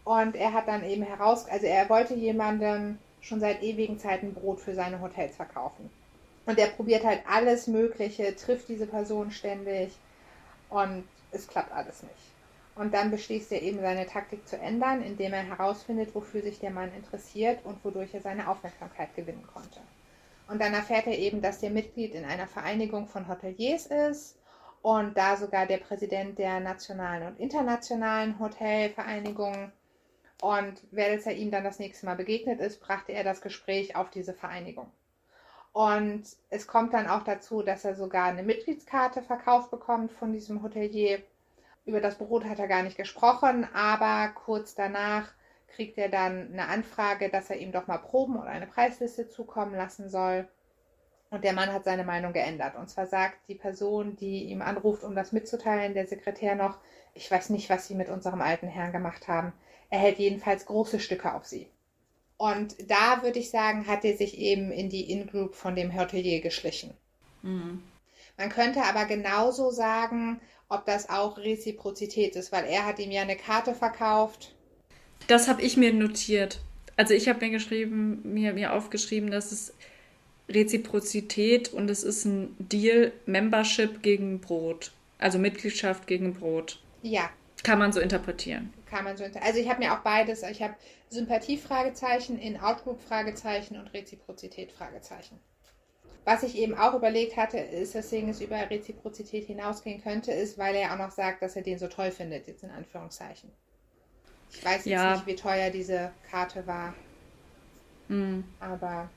Und 0.04 0.36
er 0.36 0.54
hat 0.54 0.68
dann 0.68 0.84
eben 0.84 1.04
heraus, 1.04 1.48
also 1.48 1.66
er 1.66 1.90
wollte 1.90 2.16
jemandem 2.16 2.98
schon 3.22 3.40
seit 3.40 3.62
ewigen 3.62 4.00
Zeiten 4.00 4.34
Brot 4.34 4.60
für 4.60 4.74
seine 4.74 5.02
Hotels 5.02 5.36
verkaufen. 5.36 5.90
Und 6.46 6.58
er 6.58 6.68
probiert 6.68 7.04
halt 7.04 7.22
alles 7.28 7.68
Mögliche, 7.68 8.36
trifft 8.36 8.70
diese 8.70 8.88
Person 8.88 9.32
ständig 9.32 9.92
und 10.70 11.04
es 11.32 11.48
klappt 11.48 11.72
alles 11.72 12.02
nicht. 12.02 12.29
Und 12.80 12.94
dann 12.94 13.12
beschließt 13.12 13.52
er 13.52 13.62
eben 13.62 13.82
seine 13.82 14.08
Taktik 14.08 14.48
zu 14.48 14.58
ändern, 14.58 15.04
indem 15.04 15.34
er 15.34 15.44
herausfindet, 15.44 16.16
wofür 16.16 16.42
sich 16.42 16.62
der 16.62 16.72
Mann 16.72 16.94
interessiert 16.94 17.60
und 17.66 17.84
wodurch 17.84 18.14
er 18.14 18.22
seine 18.22 18.48
Aufmerksamkeit 18.48 19.14
gewinnen 19.18 19.46
konnte. 19.54 19.82
Und 20.48 20.62
dann 20.62 20.74
erfährt 20.74 21.06
er 21.06 21.18
eben, 21.18 21.42
dass 21.42 21.60
der 21.60 21.72
Mitglied 21.72 22.16
in 22.16 22.24
einer 22.24 22.48
Vereinigung 22.48 23.06
von 23.06 23.28
Hoteliers 23.28 23.88
ist 23.88 24.40
und 24.82 25.18
da 25.18 25.36
sogar 25.36 25.66
der 25.66 25.80
Präsident 25.80 26.40
der 26.40 26.62
nationalen 26.62 27.28
und 27.28 27.40
internationalen 27.42 28.40
Hotelvereinigung. 28.40 29.74
Und 30.40 30.82
als 30.96 31.26
er 31.26 31.36
ihm 31.36 31.52
dann 31.52 31.66
das 31.66 31.80
nächste 31.80 32.06
Mal 32.06 32.16
begegnet 32.16 32.62
ist, 32.62 32.80
brachte 32.80 33.12
er 33.12 33.26
das 33.26 33.42
Gespräch 33.42 33.98
auf 33.98 34.10
diese 34.10 34.34
Vereinigung. 34.34 34.90
Und 35.74 36.24
es 36.50 36.66
kommt 36.66 36.94
dann 36.94 37.10
auch 37.10 37.26
dazu, 37.26 37.62
dass 37.62 37.84
er 37.84 37.96
sogar 37.96 38.28
eine 38.28 38.44
Mitgliedskarte 38.44 39.22
verkauft 39.22 39.70
bekommt 39.70 40.14
von 40.14 40.32
diesem 40.32 40.64
Hotelier 40.64 41.22
über 41.86 42.02
das 42.02 42.18
Brot 42.18 42.46
hat 42.46 42.60
er 42.60 42.68
gar 42.68 42.84
nicht 42.84 42.98
gesprochen, 42.98 43.68
aber 43.74 44.32
kurz 44.34 44.76
danach 44.76 45.32
kriegt 45.68 45.98
er 45.98 46.10
dann 46.10 46.52
eine 46.52 46.68
Anfrage, 46.68 47.30
dass 47.30 47.50
er 47.50 47.58
ihm 47.58 47.72
doch 47.72 47.88
mal 47.88 47.98
Proben 47.98 48.38
oder 48.38 48.50
eine 48.50 48.68
Preisliste 48.68 49.30
zukommen 49.30 49.76
lassen 49.76 50.10
soll. 50.10 50.48
Und 51.30 51.44
der 51.44 51.54
Mann 51.54 51.72
hat 51.72 51.84
seine 51.84 52.04
Meinung 52.04 52.34
geändert. 52.34 52.76
Und 52.76 52.90
zwar 52.90 53.06
sagt 53.06 53.38
die 53.48 53.56
Person, 53.56 54.16
die 54.16 54.46
ihm 54.46 54.62
anruft, 54.62 55.04
um 55.04 55.16
das 55.16 55.32
mitzuteilen, 55.32 55.94
der 55.94 56.08
Sekretär 56.08 56.56
noch, 56.56 56.80
ich 57.14 57.30
weiß 57.30 57.52
nicht, 57.52 57.70
was 57.70 57.88
Sie 57.88 57.96
mit 57.96 58.10
unserem 58.10 58.42
alten 58.42 58.68
Herrn 58.68 58.92
gemacht 58.92 59.28
haben. 59.28 59.54
Er 59.92 60.00
hält 60.00 60.18
jedenfalls 60.18 60.66
große 60.66 61.00
Stücke 61.00 61.34
auf 61.34 61.46
Sie. 61.46 61.70
Und 62.38 62.90
da 62.90 63.22
würde 63.22 63.40
ich 63.40 63.52
sagen, 63.52 63.86
hat 63.86 64.06
er 64.06 64.16
sich 64.16 64.38
eben 64.38 64.72
in 64.72 64.90
die 64.90 65.12
In-Group 65.12 65.56
von 65.56 65.76
dem 65.76 65.96
Hotelier 66.00 66.42
geschlichen. 66.42 66.96
Mhm. 67.42 67.84
Man 68.38 68.50
könnte 68.50 68.84
aber 68.84 69.06
genauso 69.06 69.70
sagen, 69.70 70.40
ob 70.70 70.86
das 70.86 71.10
auch 71.10 71.38
Reziprozität 71.38 72.36
ist, 72.36 72.52
weil 72.52 72.66
er 72.66 72.86
hat 72.86 73.00
ihm 73.00 73.12
ja 73.12 73.24
eine 73.24 73.36
Karte 73.36 73.74
verkauft. 73.74 74.54
Das 75.28 75.48
habe 75.48 75.62
ich 75.62 75.76
mir 75.76 75.92
notiert. 75.92 76.60
Also 76.96 77.14
ich 77.14 77.28
habe 77.28 77.46
mir 77.46 77.52
geschrieben, 77.52 78.22
mir, 78.24 78.54
mir 78.54 78.74
aufgeschrieben, 78.74 79.32
dass 79.32 79.52
es 79.52 79.74
Reziprozität 80.48 81.74
und 81.74 81.90
es 81.90 82.04
ist 82.04 82.26
ein 82.26 82.56
Deal 82.60 83.12
Membership 83.26 84.02
gegen 84.02 84.40
Brot. 84.40 84.92
Also 85.18 85.38
Mitgliedschaft 85.38 86.08
gegen 86.08 86.34
Brot. 86.34 86.82
Ja. 87.02 87.30
Kann 87.64 87.80
man 87.80 87.92
so 87.92 88.00
interpretieren. 88.00 88.74
Kann 88.90 89.04
man 89.04 89.18
so 89.18 89.24
Also 89.24 89.60
ich 89.60 89.70
habe 89.70 89.80
mir 89.80 89.94
auch 89.94 90.00
beides, 90.00 90.44
ich 90.44 90.62
habe 90.62 90.76
Sympathie-Fragezeichen, 91.10 92.40
In-Outgroup-Fragezeichen 92.40 93.78
und 93.78 93.88
Reziprozität-Fragezeichen. 93.94 95.40
Was 96.26 96.44
ich 96.44 96.58
eben 96.58 96.76
auch 96.76 96.94
überlegt 96.94 97.38
hatte, 97.38 97.58
ist, 97.58 97.96
weswegen 97.96 98.30
es 98.30 98.42
über 98.42 98.70
Reziprozität 98.70 99.46
hinausgehen 99.46 100.02
könnte, 100.04 100.32
ist, 100.32 100.58
weil 100.58 100.76
er 100.76 100.94
auch 100.94 100.98
noch 100.98 101.12
sagt, 101.12 101.42
dass 101.42 101.56
er 101.56 101.64
den 101.64 101.80
so 101.80 101.88
toll 101.88 102.12
findet, 102.12 102.48
jetzt 102.48 102.64
in 102.64 102.70
Anführungszeichen. 102.70 103.50
Ich 104.52 104.64
weiß 104.64 104.86
jetzt 104.86 104.88
ja. 104.88 105.14
nicht, 105.14 105.28
wie 105.28 105.36
teuer 105.36 105.70
diese 105.70 106.12
Karte 106.30 106.66
war. 106.68 106.94
Mhm. 108.08 108.44
Aber. 108.60 109.10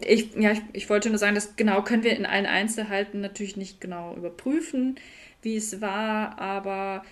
Ich, 0.00 0.34
ja, 0.34 0.52
ich, 0.52 0.62
ich 0.72 0.90
wollte 0.90 1.10
nur 1.10 1.18
sagen, 1.18 1.34
das 1.34 1.54
genau 1.54 1.82
können 1.82 2.02
wir 2.02 2.16
in 2.16 2.26
allen 2.26 2.46
Einzelheiten 2.46 3.20
natürlich 3.20 3.56
nicht 3.56 3.80
genau 3.80 4.14
überprüfen, 4.16 4.98
wie 5.42 5.56
es 5.56 5.80
war, 5.80 6.38
aber 6.40 7.04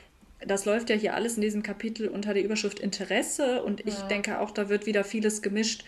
das 0.44 0.65
läuft 0.65 0.90
ja 0.90 0.97
hier 0.97 1.15
alles 1.15 1.36
in 1.36 1.43
diesem 1.43 1.62
Kapitel 1.62 2.09
unter 2.09 2.35
der 2.35 2.43
Überschrift 2.43 2.81
Interesse 2.81 3.62
und 3.62 3.86
ich 3.86 3.98
ja. 3.98 4.09
denke 4.09 4.40
auch, 4.40 4.51
da 4.51 4.69
wird 4.69 4.86
wieder 4.86 5.05
vieles 5.05 5.43
gemischt, 5.43 5.85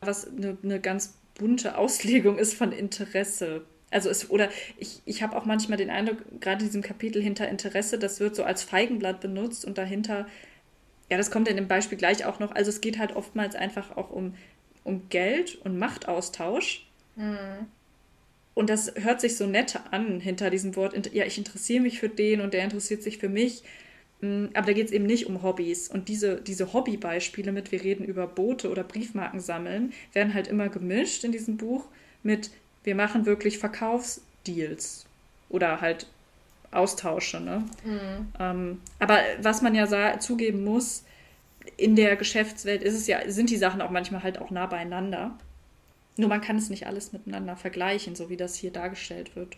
was 0.00 0.28
eine, 0.28 0.56
eine 0.62 0.80
ganz 0.80 1.18
bunte 1.40 1.78
Auslegung 1.78 2.38
ist 2.38 2.52
von 2.52 2.70
Interesse. 2.70 3.62
Also 3.90 4.10
es, 4.10 4.30
oder 4.30 4.50
ich, 4.76 5.00
ich 5.06 5.22
habe 5.22 5.36
auch 5.36 5.46
manchmal 5.46 5.78
den 5.78 5.88
Eindruck, 5.88 6.18
gerade 6.38 6.60
in 6.60 6.66
diesem 6.66 6.82
Kapitel 6.82 7.22
hinter 7.22 7.48
Interesse, 7.48 7.98
das 7.98 8.20
wird 8.20 8.36
so 8.36 8.44
als 8.44 8.62
Feigenblatt 8.62 9.20
benutzt 9.20 9.64
und 9.64 9.78
dahinter, 9.78 10.26
ja, 11.10 11.16
das 11.16 11.30
kommt 11.30 11.48
in 11.48 11.56
dem 11.56 11.66
Beispiel 11.66 11.96
gleich 11.96 12.26
auch 12.26 12.38
noch, 12.40 12.52
also 12.54 12.68
es 12.68 12.82
geht 12.82 12.98
halt 12.98 13.16
oftmals 13.16 13.56
einfach 13.56 13.96
auch 13.96 14.10
um, 14.10 14.34
um 14.84 15.08
Geld 15.08 15.56
und 15.64 15.78
Machtaustausch. 15.78 16.86
Mhm. 17.16 17.66
Und 18.52 18.68
das 18.68 18.92
hört 18.96 19.22
sich 19.22 19.36
so 19.38 19.46
nett 19.46 19.80
an 19.90 20.20
hinter 20.20 20.50
diesem 20.50 20.76
Wort, 20.76 20.94
ja, 21.14 21.24
ich 21.24 21.38
interessiere 21.38 21.82
mich 21.82 21.98
für 21.98 22.10
den 22.10 22.42
und 22.42 22.52
der 22.52 22.64
interessiert 22.64 23.02
sich 23.02 23.16
für 23.16 23.30
mich. 23.30 23.62
Mm, 24.20 24.46
aber 24.54 24.66
da 24.66 24.72
geht 24.72 24.86
es 24.86 24.92
eben 24.92 25.06
nicht 25.06 25.26
um 25.26 25.42
Hobbys. 25.42 25.88
Und 25.88 26.08
diese, 26.08 26.40
diese 26.40 26.72
Hobbybeispiele 26.72 27.52
mit, 27.52 27.72
wir 27.72 27.82
reden 27.82 28.04
über 28.04 28.26
Boote 28.26 28.70
oder 28.70 28.84
Briefmarken 28.84 29.40
sammeln, 29.40 29.92
werden 30.12 30.34
halt 30.34 30.48
immer 30.48 30.68
gemischt 30.68 31.24
in 31.24 31.32
diesem 31.32 31.56
Buch 31.56 31.86
mit, 32.22 32.50
wir 32.84 32.94
machen 32.94 33.26
wirklich 33.26 33.58
Verkaufsdeals 33.58 35.06
oder 35.48 35.80
halt 35.80 36.06
Austausche. 36.70 37.40
Ne? 37.40 37.64
Mhm. 37.84 38.28
Ähm, 38.38 38.80
aber 38.98 39.18
was 39.42 39.62
man 39.62 39.74
ja 39.74 40.18
zugeben 40.18 40.64
muss, 40.64 41.04
in 41.76 41.96
der 41.96 42.16
Geschäftswelt 42.16 42.82
ist 42.82 42.94
es 42.94 43.06
ja, 43.06 43.20
sind 43.30 43.50
die 43.50 43.56
Sachen 43.56 43.82
auch 43.82 43.90
manchmal 43.90 44.22
halt 44.22 44.38
auch 44.38 44.50
nah 44.50 44.66
beieinander. 44.66 45.36
Nur 46.16 46.28
man 46.28 46.40
kann 46.40 46.56
es 46.56 46.70
nicht 46.70 46.86
alles 46.86 47.12
miteinander 47.12 47.56
vergleichen, 47.56 48.14
so 48.14 48.28
wie 48.28 48.36
das 48.36 48.54
hier 48.54 48.70
dargestellt 48.70 49.36
wird. 49.36 49.56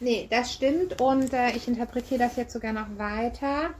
Nee, 0.00 0.26
das 0.30 0.52
stimmt 0.52 1.00
und 1.00 1.32
äh, 1.32 1.50
ich 1.50 1.68
interpretiere 1.68 2.20
das 2.20 2.36
jetzt 2.36 2.52
sogar 2.52 2.72
noch 2.72 2.98
weiter. 2.98 3.74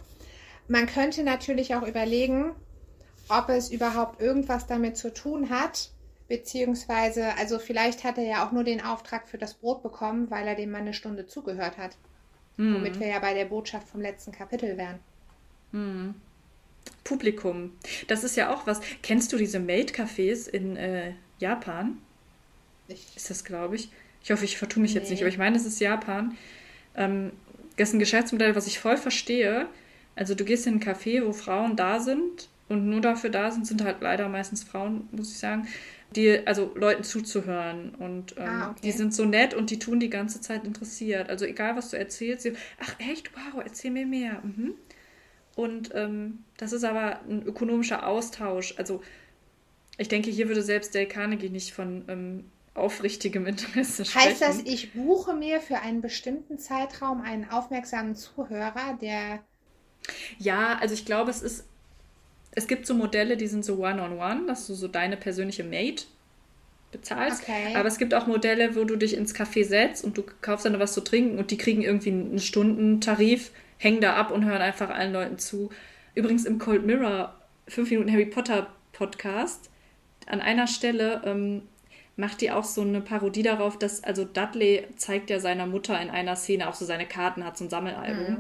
Man 0.69 0.87
könnte 0.87 1.23
natürlich 1.23 1.75
auch 1.75 1.87
überlegen, 1.87 2.53
ob 3.29 3.49
es 3.49 3.71
überhaupt 3.71 4.21
irgendwas 4.21 4.67
damit 4.67 4.97
zu 4.97 5.13
tun 5.13 5.51
hat, 5.51 5.91
beziehungsweise, 6.29 7.37
also 7.37 7.59
vielleicht 7.59 8.05
hat 8.05 8.19
er 8.19 8.25
ja 8.25 8.47
auch 8.47 8.53
nur 8.53 8.65
den 8.65 8.83
Auftrag 8.83 9.29
für 9.29 9.39
das 9.39 9.55
Brot 9.55 9.83
bekommen, 9.83 10.31
weil 10.31 10.47
er 10.47 10.55
dem 10.55 10.71
mal 10.71 10.79
eine 10.79 10.95
Stunde 10.95 11.27
zugehört 11.27 11.77
hat. 11.79 11.97
Mhm. 12.57 12.77
Womit 12.77 13.01
wir 13.01 13.09
ja 13.09 13.19
bei 13.19 13.35
der 13.35 13.47
Botschaft 13.47 13.89
vom 13.89 14.01
letzten 14.01 14.33
Kapitel 14.33 14.77
wären. 14.77 14.99
Mhm. 15.73 16.15
Publikum. 17.03 17.73
Das 18.09 18.25
ist 18.25 18.37
ja 18.37 18.55
auch 18.55 18.67
was. 18.67 18.81
Kennst 19.03 19.33
du 19.33 19.37
diese 19.37 19.59
Maid-Cafés 19.59 20.49
in 20.49 20.77
äh, 20.77 21.13
Japan? 21.39 21.99
Ich, 22.89 23.17
Ist 23.17 23.31
das, 23.31 23.45
glaube 23.45 23.77
ich. 23.77 23.91
Ich 24.25 24.31
hoffe, 24.33 24.45
ich 24.45 24.57
vertue 24.59 24.81
mich 24.83 24.95
jetzt 24.95 25.05
Nee. 25.05 25.11
nicht, 25.13 25.23
aber 25.23 25.29
ich 25.29 25.39
meine, 25.39 25.57
es 25.57 25.67
ist 25.67 25.79
Japan. 25.81 26.37
Ähm, 26.97 27.31
das 27.77 27.91
ist 27.91 27.95
ein 27.95 27.99
Geschäftsmodell, 28.01 28.57
was 28.57 28.67
ich 28.67 28.79
voll 28.81 28.97
verstehe. 28.97 29.69
Also 30.17 30.35
du 30.35 30.45
gehst 30.45 30.67
in 30.67 30.75
ein 30.75 30.81
Café, 30.83 31.25
wo 31.25 31.33
Frauen 31.33 31.77
da 31.77 32.01
sind 32.01 32.49
und 32.69 32.89
nur 32.89 33.01
dafür 33.01 33.31
da 33.31 33.51
sind, 33.51 33.67
sind 33.67 33.85
halt 33.85 33.99
leider 34.01 34.29
meistens 34.29 34.65
Frauen, 34.65 35.09
muss 35.13 35.31
ich 35.31 35.39
sagen, 35.39 35.67
die, 36.17 36.47
also 36.47 36.73
Leuten 36.77 37.03
zuzuhören. 37.03 37.95
Und 37.97 38.37
ähm, 38.39 38.45
Ah, 38.49 38.71
okay. 38.71 38.81
die 38.85 38.93
sind 38.93 39.13
so 39.13 39.25
nett 39.25 39.53
und 39.55 39.71
die 39.71 39.79
tun 39.79 40.01
die 40.01 40.09
ganze 40.11 40.41
Zeit 40.41 40.65
interessiert. 40.65 41.29
Also 41.29 41.45
egal, 41.45 41.77
was 41.77 41.91
du 41.91 41.99
erzählst, 41.99 42.43
sie, 42.45 42.53
ach 42.81 42.95
echt, 43.01 43.31
wow, 43.35 43.61
erzähl 43.65 43.91
mir 43.91 44.07
mehr. 44.07 44.41
Mhm. 44.43 44.75
Und 45.57 45.91
ähm, 45.95 46.39
das 46.57 46.73
ist 46.73 46.85
aber 46.85 47.21
ein 47.29 47.43
ökonomischer 47.43 48.07
Austausch. 48.07 48.75
Also 48.79 49.03
ich 49.99 50.09
denke, 50.09 50.31
hier 50.31 50.49
würde 50.49 50.63
selbst 50.63 50.95
Dale 50.95 51.07
Carnegie 51.07 51.51
nicht 51.51 51.73
von 51.73 52.05
ähm, 52.09 52.45
aufrichtigem 52.75 53.47
Interesse 53.47 54.05
sprechen. 54.05 54.31
heißt 54.31 54.43
das, 54.43 54.61
ich 54.65 54.93
buche 54.93 55.33
mir 55.35 55.61
für 55.61 55.81
einen 55.81 56.01
bestimmten 56.01 56.59
Zeitraum 56.59 57.23
einen 57.23 57.49
aufmerksamen 57.49 58.17
Zuhörer, 58.17 58.99
der. 59.01 59.41
Ja, 60.39 60.77
also 60.81 60.95
ich 60.95 61.07
glaube, 61.07 61.31
es 61.31 61.41
ist, 61.41 61.65
es 62.53 62.67
gibt 62.67 62.87
so 62.87 62.95
Modelle, 62.95 63.37
die 63.37 63.47
sind 63.47 63.65
so 63.65 63.79
one-on-one, 63.79 64.47
dass 64.47 64.67
du 64.67 64.75
so 64.75 64.89
deine 64.89 65.17
persönliche 65.17 65.65
Mate 65.65 66.05
bezahlst. 66.93 67.43
Okay. 67.43 67.75
Aber 67.75 67.89
es 67.89 67.99
gibt 67.99 68.13
auch 68.13 68.27
Modelle, 68.27 68.77
wo 68.77 68.85
du 68.85 68.97
dich 68.97 69.17
ins 69.17 69.35
Café 69.35 69.65
setzt 69.65 70.05
und 70.05 70.19
du 70.19 70.25
kaufst 70.41 70.67
dann 70.67 70.79
was 70.79 70.93
zu 70.93 71.03
trinken 71.03 71.39
und 71.39 71.51
die 71.51 71.57
kriegen 71.57 71.83
irgendwie 71.83 72.11
einen 72.11 72.39
Stundentarif, 72.39 73.51
hängen 73.79 74.01
da 74.01 74.15
ab 74.15 74.31
und 74.31 74.45
hören 74.45 74.63
einfach 74.63 74.91
allen 74.91 75.13
Leuten 75.13 75.39
zu. 75.39 75.71
Übrigens 76.15 76.45
im 76.45 76.59
Cold 76.59 76.85
Mirror 76.85 77.35
5 77.69 77.91
Minuten 77.91 78.13
Harry 78.13 78.27
Potter 78.27 78.69
Podcast, 78.93 79.71
an 80.27 80.41
einer 80.41 80.67
Stelle 80.67 81.23
ähm, 81.25 81.63
macht 82.17 82.41
die 82.41 82.51
auch 82.51 82.65
so 82.65 82.83
eine 82.83 83.01
Parodie 83.01 83.43
darauf, 83.43 83.79
dass, 83.79 84.03
also 84.05 84.25
Dudley 84.25 84.87
zeigt 84.97 85.31
ja 85.31 85.41
seiner 85.41 85.67
Mutter 85.67 86.01
in 86.01 86.11
einer 86.11 86.37
Szene 86.37 86.69
auch 86.69 86.75
so 86.75 86.85
seine 86.85 87.07
Karten, 87.07 87.45
hat 87.45 87.59
so 87.59 87.65
ein 87.65 87.71
Sammelalbum. 87.71 88.39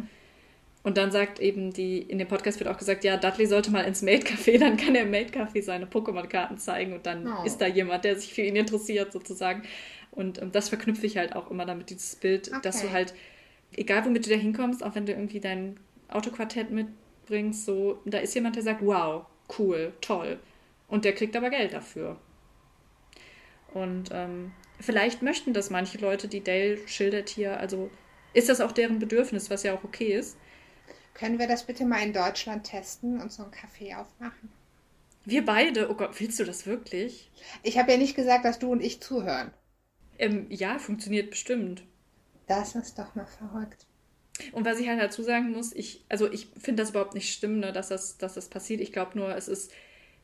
Und 0.83 0.99
dann 0.99 1.11
sagt 1.11 1.41
eben 1.41 1.73
die, 1.73 1.99
in 1.99 2.19
dem 2.19 2.29
Podcast 2.29 2.61
wird 2.61 2.69
auch 2.71 2.77
gesagt, 2.77 3.05
ja, 3.05 3.17
Dudley 3.17 3.47
sollte 3.47 3.71
mal 3.71 3.83
ins 3.85 4.03
Maid-Café, 4.03 4.59
dann 4.61 4.77
kann 4.77 4.95
er 4.95 5.03
im 5.03 5.11
Maid-Café 5.13 5.63
seine 5.63 5.87
Pokémon-Karten 5.87 6.59
zeigen 6.59 6.93
und 6.93 7.07
dann 7.07 7.27
Oh. 7.27 7.45
ist 7.45 7.59
da 7.61 7.67
jemand, 7.67 8.05
der 8.05 8.17
sich 8.17 8.35
für 8.35 8.43
ihn 8.43 8.57
interessiert, 8.57 9.13
sozusagen. 9.13 9.63
Und 10.11 10.41
ähm, 10.43 10.53
das 10.53 10.69
verknüpfe 10.69 11.07
ich 11.07 11.17
halt 11.17 11.35
auch 11.35 11.51
immer 11.51 11.65
damit, 11.67 11.91
dieses 11.91 12.17
Bild, 12.17 12.51
dass 12.63 12.79
Okay. 12.79 12.87
du 12.89 12.93
halt, 12.93 13.15
egal 13.77 14.05
womit 14.05 14.27
du 14.27 14.31
da 14.31 14.37
hinkommst, 14.37 14.85
auch 14.85 14.95
wenn 14.95 15.07
du 15.07 15.13
irgendwie 15.13 15.41
dein 15.41 15.79
Autoquartett 16.09 16.71
mitbringst, 16.71 17.65
so, 17.65 18.01
da 18.05 18.19
ist 18.19 18.35
jemand, 18.35 18.57
der 18.57 18.63
sagt, 18.63 18.85
wow, 18.85 19.25
cool, 19.59 19.93
toll. 20.03 20.39
Und 20.89 21.05
der 21.07 21.15
kriegt 21.15 21.35
aber 21.37 21.51
Geld 21.51 21.73
dafür. 21.73 22.19
Und 23.75 24.11
ähm, 24.13 24.53
vielleicht 24.81 25.21
möchten 25.23 25.53
das 25.53 25.69
manche 25.69 25.99
Leute, 25.99 26.29
die 26.29 26.43
Dale 26.43 26.79
schildert 26.89 27.29
hier, 27.29 27.59
also 27.59 27.91
ist 28.33 28.49
das 28.49 28.61
auch 28.61 28.73
deren 28.73 28.99
Bedürfnis, 28.99 29.51
was 29.51 29.63
ja 29.65 29.75
auch 29.75 29.85
okay 29.85 30.17
ist. 30.17 30.37
Können 31.13 31.39
wir 31.39 31.47
das 31.47 31.65
bitte 31.65 31.85
mal 31.85 32.03
in 32.03 32.13
Deutschland 32.13 32.65
testen 32.65 33.21
und 33.21 33.31
so 33.31 33.43
einen 33.43 33.53
Kaffee 33.53 33.95
aufmachen? 33.95 34.51
Wir 35.25 35.45
beide, 35.45 35.91
oh 35.91 35.95
Gott, 35.95 36.19
willst 36.21 36.39
du 36.39 36.45
das 36.45 36.67
wirklich? 36.67 37.31
Ich 37.63 37.79
habe 37.79 37.93
ja 37.93 37.99
nicht 37.99 38.17
gesagt, 38.17 38.45
dass 38.45 38.59
du 38.59 38.73
und 38.73 38.83
ich 38.83 39.01
zuhören. 39.01 39.53
Ähm, 40.19 40.47
ja, 40.51 40.79
funktioniert 40.79 41.31
bestimmt. 41.31 41.85
Das 42.47 42.75
ist 42.75 42.99
doch 42.99 43.15
mal 43.15 43.27
verrückt. 43.27 43.87
Und 44.53 44.65
was 44.65 44.81
ich 44.81 44.89
halt 44.89 45.01
dazu 45.01 45.23
sagen 45.23 45.53
muss, 45.53 45.73
ich, 45.73 46.05
also 46.09 46.31
ich 46.31 46.49
finde 46.61 46.83
das 46.83 46.91
überhaupt 46.91 47.15
nicht 47.15 47.33
schlimm, 47.33 47.61
ne, 47.61 47.73
dass, 47.73 47.89
das, 47.89 48.19
dass 48.19 48.35
das 48.35 48.49
passiert. 48.49 48.81
Ich 48.81 48.93
glaube 48.93 49.17
nur, 49.17 49.35
es 49.35 49.49
ist 49.49 49.73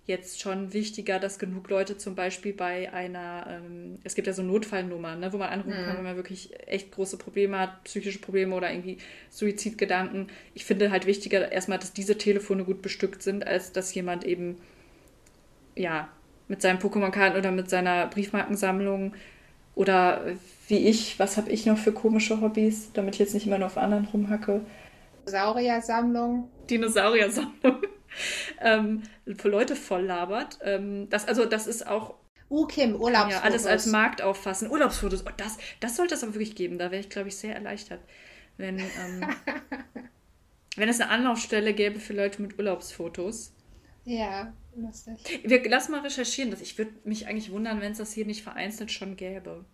jetzt 0.06 0.40
schon 0.40 0.72
wichtiger, 0.72 1.18
dass 1.18 1.38
genug 1.38 1.68
Leute 1.70 1.96
zum 1.96 2.14
Beispiel 2.14 2.52
bei 2.52 2.92
einer, 2.92 3.46
ähm, 3.48 3.98
es 4.02 4.14
gibt 4.14 4.26
ja 4.26 4.32
so 4.32 4.42
Notfallnummern, 4.42 5.20
ne, 5.20 5.32
wo 5.32 5.38
man 5.38 5.50
anrufen 5.50 5.84
kann, 5.84 5.96
wenn 5.96 6.04
man 6.04 6.16
wirklich 6.16 6.50
echt 6.66 6.90
große 6.92 7.16
Probleme 7.16 7.58
hat, 7.58 7.84
psychische 7.84 8.18
Probleme 8.18 8.54
oder 8.54 8.70
irgendwie 8.70 8.98
Suizidgedanken. 9.30 10.28
Ich 10.54 10.64
finde 10.64 10.90
halt 10.90 11.06
wichtiger 11.06 11.52
erstmal, 11.52 11.78
dass 11.78 11.92
diese 11.92 12.18
Telefone 12.18 12.64
gut 12.64 12.82
bestückt 12.82 13.22
sind, 13.22 13.46
als 13.46 13.72
dass 13.72 13.94
jemand 13.94 14.24
eben, 14.24 14.56
ja, 15.76 16.08
mit 16.48 16.60
seinen 16.60 16.80
Pokémon-Karten 16.80 17.38
oder 17.38 17.52
mit 17.52 17.70
seiner 17.70 18.08
Briefmarkensammlung 18.08 19.14
oder 19.76 20.22
wie 20.66 20.88
ich, 20.88 21.18
was 21.20 21.36
habe 21.36 21.50
ich 21.50 21.66
noch 21.66 21.78
für 21.78 21.92
komische 21.92 22.40
Hobbys, 22.40 22.90
damit 22.92 23.14
ich 23.14 23.20
jetzt 23.20 23.34
nicht 23.34 23.46
immer 23.46 23.58
nur 23.58 23.68
auf 23.68 23.78
anderen 23.78 24.06
rumhacke. 24.06 24.62
Sauriersammlung. 25.26 26.48
Dinosaurier-Sammlung 26.68 27.82
ähm, 28.60 29.02
für 29.36 29.48
Leute 29.48 29.76
voll 29.76 30.04
labert. 30.04 30.58
Ähm, 30.62 31.08
das, 31.10 31.26
also 31.28 31.44
das 31.46 31.66
ist 31.66 31.86
auch 31.86 32.14
Uh, 32.48 32.66
Kim, 32.66 32.90
ja, 32.90 32.96
Urlaubsfotos. 32.98 33.44
alles 33.44 33.66
als 33.66 33.86
Markt 33.86 34.22
auffassen. 34.22 34.70
Urlaubsfotos, 34.70 35.24
oh, 35.24 35.30
das, 35.36 35.56
das 35.78 35.94
sollte 35.96 36.14
es 36.14 36.24
aber 36.24 36.34
wirklich 36.34 36.56
geben. 36.56 36.78
Da 36.78 36.90
wäre 36.90 37.00
ich, 37.00 37.08
glaube 37.08 37.28
ich, 37.28 37.36
sehr 37.36 37.54
erleichtert, 37.54 38.00
wenn, 38.56 38.78
ähm, 38.78 39.24
wenn 40.76 40.88
es 40.88 41.00
eine 41.00 41.10
Anlaufstelle 41.10 41.74
gäbe 41.74 42.00
für 42.00 42.12
Leute 42.12 42.42
mit 42.42 42.58
Urlaubsfotos. 42.58 43.52
Ja, 44.04 44.52
lustig. 44.74 45.40
Wir 45.44 45.68
lassen 45.68 45.92
mal 45.92 46.00
recherchieren. 46.00 46.50
Das, 46.50 46.60
ich 46.60 46.78
würde 46.78 46.92
mich 47.04 47.26
eigentlich 47.26 47.50
wundern, 47.52 47.80
wenn 47.80 47.92
es 47.92 47.98
das 47.98 48.12
hier 48.12 48.26
nicht 48.26 48.42
vereinzelt 48.42 48.90
schon 48.90 49.16
gäbe. 49.16 49.64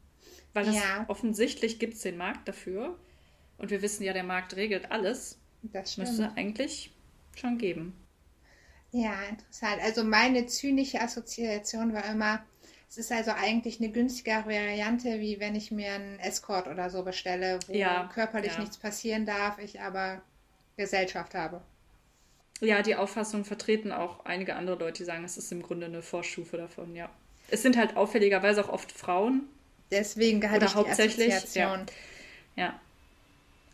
Weil 0.52 0.66
das 0.66 0.74
Ja. 0.76 1.04
offensichtlich 1.08 1.78
gibt 1.78 1.94
es 1.94 2.00
den 2.02 2.16
Markt 2.16 2.48
dafür. 2.48 2.98
Und 3.58 3.70
wir 3.70 3.82
wissen 3.82 4.02
ja, 4.02 4.12
der 4.12 4.24
Markt 4.24 4.56
regelt 4.56 4.90
alles. 4.90 5.40
Das 5.62 5.92
stimmt. 5.92 6.08
Müsste 6.08 6.32
eigentlich 6.36 6.94
schon 7.34 7.58
geben. 7.58 7.94
Ja, 8.96 9.12
interessant. 9.28 9.82
Also 9.82 10.04
meine 10.04 10.46
zynische 10.46 11.02
Assoziation 11.02 11.92
war 11.92 12.06
immer, 12.06 12.42
es 12.88 12.96
ist 12.96 13.12
also 13.12 13.30
eigentlich 13.32 13.78
eine 13.78 13.90
günstigere 13.90 14.46
Variante, 14.46 15.20
wie 15.20 15.38
wenn 15.38 15.54
ich 15.54 15.70
mir 15.70 15.92
einen 15.92 16.18
Escort 16.18 16.66
oder 16.66 16.88
so 16.88 17.02
bestelle, 17.02 17.58
wo 17.66 17.74
Ja, 17.74 18.10
körperlich 18.14 18.54
ja. 18.54 18.60
nichts 18.60 18.78
passieren 18.78 19.26
darf, 19.26 19.58
ich 19.58 19.82
aber 19.82 20.22
Gesellschaft 20.78 21.34
habe. 21.34 21.60
Ja, 22.60 22.80
die 22.80 22.96
Auffassung 22.96 23.44
vertreten 23.44 23.92
auch 23.92 24.24
einige 24.24 24.56
andere 24.56 24.78
Leute, 24.78 25.02
die 25.02 25.04
sagen, 25.04 25.24
es 25.24 25.36
ist 25.36 25.52
im 25.52 25.62
Grunde 25.62 25.86
eine 25.86 26.00
Vorstufe 26.00 26.56
davon, 26.56 26.96
ja. 26.96 27.10
Es 27.50 27.60
sind 27.60 27.76
halt 27.76 27.98
auffälligerweise 27.98 28.64
auch 28.64 28.70
oft 28.70 28.92
Frauen, 28.92 29.46
Deswegen 29.90 30.40
die 30.40 30.48
hauptsächlich, 30.48 31.34
Assoziation. 31.34 31.86
ja. 32.56 32.80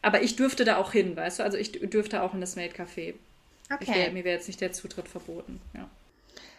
Aber 0.03 0.21
ich 0.23 0.35
dürfte 0.35 0.65
da 0.65 0.79
auch 0.79 0.91
hin, 0.91 1.15
weißt 1.17 1.39
du? 1.39 1.43
Also 1.45 1.57
ich 1.59 1.71
dürfte 1.73 2.23
auch 2.23 2.35
in 2.35 2.41
das 2.41 2.57
Maid-Café. 2.57 3.15
Ich 3.81 3.89
wär, 3.89 3.95
Okay. 3.97 4.11
mir 4.11 4.25
wäre 4.25 4.37
jetzt 4.37 4.47
nicht 4.49 4.61
der 4.61 4.73
Zutritt 4.73 5.09
verboten, 5.09 5.61
ja. 5.75 5.89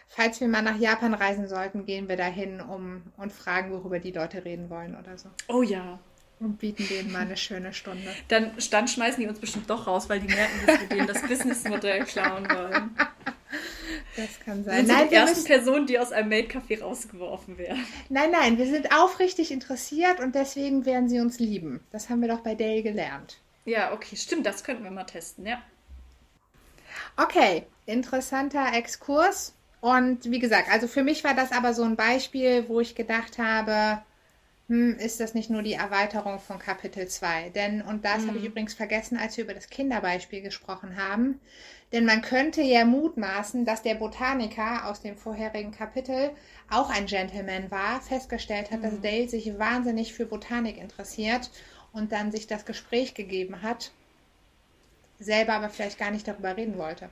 Falls 0.08 0.40
wir 0.40 0.46
mal 0.48 0.62
nach 0.62 0.78
Japan 0.78 1.12
reisen 1.14 1.48
sollten, 1.48 1.86
gehen 1.86 2.08
wir 2.08 2.16
dahin 2.16 2.60
um 2.60 3.02
und 3.16 3.32
fragen, 3.32 3.72
worüber 3.72 3.98
die 3.98 4.12
Leute 4.12 4.44
reden 4.44 4.70
wollen 4.70 4.94
oder 4.96 5.18
so. 5.18 5.28
Oh 5.48 5.62
ja. 5.62 5.98
Und 6.40 6.58
bieten 6.58 6.86
denen 6.88 7.10
mal 7.10 7.22
eine 7.22 7.36
schöne 7.36 7.72
Stunde. 7.72 8.08
Dann, 8.28 8.52
dann 8.70 8.86
schmeißen 8.88 9.20
die 9.22 9.28
uns 9.28 9.38
bestimmt 9.40 9.68
doch 9.70 9.86
raus, 9.86 10.08
weil 10.08 10.20
die 10.20 10.26
merken, 10.32 10.66
dass 10.66 10.80
wir 10.80 10.88
denen 10.88 11.06
das 11.06 11.22
Businessmodell 11.22 12.04
klauen 12.04 12.48
wollen. 12.48 12.90
Das 14.16 14.40
kann 14.44 14.58
Wir 14.58 14.64
sein. 14.64 14.86
sind 14.86 14.94
Nein, 14.96 15.04
die 15.06 15.10
wir 15.12 15.18
ersten 15.18 15.36
müssen, 15.38 15.46
Personen, 15.48 15.86
die 15.86 15.98
aus 15.98 16.12
einem 16.12 16.28
Maid-Café 16.30 16.80
rausgeworfen 16.80 17.56
werden. 17.58 17.84
nein, 18.08 18.30
nein, 18.30 18.58
wir 18.58 18.66
sind 18.66 18.92
aufrichtig 18.94 19.50
interessiert 19.50 20.20
und 20.20 20.34
deswegen 20.34 20.84
werden 20.86 21.08
sie 21.08 21.20
uns 21.20 21.38
lieben. 21.38 21.80
Das 21.92 22.08
haben 22.10 22.20
wir 22.20 22.28
doch 22.28 22.40
bei 22.40 22.54
Dale 22.54 22.82
gelernt. 22.82 23.38
Ja, 23.64 23.92
okay, 23.92 24.16
stimmt, 24.16 24.44
das 24.46 24.62
könnten 24.64 24.84
wir 24.84 24.90
mal 24.90 25.04
testen, 25.04 25.46
ja. 25.46 25.62
Okay, 27.16 27.66
interessanter 27.86 28.72
Exkurs. 28.72 29.54
Und 29.80 30.30
wie 30.30 30.38
gesagt, 30.38 30.70
also 30.70 30.88
für 30.88 31.02
mich 31.02 31.24
war 31.24 31.34
das 31.34 31.52
aber 31.52 31.74
so 31.74 31.82
ein 31.82 31.96
Beispiel, 31.96 32.68
wo 32.68 32.80
ich 32.80 32.94
gedacht 32.94 33.38
habe, 33.38 34.02
hm, 34.68 34.96
ist 34.98 35.20
das 35.20 35.34
nicht 35.34 35.50
nur 35.50 35.62
die 35.62 35.74
Erweiterung 35.74 36.38
von 36.38 36.58
Kapitel 36.58 37.06
2? 37.06 37.50
Denn, 37.50 37.82
und 37.82 38.04
das 38.04 38.26
habe 38.26 38.38
ich 38.38 38.44
übrigens 38.46 38.72
vergessen, 38.72 39.18
als 39.18 39.36
wir 39.36 39.44
über 39.44 39.52
das 39.52 39.68
Kinderbeispiel 39.68 40.40
gesprochen 40.40 40.96
haben, 40.96 41.38
denn 41.92 42.06
man 42.06 42.22
könnte 42.22 42.62
ja 42.62 42.86
mutmaßen, 42.86 43.66
dass 43.66 43.82
der 43.82 43.94
Botaniker 43.94 44.86
aus 44.86 45.02
dem 45.02 45.18
vorherigen 45.18 45.70
Kapitel 45.70 46.30
auch 46.70 46.88
ein 46.88 47.04
Gentleman 47.04 47.70
war, 47.70 48.00
festgestellt 48.00 48.70
hat, 48.70 48.82
dass 48.82 49.00
Dale 49.02 49.28
sich 49.28 49.58
wahnsinnig 49.58 50.14
für 50.14 50.24
Botanik 50.24 50.78
interessiert 50.78 51.50
und 51.92 52.10
dann 52.10 52.32
sich 52.32 52.46
das 52.46 52.64
Gespräch 52.64 53.14
gegeben 53.14 53.60
hat, 53.62 53.92
selber 55.24 55.54
aber 55.54 55.68
vielleicht 55.68 55.98
gar 55.98 56.10
nicht 56.10 56.26
darüber 56.28 56.56
reden 56.56 56.78
wollte. 56.78 57.08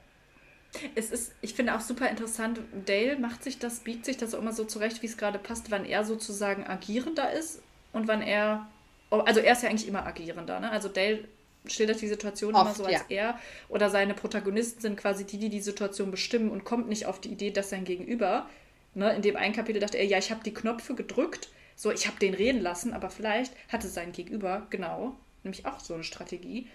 Es 0.95 1.11
ist, 1.11 1.33
ich 1.43 1.55
finde 1.55 1.75
auch 1.75 1.81
super 1.81 2.09
interessant, 2.09 2.61
Dale 2.87 3.19
macht 3.19 3.45
sich 3.45 3.59
das, 3.59 3.81
biegt 3.81 4.07
sich 4.07 4.17
das 4.17 4.35
auch 4.35 4.39
immer 4.39 4.53
so 4.53 4.65
zurecht, 4.65 5.03
wie 5.03 5.07
es 5.07 5.19
gerade 5.19 5.39
passt, 5.39 5.71
wann 5.71 5.85
er 5.85 6.05
sozusagen 6.05 6.67
agierender 6.67 7.31
ist 7.33 7.61
und 7.93 8.09
wann 8.09 8.23
er, 8.23 8.67
oh, 9.11 9.19
also 9.19 9.41
er 9.41 9.53
ist 9.53 9.63
ja 9.63 9.69
eigentlich 9.69 9.89
immer 9.89 10.07
agierender, 10.07 10.61
ne? 10.61 10.71
Also 10.71 10.89
Dale 10.89 11.25
schildert 11.67 12.01
die 12.01 12.09
Situation 12.09 12.55
Oft, 12.55 12.65
immer 12.65 12.75
so 12.75 12.85
als 12.85 13.05
ja. 13.09 13.17
er 13.17 13.39
oder 13.69 13.91
seine 13.91 14.15
Protagonisten 14.15 14.81
sind 14.81 14.97
quasi 14.97 15.25
die, 15.25 15.39
die 15.39 15.51
die 15.51 15.61
Situation 15.61 16.11
bestimmen 16.11 16.51
und 16.51 16.65
kommt 16.65 16.89
nicht 16.89 17.07
auf 17.07 17.21
die 17.21 17.31
Idee, 17.31 17.51
dass 17.51 17.71
sein 17.71 17.85
Gegenüber, 17.85 18.49
ne, 18.95 19.15
in 19.15 19.23
dem 19.23 19.37
einen 19.37 19.55
Kapitel 19.55 19.79
dachte 19.79 19.99
er, 19.99 20.07
ja, 20.07 20.19
ich 20.19 20.31
habe 20.31 20.43
die 20.43 20.55
Knöpfe 20.55 20.95
gedrückt, 20.95 21.51
so, 21.77 21.91
ich 21.91 22.07
habe 22.07 22.19
den 22.19 22.35
reden 22.35 22.61
lassen, 22.61 22.95
aber 22.95 23.11
vielleicht 23.11 23.53
hatte 23.69 23.89
sein 23.89 24.13
Gegenüber, 24.13 24.67
genau, 24.71 25.17
nämlich 25.45 25.67
auch 25.67 25.81
so 25.81 25.95
eine 25.95 26.05
Strategie 26.05 26.69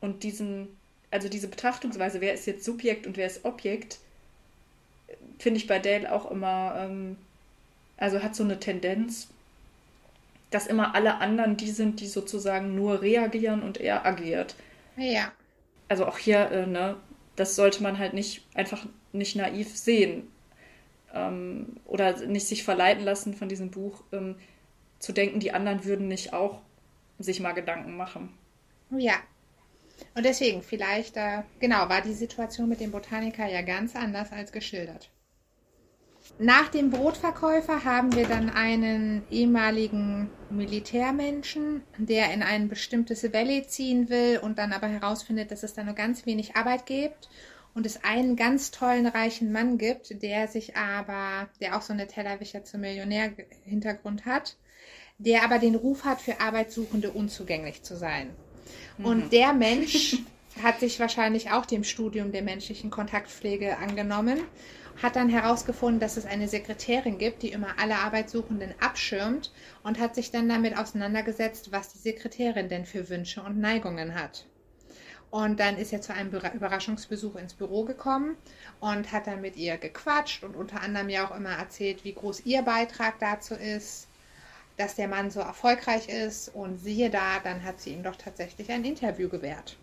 und 0.00 0.22
diesen, 0.22 0.77
also 1.10 1.28
diese 1.28 1.48
Betrachtungsweise, 1.48 2.20
wer 2.20 2.34
ist 2.34 2.46
jetzt 2.46 2.64
Subjekt 2.64 3.06
und 3.06 3.16
wer 3.16 3.26
ist 3.26 3.44
Objekt, 3.44 3.98
finde 5.38 5.58
ich 5.58 5.66
bei 5.66 5.78
Dale 5.78 6.12
auch 6.12 6.30
immer, 6.30 6.74
ähm, 6.78 7.16
also 7.96 8.22
hat 8.22 8.34
so 8.34 8.44
eine 8.44 8.60
Tendenz, 8.60 9.28
dass 10.50 10.66
immer 10.66 10.94
alle 10.94 11.18
anderen 11.18 11.56
die 11.56 11.70
sind, 11.70 12.00
die 12.00 12.06
sozusagen 12.06 12.74
nur 12.74 13.02
reagieren 13.02 13.62
und 13.62 13.78
er 13.78 14.06
agiert. 14.06 14.54
Ja. 14.96 15.32
Also 15.88 16.06
auch 16.06 16.18
hier, 16.18 16.50
äh, 16.50 16.66
ne, 16.66 16.96
das 17.36 17.54
sollte 17.54 17.82
man 17.82 17.98
halt 17.98 18.14
nicht 18.14 18.46
einfach 18.54 18.86
nicht 19.12 19.36
naiv 19.36 19.76
sehen. 19.76 20.28
Ähm, 21.14 21.76
oder 21.86 22.26
nicht 22.26 22.46
sich 22.46 22.64
verleiten 22.64 23.04
lassen 23.04 23.34
von 23.34 23.48
diesem 23.48 23.70
Buch, 23.70 24.02
ähm, 24.12 24.36
zu 24.98 25.12
denken, 25.12 25.40
die 25.40 25.52
anderen 25.52 25.84
würden 25.84 26.08
nicht 26.08 26.32
auch 26.32 26.60
sich 27.18 27.40
mal 27.40 27.52
Gedanken 27.52 27.96
machen. 27.96 28.30
Ja. 28.90 29.14
Und 30.14 30.24
deswegen, 30.24 30.62
vielleicht, 30.62 31.16
äh, 31.16 31.42
genau, 31.60 31.88
war 31.88 32.00
die 32.00 32.14
Situation 32.14 32.68
mit 32.68 32.80
dem 32.80 32.90
Botaniker 32.90 33.46
ja 33.46 33.62
ganz 33.62 33.96
anders 33.96 34.32
als 34.32 34.52
geschildert. 34.52 35.10
Nach 36.38 36.68
dem 36.68 36.90
Brotverkäufer 36.90 37.84
haben 37.84 38.14
wir 38.14 38.26
dann 38.26 38.50
einen 38.50 39.24
ehemaligen 39.30 40.30
Militärmenschen, 40.50 41.82
der 41.96 42.32
in 42.32 42.42
ein 42.42 42.68
bestimmtes 42.68 43.24
Valley 43.32 43.66
ziehen 43.66 44.08
will 44.08 44.38
und 44.42 44.58
dann 44.58 44.72
aber 44.72 44.86
herausfindet, 44.86 45.50
dass 45.50 45.62
es 45.62 45.74
da 45.74 45.82
nur 45.82 45.94
ganz 45.94 46.26
wenig 46.26 46.54
Arbeit 46.54 46.86
gibt 46.86 47.28
und 47.74 47.86
es 47.86 48.04
einen 48.04 48.36
ganz 48.36 48.70
tollen 48.70 49.06
reichen 49.06 49.52
Mann 49.52 49.78
gibt, 49.78 50.22
der 50.22 50.48
sich 50.48 50.76
aber, 50.76 51.48
der 51.60 51.76
auch 51.76 51.82
so 51.82 51.92
eine 51.92 52.06
Tellerwäscher 52.06 52.62
zum 52.64 52.82
Millionär-Hintergrund 52.82 54.26
hat, 54.26 54.56
der 55.18 55.44
aber 55.44 55.58
den 55.58 55.74
Ruf 55.74 56.04
hat, 56.04 56.20
für 56.20 56.40
Arbeitssuchende 56.40 57.10
unzugänglich 57.10 57.82
zu 57.82 57.96
sein. 57.96 58.30
Und 59.02 59.32
der 59.32 59.52
Mensch 59.52 60.18
hat 60.62 60.80
sich 60.80 60.98
wahrscheinlich 60.98 61.50
auch 61.52 61.66
dem 61.66 61.84
Studium 61.84 62.32
der 62.32 62.42
menschlichen 62.42 62.90
Kontaktpflege 62.90 63.78
angenommen, 63.78 64.40
hat 65.02 65.14
dann 65.14 65.28
herausgefunden, 65.28 66.00
dass 66.00 66.16
es 66.16 66.26
eine 66.26 66.48
Sekretärin 66.48 67.18
gibt, 67.18 67.42
die 67.42 67.50
immer 67.50 67.78
alle 67.78 67.96
Arbeitssuchenden 67.96 68.74
abschirmt 68.80 69.52
und 69.84 70.00
hat 70.00 70.16
sich 70.16 70.32
dann 70.32 70.48
damit 70.48 70.76
auseinandergesetzt, 70.76 71.70
was 71.70 71.92
die 71.92 71.98
Sekretärin 71.98 72.68
denn 72.68 72.84
für 72.84 73.08
Wünsche 73.08 73.42
und 73.42 73.58
Neigungen 73.58 74.14
hat. 74.14 74.46
Und 75.30 75.60
dann 75.60 75.76
ist 75.76 75.92
er 75.92 76.00
zu 76.00 76.14
einem 76.14 76.32
Überraschungsbesuch 76.32 77.36
ins 77.36 77.52
Büro 77.52 77.84
gekommen 77.84 78.36
und 78.80 79.12
hat 79.12 79.26
dann 79.26 79.42
mit 79.42 79.56
ihr 79.56 79.76
gequatscht 79.76 80.42
und 80.42 80.56
unter 80.56 80.80
anderem 80.80 81.10
ja 81.10 81.28
auch 81.28 81.36
immer 81.36 81.50
erzählt, 81.50 82.02
wie 82.02 82.14
groß 82.14 82.46
ihr 82.46 82.62
Beitrag 82.62 83.18
dazu 83.20 83.54
ist, 83.54 84.07
dass 84.78 84.94
der 84.94 85.08
Mann 85.08 85.30
so 85.30 85.40
erfolgreich 85.40 86.08
ist. 86.08 86.48
Und 86.54 86.78
siehe 86.78 87.10
da, 87.10 87.40
dann 87.42 87.64
hat 87.64 87.80
sie 87.80 87.92
ihm 87.92 88.02
doch 88.02 88.16
tatsächlich 88.16 88.70
ein 88.70 88.84
Interview 88.84 89.28
gewährt. 89.28 89.76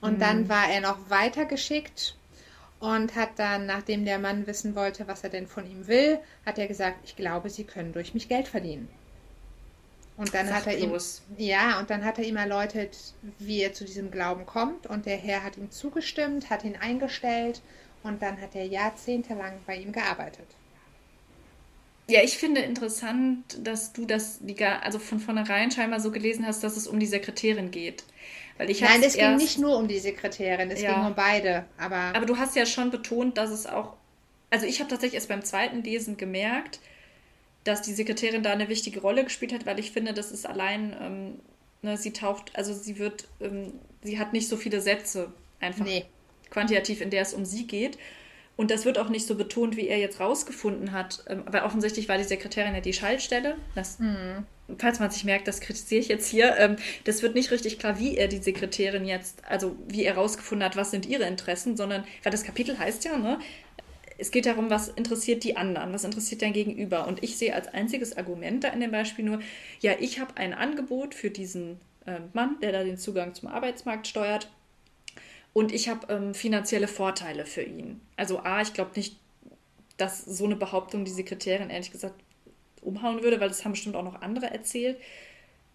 Und 0.00 0.20
dann 0.20 0.48
war 0.48 0.68
er 0.68 0.80
noch 0.80 0.98
weitergeschickt 1.10 2.16
und 2.80 3.14
hat 3.14 3.30
dann, 3.36 3.66
nachdem 3.66 4.04
der 4.04 4.18
Mann 4.18 4.48
wissen 4.48 4.74
wollte, 4.74 5.06
was 5.06 5.22
er 5.22 5.30
denn 5.30 5.46
von 5.46 5.70
ihm 5.70 5.86
will, 5.86 6.18
hat 6.44 6.58
er 6.58 6.66
gesagt, 6.66 6.98
ich 7.04 7.14
glaube, 7.14 7.48
Sie 7.48 7.62
können 7.62 7.92
durch 7.92 8.12
mich 8.12 8.28
Geld 8.28 8.48
verdienen. 8.48 8.88
Und 10.16 10.34
dann 10.34 10.52
hat 10.52 10.66
er 10.66 10.76
ihm, 10.76 10.92
ja, 11.38 11.78
und 11.78 11.90
dann 11.90 12.04
hat 12.04 12.18
er 12.18 12.24
ihm 12.24 12.36
erläutert, 12.36 12.96
wie 13.38 13.60
er 13.60 13.72
zu 13.72 13.84
diesem 13.84 14.10
Glauben 14.10 14.44
kommt. 14.44 14.86
Und 14.86 15.06
der 15.06 15.16
Herr 15.16 15.44
hat 15.44 15.56
ihm 15.56 15.70
zugestimmt, 15.70 16.50
hat 16.50 16.64
ihn 16.64 16.76
eingestellt 16.76 17.62
und 18.02 18.20
dann 18.20 18.40
hat 18.40 18.54
er 18.54 18.66
jahrzehntelang 18.66 19.60
bei 19.66 19.76
ihm 19.76 19.92
gearbeitet. 19.92 20.46
Ja, 22.08 22.20
ich 22.22 22.36
finde 22.36 22.60
interessant, 22.62 23.58
dass 23.62 23.92
du 23.92 24.04
das 24.04 24.38
die, 24.40 24.62
also 24.64 24.98
von 24.98 25.20
vornherein 25.20 25.70
scheinbar 25.70 26.00
so 26.00 26.10
gelesen 26.10 26.46
hast, 26.46 26.64
dass 26.64 26.76
es 26.76 26.86
um 26.86 26.98
die 26.98 27.06
Sekretärin 27.06 27.70
geht. 27.70 28.04
Weil 28.58 28.70
ich 28.70 28.80
Nein, 28.80 29.02
es 29.02 29.14
ging 29.14 29.36
nicht 29.36 29.58
nur 29.58 29.76
um 29.78 29.88
die 29.88 29.98
Sekretärin, 29.98 30.70
es 30.70 30.82
Ja. 30.82 30.94
ging 30.94 31.06
um 31.06 31.14
beide. 31.14 31.64
Aber, 31.78 32.14
Aber 32.14 32.26
du 32.26 32.36
hast 32.36 32.56
ja 32.56 32.66
schon 32.66 32.90
betont, 32.90 33.38
dass 33.38 33.50
es 33.50 33.66
auch. 33.66 33.94
Also 34.50 34.66
ich 34.66 34.80
habe 34.80 34.90
tatsächlich 34.90 35.14
erst 35.14 35.28
beim 35.28 35.44
zweiten 35.44 35.82
Lesen 35.82 36.16
gemerkt, 36.16 36.80
dass 37.64 37.82
die 37.82 37.94
Sekretärin 37.94 38.42
da 38.42 38.52
eine 38.52 38.68
wichtige 38.68 39.00
Rolle 39.00 39.24
gespielt 39.24 39.52
hat, 39.52 39.64
weil 39.66 39.78
ich 39.78 39.92
finde, 39.92 40.12
das 40.12 40.32
ist 40.32 40.46
allein, 40.46 40.94
ähm, 41.00 41.40
ne, 41.82 41.96
sie 41.96 42.12
taucht, 42.12 42.54
also 42.54 42.74
sie 42.74 42.98
wird, 42.98 43.28
ähm, 43.40 43.72
sie 44.02 44.18
hat 44.18 44.32
nicht 44.32 44.48
so 44.48 44.56
viele 44.56 44.80
Sätze 44.80 45.32
einfach 45.60 45.84
nee. 45.84 46.04
quantitativ, 46.50 47.00
in 47.00 47.10
der 47.10 47.22
es 47.22 47.32
um 47.32 47.44
sie 47.44 47.66
geht. 47.66 47.96
Und 48.56 48.70
das 48.70 48.84
wird 48.84 48.98
auch 48.98 49.08
nicht 49.08 49.26
so 49.26 49.34
betont, 49.34 49.76
wie 49.76 49.88
er 49.88 49.98
jetzt 49.98 50.20
rausgefunden 50.20 50.92
hat. 50.92 51.24
Ähm, 51.26 51.44
weil 51.46 51.62
offensichtlich 51.62 52.08
war 52.08 52.18
die 52.18 52.24
Sekretärin 52.24 52.74
ja 52.74 52.80
die 52.80 52.92
Schaltstelle. 52.92 53.56
Das, 53.74 53.98
Falls 54.78 55.00
man 55.00 55.10
sich 55.10 55.24
merkt, 55.24 55.48
das 55.48 55.60
kritisiere 55.60 56.00
ich 56.00 56.08
jetzt 56.08 56.28
hier. 56.28 56.56
Ähm, 56.58 56.76
das 57.04 57.22
wird 57.22 57.34
nicht 57.34 57.50
richtig 57.50 57.78
klar, 57.78 57.98
wie 57.98 58.16
er 58.16 58.28
die 58.28 58.38
Sekretärin 58.38 59.04
jetzt, 59.04 59.44
also 59.46 59.76
wie 59.88 60.04
er 60.04 60.16
rausgefunden 60.16 60.64
hat, 60.64 60.76
was 60.76 60.90
sind 60.90 61.06
ihre 61.06 61.24
Interessen, 61.24 61.76
sondern, 61.76 62.04
weil 62.22 62.32
das 62.32 62.44
Kapitel 62.44 62.78
heißt 62.78 63.04
ja, 63.04 63.16
ne? 63.16 63.38
Es 64.18 64.30
geht 64.30 64.46
darum, 64.46 64.70
was 64.70 64.88
interessiert 64.88 65.42
die 65.42 65.56
anderen, 65.56 65.92
was 65.92 66.04
interessiert 66.04 66.42
dein 66.42 66.52
Gegenüber. 66.52 67.08
Und 67.08 67.24
ich 67.24 67.38
sehe 67.38 67.54
als 67.54 67.66
einziges 67.68 68.16
Argument 68.16 68.62
da 68.62 68.68
in 68.68 68.80
dem 68.80 68.92
Beispiel 68.92 69.24
nur, 69.24 69.40
ja, 69.80 69.94
ich 69.98 70.20
habe 70.20 70.36
ein 70.36 70.54
Angebot 70.54 71.14
für 71.14 71.30
diesen 71.30 71.80
ähm, 72.06 72.28
Mann, 72.32 72.56
der 72.60 72.70
da 72.72 72.84
den 72.84 72.98
Zugang 72.98 73.34
zum 73.34 73.48
Arbeitsmarkt 73.48 74.06
steuert. 74.06 74.48
Und 75.52 75.72
ich 75.72 75.88
habe 75.88 76.12
ähm, 76.12 76.34
finanzielle 76.34 76.88
Vorteile 76.88 77.44
für 77.44 77.62
ihn. 77.62 78.00
Also 78.16 78.40
A, 78.40 78.62
ich 78.62 78.72
glaube 78.72 78.92
nicht, 78.96 79.18
dass 79.96 80.24
so 80.24 80.44
eine 80.44 80.56
Behauptung 80.56 81.04
die 81.04 81.10
Sekretärin 81.10 81.70
ehrlich 81.70 81.90
gesagt 81.90 82.14
umhauen 82.80 83.22
würde, 83.22 83.40
weil 83.40 83.48
das 83.48 83.64
haben 83.64 83.72
bestimmt 83.72 83.96
auch 83.96 84.02
noch 84.02 84.22
andere 84.22 84.50
erzählt. 84.50 84.98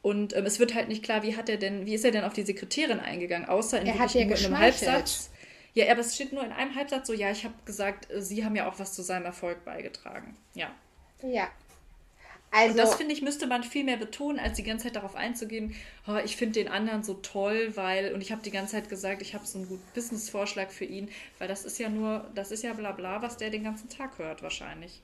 Und 0.02 0.36
ähm, 0.36 0.46
es 0.46 0.60
wird 0.60 0.74
halt 0.74 0.88
nicht 0.88 1.04
klar, 1.04 1.24
wie 1.24 1.36
hat 1.36 1.50
er 1.50 1.58
denn, 1.58 1.86
wie 1.86 1.94
ist 1.94 2.06
er 2.06 2.12
denn 2.12 2.24
auf 2.24 2.34
die 2.34 2.44
Sekretärin 2.44 3.00
eingegangen, 3.00 3.48
außer 3.48 3.80
in, 3.80 3.88
Er 3.88 4.00
hat 4.00 4.14
nur 4.14 4.24
in 4.24 4.34
einem. 4.34 4.58
Halbsatz. 4.58 5.30
Ja, 5.74 5.92
aber 5.92 6.02
es 6.02 6.16
steht 6.16 6.34
nur 6.34 6.44
in 6.44 6.52
einem 6.52 6.74
Halbsatz 6.76 7.08
so, 7.08 7.14
ja, 7.14 7.30
ich 7.30 7.44
habe 7.44 7.54
gesagt, 7.66 8.10
äh, 8.10 8.22
Sie 8.22 8.44
haben 8.44 8.56
ja 8.56 8.68
auch 8.68 8.80
was 8.80 8.94
zu 8.94 9.04
seinem 9.04 9.26
Erfolg 9.26 9.64
beigetragen. 9.64 10.36
Ja. 10.56 10.72
Ja. 11.22 11.50
Und 12.68 12.76
Also, 12.76 12.76
das 12.78 12.96
finde 12.96 13.14
ich, 13.14 13.22
müsste 13.22 13.48
man 13.48 13.64
viel 13.64 13.84
mehr 13.86 13.96
betonen, 13.98 14.38
als 14.40 14.58
die 14.58 14.64
ganze 14.64 14.86
Zeit 14.86 14.96
darauf 14.98 15.16
einzugehen, 15.16 15.76
oh, 16.08 16.18
ich 16.26 16.36
finde 16.38 16.60
den 16.62 16.68
anderen 16.70 17.04
so 17.04 17.14
toll, 17.16 17.72
weil, 17.76 18.14
und 18.14 18.22
ich 18.22 18.32
habe 18.34 18.42
die 18.42 18.52
ganze 18.52 18.74
Zeit 18.74 18.90
gesagt, 18.90 19.22
ich 19.22 19.34
habe 19.34 19.46
so 19.46 19.60
einen 19.60 19.68
guten 19.70 19.90
Business-Vorschlag 19.94 20.70
für 20.72 20.86
ihn, 20.86 21.10
weil 21.40 21.48
das 21.48 21.64
ist 21.66 21.78
ja 21.80 21.90
nur, 21.90 22.30
das 22.36 22.52
ist 22.52 22.64
ja 22.64 22.74
bla 22.74 22.92
bla, 22.94 23.22
was 23.22 23.38
der 23.38 23.50
den 23.52 23.64
ganzen 23.64 23.90
Tag 23.90 24.18
hört 24.18 24.42
wahrscheinlich. 24.44 25.02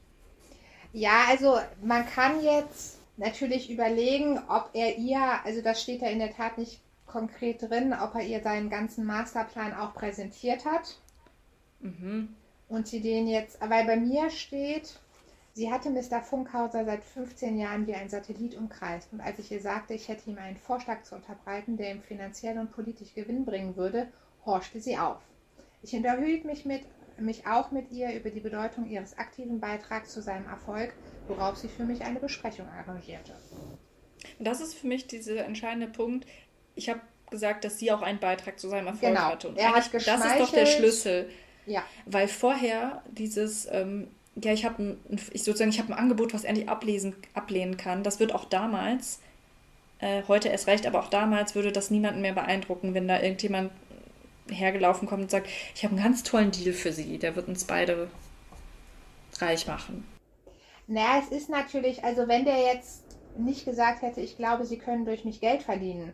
ja, 0.93 1.25
also 1.29 1.59
man 1.81 2.05
kann 2.05 2.41
jetzt 2.43 2.99
natürlich 3.17 3.69
überlegen, 3.69 4.39
ob 4.47 4.69
er 4.73 4.97
ihr, 4.97 5.19
also 5.45 5.61
das 5.61 5.81
steht 5.81 6.01
ja 6.01 6.09
in 6.09 6.19
der 6.19 6.33
Tat 6.33 6.57
nicht 6.57 6.81
konkret 7.05 7.61
drin, 7.61 7.93
ob 7.93 8.15
er 8.15 8.21
ihr 8.23 8.41
seinen 8.41 8.69
ganzen 8.69 9.05
Masterplan 9.05 9.73
auch 9.73 9.93
präsentiert 9.93 10.65
hat. 10.65 10.99
Und 12.67 12.87
sie 12.89 12.99
den 13.01 13.27
jetzt, 13.27 13.57
weil 13.61 13.85
bei 13.85 13.95
mir 13.95 14.29
steht, 14.29 14.99
sie 15.53 15.71
hatte 15.71 15.89
Mr. 15.89 16.21
Funkhauser 16.21 16.85
seit 16.85 17.03
15 17.03 17.57
Jahren 17.59 17.87
wie 17.87 17.93
ein 17.93 18.09
Satellit 18.09 18.55
umkreist. 18.55 19.09
Und 19.11 19.21
als 19.21 19.39
ich 19.39 19.51
ihr 19.51 19.61
sagte, 19.61 19.93
ich 19.93 20.07
hätte 20.07 20.29
ihm 20.29 20.37
einen 20.37 20.57
Vorschlag 20.57 21.03
zu 21.03 21.15
unterbreiten, 21.15 21.77
der 21.77 21.91
ihm 21.91 22.01
finanziell 22.01 22.57
und 22.57 22.71
politisch 22.71 23.13
Gewinn 23.13 23.45
bringen 23.45 23.75
würde, 23.75 24.07
horchte 24.45 24.79
sie 24.81 24.97
auf. 24.97 25.17
Ich 25.83 25.93
unterhielt 25.93 26.45
mich, 26.45 26.65
mit, 26.65 26.81
mich 27.17 27.45
auch 27.45 27.71
mit 27.71 27.91
ihr 27.91 28.13
über 28.13 28.29
die 28.29 28.39
Bedeutung 28.39 28.89
ihres 28.89 29.17
aktiven 29.17 29.59
Beitrags 29.59 30.11
zu 30.13 30.21
seinem 30.21 30.47
Erfolg, 30.47 30.93
worauf 31.27 31.57
sie 31.57 31.67
für 31.67 31.83
mich 31.83 32.01
eine 32.01 32.19
Besprechung 32.19 32.67
arrangierte. 32.67 33.33
Und 34.39 34.45
das 34.45 34.61
ist 34.61 34.73
für 34.73 34.87
mich 34.87 35.07
dieser 35.07 35.45
entscheidende 35.45 35.87
Punkt. 35.87 36.25
Ich 36.75 36.89
habe 36.89 37.01
gesagt, 37.29 37.65
dass 37.65 37.79
sie 37.79 37.91
auch 37.91 38.01
einen 38.01 38.19
Beitrag 38.19 38.59
zu 38.59 38.69
seinem 38.69 38.87
Erfolg 38.87 39.13
Genau. 39.13 39.25
hatte. 39.25 39.49
Und 39.49 39.57
Er 39.57 39.73
hat 39.73 39.93
das 39.93 40.03
ist 40.25 40.39
doch 40.39 40.51
der. 40.51 40.65
Schlüssel. 40.65 41.29
Ja, 41.65 41.83
Weil 42.05 42.27
vorher 42.27 43.03
dieses, 43.09 43.67
ähm, 43.71 44.09
ja, 44.35 44.53
ich 44.53 44.65
habe 44.65 44.83
ein, 44.83 45.19
ich 45.31 45.43
sozusagen, 45.43 45.69
ich 45.71 45.79
habe 45.79 45.93
ein 45.93 45.99
Angebot, 45.99 46.33
was 46.33 46.43
er 46.43 46.53
nicht 46.53 46.69
ablesen, 46.69 47.15
ablehnen 47.33 47.77
kann. 47.77 48.03
Das 48.03 48.19
wird 48.19 48.33
auch 48.33 48.45
damals, 48.45 49.19
äh, 49.99 50.23
heute 50.27 50.49
erst 50.49 50.67
recht, 50.67 50.87
aber 50.87 50.99
auch 51.01 51.09
damals 51.09 51.55
würde 51.55 51.71
das 51.71 51.91
niemanden 51.91 52.21
mehr 52.21 52.33
beeindrucken, 52.33 52.93
wenn 52.93 53.07
da 53.07 53.21
irgendjemand 53.21 53.71
hergelaufen 54.49 55.07
kommt 55.07 55.23
und 55.23 55.31
sagt, 55.31 55.47
ich 55.75 55.83
habe 55.85 55.95
einen 55.95 56.03
ganz 56.03 56.23
tollen 56.23 56.51
Deal 56.51 56.73
für 56.73 56.93
Sie, 56.93 57.19
der 57.19 57.35
wird 57.35 57.47
uns 57.49 57.65
beide 57.65 58.09
reich 59.39 59.67
machen. 59.67 60.05
Naja, 60.87 61.19
es 61.21 61.29
ist 61.29 61.49
natürlich, 61.49 62.03
also 62.05 62.27
wenn 62.27 62.45
der 62.45 62.59
jetzt 62.59 63.17
nicht 63.35 63.65
gesagt 63.65 64.01
hätte, 64.01 64.21
ich 64.21 64.37
glaube, 64.37 64.65
Sie 64.65 64.77
können 64.77 65.05
durch 65.05 65.25
mich 65.25 65.39
Geld 65.41 65.63
verdienen, 65.63 66.13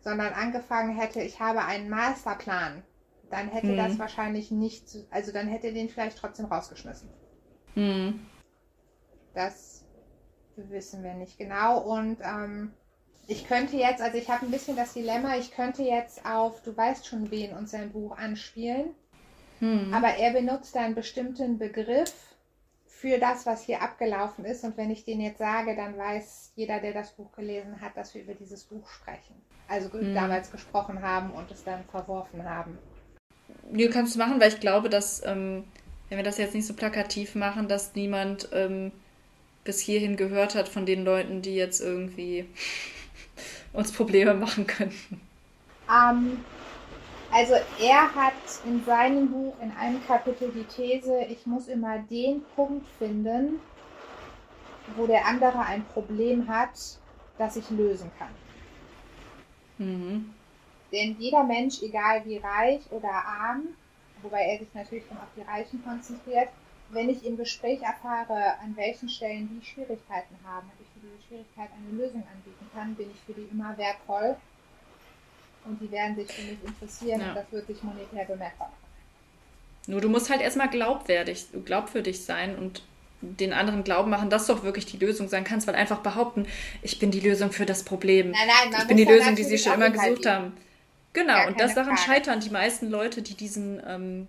sondern 0.00 0.32
angefangen 0.34 0.96
hätte, 0.98 1.22
ich 1.22 1.40
habe 1.40 1.64
einen 1.64 1.88
Masterplan, 1.90 2.84
dann 3.30 3.48
hätte 3.50 3.74
Mhm. 3.74 3.76
das 3.76 3.98
wahrscheinlich 3.98 4.50
nicht, 4.50 4.84
also 5.10 5.32
dann 5.32 5.48
hätte 5.48 5.68
er 5.68 5.74
den 5.74 5.88
vielleicht 5.90 6.18
trotzdem 6.18 6.46
rausgeschmissen. 6.46 7.10
Hm. 7.74 8.26
Das 9.34 9.84
wissen 10.56 11.02
wir 11.02 11.14
nicht 11.14 11.38
genau. 11.38 11.78
Und 11.80 12.18
ähm, 12.22 12.72
ich 13.26 13.46
könnte 13.46 13.76
jetzt, 13.76 14.02
also 14.02 14.18
ich 14.18 14.28
habe 14.28 14.44
ein 14.46 14.50
bisschen 14.50 14.76
das 14.76 14.94
Dilemma, 14.94 15.36
ich 15.36 15.52
könnte 15.52 15.82
jetzt 15.82 16.26
auf 16.26 16.62
Du 16.62 16.76
weißt 16.76 17.06
schon 17.06 17.30
wen 17.30 17.52
und 17.52 17.68
sein 17.68 17.92
Buch 17.92 18.16
anspielen, 18.16 18.94
hm. 19.60 19.94
aber 19.94 20.08
er 20.08 20.32
benutzt 20.32 20.76
einen 20.76 20.94
bestimmten 20.94 21.58
Begriff 21.58 22.12
für 22.86 23.18
das, 23.18 23.46
was 23.46 23.64
hier 23.64 23.82
abgelaufen 23.82 24.44
ist. 24.44 24.64
Und 24.64 24.76
wenn 24.76 24.90
ich 24.90 25.04
den 25.04 25.20
jetzt 25.20 25.38
sage, 25.38 25.74
dann 25.74 25.96
weiß 25.96 26.52
jeder, 26.54 26.78
der 26.78 26.92
das 26.92 27.12
Buch 27.12 27.32
gelesen 27.32 27.80
hat, 27.80 27.96
dass 27.96 28.14
wir 28.14 28.22
über 28.22 28.34
dieses 28.34 28.64
Buch 28.64 28.88
sprechen. 28.88 29.34
Also 29.68 29.92
hm. 29.92 30.14
damals 30.14 30.50
gesprochen 30.50 31.02
haben 31.02 31.30
und 31.30 31.50
es 31.50 31.64
dann 31.64 31.84
verworfen 31.84 32.44
haben. 32.44 32.78
Du 33.70 33.88
kannst 33.90 34.14
du 34.14 34.18
machen, 34.18 34.40
weil 34.40 34.48
ich 34.48 34.60
glaube, 34.60 34.88
dass, 34.88 35.24
ähm, 35.24 35.64
wenn 36.12 36.18
wir 36.18 36.24
das 36.24 36.36
jetzt 36.36 36.54
nicht 36.54 36.66
so 36.66 36.74
plakativ 36.74 37.34
machen, 37.36 37.68
dass 37.68 37.94
niemand 37.94 38.46
ähm, 38.52 38.92
bis 39.64 39.80
hierhin 39.80 40.18
gehört 40.18 40.54
hat 40.54 40.68
von 40.68 40.84
den 40.84 41.06
Leuten, 41.06 41.40
die 41.40 41.54
jetzt 41.54 41.80
irgendwie 41.80 42.44
uns 43.72 43.92
Probleme 43.92 44.34
machen 44.34 44.66
könnten. 44.66 45.22
Ähm, 45.88 46.44
also 47.30 47.54
er 47.80 48.14
hat 48.14 48.34
in 48.66 48.84
seinem 48.84 49.30
Buch 49.30 49.54
in 49.62 49.72
einem 49.72 50.06
Kapitel 50.06 50.52
die 50.54 50.64
These, 50.64 51.18
ich 51.30 51.46
muss 51.46 51.68
immer 51.68 52.00
den 52.00 52.42
Punkt 52.56 52.86
finden, 52.98 53.58
wo 54.96 55.06
der 55.06 55.24
andere 55.24 55.60
ein 55.60 55.82
Problem 55.94 56.46
hat, 56.46 56.74
das 57.38 57.56
ich 57.56 57.70
lösen 57.70 58.10
kann. 58.18 58.28
Mhm. 59.78 60.34
Denn 60.92 61.16
jeder 61.18 61.42
Mensch, 61.44 61.80
egal 61.80 62.22
wie 62.26 62.36
reich 62.36 62.82
oder 62.90 63.08
arm, 63.08 63.68
wobei 64.22 64.42
er 64.44 64.58
sich 64.58 64.68
natürlich 64.74 65.04
dann 65.08 65.18
auf 65.18 65.32
die 65.36 65.42
Reichen 65.42 65.82
konzentriert, 65.84 66.48
wenn 66.90 67.08
ich 67.08 67.24
im 67.24 67.36
Gespräch 67.36 67.80
erfahre, 67.82 68.58
an 68.62 68.76
welchen 68.76 69.08
Stellen 69.08 69.48
die 69.48 69.66
Schwierigkeiten 69.66 70.36
haben 70.44 70.66
und 70.66 70.80
ich 70.80 70.88
für 70.92 71.06
diese 71.06 71.26
Schwierigkeit 71.26 71.70
eine 71.76 72.02
Lösung 72.02 72.22
anbieten 72.22 72.70
kann, 72.74 72.94
bin 72.94 73.10
ich 73.10 73.20
für 73.24 73.32
die 73.32 73.48
immer 73.50 73.76
wertvoll 73.78 74.36
und 75.64 75.80
die 75.80 75.90
werden 75.90 76.16
sich 76.16 76.30
für 76.30 76.42
mich 76.42 76.58
interessieren 76.64 77.20
ja. 77.20 77.28
und 77.28 77.36
das 77.36 77.50
wird 77.50 77.66
sich 77.66 77.82
monetär 77.82 78.24
bemerkbar 78.24 78.68
machen. 78.68 78.82
Nur 79.86 80.00
du 80.00 80.08
musst 80.08 80.30
halt 80.30 80.40
erstmal 80.40 80.68
glaubwürdig, 80.68 81.46
glaubwürdig 81.64 82.24
sein 82.24 82.56
und 82.56 82.82
den 83.20 83.52
anderen 83.52 83.84
glauben 83.84 84.10
machen, 84.10 84.30
dass 84.30 84.46
doch 84.46 84.64
wirklich 84.64 84.86
die 84.86 84.96
Lösung 84.96 85.28
sein 85.28 85.44
kannst, 85.44 85.66
weil 85.66 85.74
einfach 85.74 86.00
behaupten, 86.00 86.46
ich 86.82 86.98
bin 86.98 87.10
die 87.10 87.20
Lösung 87.20 87.52
für 87.52 87.66
das 87.66 87.84
Problem. 87.84 88.32
Nein, 88.32 88.40
nein, 88.46 88.80
ich 88.80 88.88
bin 88.88 88.96
die 88.96 89.04
Lösung, 89.04 89.36
die 89.36 89.44
sie 89.44 89.58
schon 89.58 89.74
immer 89.74 89.90
gesucht 89.90 90.26
haben. 90.26 90.52
Genau, 91.12 91.46
und 91.46 91.60
das 91.60 91.74
daran 91.74 91.96
Frage. 91.96 92.10
scheitern 92.10 92.40
die 92.40 92.50
meisten 92.50 92.90
Leute, 92.90 93.22
die 93.22 93.34
diesen 93.34 93.82
ähm, 93.86 94.28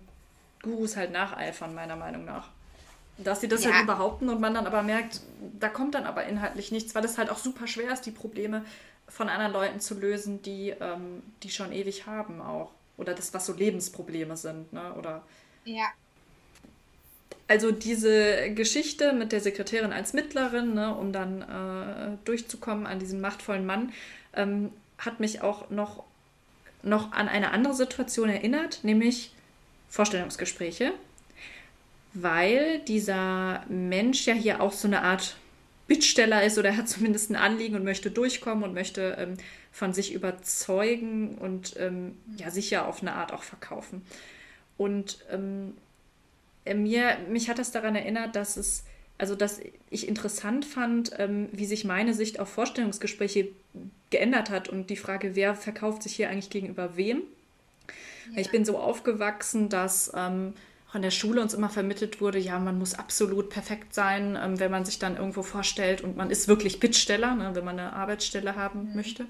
Gurus 0.62 0.96
halt 0.96 1.12
nacheifern, 1.12 1.74
meiner 1.74 1.96
Meinung 1.96 2.24
nach. 2.24 2.48
Dass 3.16 3.40
sie 3.40 3.48
das 3.48 3.64
ja. 3.64 3.72
halt 3.72 3.86
behaupten 3.86 4.28
und 4.28 4.40
man 4.40 4.54
dann 4.54 4.66
aber 4.66 4.82
merkt, 4.82 5.20
da 5.58 5.68
kommt 5.68 5.94
dann 5.94 6.04
aber 6.04 6.24
inhaltlich 6.24 6.72
nichts, 6.72 6.94
weil 6.94 7.04
es 7.04 7.16
halt 7.16 7.30
auch 7.30 7.38
super 7.38 7.66
schwer 7.66 7.92
ist, 7.92 8.02
die 8.02 8.10
Probleme 8.10 8.64
von 9.08 9.28
anderen 9.28 9.52
Leuten 9.52 9.80
zu 9.80 9.94
lösen, 9.94 10.42
die, 10.42 10.70
ähm, 10.70 11.22
die 11.42 11.50
schon 11.50 11.72
ewig 11.72 12.06
haben 12.06 12.40
auch. 12.40 12.72
Oder 12.96 13.14
das, 13.14 13.32
was 13.34 13.46
so 13.46 13.52
Lebensprobleme 13.52 14.36
sind, 14.36 14.72
ne? 14.72 14.94
Oder. 14.94 15.22
Ja. 15.64 15.86
Also 17.46 17.72
diese 17.72 18.52
Geschichte 18.54 19.12
mit 19.12 19.32
der 19.32 19.40
Sekretärin 19.40 19.92
als 19.92 20.12
Mittlerin, 20.14 20.74
ne, 20.74 20.94
um 20.94 21.12
dann 21.12 21.42
äh, 21.42 22.16
durchzukommen 22.24 22.86
an 22.86 22.98
diesen 22.98 23.20
machtvollen 23.20 23.66
Mann, 23.66 23.92
ähm, 24.34 24.72
hat 24.96 25.20
mich 25.20 25.42
auch 25.42 25.68
noch, 25.68 26.04
noch 26.84 27.12
an 27.12 27.28
eine 27.28 27.50
andere 27.50 27.74
Situation 27.74 28.28
erinnert, 28.28 28.80
nämlich 28.82 29.32
Vorstellungsgespräche, 29.88 30.92
weil 32.12 32.80
dieser 32.80 33.64
Mensch 33.68 34.26
ja 34.26 34.34
hier 34.34 34.60
auch 34.60 34.72
so 34.72 34.88
eine 34.88 35.02
Art 35.02 35.36
Bittsteller 35.86 36.42
ist 36.42 36.58
oder 36.58 36.76
hat 36.76 36.88
zumindest 36.88 37.30
ein 37.30 37.36
Anliegen 37.36 37.76
und 37.76 37.84
möchte 37.84 38.10
durchkommen 38.10 38.64
und 38.64 38.74
möchte 38.74 39.16
ähm, 39.18 39.36
von 39.70 39.92
sich 39.92 40.14
überzeugen 40.14 41.36
und 41.36 41.76
ähm, 41.78 42.16
ja 42.36 42.50
sicher 42.50 42.88
auf 42.88 43.02
eine 43.02 43.14
Art 43.14 43.32
auch 43.32 43.42
verkaufen. 43.42 44.02
Und 44.76 45.18
ähm, 45.30 45.76
äh, 46.64 46.74
mir, 46.74 47.18
mich 47.28 47.48
hat 47.48 47.58
das 47.58 47.70
daran 47.70 47.96
erinnert, 47.96 48.34
dass 48.36 48.56
es, 48.56 48.84
also 49.18 49.34
dass 49.34 49.60
ich 49.90 50.08
interessant 50.08 50.64
fand, 50.64 51.12
ähm, 51.18 51.48
wie 51.52 51.66
sich 51.66 51.84
meine 51.84 52.14
Sicht 52.14 52.40
auf 52.40 52.48
Vorstellungsgespräche 52.48 53.48
geändert 54.10 54.50
hat 54.50 54.68
und 54.68 54.90
die 54.90 54.96
Frage, 54.96 55.34
wer 55.34 55.54
verkauft 55.54 56.02
sich 56.02 56.14
hier 56.16 56.30
eigentlich 56.30 56.50
gegenüber 56.50 56.96
wem. 56.96 57.22
Ja. 58.32 58.40
Ich 58.40 58.50
bin 58.50 58.64
so 58.64 58.78
aufgewachsen, 58.78 59.68
dass 59.68 60.12
ähm, 60.14 60.54
auch 60.90 60.96
in 60.96 61.02
der 61.02 61.10
Schule 61.10 61.42
uns 61.42 61.54
immer 61.54 61.68
vermittelt 61.68 62.20
wurde, 62.20 62.38
ja, 62.38 62.58
man 62.58 62.78
muss 62.78 62.94
absolut 62.94 63.50
perfekt 63.50 63.94
sein, 63.94 64.38
ähm, 64.40 64.58
wenn 64.60 64.70
man 64.70 64.84
sich 64.84 64.98
dann 64.98 65.16
irgendwo 65.16 65.42
vorstellt 65.42 66.02
und 66.02 66.16
man 66.16 66.30
ist 66.30 66.48
wirklich 66.48 66.80
Bittsteller, 66.80 67.34
ne, 67.34 67.50
wenn 67.54 67.64
man 67.64 67.78
eine 67.78 67.92
Arbeitsstelle 67.92 68.56
haben 68.56 68.90
mhm. 68.90 68.96
möchte. 68.96 69.26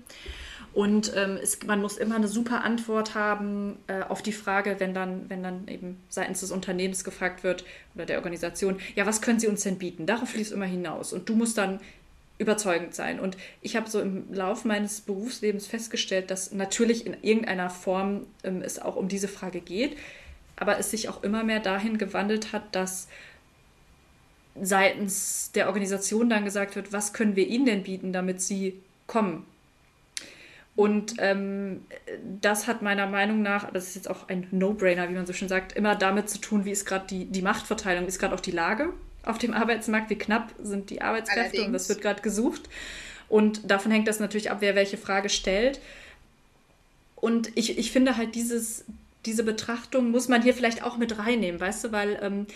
Und 0.75 1.13
ähm, 1.15 1.39
es, 1.41 1.63
man 1.63 1.81
muss 1.81 1.99
immer 1.99 2.17
eine 2.17 2.27
super 2.27 2.65
Antwort 2.65 3.15
haben 3.15 3.77
äh, 3.87 4.03
auf 4.03 4.23
die 4.23 4.33
Frage, 4.33 4.77
wenn 4.81 4.93
dann, 4.93 5.31
wenn 5.31 5.43
dann 5.43 5.69
eben 5.69 6.01
seitens 6.09 6.41
des 6.41 6.51
Unternehmens 6.51 7.05
gefragt 7.05 7.45
wird 7.45 7.65
oder 7.95 8.07
der 8.07 8.19
Organisation, 8.19 8.79
ja, 8.97 9.07
was 9.07 9.23
können 9.23 9.39
Sie 9.39 9.47
uns 9.47 9.63
denn 9.63 9.79
bieten? 9.79 10.05
Darauf 10.05 10.31
fließt 10.31 10.51
immer 10.51 10.65
hinaus. 10.65 11.13
Und 11.13 11.29
du 11.29 11.37
musst 11.37 11.59
dann 11.59 11.79
überzeugend 12.39 12.93
sein. 12.93 13.21
Und 13.21 13.37
ich 13.63 13.77
habe 13.77 13.89
so 13.89 14.01
im 14.01 14.35
Laufe 14.35 14.67
meines 14.67 15.01
Berufslebens 15.01 15.69
festgestellt, 15.69 16.33
dass 16.33 16.51
natürlich 16.51 17.07
in 17.07 17.17
irgendeiner 17.23 17.71
Form 17.71 18.27
ähm, 18.43 18.61
es 18.61 18.81
auch 18.81 18.97
um 18.97 19.07
diese 19.07 19.29
Frage 19.29 19.61
geht, 19.61 19.97
aber 20.57 20.79
es 20.81 20.91
sich 20.91 21.09
auch 21.09 21.23
immer 21.23 21.45
mehr 21.45 21.61
dahin 21.61 21.99
gewandelt 21.99 22.53
hat, 22.53 22.75
dass 22.75 23.07
seitens 24.61 25.53
der 25.55 25.69
Organisation 25.69 26.29
dann 26.29 26.45
gesagt 26.45 26.75
wird, 26.75 26.93
was 26.93 27.13
können 27.13 27.37
wir 27.37 27.47
ihnen 27.47 27.67
denn 27.67 27.83
bieten, 27.85 28.13
damit 28.13 28.41
sie 28.41 28.75
kommen. 29.07 29.47
Und 30.77 31.15
ähm, 31.19 31.85
das 32.41 32.67
hat 32.67 32.83
meiner 32.83 33.07
Meinung 33.07 33.43
nach, 33.43 33.71
das 33.71 33.89
ist 33.89 33.95
jetzt 33.95 34.11
auch 34.11 34.29
ein 34.29 34.49
No-Brainer, 34.51 35.09
wie 35.09 35.15
man 35.15 35.25
so 35.25 35.33
schön 35.33 35.49
sagt, 35.49 35.73
immer 35.75 35.95
damit 35.95 36.29
zu 36.29 36.39
tun, 36.41 36.65
wie 36.65 36.73
ist 36.73 36.85
gerade 36.85 37.07
die, 37.09 37.27
die 37.27 37.43
Machtverteilung, 37.43 38.07
ist 38.07 38.19
gerade 38.19 38.35
auch 38.35 38.41
die 38.41 38.51
Lage 38.51 38.93
auf 39.25 39.39
dem 39.39 39.55
Arbeitsmarkt, 39.55 40.11
wie 40.11 40.19
knapp 40.19 40.53
sind 40.61 40.91
die 40.91 41.01
Arbeitskräfte 41.01 41.43
Allerdings. 41.43 41.67
und 41.67 41.73
was 41.75 41.89
wird 41.89 42.01
gerade 42.01 42.23
gesucht. 42.23 42.63
Und 43.29 43.71
davon 43.71 43.93
hängt 43.93 44.09
das 44.09 44.21
natürlich 44.21 44.51
ab, 44.51 44.59
wer 44.61 44.75
welche 44.75 44.97
Frage 44.97 45.29
stellt. 45.29 45.81
Und 47.17 47.53
ich, 47.55 47.79
ich 47.79 47.91
finde 47.91 48.17
halt 48.17 48.35
dieses, 48.35 48.85
diese 49.25 49.45
Betrachtung 49.45 50.11
muss 50.11 50.29
man 50.29 50.43
hier 50.43 50.55
vielleicht 50.55 50.83
auch 50.83 50.97
mit 50.97 51.19
reinnehmen, 51.19 51.61
weißt 51.61 51.85
du, 51.85 51.93
weil 51.93 52.19
ähm, 52.21 52.47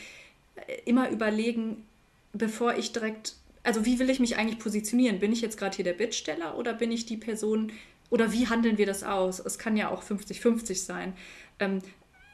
immer 0.85 1.09
überlegen, 1.09 1.85
bevor 2.33 2.75
ich 2.77 2.93
direkt, 2.93 3.35
also 3.63 3.87
wie 3.87 3.99
will 3.99 4.11
ich 4.11 4.21
mich 4.21 4.37
eigentlich 4.37 4.59
positionieren? 4.59 5.21
Bin 5.21 5.33
ich 5.33 5.41
jetzt 5.41 5.57
gerade 5.57 5.77
hier 5.77 5.85
der 5.85 5.95
Bittsteller 5.95 6.59
oder 6.59 6.75
bin 6.75 6.93
ich 6.93 7.07
die 7.07 7.17
Person, 7.17 7.73
oder 8.11 8.33
wie 8.33 8.49
handeln 8.49 8.79
wir 8.79 8.87
das 8.87 9.03
aus? 9.03 9.39
Es 9.39 9.59
kann 9.59 9.77
ja 9.77 9.91
auch 9.91 10.03
50-50 10.03 10.85
sein. 10.85 11.17
Ähm, 11.59 11.83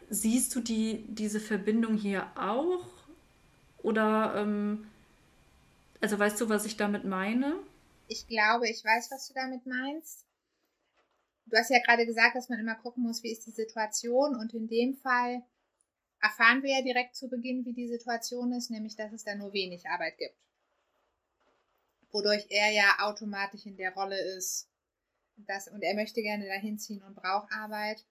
siehst 0.09 0.55
du 0.55 0.61
die, 0.61 1.05
diese 1.09 1.41
Verbindung 1.41 1.97
hier 1.97 2.31
auch? 2.37 2.87
Oder, 3.83 4.35
ähm, 4.37 4.87
also 6.01 6.19
weißt 6.19 6.41
du, 6.41 6.49
was 6.49 6.65
ich 6.65 6.77
damit 6.77 7.05
meine? 7.05 7.57
Ich 8.09 8.27
glaube, 8.29 8.69
ich 8.69 8.85
weiß, 8.85 9.11
was 9.11 9.29
du 9.29 9.35
damit 9.35 9.67
meinst. 9.67 10.25
Du 11.47 11.57
hast 11.57 11.71
ja 11.71 11.81
gerade 11.81 12.07
gesagt, 12.07 12.37
dass 12.37 12.49
man 12.49 12.59
immer 12.59 12.75
gucken 12.77 13.03
muss, 13.03 13.23
wie 13.23 13.33
ist 13.33 13.47
die 13.47 13.51
Situation. 13.51 14.37
Und 14.37 14.55
in 14.55 14.69
dem 14.69 14.95
Fall 14.95 15.43
erfahren 16.21 16.63
wir 16.63 16.71
ja 16.71 16.83
direkt 16.83 17.17
zu 17.17 17.29
Beginn, 17.29 17.65
wie 17.67 17.75
die 17.75 17.89
Situation 17.89 18.53
ist, 18.53 18.71
nämlich 18.71 18.97
dass 18.97 19.13
es 19.13 19.25
da 19.25 19.35
nur 19.35 19.53
wenig 19.53 19.87
Arbeit 19.89 20.17
gibt. 20.19 20.37
Wodurch 22.13 22.47
er 22.49 22.71
ja 22.71 22.97
automatisch 23.01 23.67
in 23.67 23.77
der 23.77 23.93
Rolle 23.93 24.19
ist, 24.37 24.69
dass, 25.37 25.69
und 25.69 25.83
er 25.83 25.95
möchte 25.95 26.23
gerne 26.23 26.47
dahin 26.47 26.79
ziehen 26.79 27.03
und 27.03 27.15
braucht 27.15 27.53
Arbeit. 27.53 28.05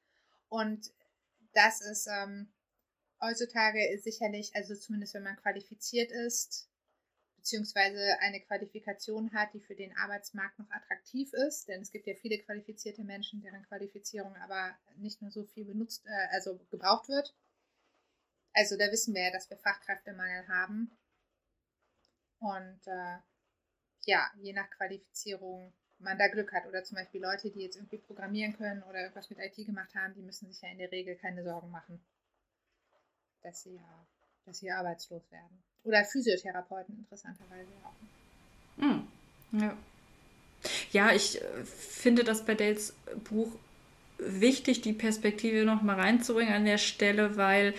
Und 0.50 0.92
das 1.54 1.82
ist 1.82 2.08
ähm, 2.08 2.52
heutzutage 3.22 3.80
sicherlich, 4.02 4.56
also 4.56 4.76
zumindest 4.76 5.14
wenn 5.14 5.24
man 5.24 5.38
qualifiziert 5.38 6.12
ist, 6.12 6.70
beziehungsweise 7.38 8.18
eine 8.22 8.40
Qualifikation 8.42 9.34
hat, 9.34 9.54
die 9.54 9.60
für 9.60 9.76
den 9.76 9.96
Arbeitsmarkt 9.98 10.60
noch 10.60 10.72
attraktiv 10.72 11.34
ist, 11.34 11.68
denn 11.68 11.82
es 11.82 11.92
gibt 11.92 12.08
ja 12.08 12.16
viele 12.16 12.38
qualifizierte 12.40 13.04
Menschen, 13.04 13.42
deren 13.42 13.64
Qualifizierung 13.64 14.36
aber 14.38 14.78
nicht 14.96 15.22
nur 15.22 15.32
so 15.32 15.44
viel 15.44 15.66
benutzt, 15.66 16.06
äh, 16.06 16.28
also 16.32 16.58
gebraucht 16.70 17.10
wird. 17.10 17.36
Also 18.54 18.78
da 18.78 18.92
wissen 18.92 19.14
wir 19.14 19.24
ja, 19.24 19.32
dass 19.32 19.50
wir 19.50 19.58
Fachkräftemangel 19.58 20.48
haben. 20.48 20.92
Und 22.40 22.88
äh, 22.88 23.18
ja, 24.06 24.32
je 24.38 24.54
nach 24.54 24.70
Qualifizierung 24.70 25.74
man 26.04 26.18
da 26.18 26.28
Glück 26.28 26.52
hat. 26.54 26.66
Oder 26.68 26.84
zum 26.84 26.96
Beispiel 26.96 27.22
Leute, 27.22 27.50
die 27.50 27.62
jetzt 27.62 27.78
irgendwie 27.78 27.98
programmieren 27.98 28.56
können 28.56 28.84
oder 28.84 29.02
irgendwas 29.02 29.30
mit 29.30 29.40
IT 29.40 29.66
gemacht 29.66 29.94
haben, 29.96 30.14
die 30.14 30.22
müssen 30.22 30.52
sich 30.52 30.62
ja 30.62 30.70
in 30.70 30.78
der 30.78 30.92
Regel 30.92 31.16
keine 31.16 31.44
Sorgen 31.44 31.72
machen 31.72 32.00
dass 33.44 33.64
sie 33.64 33.76
ja, 33.76 34.06
dass 34.46 34.60
sie 34.60 34.72
arbeitslos 34.72 35.22
werden. 35.32 35.64
Oder 35.84 36.04
Physiotherapeuten 36.06 36.98
interessanterweise 36.98 37.70
auch. 37.84 38.82
Hm. 38.82 39.08
Ja. 39.52 39.78
ja, 40.92 41.12
ich 41.12 41.42
äh, 41.42 41.46
finde 41.66 42.24
das 42.24 42.46
bei 42.46 42.56
Dales 42.56 42.94
Buch 43.26 43.52
wichtig, 44.18 44.82
die 44.82 44.94
Perspektive 44.94 45.66
noch 45.66 45.82
mal 45.82 46.00
reinzubringen 46.00 46.54
an 46.54 46.66
der 46.66 46.78
Stelle, 46.78 47.38
weil 47.38 47.74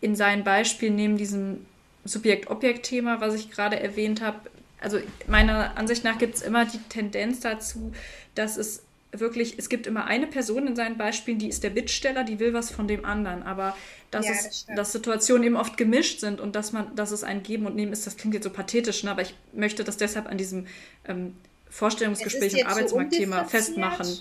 in 0.00 0.16
seinen 0.16 0.44
Beispielen 0.44 0.96
neben 0.96 1.16
diesem 1.16 1.64
Subjekt-Objekt-Thema, 2.04 3.20
was 3.20 3.34
ich 3.34 3.50
gerade 3.50 3.78
erwähnt 3.78 4.20
habe, 4.20 4.50
also 4.80 4.98
meiner 5.26 5.76
Ansicht 5.76 6.04
nach 6.04 6.18
gibt 6.18 6.36
es 6.36 6.42
immer 6.42 6.64
die 6.64 6.78
Tendenz 6.88 7.40
dazu, 7.40 7.92
dass 8.34 8.56
es 8.56 8.82
wirklich, 9.12 9.58
es 9.58 9.68
gibt 9.68 9.86
immer 9.86 10.04
eine 10.04 10.26
Person 10.26 10.66
in 10.66 10.76
seinen 10.76 10.98
Beispielen, 10.98 11.38
die 11.38 11.48
ist 11.48 11.64
der 11.64 11.70
Bittsteller, 11.70 12.24
die 12.24 12.38
will 12.38 12.52
was 12.52 12.70
von 12.70 12.86
dem 12.86 13.04
anderen, 13.04 13.42
aber 13.42 13.76
dass, 14.10 14.26
Ja, 14.26 14.32
es, 14.32 14.66
das 14.66 14.76
dass 14.76 14.92
Situationen 14.92 15.44
eben 15.44 15.56
oft 15.56 15.76
gemischt 15.76 16.20
sind 16.20 16.40
und 16.40 16.54
dass 16.54 16.72
man, 16.72 16.94
dass 16.94 17.10
es 17.10 17.24
ein 17.24 17.42
Geben 17.42 17.66
und 17.66 17.74
Nehmen 17.74 17.92
ist, 17.92 18.06
das 18.06 18.16
klingt 18.16 18.34
jetzt 18.34 18.44
so 18.44 18.50
pathetisch, 18.50 19.04
ne? 19.04 19.10
aber 19.10 19.22
ich 19.22 19.34
möchte 19.52 19.84
das 19.84 19.96
deshalb 19.96 20.26
an 20.26 20.36
diesem 20.36 20.66
ähm, 21.06 21.34
Vorstellungsgespräch 21.70 22.54
und 22.54 22.60
so 22.60 22.66
Arbeitsmarktthema 22.66 23.38
undifferenziert 23.38 23.76
festmachen. 23.76 24.18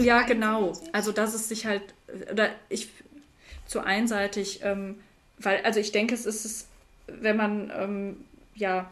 Ja, 0.00 0.22
genau. 0.22 0.72
Also 0.92 1.12
dass 1.12 1.34
es 1.34 1.48
sich 1.48 1.66
halt, 1.66 1.82
oder 2.30 2.50
ich 2.68 2.88
zu 3.66 3.80
einseitig, 3.80 4.60
ähm, 4.62 4.98
weil, 5.38 5.62
also 5.64 5.80
ich 5.80 5.92
denke, 5.92 6.14
es 6.14 6.26
ist 6.26 6.44
es, 6.44 6.66
wenn 7.06 7.36
man 7.36 7.72
ähm, 7.74 8.16
ja 8.54 8.90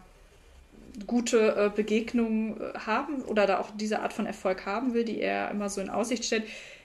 gute 1.07 1.57
äh, 1.57 1.71
Begegnungen 1.75 2.61
äh, 2.61 2.79
haben 2.79 3.23
oder 3.23 3.47
da 3.47 3.59
auch 3.59 3.71
diese 3.77 4.01
Art 4.01 4.13
von 4.13 4.27
Erfolg 4.27 4.67
haben 4.67 4.95
will, 4.95 5.05
die 5.05 5.21
er 5.21 5.51
immer 5.51 5.69
so 5.69 5.81
in 5.81 5.91
Aussicht 5.91 6.25
stellt, 6.25 6.45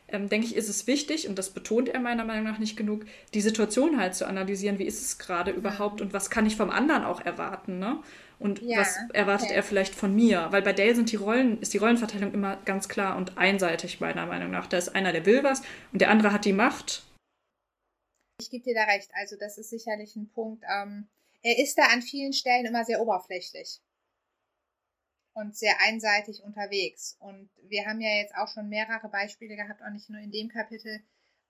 ähm, 0.10 0.30
denke 0.30 0.48
ich, 0.48 0.56
ist 0.56 0.70
es 0.70 0.88
wichtig, 0.88 1.28
und 1.28 1.38
das 1.38 1.50
betont 1.52 1.90
er 1.90 2.00
meiner 2.00 2.26
Meinung 2.26 2.44
nach 2.44 2.60
nicht 2.60 2.76
genug, 2.76 3.06
die 3.34 3.42
Situation 3.42 3.98
halt 4.00 4.16
zu 4.16 4.28
analysieren, 4.28 4.80
wie 4.80 4.86
ist 4.86 5.02
es 5.02 5.18
gerade 5.18 5.52
überhaupt 5.52 6.02
und 6.02 6.14
was 6.14 6.30
kann 6.30 6.46
ich 6.46 6.58
vom 6.58 6.70
anderen 6.70 7.04
auch 7.04 7.22
erwarten, 7.22 7.80
ne? 7.80 8.02
Und 8.38 8.60
Ja, 8.64 8.80
was 8.80 8.98
erwartet 9.14 9.50
okay. 9.50 9.56
er 9.56 9.64
vielleicht 9.64 9.94
von 9.94 10.16
mir? 10.16 10.48
Weil 10.50 10.64
bei 10.64 10.74
Dale 10.74 10.96
sind 10.96 11.12
die 11.12 11.16
Rollen, 11.16 11.62
ist 11.62 11.76
die 11.76 11.78
Rollenverteilung 11.78 12.34
immer 12.34 12.58
ganz 12.66 12.90
klar 12.90 13.16
und 13.16 13.38
einseitig, 13.38 14.00
meiner 14.00 14.26
Meinung 14.26 14.50
nach. 14.50 14.66
Da 14.66 14.80
ist 14.80 14.96
einer, 14.96 15.12
der 15.12 15.28
will 15.28 15.44
was 15.44 15.62
und 15.94 16.02
der 16.02 16.10
andere 16.10 16.34
hat 16.34 16.46
die 16.46 16.54
Macht. 16.54 17.04
Ich 18.42 18.50
gebe 18.50 18.64
dir 18.64 18.74
da 18.74 18.86
recht. 18.86 19.12
Also 19.14 19.36
das 19.40 19.60
ist 19.60 19.70
sicherlich 19.70 20.16
ein 20.16 20.28
Punkt. 20.28 20.64
Ähm, 20.76 21.08
er 21.44 21.60
ist 21.60 21.78
da 21.78 21.84
an 21.94 22.02
vielen 22.02 22.34
Stellen 22.34 22.66
immer 22.66 22.84
sehr 22.84 23.00
oberflächlich 23.00 23.80
und 25.34 25.56
sehr 25.56 25.80
einseitig 25.82 26.44
unterwegs. 26.44 27.16
Und 27.20 27.50
wir 27.64 27.86
haben 27.86 28.02
ja 28.02 28.10
jetzt 28.10 28.36
auch 28.36 28.48
schon 28.48 28.70
mehrere 28.70 29.10
Beispiele 29.10 29.56
gehabt, 29.56 29.82
auch 29.82 29.92
nicht 29.92 30.10
nur 30.10 30.20
in 30.20 30.32
dem 30.32 30.50
Kapitel, 30.50 31.02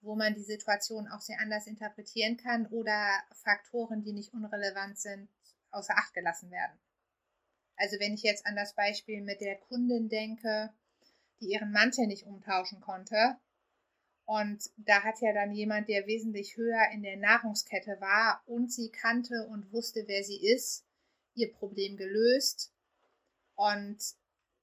wo 0.01 0.15
man 0.15 0.33
die 0.33 0.43
Situation 0.43 1.07
auch 1.07 1.21
sehr 1.21 1.39
anders 1.39 1.67
interpretieren 1.67 2.37
kann 2.37 2.67
oder 2.67 3.07
Faktoren, 3.43 4.03
die 4.03 4.13
nicht 4.13 4.33
unrelevant 4.33 4.99
sind, 4.99 5.29
außer 5.71 5.95
Acht 5.95 6.13
gelassen 6.13 6.51
werden. 6.51 6.77
Also 7.75 7.99
wenn 7.99 8.13
ich 8.13 8.23
jetzt 8.23 8.45
an 8.45 8.55
das 8.55 8.75
Beispiel 8.75 9.21
mit 9.21 9.41
der 9.41 9.57
Kundin 9.57 10.09
denke, 10.09 10.73
die 11.39 11.51
ihren 11.51 11.71
Mantel 11.71 12.07
nicht 12.07 12.25
umtauschen 12.25 12.81
konnte, 12.81 13.37
und 14.25 14.69
da 14.77 15.03
hat 15.03 15.19
ja 15.19 15.33
dann 15.33 15.51
jemand, 15.51 15.89
der 15.89 16.07
wesentlich 16.07 16.55
höher 16.55 16.89
in 16.93 17.03
der 17.03 17.17
Nahrungskette 17.17 17.99
war 17.99 18.41
und 18.45 18.71
sie 18.71 18.89
kannte 18.89 19.47
und 19.47 19.73
wusste, 19.73 20.03
wer 20.07 20.23
sie 20.23 20.41
ist, 20.41 20.85
ihr 21.33 21.51
Problem 21.51 21.97
gelöst. 21.97 22.71
Und 23.61 23.99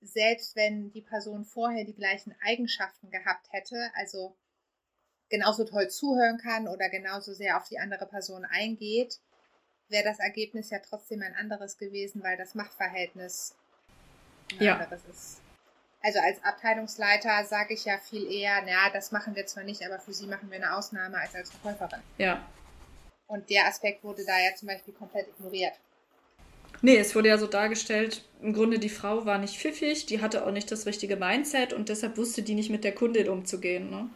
selbst 0.01 0.57
wenn 0.57 0.91
die 0.91 1.03
Person 1.03 1.45
vorher 1.45 1.85
die 1.85 1.95
gleichen 1.95 2.35
Eigenschaften 2.43 3.11
gehabt 3.11 3.47
hätte, 3.53 3.93
also 3.95 4.37
genauso 5.29 5.65
toll 5.65 5.89
zuhören 5.89 6.39
kann 6.39 6.67
oder 6.67 6.89
genauso 6.89 7.33
sehr 7.33 7.57
auf 7.57 7.69
die 7.69 7.79
andere 7.79 8.07
Person 8.07 8.45
eingeht, 8.45 9.21
wäre 9.89 10.03
das 10.03 10.19
Ergebnis 10.19 10.71
ja 10.71 10.81
trotzdem 10.81 11.23
ein 11.23 11.37
anderes 11.37 11.79
gewesen, 11.79 12.25
weil 12.25 12.37
das 12.37 12.57
Machtverhältnis 12.57 13.55
ein 14.51 14.63
Ja. 14.63 14.75
anderes 14.75 15.05
ist. 15.05 15.43
Also 16.03 16.19
als 16.19 16.43
Abteilungsleiter 16.43 17.45
sage 17.45 17.75
ich 17.75 17.85
ja 17.85 17.99
viel 17.99 18.29
eher, 18.31 18.63
naja, 18.63 18.91
das 18.93 19.13
machen 19.13 19.37
wir 19.37 19.47
zwar 19.47 19.63
nicht, 19.63 19.85
aber 19.85 20.01
für 20.01 20.13
sie 20.13 20.27
machen 20.27 20.51
wir 20.51 20.57
eine 20.57 20.77
Ausnahme 20.77 21.19
als 21.19 21.37
als 21.37 21.53
Verkäuferin. 21.53 22.03
Ja. 22.19 22.45
Und 23.29 23.49
der 23.49 23.67
Aspekt 23.67 24.03
wurde 24.03 24.25
da 24.25 24.39
ja 24.41 24.55
zum 24.57 24.67
Beispiel 24.69 24.95
komplett 24.95 25.29
ignoriert. 25.29 25.75
Nee, 26.81 26.97
es 26.97 27.15
wurde 27.15 27.29
ja 27.29 27.39
so 27.39 27.47
dargestellt, 27.47 28.25
im 28.41 28.53
Grunde 28.53 28.79
die 28.79 28.89
Frau 28.89 29.27
war 29.27 29.39
nicht 29.39 29.59
pfiffig, 29.59 30.07
die 30.07 30.21
hatte 30.21 30.47
auch 30.47 30.53
nicht 30.53 30.71
das 30.71 30.87
richtige 30.87 31.17
Mindset 31.17 31.73
und 31.73 31.89
deshalb 31.89 32.17
wusste 32.17 32.43
die 32.43 32.55
nicht 32.55 32.71
mit 32.71 32.85
der 32.85 32.95
Kundin 32.95 33.29
umzugehen. 33.29 33.91
Ne? 33.91 34.09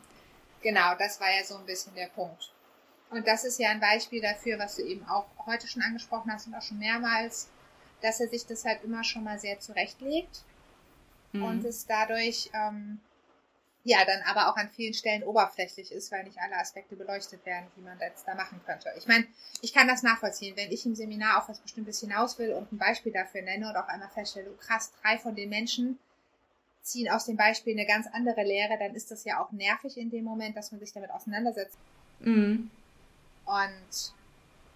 Genau, 0.62 0.94
das 0.98 1.20
war 1.20 1.28
ja 1.36 1.44
so 1.44 1.56
ein 1.56 1.66
bisschen 1.66 1.94
der 1.94 2.06
Punkt. 2.06 2.52
Und 3.10 3.26
das 3.26 3.44
ist 3.44 3.58
ja 3.58 3.70
ein 3.70 3.80
Beispiel 3.80 4.22
dafür, 4.22 4.58
was 4.58 4.76
du 4.76 4.82
eben 4.82 5.04
auch 5.06 5.26
heute 5.44 5.66
schon 5.66 5.82
angesprochen 5.82 6.32
hast 6.32 6.46
und 6.46 6.54
auch 6.54 6.62
schon 6.62 6.78
mehrmals, 6.78 7.50
dass 8.00 8.20
er 8.20 8.28
sich 8.28 8.46
das 8.46 8.64
halt 8.64 8.82
immer 8.84 9.02
schon 9.04 9.24
mal 9.24 9.38
sehr 9.38 9.58
zurechtlegt 9.58 10.44
Mhm. 11.32 11.44
und 11.44 11.64
es 11.64 11.86
dadurch 11.86 12.50
ähm, 12.52 13.00
ja 13.84 14.04
dann 14.04 14.22
aber 14.22 14.48
auch 14.48 14.56
an 14.56 14.70
vielen 14.70 14.94
Stellen 14.94 15.24
oberflächlich 15.24 15.90
ist, 15.90 16.12
weil 16.12 16.24
nicht 16.24 16.38
alle 16.38 16.56
Aspekte 16.56 16.94
beleuchtet 16.94 17.44
werden, 17.44 17.66
die 17.76 17.80
man 17.80 17.98
jetzt 17.98 18.26
da 18.26 18.34
machen 18.34 18.60
könnte. 18.64 18.92
Ich 18.96 19.06
meine, 19.06 19.26
ich 19.60 19.74
kann 19.74 19.88
das 19.88 20.02
nachvollziehen, 20.02 20.56
wenn 20.56 20.70
ich 20.70 20.86
im 20.86 20.94
Seminar 20.94 21.38
auf 21.38 21.48
was 21.48 21.58
Bestimmtes 21.58 22.00
hinaus 22.00 22.38
will 22.38 22.52
und 22.52 22.70
ein 22.72 22.78
Beispiel 22.78 23.12
dafür 23.12 23.42
nenne 23.42 23.68
und 23.68 23.76
auf 23.76 23.88
einmal 23.88 24.08
feststelle, 24.10 24.50
oh 24.50 24.56
krass, 24.56 24.92
drei 25.02 25.18
von 25.18 25.34
den 25.34 25.48
Menschen 25.48 25.98
ziehen 26.82 27.10
aus 27.10 27.26
dem 27.26 27.36
Beispiel 27.36 27.74
eine 27.74 27.86
ganz 27.86 28.06
andere 28.12 28.42
Lehre, 28.42 28.76
dann 28.78 28.94
ist 28.94 29.10
das 29.10 29.24
ja 29.24 29.40
auch 29.40 29.52
nervig 29.52 29.96
in 29.96 30.10
dem 30.10 30.24
Moment, 30.24 30.56
dass 30.56 30.72
man 30.72 30.80
sich 30.80 30.92
damit 30.92 31.10
auseinandersetzt. 31.10 31.78
Mhm. 32.20 32.70
Und 33.44 34.12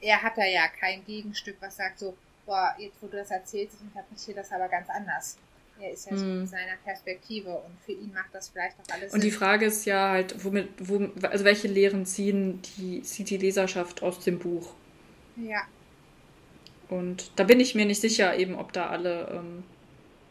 er 0.00 0.22
hat 0.22 0.36
da 0.36 0.44
ja 0.44 0.68
kein 0.68 1.04
Gegenstück, 1.04 1.56
was 1.60 1.76
sagt 1.76 1.98
so, 1.98 2.16
boah, 2.44 2.74
jetzt 2.78 3.00
wo 3.00 3.06
du 3.06 3.16
das 3.16 3.30
erzählst, 3.30 3.76
ich 3.76 3.82
interpretiere 3.82 4.36
das 4.36 4.52
aber 4.52 4.68
ganz 4.68 4.88
anders. 4.88 5.36
Er 5.78 5.92
ist 5.92 6.06
ja 6.06 6.16
so 6.16 6.26
Mhm. 6.26 6.40
in 6.40 6.46
seiner 6.46 6.76
Perspektive 6.78 7.50
und 7.58 7.80
für 7.80 7.92
ihn 7.92 8.12
macht 8.12 8.34
das 8.34 8.48
vielleicht 8.50 8.78
auch 8.80 8.88
alles 8.88 9.12
Und 9.12 9.24
die 9.24 9.30
Sinn. 9.30 9.32
Frage 9.32 9.66
ist 9.66 9.84
ja 9.84 10.10
halt, 10.10 10.44
womit, 10.44 10.68
wo, 10.78 11.08
also 11.26 11.44
welche 11.44 11.68
Lehren 11.68 12.06
ziehen 12.06 12.60
die, 12.76 13.02
zieht 13.02 13.30
die 13.30 13.36
Leserschaft 13.36 14.02
aus 14.02 14.20
dem 14.20 14.38
Buch? 14.38 14.74
Ja, 15.36 15.70
Und 16.88 17.30
da 17.36 17.44
bin 17.44 17.58
ich 17.60 17.74
mir 17.74 17.84
nicht 17.84 18.00
sicher, 18.00 18.36
eben, 18.38 18.54
ob 18.54 18.72
da 18.72 18.86
alle, 18.86 19.28
ähm, 19.32 19.64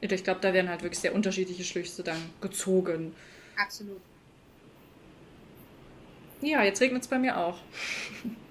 ich 0.01 0.23
glaube, 0.23 0.41
da 0.41 0.53
werden 0.53 0.69
halt 0.69 0.83
wirklich 0.83 0.99
sehr 0.99 1.15
unterschiedliche 1.15 1.63
Schlüsse 1.63 2.03
dann 2.03 2.17
gezogen. 2.41 3.13
absolut. 3.57 4.05
Ja, 6.41 6.63
jetzt 6.63 6.81
regnet 6.81 7.01
es 7.03 7.07
bei 7.07 7.17
mir 7.17 7.37
auch. 7.37 7.57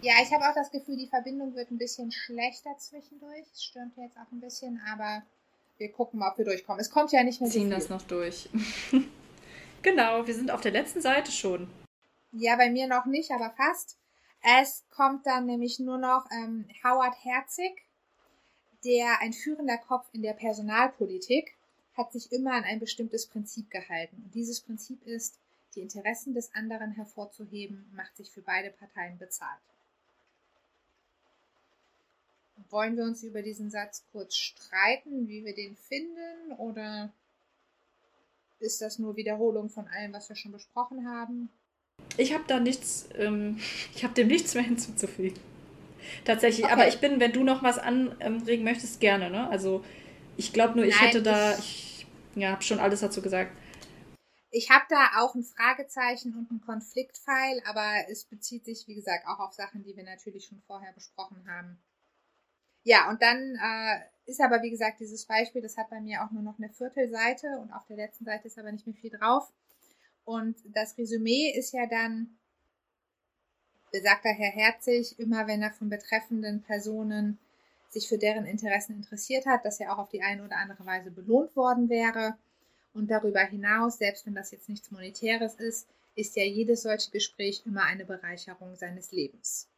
Ja, 0.01 0.15
ich 0.23 0.31
habe 0.33 0.45
auch 0.49 0.55
das 0.55 0.71
Gefühl, 0.71 0.97
die 0.97 1.09
Verbindung 1.09 1.55
wird 1.57 1.71
ein 1.73 1.79
bisschen 1.79 2.13
schlechter 2.13 2.77
zwischendurch. 2.79 3.45
Es 3.53 3.65
stürmt 3.65 3.97
jetzt 3.97 4.17
auch 4.19 4.31
ein 4.31 4.41
bisschen, 4.41 4.81
aber 4.87 5.25
wir 5.79 5.93
gucken 5.93 6.19
mal, 6.21 6.31
ob 6.31 6.39
wir 6.39 6.45
durchkommen. 6.45 6.81
Es 6.81 6.91
kommt 6.91 7.13
ja 7.13 7.23
nicht 7.23 7.41
mehr 7.41 7.51
so 7.51 7.55
Ziehen 7.55 7.69
viel. 7.69 7.75
das 7.75 7.89
noch 7.89 8.03
durch. 8.03 8.49
genau, 9.83 10.27
wir 10.27 10.35
sind 10.35 10.51
auf 10.51 10.61
der 10.61 10.73
letzten 10.73 11.01
Seite 11.01 11.33
schon. 11.33 11.69
Ja, 12.33 12.57
bei 12.57 12.71
mir 12.71 12.87
noch 12.87 13.07
nicht, 13.07 13.31
aber 13.31 13.51
fast. 13.57 13.99
Es 14.43 14.85
kommt 14.91 15.27
dann 15.27 15.47
nämlich 15.47 15.79
nur 15.79 15.99
noch 15.99 16.27
ähm, 16.31 16.69
Howard 16.83 17.15
Herzig, 17.25 17.87
der 18.85 19.21
ein 19.21 19.33
führender 19.33 19.79
Kopf 19.79 20.07
in 20.13 20.23
der 20.23 20.35
Personalpolitik, 20.35 21.57
hat 21.97 22.13
sich 22.13 22.31
immer 22.33 22.53
an 22.53 22.65
ein 22.65 22.81
bestimmtes 22.81 23.27
Prinzip 23.27 23.71
gehalten. 23.71 24.23
Und 24.25 24.35
dieses 24.35 24.61
Prinzip 24.61 25.03
ist, 25.07 25.39
die 25.75 25.81
Interessen 25.81 26.35
des 26.35 26.55
anderen 26.55 26.93
hervorzuheben, 26.93 27.91
macht 27.95 28.17
sich 28.17 28.31
für 28.31 28.43
beide 28.43 28.71
Parteien 28.71 29.19
bezahlt. 29.19 29.63
Wollen 32.71 32.97
wir 32.97 33.05
uns 33.05 33.23
über 33.23 33.43
diesen 33.43 33.71
Satz 33.71 34.05
kurz 34.13 34.37
streiten, 34.37 35.29
wie 35.29 35.45
wir 35.45 35.55
den 35.55 35.77
finden, 35.77 36.53
oder 36.59 37.13
ist 38.61 38.81
das 38.81 38.99
nur 38.99 39.17
Wiederholung 39.17 39.69
von 39.69 39.87
allem, 39.89 40.13
was 40.13 40.29
wir 40.29 40.37
schon 40.37 40.53
besprochen 40.53 41.07
haben? 41.09 41.51
Ich 42.17 42.33
habe 42.33 42.45
da 42.47 42.61
nichts, 42.61 43.09
ähm, 43.17 43.59
ich 43.95 44.05
habe 44.05 44.15
dem 44.15 44.29
nichts 44.29 44.55
mehr 44.55 44.65
hinzuzufügen. 44.73 45.39
Tatsächlich, 46.25 46.65
Okay. 46.65 46.73
aber 46.73 46.89
ich 46.89 46.99
bin, 47.01 47.21
wenn 47.21 47.33
du 47.33 47.45
noch 47.45 47.63
was 47.63 47.79
anregen 47.79 48.65
möchtest, 48.65 49.01
gerne, 49.01 49.31
ne? 49.31 49.49
Also 49.49 49.85
ich 50.37 50.53
glaube 50.53 50.77
nur, 50.77 50.85
ich 50.85 50.95
Nein, 50.97 51.09
hätte 51.09 51.23
da, 51.23 51.53
ich- 51.59 52.07
ich, 52.35 52.41
ja, 52.41 52.51
habe 52.51 52.63
schon 52.63 52.79
alles 52.79 53.01
dazu 53.01 53.23
gesagt. 53.23 53.53
Ich 54.51 54.71
habe 54.71 54.85
da 54.89 55.11
auch 55.19 55.35
ein 55.35 55.43
Fragezeichen 55.43 56.35
und 56.37 56.49
einen 56.51 56.61
Konfliktpfeil, 56.61 57.61
aber 57.67 58.09
es 58.09 58.25
bezieht 58.25 58.65
sich, 58.65 58.87
wie 58.87 58.95
gesagt, 58.95 59.27
auch 59.27 59.41
auf 59.41 59.53
Sachen, 59.53 59.83
die 59.83 59.97
wir 59.97 60.05
natürlich 60.05 60.45
schon 60.47 60.63
vorher 60.67 60.93
besprochen 60.93 61.45
haben. 61.49 61.79
Ja, 62.85 63.11
und 63.11 63.21
dann 63.23 63.57
äh, 63.57 64.01
ist 64.27 64.41
aber, 64.41 64.63
wie 64.63 64.71
gesagt, 64.71 65.01
dieses 65.01 65.25
Beispiel, 65.25 65.63
das 65.63 65.77
hat 65.77 65.91
bei 65.91 66.01
mir 66.01 66.23
auch 66.23 66.31
nur 66.31 66.43
noch 66.43 66.59
eine 66.59 66.69
Viertelseite 66.69 67.59
und 67.59 67.73
auf 67.73 67.87
der 67.87 67.97
letzten 67.97 68.25
Seite 68.25 68.47
ist 68.47 68.59
aber 68.59 68.73
nicht 68.73 68.87
mehr 68.87 68.97
viel 68.97 69.11
drauf. 69.11 69.53
Und 70.25 70.57
das 70.75 70.97
Resümee 70.97 71.51
ist 71.51 71.73
ja 71.73 71.87
dann, 71.87 72.39
besagter 73.91 74.31
Herr 74.31 74.51
Herzig, 74.51 75.19
immer 75.19 75.47
wenn 75.47 75.63
er 75.63 75.73
von 75.73 75.89
betreffenden 75.89 76.63
Personen 76.63 77.39
sich 77.91 78.09
für 78.09 78.19
deren 78.19 78.45
Interessen 78.45 78.97
interessiert 78.97 79.47
hat, 79.47 79.65
dass 79.65 79.81
er 79.81 79.93
auch 79.93 79.99
auf 79.99 80.09
die 80.09 80.23
eine 80.23 80.45
oder 80.45 80.57
andere 80.57 80.85
Weise 80.85 81.11
belohnt 81.11 81.55
worden 81.57 81.89
wäre. 81.89 82.37
Und 82.93 83.11
darüber 83.11 83.41
hinaus, 83.41 83.99
selbst 83.99 84.27
wenn 84.27 84.35
das 84.35 84.51
jetzt 84.51 84.69
nichts 84.69 84.91
Monetäres 84.91 85.55
ist, 85.55 85.89
ist 86.17 86.37
ja 86.37 86.45
jedes 86.45 86.83
solche 86.83 87.11
Gespräch 87.11 87.63
immer 87.67 87.85
eine 87.85 88.05
Bereicherung 88.05 88.77
seines 88.77 89.13
Lebens. 89.13 89.69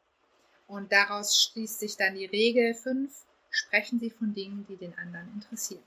Und 0.66 0.92
daraus 0.92 1.42
schließt 1.42 1.80
sich 1.80 1.96
dann 1.96 2.14
die 2.14 2.26
Regel 2.26 2.74
5, 2.74 3.12
sprechen 3.50 3.98
Sie 4.00 4.10
von 4.10 4.34
Dingen, 4.34 4.66
die 4.68 4.76
den 4.76 4.96
anderen 4.98 5.28
interessieren. 5.34 5.82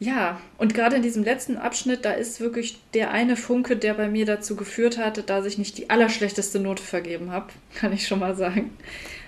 Ja, 0.00 0.40
und 0.58 0.74
gerade 0.74 0.96
in 0.96 1.02
diesem 1.02 1.22
letzten 1.24 1.56
Abschnitt, 1.56 2.04
da 2.04 2.12
ist 2.12 2.40
wirklich 2.40 2.78
der 2.94 3.10
eine 3.12 3.36
Funke, 3.36 3.76
der 3.76 3.94
bei 3.94 4.08
mir 4.08 4.26
dazu 4.26 4.56
geführt 4.56 4.98
hatte, 4.98 5.22
dass 5.22 5.46
ich 5.46 5.56
nicht 5.56 5.78
die 5.78 5.88
allerschlechteste 5.88 6.58
Note 6.60 6.82
vergeben 6.82 7.30
habe, 7.30 7.52
kann 7.74 7.92
ich 7.92 8.06
schon 8.06 8.18
mal 8.18 8.34
sagen. 8.36 8.76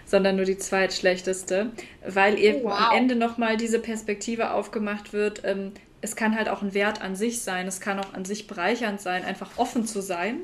sondern 0.06 0.36
nur 0.36 0.44
die 0.46 0.58
zweitschlechteste, 0.58 1.72
weil 2.06 2.38
eben 2.38 2.60
Oh, 2.64 2.70
wow. 2.70 2.78
am 2.78 2.96
Ende 2.96 3.16
nochmal 3.16 3.56
diese 3.56 3.80
Perspektive 3.80 4.52
aufgemacht 4.52 5.12
wird. 5.12 5.42
Ähm, 5.44 5.72
es 6.00 6.16
kann 6.16 6.36
halt 6.36 6.48
auch 6.48 6.62
ein 6.62 6.74
Wert 6.74 7.00
an 7.02 7.16
sich 7.16 7.42
sein, 7.42 7.66
es 7.66 7.80
kann 7.80 7.98
auch 8.00 8.14
an 8.14 8.24
sich 8.24 8.46
bereichernd 8.46 9.00
sein, 9.00 9.24
einfach 9.24 9.52
offen 9.56 9.86
zu 9.86 10.00
sein. 10.02 10.40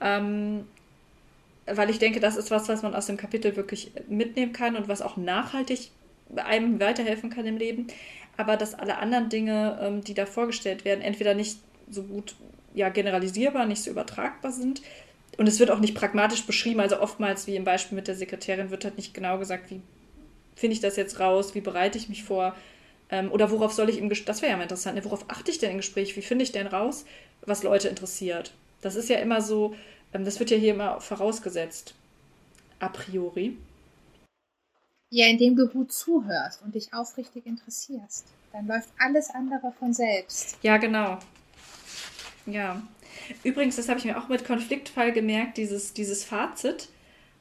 Ähm, 0.00 0.66
weil 1.66 1.90
ich 1.90 1.98
denke, 1.98 2.20
das 2.20 2.36
ist 2.36 2.50
was, 2.50 2.68
was 2.68 2.82
man 2.82 2.94
aus 2.94 3.06
dem 3.06 3.16
Kapitel 3.16 3.56
wirklich 3.56 3.92
mitnehmen 4.08 4.52
kann 4.52 4.76
und 4.76 4.88
was 4.88 5.02
auch 5.02 5.16
nachhaltig 5.16 5.90
einem 6.36 6.80
weiterhelfen 6.80 7.30
kann 7.30 7.46
im 7.46 7.56
Leben. 7.56 7.86
Aber 8.36 8.56
dass 8.56 8.74
alle 8.74 8.98
anderen 8.98 9.28
Dinge, 9.28 9.78
ähm, 9.82 10.02
die 10.02 10.14
da 10.14 10.26
vorgestellt 10.26 10.84
werden, 10.84 11.02
entweder 11.02 11.34
nicht 11.34 11.58
so 11.90 12.02
gut 12.02 12.34
ja, 12.74 12.88
generalisierbar, 12.88 13.66
nicht 13.66 13.82
so 13.82 13.90
übertragbar 13.90 14.52
sind. 14.52 14.82
Und 15.36 15.48
es 15.48 15.58
wird 15.58 15.70
auch 15.70 15.80
nicht 15.80 15.94
pragmatisch 15.94 16.44
beschrieben. 16.44 16.80
Also 16.80 17.00
oftmals, 17.00 17.46
wie 17.46 17.56
im 17.56 17.64
Beispiel 17.64 17.96
mit 17.96 18.08
der 18.08 18.14
Sekretärin, 18.14 18.70
wird 18.70 18.84
halt 18.84 18.96
nicht 18.96 19.14
genau 19.14 19.38
gesagt, 19.38 19.70
wie 19.70 19.80
finde 20.54 20.74
ich 20.74 20.80
das 20.80 20.96
jetzt 20.96 21.18
raus, 21.20 21.54
wie 21.54 21.60
bereite 21.60 21.98
ich 21.98 22.08
mich 22.08 22.24
vor. 22.24 22.54
Ähm, 23.10 23.32
oder 23.32 23.50
worauf 23.50 23.72
soll 23.72 23.88
ich 23.88 23.98
im 23.98 24.08
Gespräch, 24.08 24.26
das 24.26 24.42
wäre 24.42 24.52
ja 24.52 24.56
mal 24.56 24.64
interessant, 24.64 24.96
ne? 24.96 25.04
worauf 25.04 25.24
achte 25.28 25.50
ich 25.50 25.58
denn 25.58 25.72
im 25.72 25.78
Gespräch, 25.78 26.16
wie 26.16 26.22
finde 26.22 26.44
ich 26.44 26.52
denn 26.52 26.66
raus, 26.66 27.04
was 27.44 27.62
Leute 27.62 27.88
interessiert. 27.88 28.52
Das 28.82 28.94
ist 28.94 29.08
ja 29.08 29.18
immer 29.18 29.40
so, 29.40 29.74
das 30.12 30.38
wird 30.38 30.50
ja 30.50 30.56
hier 30.56 30.74
immer 30.74 31.00
vorausgesetzt, 31.00 31.94
a 32.78 32.88
priori. 32.88 33.56
Ja, 35.10 35.26
indem 35.26 35.56
du 35.56 35.68
gut 35.68 35.92
zuhörst 35.92 36.62
und 36.62 36.74
dich 36.74 36.92
aufrichtig 36.92 37.46
interessierst. 37.46 38.26
Dann 38.52 38.66
läuft 38.66 38.88
alles 38.98 39.30
andere 39.30 39.72
von 39.78 39.92
selbst. 39.92 40.58
Ja, 40.62 40.76
genau. 40.76 41.18
Ja. 42.46 42.82
Übrigens, 43.42 43.76
das 43.76 43.88
habe 43.88 43.98
ich 43.98 44.04
mir 44.04 44.18
auch 44.18 44.28
mit 44.28 44.44
Konfliktfall 44.44 45.12
gemerkt, 45.12 45.56
dieses, 45.56 45.92
dieses 45.92 46.24
Fazit, 46.24 46.88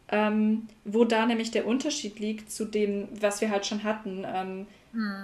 ähm, 0.10 0.68
wo 0.84 1.06
da 1.06 1.26
nämlich 1.26 1.52
der 1.52 1.68
Unterschied 1.68 2.20
liegt 2.20 2.52
zu 2.52 2.66
dem, 2.66 3.08
was 3.22 3.42
wir 3.42 3.50
halt 3.50 3.66
schon 3.66 3.84
hatten. 3.84 4.26
Ähm, 4.28 4.68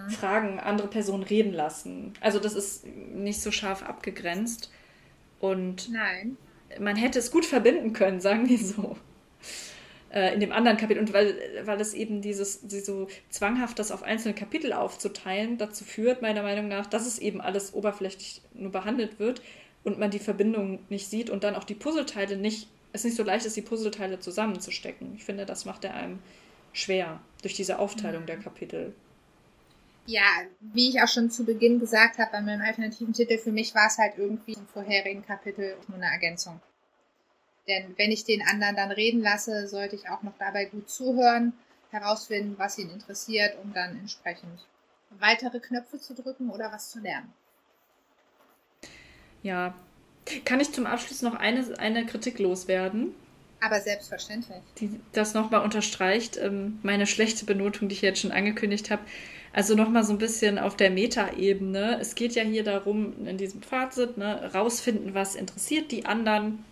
Fragen, 0.10 0.60
andere 0.60 0.88
Personen 0.88 1.24
reden 1.24 1.52
lassen. 1.52 2.14
Also 2.22 2.40
das 2.40 2.54
ist 2.54 2.86
nicht 2.86 3.42
so 3.42 3.52
scharf 3.52 3.82
abgegrenzt. 3.82 4.72
Und 5.40 5.90
Nein. 5.90 6.38
Man 6.80 6.96
hätte 6.96 7.20
es 7.20 7.32
gut 7.32 7.46
verbinden 7.46 7.94
können, 7.94 8.20
sagen 8.20 8.48
wir 8.50 8.58
so. 8.58 8.98
Äh, 10.16 10.34
in 10.34 10.40
dem 10.40 10.54
anderen 10.54 10.78
Kapitel. 10.78 11.00
Und 11.00 11.14
weil, 11.14 11.36
weil 11.66 11.80
es 11.82 11.94
eben 11.94 12.22
dieses, 12.22 12.62
so 12.62 13.08
zwanghaft 13.30 13.78
das 13.78 13.92
auf 13.92 14.02
einzelne 14.02 14.34
Kapitel 14.34 14.72
aufzuteilen, 14.72 15.58
dazu 15.58 15.84
führt, 15.84 16.22
meiner 16.22 16.42
Meinung 16.42 16.70
nach, 16.70 16.86
dass 16.86 17.06
es 17.06 17.20
eben 17.20 17.42
alles 17.42 17.74
oberflächlich 17.74 18.42
nur 18.54 18.72
behandelt 18.72 19.20
wird 19.20 19.42
und 19.84 20.00
man 20.00 20.12
die 20.12 20.20
Verbindung 20.20 20.80
nicht 20.90 21.10
sieht 21.10 21.30
und 21.30 21.44
dann 21.44 21.56
auch 21.56 21.66
die 21.66 21.76
Puzzleteile 21.76 22.38
nicht, 22.38 22.70
es 22.94 23.04
nicht 23.04 23.18
so 23.18 23.24
leicht 23.24 23.46
ist, 23.46 23.58
die 23.58 23.62
Puzzleteile 23.62 24.20
zusammenzustecken. 24.20 25.14
Ich 25.18 25.26
finde, 25.26 25.46
das 25.46 25.66
macht 25.66 25.84
er 25.84 25.94
einem 25.94 26.20
schwer 26.72 27.20
durch 27.42 27.54
diese 27.54 27.78
Aufteilung 27.80 28.26
der 28.26 28.38
Kapitel. 28.38 28.94
Ja, 30.06 30.24
wie 30.60 30.90
ich 30.90 31.02
auch 31.02 31.08
schon 31.08 31.32
zu 31.32 31.46
Beginn 31.46 31.80
gesagt 31.80 32.20
habe 32.20 32.32
bei 32.32 32.42
meinem 32.42 32.62
alternativen 32.62 33.14
Titel, 33.14 33.38
für 33.38 33.52
mich 33.52 33.74
war 33.74 33.88
es 33.88 33.98
halt 33.98 34.14
irgendwie 34.18 34.54
im 34.54 34.68
vorherigen 34.68 35.26
Kapitel 35.26 35.78
nur 35.88 35.98
eine 35.98 36.12
Ergänzung. 36.12 36.62
Denn 37.68 37.96
wenn 37.98 38.12
ich 38.12 38.24
den 38.24 38.44
anderen 38.44 38.76
dann 38.76 38.92
reden 38.92 39.22
lasse, 39.22 39.68
sollte 39.68 39.96
ich 39.96 40.10
auch 40.10 40.22
noch 40.22 40.38
dabei 40.38 40.66
gut 40.66 40.90
zuhören, 40.90 41.54
herausfinden, 41.90 42.56
was 42.58 42.78
ihn 42.78 42.92
interessiert, 42.92 43.58
um 43.64 43.74
dann 43.74 43.98
entsprechend 43.98 44.68
weitere 45.20 45.60
Knöpfe 45.60 46.00
zu 46.00 46.14
drücken 46.14 46.50
oder 46.50 46.72
was 46.72 46.92
zu 46.92 47.00
lernen. 47.00 47.34
Ja. 49.42 49.74
Kann 50.44 50.60
ich 50.60 50.72
zum 50.72 50.88
Abschluss 50.88 51.22
noch 51.22 51.36
eine, 51.36 51.78
eine 51.78 52.06
Kritik 52.06 52.40
loswerden? 52.40 53.14
Aber 53.62 53.80
selbstverständlich. 53.80 54.62
die 54.78 55.00
das 55.14 55.34
nochmal 55.34 55.64
unterstreicht, 55.64 56.38
ähm, 56.38 56.80
meine 56.84 57.08
schlechte 57.08 57.46
Benotung, 57.46 57.90
die 57.90 57.96
ich 57.96 58.02
jetzt 58.02 58.20
schon 58.20 58.32
angekündigt 58.32 58.92
habe. 58.92 59.04
Also 59.56 59.74
nochmal 59.74 60.04
so 60.04 60.12
ein 60.12 60.18
bisschen 60.18 60.60
auf 60.60 60.76
der 60.76 60.90
Metaebene. 60.90 61.98
Es 62.02 62.16
geht 62.16 62.36
ja 62.36 62.44
hier 62.44 62.66
darum, 62.66 63.14
in 63.26 63.38
diesem 63.38 63.62
Fazit, 63.62 64.18
ne, 64.18 64.52
rausfinden, 64.54 65.14
was 65.14 65.36
interessiert 65.36 65.94
die 65.94 66.06
anderen. 66.06 66.66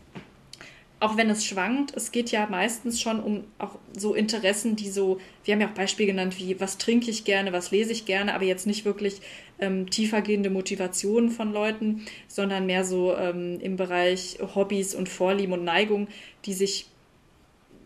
Auch 1.00 1.16
wenn 1.16 1.30
es 1.30 1.46
schwankt, 1.46 1.96
es 1.96 2.12
geht 2.12 2.32
ja 2.32 2.46
meistens 2.46 3.00
schon 3.00 3.22
um 3.22 3.46
auch 3.58 3.80
so 3.98 4.14
Interessen, 4.14 4.76
die 4.76 4.90
so, 4.90 5.22
wir 5.46 5.54
haben 5.54 5.62
ja 5.62 5.70
auch 5.70 5.74
Beispiele 5.74 6.08
genannt, 6.08 6.38
wie 6.40 6.60
was 6.60 6.78
trinke 6.78 7.10
ich 7.10 7.24
gerne, 7.24 7.54
was 7.54 7.72
lese 7.72 7.94
ich 7.94 8.04
gerne, 8.04 8.34
aber 8.36 8.44
jetzt 8.44 8.68
nicht 8.68 8.84
wirklich 8.84 9.22
ähm, 9.60 9.90
tiefergehende 9.90 10.50
Motivationen 10.50 11.30
von 11.30 11.54
Leuten, 11.54 12.06
sondern 12.28 12.66
mehr 12.66 12.84
so 12.84 13.16
ähm, 13.16 13.62
im 13.62 13.78
Bereich 13.78 14.40
Hobbys 14.56 14.94
und 14.94 15.08
Vorlieben 15.08 15.54
und 15.54 15.64
Neigung, 15.64 16.10
die 16.44 16.54
sich 16.54 16.88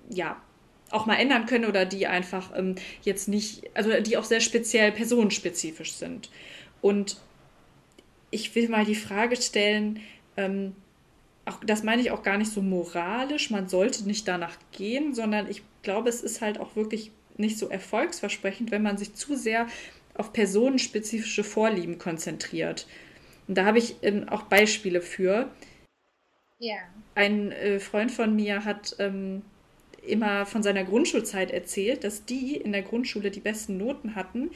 ja 0.09 0.41
auch 0.91 1.05
mal 1.05 1.15
ändern 1.15 1.45
können 1.45 1.65
oder 1.65 1.85
die 1.85 2.07
einfach 2.07 2.51
ähm, 2.55 2.75
jetzt 3.03 3.27
nicht, 3.27 3.69
also 3.73 3.99
die 4.01 4.17
auch 4.17 4.23
sehr 4.23 4.41
speziell 4.41 4.91
personenspezifisch 4.91 5.93
sind. 5.93 6.29
Und 6.81 7.17
ich 8.31 8.55
will 8.55 8.69
mal 8.69 8.85
die 8.85 8.95
Frage 8.95 9.35
stellen, 9.35 9.99
ähm, 10.37 10.75
auch, 11.45 11.59
das 11.65 11.83
meine 11.83 12.01
ich 12.01 12.11
auch 12.11 12.23
gar 12.23 12.37
nicht 12.37 12.51
so 12.51 12.61
moralisch, 12.61 13.49
man 13.49 13.67
sollte 13.67 14.05
nicht 14.05 14.27
danach 14.27 14.57
gehen, 14.71 15.13
sondern 15.13 15.49
ich 15.49 15.63
glaube, 15.81 16.09
es 16.09 16.21
ist 16.21 16.41
halt 16.41 16.59
auch 16.59 16.75
wirklich 16.75 17.11
nicht 17.37 17.57
so 17.57 17.69
erfolgsversprechend, 17.69 18.71
wenn 18.71 18.81
man 18.81 18.97
sich 18.97 19.13
zu 19.13 19.35
sehr 19.35 19.67
auf 20.13 20.33
personenspezifische 20.33 21.43
Vorlieben 21.43 21.99
konzentriert. 21.99 22.87
Und 23.47 23.57
da 23.57 23.65
habe 23.65 23.77
ich 23.77 23.95
ähm, 24.01 24.27
auch 24.29 24.43
Beispiele 24.43 25.01
für. 25.01 25.49
Ja. 26.59 26.77
Ein 27.15 27.51
äh, 27.51 27.79
Freund 27.79 28.11
von 28.11 28.35
mir 28.35 28.65
hat 28.65 28.95
ähm, 28.99 29.43
immer 30.07 30.45
von 30.45 30.63
seiner 30.63 30.83
Grundschulzeit 30.83 31.51
erzählt, 31.51 32.03
dass 32.03 32.25
die 32.25 32.55
in 32.55 32.71
der 32.71 32.81
Grundschule 32.81 33.31
die 33.31 33.39
besten 33.39 33.77
Noten 33.77 34.15
hatten, 34.15 34.51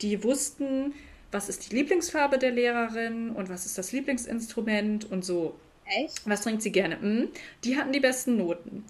die 0.00 0.22
wussten, 0.24 0.94
was 1.30 1.48
ist 1.48 1.70
die 1.70 1.76
Lieblingsfarbe 1.76 2.38
der 2.38 2.50
Lehrerin 2.50 3.30
und 3.30 3.48
was 3.48 3.66
ist 3.66 3.78
das 3.78 3.92
Lieblingsinstrument 3.92 5.10
und 5.10 5.24
so. 5.24 5.54
Echt? 5.86 6.20
Was 6.26 6.42
trinkt 6.42 6.62
sie 6.62 6.72
gerne? 6.72 7.00
Hm, 7.00 7.28
die 7.64 7.76
hatten 7.76 7.92
die 7.92 8.00
besten 8.00 8.36
Noten. 8.36 8.84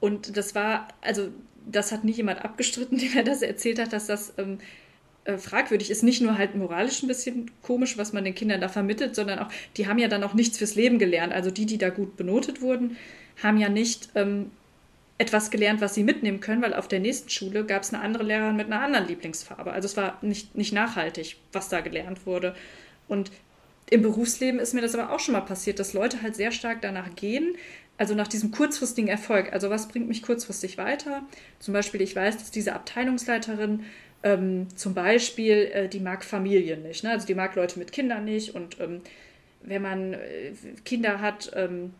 Und 0.00 0.36
das 0.36 0.54
war, 0.54 0.88
also 1.00 1.28
das 1.66 1.92
hat 1.92 2.04
nicht 2.04 2.16
jemand 2.16 2.44
abgestritten, 2.44 2.98
der 2.98 3.10
mir 3.10 3.24
das 3.24 3.42
erzählt 3.42 3.78
hat, 3.78 3.92
dass 3.92 4.06
das 4.06 4.32
ähm, 4.38 4.58
äh, 5.24 5.38
fragwürdig 5.38 5.90
ist. 5.90 6.02
Nicht 6.02 6.22
nur 6.22 6.38
halt 6.38 6.54
moralisch 6.54 7.02
ein 7.02 7.08
bisschen 7.08 7.50
komisch, 7.62 7.98
was 7.98 8.12
man 8.12 8.24
den 8.24 8.34
Kindern 8.34 8.60
da 8.60 8.68
vermittelt, 8.68 9.14
sondern 9.14 9.40
auch, 9.40 9.48
die 9.76 9.86
haben 9.86 9.98
ja 9.98 10.08
dann 10.08 10.24
auch 10.24 10.34
nichts 10.34 10.58
fürs 10.58 10.74
Leben 10.74 10.98
gelernt. 10.98 11.32
Also 11.32 11.50
die, 11.50 11.66
die 11.66 11.78
da 11.78 11.90
gut 11.90 12.16
benotet 12.16 12.62
wurden, 12.62 12.96
haben 13.42 13.58
ja 13.58 13.68
nicht 13.68 14.08
ähm, 14.14 14.50
etwas 15.18 15.50
gelernt, 15.50 15.80
was 15.80 15.94
sie 15.94 16.04
mitnehmen 16.04 16.40
können, 16.40 16.62
weil 16.62 16.74
auf 16.74 16.86
der 16.86 17.00
nächsten 17.00 17.28
Schule 17.28 17.64
gab 17.64 17.82
es 17.82 17.92
eine 17.92 18.02
andere 18.02 18.22
Lehrerin 18.22 18.56
mit 18.56 18.66
einer 18.66 18.80
anderen 18.80 19.08
Lieblingsfarbe. 19.08 19.72
Also 19.72 19.86
es 19.86 19.96
war 19.96 20.18
nicht, 20.22 20.54
nicht 20.54 20.72
nachhaltig, 20.72 21.36
was 21.52 21.68
da 21.68 21.80
gelernt 21.80 22.24
wurde. 22.24 22.54
Und 23.08 23.32
im 23.90 24.02
Berufsleben 24.02 24.60
ist 24.60 24.74
mir 24.74 24.80
das 24.80 24.94
aber 24.94 25.12
auch 25.12 25.18
schon 25.20 25.32
mal 25.32 25.40
passiert, 25.40 25.80
dass 25.80 25.92
Leute 25.92 26.22
halt 26.22 26.36
sehr 26.36 26.52
stark 26.52 26.82
danach 26.82 27.16
gehen, 27.16 27.56
also 27.96 28.14
nach 28.14 28.28
diesem 28.28 28.52
kurzfristigen 28.52 29.08
Erfolg. 29.08 29.52
Also 29.52 29.70
was 29.70 29.88
bringt 29.88 30.06
mich 30.06 30.22
kurzfristig 30.22 30.78
weiter? 30.78 31.22
Zum 31.58 31.74
Beispiel, 31.74 32.00
ich 32.00 32.14
weiß, 32.14 32.36
dass 32.36 32.52
diese 32.52 32.74
Abteilungsleiterin 32.74 33.84
ähm, 34.22 34.68
zum 34.76 34.94
Beispiel, 34.94 35.70
äh, 35.72 35.88
die 35.88 36.00
mag 36.00 36.24
Familien 36.24 36.82
nicht. 36.82 37.02
Ne? 37.02 37.10
Also 37.10 37.26
die 37.26 37.34
mag 37.34 37.56
Leute 37.56 37.78
mit 37.78 37.90
Kindern 37.90 38.24
nicht. 38.24 38.54
Und 38.54 38.78
ähm, 38.78 39.00
wenn 39.62 39.82
man 39.82 40.14
äh, 40.14 40.52
Kinder 40.84 41.20
hat, 41.20 41.50
ähm, 41.56 41.92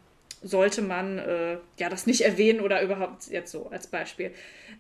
sollte 0.43 0.83
man 0.83 1.19
äh, 1.19 1.59
ja 1.79 1.89
das 1.89 2.07
nicht 2.07 2.21
erwähnen 2.23 2.61
oder 2.61 2.83
überhaupt 2.83 3.29
jetzt 3.29 3.51
so 3.51 3.69
als 3.71 3.87
Beispiel. 3.87 4.33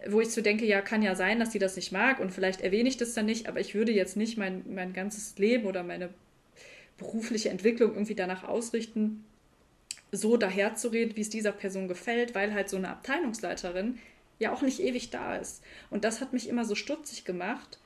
Wo 0.06 0.20
ich 0.20 0.30
so 0.30 0.40
denke, 0.40 0.64
ja, 0.64 0.80
kann 0.80 1.02
ja 1.02 1.14
sein, 1.14 1.40
dass 1.40 1.52
sie 1.52 1.58
das 1.58 1.76
nicht 1.76 1.92
mag 1.92 2.20
und 2.20 2.32
vielleicht 2.32 2.60
erwähne 2.60 2.88
ich 2.88 2.96
das 2.96 3.14
dann 3.14 3.26
nicht, 3.26 3.48
aber 3.48 3.60
ich 3.60 3.74
würde 3.74 3.92
jetzt 3.92 4.16
nicht 4.16 4.38
mein, 4.38 4.64
mein 4.72 4.92
ganzes 4.92 5.38
Leben 5.38 5.66
oder 5.66 5.82
meine 5.82 6.10
berufliche 6.96 7.48
Entwicklung 7.48 7.92
irgendwie 7.92 8.14
danach 8.14 8.44
ausrichten, 8.44 9.24
so 10.10 10.36
daherzureden, 10.36 11.16
wie 11.16 11.20
es 11.20 11.30
dieser 11.30 11.52
Person 11.52 11.88
gefällt, 11.88 12.34
weil 12.34 12.54
halt 12.54 12.68
so 12.68 12.76
eine 12.76 12.88
Abteilungsleiterin 12.88 13.98
ja 14.38 14.52
auch 14.52 14.62
nicht 14.62 14.80
ewig 14.80 15.10
da 15.10 15.36
ist. 15.36 15.62
Und 15.90 16.04
das 16.04 16.20
hat 16.20 16.32
mich 16.32 16.48
immer 16.48 16.64
so 16.64 16.74
stutzig 16.74 17.24
gemacht. 17.24 17.78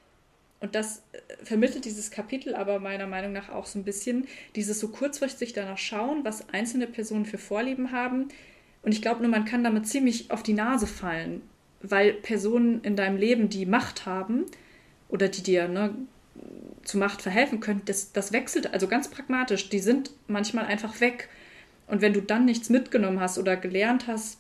Und 0.62 0.76
das 0.76 1.02
äh, 1.12 1.44
vermittelt 1.44 1.84
dieses 1.84 2.10
Kapitel 2.10 2.54
aber 2.54 2.78
meiner 2.78 3.08
Meinung 3.08 3.32
nach 3.32 3.50
auch 3.50 3.66
so 3.66 3.78
ein 3.78 3.84
bisschen, 3.84 4.26
dieses 4.54 4.78
so 4.78 4.88
kurzfristig 4.88 5.52
danach 5.52 5.76
schauen, 5.76 6.24
was 6.24 6.48
einzelne 6.50 6.86
Personen 6.86 7.26
für 7.26 7.36
Vorlieben 7.36 7.90
haben. 7.90 8.28
Und 8.82 8.92
ich 8.92 9.02
glaube 9.02 9.20
nur, 9.20 9.30
man 9.30 9.44
kann 9.44 9.64
damit 9.64 9.88
ziemlich 9.88 10.30
auf 10.30 10.44
die 10.44 10.52
Nase 10.54 10.86
fallen, 10.86 11.42
weil 11.82 12.14
Personen 12.14 12.80
in 12.82 12.94
deinem 12.94 13.16
Leben, 13.16 13.48
die 13.48 13.66
Macht 13.66 14.06
haben 14.06 14.46
oder 15.08 15.28
die 15.28 15.42
dir 15.42 15.66
ne, 15.66 15.96
zu 16.84 16.96
Macht 16.96 17.22
verhelfen 17.22 17.58
können, 17.58 17.82
das, 17.84 18.12
das 18.12 18.32
wechselt, 18.32 18.72
also 18.72 18.86
ganz 18.86 19.08
pragmatisch, 19.08 19.68
die 19.68 19.80
sind 19.80 20.12
manchmal 20.28 20.66
einfach 20.66 21.00
weg. 21.00 21.28
Und 21.88 22.02
wenn 22.02 22.12
du 22.12 22.22
dann 22.22 22.44
nichts 22.44 22.70
mitgenommen 22.70 23.18
hast 23.18 23.36
oder 23.36 23.56
gelernt 23.56 24.06
hast 24.06 24.38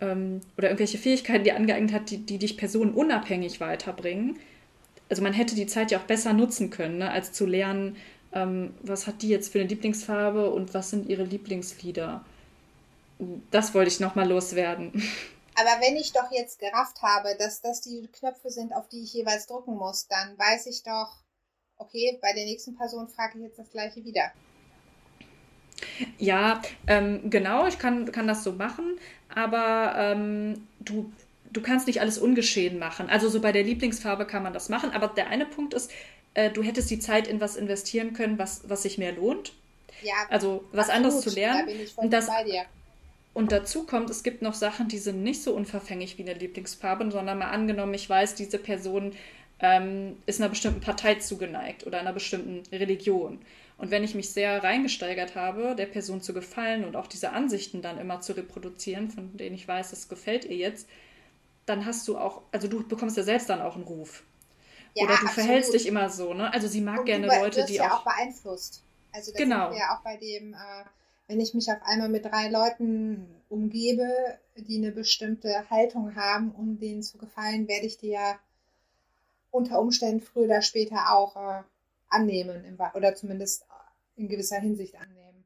ähm, 0.00 0.40
oder 0.58 0.68
irgendwelche 0.68 0.98
Fähigkeiten 0.98 1.44
dir 1.44 1.54
angeeignet 1.54 1.92
hat, 1.92 2.10
die, 2.10 2.18
die 2.18 2.38
dich 2.38 2.56
personenunabhängig 2.56 3.60
weiterbringen, 3.60 4.36
also 5.14 5.22
man 5.22 5.32
hätte 5.32 5.54
die 5.54 5.68
Zeit 5.68 5.92
ja 5.92 6.00
auch 6.00 6.06
besser 6.06 6.32
nutzen 6.32 6.70
können, 6.70 6.98
ne, 6.98 7.08
als 7.08 7.30
zu 7.30 7.46
lernen, 7.46 7.96
ähm, 8.32 8.74
was 8.82 9.06
hat 9.06 9.22
die 9.22 9.28
jetzt 9.28 9.52
für 9.52 9.60
eine 9.60 9.68
Lieblingsfarbe 9.68 10.50
und 10.50 10.74
was 10.74 10.90
sind 10.90 11.08
ihre 11.08 11.22
Lieblingslieder. 11.22 12.24
Das 13.52 13.74
wollte 13.74 13.92
ich 13.92 14.00
nochmal 14.00 14.28
loswerden. 14.28 14.90
Aber 15.54 15.80
wenn 15.80 15.94
ich 15.94 16.12
doch 16.12 16.32
jetzt 16.32 16.58
gerafft 16.58 17.00
habe, 17.00 17.36
dass 17.38 17.60
das 17.60 17.80
die 17.80 18.08
Knöpfe 18.12 18.50
sind, 18.50 18.74
auf 18.74 18.88
die 18.88 19.04
ich 19.04 19.14
jeweils 19.14 19.46
drücken 19.46 19.76
muss, 19.76 20.08
dann 20.08 20.36
weiß 20.36 20.66
ich 20.66 20.82
doch, 20.82 21.22
okay, 21.76 22.18
bei 22.20 22.32
der 22.32 22.44
nächsten 22.44 22.74
Person 22.74 23.06
frage 23.06 23.38
ich 23.38 23.44
jetzt 23.44 23.60
das 23.60 23.70
gleiche 23.70 24.04
wieder. 24.04 24.32
Ja, 26.18 26.60
ähm, 26.88 27.30
genau, 27.30 27.68
ich 27.68 27.78
kann, 27.78 28.10
kann 28.10 28.26
das 28.26 28.42
so 28.42 28.50
machen, 28.50 28.98
aber 29.32 29.94
ähm, 29.96 30.66
du, 30.80 31.12
du 31.54 31.62
kannst 31.62 31.86
nicht 31.88 32.00
alles 32.02 32.18
ungeschehen 32.18 32.78
machen. 32.78 33.08
Also 33.10 33.28
so 33.30 33.40
bei 33.40 33.52
der 33.52 33.64
Lieblingsfarbe 33.64 34.26
kann 34.26 34.42
man 34.44 34.52
das 34.54 34.68
machen, 34.70 34.90
aber 34.92 35.08
der 35.08 35.28
eine 35.28 35.46
Punkt 35.46 35.74
ist, 35.74 35.90
äh, 36.34 36.50
du 36.50 36.62
hättest 36.62 36.90
die 36.90 37.00
Zeit 37.00 37.28
in 37.28 37.40
was 37.40 37.56
investieren 37.56 38.14
können, 38.14 38.38
was, 38.38 38.68
was 38.68 38.82
sich 38.84 38.98
mehr 38.98 39.12
lohnt. 39.12 39.54
Ja, 40.00 40.14
Also 40.28 40.64
was 40.72 40.90
anderes 40.90 41.20
zu 41.22 41.30
lernen. 41.30 41.66
Da 41.66 41.72
bin 41.72 41.80
ich 41.80 41.92
voll 41.94 42.04
Und 42.04 42.12
das, 42.12 42.26
bei 42.26 42.44
dir. 42.44 42.64
und 43.32 43.50
dazu 43.52 43.84
kommt, 43.84 44.10
es 44.10 44.22
gibt 44.22 44.42
noch 44.42 44.54
Sachen, 44.54 44.88
die 44.88 44.98
sind 44.98 45.22
nicht 45.22 45.42
so 45.42 45.54
unverfänglich 45.54 46.18
wie 46.18 46.22
eine 46.22 46.34
Lieblingsfarbe, 46.34 47.10
sondern 47.10 47.38
mal 47.38 47.50
angenommen, 47.50 47.94
ich 47.94 48.08
weiß, 48.08 48.34
diese 48.36 48.58
Person 48.58 49.12
ähm, 49.60 50.16
ist 50.26 50.40
einer 50.40 50.50
bestimmten 50.50 50.80
Partei 50.80 51.16
zugeneigt 51.16 51.86
oder 51.86 51.98
einer 51.98 52.12
bestimmten 52.12 52.62
Religion. 52.74 53.40
Und 53.76 53.90
wenn 53.90 54.04
ich 54.04 54.14
mich 54.14 54.30
sehr 54.30 54.62
reingesteigert 54.62 55.34
habe, 55.34 55.74
der 55.76 55.86
Person 55.86 56.20
zu 56.20 56.32
gefallen 56.32 56.84
und 56.84 56.94
auch 56.94 57.08
diese 57.08 57.30
Ansichten 57.32 57.82
dann 57.82 57.98
immer 57.98 58.20
zu 58.20 58.34
reproduzieren, 58.36 59.10
von 59.10 59.36
denen 59.36 59.56
ich 59.56 59.66
weiß, 59.66 59.90
das 59.90 60.08
gefällt 60.08 60.44
ihr 60.44 60.56
jetzt, 60.56 60.88
dann 61.66 61.86
hast 61.86 62.06
du 62.08 62.18
auch, 62.18 62.42
also 62.52 62.68
du 62.68 62.86
bekommst 62.86 63.16
ja 63.16 63.22
selbst 63.22 63.48
dann 63.48 63.62
auch 63.62 63.74
einen 63.74 63.84
Ruf. 63.84 64.24
Ja, 64.94 65.04
oder 65.04 65.16
du 65.16 65.26
absolut. 65.26 65.34
verhältst 65.34 65.72
dich 65.74 65.86
immer 65.86 66.08
so, 66.10 66.34
ne? 66.34 66.52
Also 66.52 66.68
sie 66.68 66.80
mag 66.80 67.00
Und 67.00 67.06
gerne 67.06 67.26
Leute, 67.26 67.56
wirst 67.60 67.68
die 67.68 67.74
ja 67.74 67.88
auch. 67.90 68.00
auch 68.00 68.04
beeinflusst. 68.04 68.82
Also 69.12 69.32
das 69.32 69.38
Genau. 69.40 69.70
sind 69.70 69.78
ja 69.78 69.96
auch 69.96 70.02
bei 70.02 70.16
dem, 70.16 70.54
äh, 70.54 70.84
wenn 71.28 71.40
ich 71.40 71.54
mich 71.54 71.70
auf 71.70 71.82
einmal 71.82 72.08
mit 72.08 72.24
drei 72.24 72.48
Leuten 72.48 73.26
umgebe, 73.48 74.06
die 74.56 74.76
eine 74.78 74.92
bestimmte 74.92 75.68
Haltung 75.70 76.14
haben, 76.16 76.52
um 76.52 76.78
denen 76.78 77.02
zu 77.02 77.18
gefallen, 77.18 77.66
werde 77.68 77.86
ich 77.86 77.98
die 77.98 78.10
ja 78.10 78.38
unter 79.50 79.80
Umständen 79.80 80.20
früher 80.20 80.44
oder 80.44 80.60
später 80.62 81.10
auch 81.14 81.34
äh, 81.36 81.62
annehmen 82.08 82.78
oder 82.94 83.14
zumindest 83.14 83.64
in 84.16 84.28
gewisser 84.28 84.60
Hinsicht 84.60 84.96
annehmen. 84.96 85.44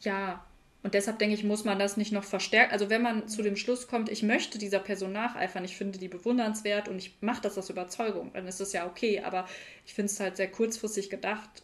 Ja, 0.00 0.44
und 0.88 0.94
deshalb 0.94 1.18
denke 1.18 1.34
ich, 1.34 1.44
muss 1.44 1.66
man 1.66 1.78
das 1.78 1.98
nicht 1.98 2.12
noch 2.12 2.24
verstärken. 2.24 2.72
Also 2.72 2.88
wenn 2.88 3.02
man 3.02 3.28
zu 3.28 3.42
dem 3.42 3.56
Schluss 3.56 3.88
kommt, 3.88 4.08
ich 4.08 4.22
möchte 4.22 4.56
dieser 4.56 4.78
Person 4.78 5.12
nacheifern, 5.12 5.62
ich 5.62 5.76
finde 5.76 5.98
die 5.98 6.08
bewundernswert 6.08 6.88
und 6.88 6.96
ich 6.96 7.18
mache 7.20 7.42
das 7.42 7.58
aus 7.58 7.68
Überzeugung, 7.68 8.30
dann 8.32 8.48
ist 8.48 8.58
das 8.58 8.72
ja 8.72 8.86
okay. 8.86 9.20
Aber 9.20 9.46
ich 9.84 9.92
finde 9.92 10.10
es 10.10 10.18
halt 10.18 10.38
sehr 10.38 10.50
kurzfristig 10.50 11.10
gedacht, 11.10 11.62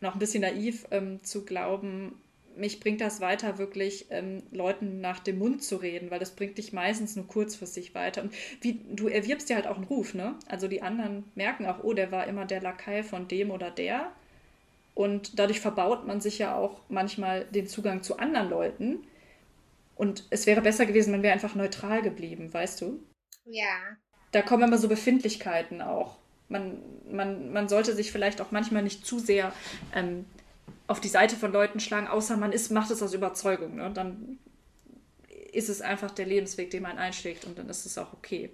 noch 0.00 0.12
ein 0.12 0.18
bisschen 0.18 0.42
naiv 0.42 0.86
ähm, 0.90 1.24
zu 1.24 1.46
glauben, 1.46 2.20
mich 2.54 2.80
bringt 2.80 3.00
das 3.00 3.22
weiter, 3.22 3.56
wirklich 3.56 4.08
ähm, 4.10 4.42
Leuten 4.50 5.00
nach 5.00 5.20
dem 5.20 5.38
Mund 5.38 5.64
zu 5.64 5.76
reden, 5.76 6.10
weil 6.10 6.18
das 6.18 6.36
bringt 6.36 6.58
dich 6.58 6.74
meistens 6.74 7.16
nur 7.16 7.26
kurzfristig 7.28 7.94
weiter. 7.94 8.20
Und 8.20 8.34
wie 8.60 8.78
du 8.94 9.08
erwirbst 9.08 9.48
dir 9.48 9.56
halt 9.56 9.68
auch 9.68 9.76
einen 9.76 9.84
Ruf, 9.84 10.12
ne? 10.12 10.34
Also 10.48 10.68
die 10.68 10.82
anderen 10.82 11.24
merken 11.34 11.64
auch, 11.64 11.82
oh, 11.82 11.94
der 11.94 12.12
war 12.12 12.26
immer 12.26 12.44
der 12.44 12.60
Lakai 12.60 13.04
von 13.04 13.26
dem 13.26 13.50
oder 13.50 13.70
der. 13.70 14.12
Und 15.00 15.38
dadurch 15.38 15.60
verbaut 15.60 16.06
man 16.06 16.20
sich 16.20 16.38
ja 16.38 16.54
auch 16.54 16.82
manchmal 16.90 17.46
den 17.46 17.66
Zugang 17.66 18.02
zu 18.02 18.18
anderen 18.18 18.50
Leuten. 18.50 18.98
Und 19.96 20.26
es 20.28 20.44
wäre 20.44 20.60
besser 20.60 20.84
gewesen, 20.84 21.10
man 21.10 21.22
wäre 21.22 21.32
einfach 21.32 21.54
neutral 21.54 22.02
geblieben, 22.02 22.52
weißt 22.52 22.82
du? 22.82 23.02
Ja, 23.46 23.96
Da 24.32 24.42
kommen 24.42 24.62
immer 24.64 24.76
so 24.76 24.88
Befindlichkeiten 24.88 25.80
auch. 25.80 26.18
Man, 26.50 26.82
man, 27.10 27.50
man 27.50 27.66
sollte 27.70 27.94
sich 27.94 28.12
vielleicht 28.12 28.42
auch 28.42 28.50
manchmal 28.50 28.82
nicht 28.82 29.06
zu 29.06 29.18
sehr 29.18 29.54
ähm, 29.94 30.26
auf 30.86 31.00
die 31.00 31.08
Seite 31.08 31.34
von 31.34 31.50
Leuten 31.50 31.80
schlagen, 31.80 32.06
außer 32.06 32.36
man 32.36 32.52
ist, 32.52 32.70
macht 32.70 32.90
es 32.90 33.02
aus 33.02 33.14
Überzeugung. 33.14 33.76
Ne? 33.76 33.90
Dann 33.94 34.38
ist 35.50 35.70
es 35.70 35.80
einfach 35.80 36.10
der 36.10 36.26
Lebensweg, 36.26 36.70
den 36.70 36.82
man 36.82 36.98
einschlägt 36.98 37.46
und 37.46 37.58
dann 37.58 37.70
ist 37.70 37.86
es 37.86 37.96
auch 37.96 38.12
okay. 38.12 38.50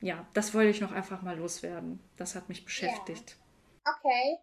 Ja, 0.00 0.26
das 0.32 0.54
wollte 0.54 0.70
ich 0.70 0.80
noch 0.80 0.92
einfach 0.92 1.20
mal 1.20 1.36
loswerden. 1.36 2.00
Das 2.16 2.34
hat 2.34 2.48
mich 2.48 2.64
beschäftigt. 2.64 3.36
okay. 3.84 4.38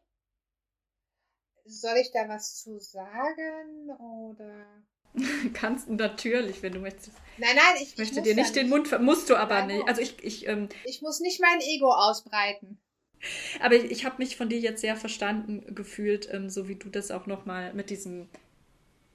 Soll 1.67 1.97
ich 1.97 2.11
da 2.11 2.27
was 2.29 2.61
zu 2.61 2.79
sagen 2.79 3.89
oder? 3.99 4.65
Kannst 5.53 5.89
natürlich, 5.89 6.61
wenn 6.61 6.73
du 6.73 6.79
möchtest. 6.79 7.11
Nein, 7.37 7.55
nein, 7.55 7.75
ich, 7.81 7.93
Ich 7.93 7.97
möchte 7.97 8.21
dir 8.21 8.35
nicht 8.35 8.55
den 8.55 8.69
Mund, 8.69 8.87
ver- 8.87 8.99
musst 8.99 9.29
du 9.29 9.35
aber 9.35 9.59
Nein, 9.61 9.77
nicht. 9.77 9.87
Also 9.87 10.01
ich, 10.01 10.23
ich, 10.23 10.47
ähm, 10.47 10.69
Ich 10.85 11.01
muss 11.01 11.19
nicht 11.19 11.39
mein 11.39 11.59
Ego 11.61 11.91
ausbreiten. 11.91 12.79
aber 13.61 13.75
ich, 13.75 13.85
ich 13.91 14.05
habe 14.05 14.15
mich 14.19 14.37
von 14.37 14.49
dir 14.49 14.59
jetzt 14.59 14.81
sehr 14.81 14.95
verstanden 14.95 15.73
gefühlt, 15.73 16.31
ähm, 16.31 16.49
so 16.49 16.67
wie 16.67 16.75
du 16.75 16.89
das 16.89 17.11
auch 17.11 17.25
nochmal 17.25 17.73
mit 17.73 17.89
diesem, 17.89 18.29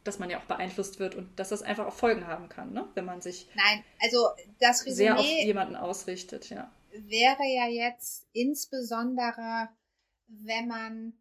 dass 0.05 0.19
man 0.19 0.31
ja 0.31 0.39
auch 0.39 0.45
beeinflusst 0.45 0.99
wird 0.99 1.15
und 1.15 1.29
dass 1.39 1.51
das 1.51 1.63
einfach 1.63 1.87
auch 1.87 1.95
Folgen 1.95 2.27
haben 2.27 2.49
kann, 2.49 2.73
ne? 2.73 2.89
wenn 2.95 3.05
man 3.05 3.21
sich 3.21 3.47
Nein, 3.55 3.85
also 4.03 4.29
das 4.59 4.85
sehr 4.85 5.15
auf 5.19 5.25
Resümee 5.25 5.45
jemanden 5.47 5.77
ausrichtet, 5.77 6.51
ja. 6.51 6.71
wäre 6.91 7.45
ja 7.45 7.69
jetzt 7.69 8.27
insbesondere, 8.33 9.69
wenn 10.27 10.67
man, 10.67 11.13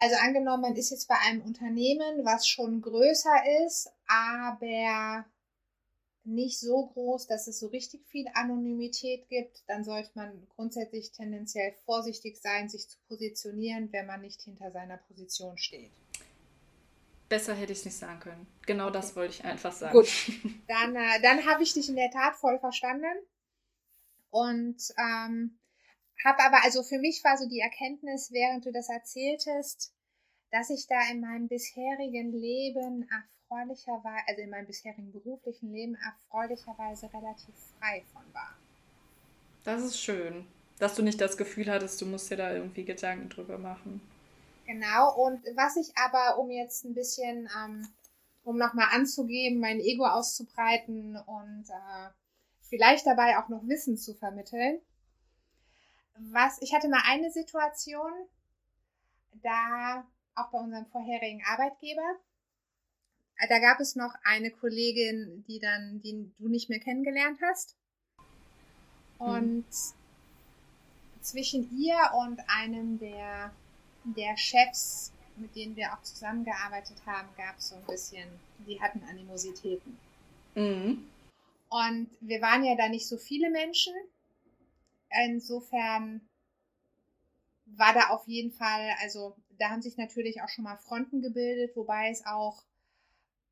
also 0.00 0.16
angenommen, 0.16 0.62
man 0.62 0.76
ist 0.76 0.90
jetzt 0.90 1.08
bei 1.08 1.16
einem 1.26 1.42
Unternehmen, 1.42 2.24
was 2.24 2.48
schon 2.48 2.80
größer 2.80 3.64
ist, 3.66 3.92
aber 4.06 5.26
nicht 6.24 6.58
so 6.58 6.86
groß, 6.86 7.26
dass 7.26 7.46
es 7.46 7.60
so 7.60 7.68
richtig 7.68 8.06
viel 8.06 8.26
Anonymität 8.34 9.28
gibt, 9.28 9.62
dann 9.68 9.84
sollte 9.84 10.10
man 10.14 10.46
grundsätzlich 10.54 11.12
tendenziell 11.12 11.74
vorsichtig 11.84 12.40
sein, 12.40 12.68
sich 12.68 12.88
zu 12.88 12.98
positionieren, 13.08 13.92
wenn 13.92 14.06
man 14.06 14.22
nicht 14.22 14.40
hinter 14.42 14.70
seiner 14.70 14.96
Position 14.96 15.56
steht. 15.58 15.90
Besser 17.28 17.54
hätte 17.54 17.72
ich 17.72 17.78
es 17.78 17.84
nicht 17.84 17.96
sagen 17.96 18.20
können. 18.20 18.46
Genau 18.66 18.90
das 18.90 19.14
wollte 19.16 19.34
ich 19.34 19.44
einfach 19.44 19.72
sagen. 19.72 19.92
Gut, 19.92 20.08
dann, 20.68 20.96
äh, 20.96 21.20
dann 21.22 21.46
habe 21.46 21.62
ich 21.62 21.74
dich 21.74 21.88
in 21.88 21.96
der 21.96 22.10
Tat 22.10 22.36
voll 22.36 22.58
verstanden. 22.58 23.16
Und 24.30 24.82
ähm, 24.98 25.59
habe 26.24 26.42
aber, 26.42 26.64
also 26.64 26.82
für 26.82 26.98
mich 26.98 27.22
war 27.24 27.36
so 27.36 27.48
die 27.48 27.60
Erkenntnis, 27.60 28.30
während 28.32 28.66
du 28.66 28.72
das 28.72 28.88
erzähltest, 28.88 29.92
dass 30.50 30.70
ich 30.70 30.86
da 30.86 31.10
in 31.10 31.20
meinem 31.20 31.48
bisherigen 31.48 32.32
Leben 32.32 33.08
erfreulicherweise, 33.08 34.24
also 34.26 34.42
in 34.42 34.50
meinem 34.50 34.66
bisherigen 34.66 35.12
beruflichen 35.12 35.72
Leben 35.72 35.96
erfreulicherweise 35.96 37.12
relativ 37.12 37.54
frei 37.78 38.02
von 38.12 38.22
war. 38.32 38.56
Das 39.64 39.82
ist 39.82 40.00
schön, 40.00 40.46
dass 40.78 40.94
du 40.94 41.02
nicht 41.02 41.20
das 41.20 41.36
Gefühl 41.36 41.70
hattest, 41.70 42.00
du 42.00 42.06
musst 42.06 42.30
dir 42.30 42.36
da 42.36 42.52
irgendwie 42.52 42.84
Gedanken 42.84 43.28
drüber 43.28 43.58
machen. 43.58 44.00
Genau, 44.66 45.14
und 45.16 45.44
was 45.56 45.76
ich 45.76 45.96
aber, 45.96 46.38
um 46.38 46.50
jetzt 46.50 46.84
ein 46.84 46.94
bisschen, 46.94 47.48
ähm, 47.58 47.88
um 48.44 48.56
nochmal 48.56 48.88
anzugeben, 48.92 49.60
mein 49.60 49.80
Ego 49.80 50.06
auszubreiten 50.06 51.16
und 51.16 51.64
äh, 51.68 52.10
vielleicht 52.62 53.06
dabei 53.06 53.38
auch 53.38 53.48
noch 53.48 53.66
Wissen 53.66 53.96
zu 53.96 54.14
vermitteln. 54.14 54.80
Was, 56.18 56.60
ich 56.60 56.74
hatte 56.74 56.88
mal 56.88 57.02
eine 57.06 57.30
Situation, 57.30 58.12
da 59.42 60.06
auch 60.34 60.50
bei 60.50 60.58
unserem 60.58 60.86
vorherigen 60.86 61.42
Arbeitgeber, 61.46 62.16
äh, 63.38 63.48
da 63.48 63.58
gab 63.58 63.80
es 63.80 63.96
noch 63.96 64.14
eine 64.24 64.50
Kollegin, 64.50 65.44
die 65.48 65.58
dann, 65.58 66.00
die 66.02 66.30
du 66.38 66.48
nicht 66.48 66.68
mehr 66.68 66.80
kennengelernt 66.80 67.40
hast. 67.42 67.76
Und 69.18 69.66
zwischen 71.20 71.70
ihr 71.78 71.98
und 72.18 72.40
einem 72.48 72.98
der, 72.98 73.52
der 74.04 74.36
Chefs, 74.36 75.12
mit 75.36 75.54
denen 75.54 75.76
wir 75.76 75.92
auch 75.92 76.02
zusammengearbeitet 76.02 76.96
haben, 77.06 77.28
gab 77.36 77.58
es 77.58 77.68
so 77.68 77.76
ein 77.76 77.84
bisschen, 77.86 78.28
die 78.66 78.80
hatten 78.80 79.02
Animositäten. 79.04 79.98
Mhm. 80.54 81.06
Und 81.68 82.08
wir 82.20 82.42
waren 82.42 82.64
ja 82.64 82.74
da 82.76 82.88
nicht 82.88 83.06
so 83.06 83.16
viele 83.16 83.50
Menschen. 83.50 83.94
Insofern 85.24 86.28
war 87.66 87.92
da 87.94 88.08
auf 88.10 88.26
jeden 88.26 88.52
Fall, 88.52 88.90
also 89.00 89.36
da 89.58 89.70
haben 89.70 89.82
sich 89.82 89.96
natürlich 89.96 90.42
auch 90.42 90.48
schon 90.48 90.64
mal 90.64 90.76
Fronten 90.76 91.20
gebildet, 91.20 91.76
wobei 91.76 92.10
es 92.10 92.24
auch 92.26 92.62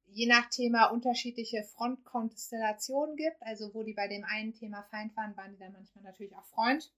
je 0.07 0.27
nach 0.27 0.49
Thema 0.49 0.87
unterschiedliche 0.87 1.63
Frontkonstellationen 1.65 3.17
gibt. 3.17 3.43
Also 3.43 3.75
wo 3.75 3.83
die 3.83 3.95
bei 3.95 4.09
dem 4.09 4.25
einen 4.25 4.55
Thema 4.55 4.83
Feind 4.85 5.17
waren, 5.17 5.37
waren 5.37 5.53
die 5.53 5.59
dann 5.59 5.73
manchmal 5.73 6.05
natürlich 6.05 6.35
auch 6.35 6.47
Freund. 6.47 6.91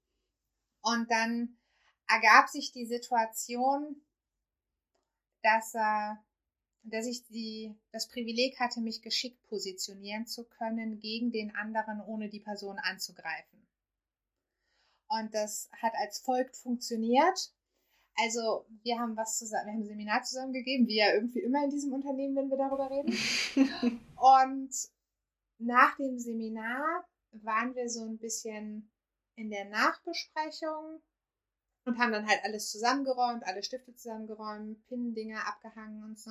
Und 0.82 1.11
dann 1.11 1.57
ergab 2.09 2.49
sich 2.49 2.73
die 2.73 2.87
Situation, 2.87 4.01
dass, 5.43 5.74
äh, 5.74 6.15
dass 6.82 7.07
ich 7.07 7.27
die, 7.27 7.74
das 7.93 8.09
Privileg 8.09 8.59
hatte, 8.61 8.81
mich 8.81 9.03
geschickt 9.03 9.43
positionieren 9.49 10.27
zu 10.27 10.45
können 10.45 11.01
gegen 11.01 11.32
den 11.32 11.55
anderen, 11.55 12.01
ohne 12.01 12.28
die 12.28 12.41
Person 12.41 12.78
anzugreifen. 12.78 13.61
Und 15.11 15.35
das 15.35 15.69
hat 15.82 15.93
als 15.97 16.20
folgt 16.20 16.57
funktioniert. 16.57 17.53
Also 18.16 18.66
wir 18.82 18.99
haben 18.99 19.16
was 19.16 19.39
zusammen, 19.39 19.66
wir 19.66 19.73
haben 19.73 19.81
ein 19.81 19.87
Seminar 19.87 20.23
zusammengegeben, 20.23 20.87
wie 20.87 20.97
ja 20.97 21.12
irgendwie 21.12 21.41
immer 21.41 21.65
in 21.65 21.70
diesem 21.70 21.93
Unternehmen, 21.93 22.37
wenn 22.37 22.51
wir 22.51 22.57
darüber 22.57 22.91
reden. 22.91 23.12
Und 24.16 24.70
nach 25.59 25.97
dem 25.97 26.19
Seminar 26.19 27.05
waren 27.32 27.74
wir 27.74 27.89
so 27.89 28.05
ein 28.05 28.19
bisschen 28.19 28.91
in 29.37 29.51
der 29.51 29.65
Nachbesprechung 29.66 31.01
und 31.85 31.99
haben 31.99 32.12
dann 32.12 32.28
halt 32.28 32.41
alles 32.45 32.70
zusammengeräumt, 32.70 33.45
alle 33.47 33.62
Stifte 33.62 33.95
zusammengeräumt, 33.95 34.87
Pinndinger 34.87 35.47
abgehangen 35.47 36.03
und 36.05 36.19
so. 36.19 36.31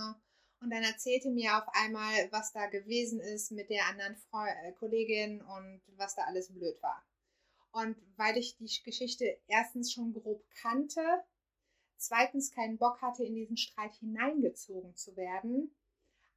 Und 0.61 0.71
dann 0.71 0.83
erzählte 0.83 1.29
mir 1.31 1.57
auf 1.57 1.67
einmal, 1.73 2.31
was 2.31 2.51
da 2.51 2.67
gewesen 2.67 3.19
ist 3.19 3.51
mit 3.51 3.69
der 3.69 3.87
anderen 3.87 4.15
Frau, 4.15 4.45
äh, 4.45 4.73
Kollegin 4.73 5.41
und 5.41 5.81
was 5.95 6.15
da 6.15 6.23
alles 6.23 6.53
blöd 6.53 6.81
war. 6.81 7.03
Und 7.71 7.97
weil 8.17 8.37
ich 8.37 8.57
die 8.57 8.69
Geschichte 8.83 9.39
erstens 9.47 9.91
schon 9.91 10.13
grob 10.13 10.43
kannte, 10.61 11.01
zweitens 11.97 12.51
keinen 12.51 12.77
Bock 12.77 13.01
hatte, 13.01 13.23
in 13.23 13.35
diesen 13.35 13.57
Streit 13.57 13.95
hineingezogen 13.95 14.95
zu 14.95 15.15
werden, 15.15 15.75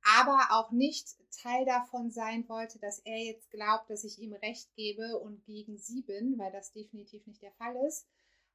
aber 0.05 0.49
auch 0.51 0.73
nicht 0.73 1.17
Teil 1.31 1.65
davon 1.65 2.11
sein 2.11 2.49
wollte, 2.49 2.79
dass 2.81 2.99
er 3.01 3.19
jetzt 3.19 3.51
glaubt, 3.51 3.89
dass 3.89 4.05
ich 4.05 4.19
ihm 4.19 4.33
Recht 4.33 4.75
gebe 4.75 5.19
und 5.21 5.45
gegen 5.45 5.79
sie 5.79 6.03
bin, 6.03 6.39
weil 6.39 6.53
das 6.53 6.73
definitiv 6.73 7.27
nicht 7.27 7.43
der 7.43 7.53
Fall 7.53 7.77
ist, 7.87 8.09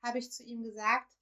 habe 0.04 0.20
ich 0.20 0.32
zu 0.32 0.44
ihm 0.44 0.64
gesagt, 0.64 1.18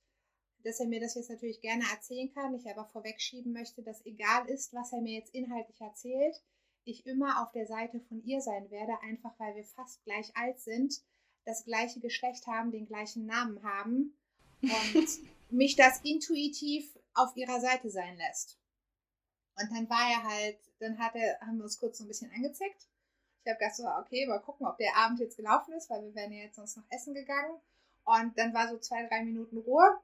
dass 0.63 0.79
er 0.79 0.87
mir 0.87 0.99
das 0.99 1.13
jetzt 1.13 1.29
natürlich 1.29 1.61
gerne 1.61 1.83
erzählen 1.93 2.31
kann, 2.33 2.55
ich 2.55 2.67
aber 2.67 2.85
vorwegschieben 2.85 3.53
möchte, 3.53 3.83
dass 3.83 4.03
egal 4.05 4.49
ist, 4.49 4.73
was 4.73 4.91
er 4.93 5.01
mir 5.01 5.13
jetzt 5.13 5.33
inhaltlich 5.33 5.79
erzählt, 5.79 6.43
ich 6.85 7.05
immer 7.05 7.43
auf 7.43 7.51
der 7.51 7.67
Seite 7.67 7.99
von 7.99 8.23
ihr 8.23 8.41
sein 8.41 8.69
werde, 8.71 8.99
einfach 9.01 9.37
weil 9.39 9.55
wir 9.55 9.63
fast 9.63 10.03
gleich 10.03 10.35
alt 10.35 10.59
sind, 10.59 11.03
das 11.45 11.63
gleiche 11.65 11.99
Geschlecht 11.99 12.47
haben, 12.47 12.71
den 12.71 12.87
gleichen 12.87 13.25
Namen 13.25 13.63
haben 13.63 14.17
und 14.61 15.07
mich 15.49 15.75
das 15.75 16.01
intuitiv 16.03 16.97
auf 17.13 17.35
ihrer 17.35 17.59
Seite 17.59 17.89
sein 17.89 18.17
lässt. 18.17 18.59
Und 19.57 19.71
dann 19.71 19.89
war 19.89 20.11
er 20.11 20.23
halt, 20.23 20.59
dann 20.79 20.97
hat 20.99 21.15
er, 21.15 21.39
haben 21.39 21.57
wir 21.57 21.63
uns 21.63 21.79
kurz 21.79 21.97
so 21.97 22.03
ein 22.03 22.07
bisschen 22.07 22.31
angezickt. 22.31 22.87
Ich 23.43 23.49
habe 23.51 23.59
gedacht 23.59 23.75
so, 23.75 23.87
okay, 23.87 24.25
mal 24.25 24.39
gucken, 24.39 24.65
ob 24.65 24.77
der 24.77 24.97
Abend 24.97 25.19
jetzt 25.19 25.37
gelaufen 25.37 25.73
ist, 25.73 25.89
weil 25.89 26.03
wir 26.03 26.15
wären 26.15 26.31
ja 26.31 26.43
jetzt 26.43 26.55
sonst 26.55 26.75
noch 26.77 26.83
essen 26.89 27.13
gegangen. 27.13 27.55
Und 28.03 28.37
dann 28.37 28.53
war 28.53 28.67
so 28.67 28.77
zwei, 28.79 29.05
drei 29.07 29.23
Minuten 29.23 29.57
Ruhe. 29.59 29.99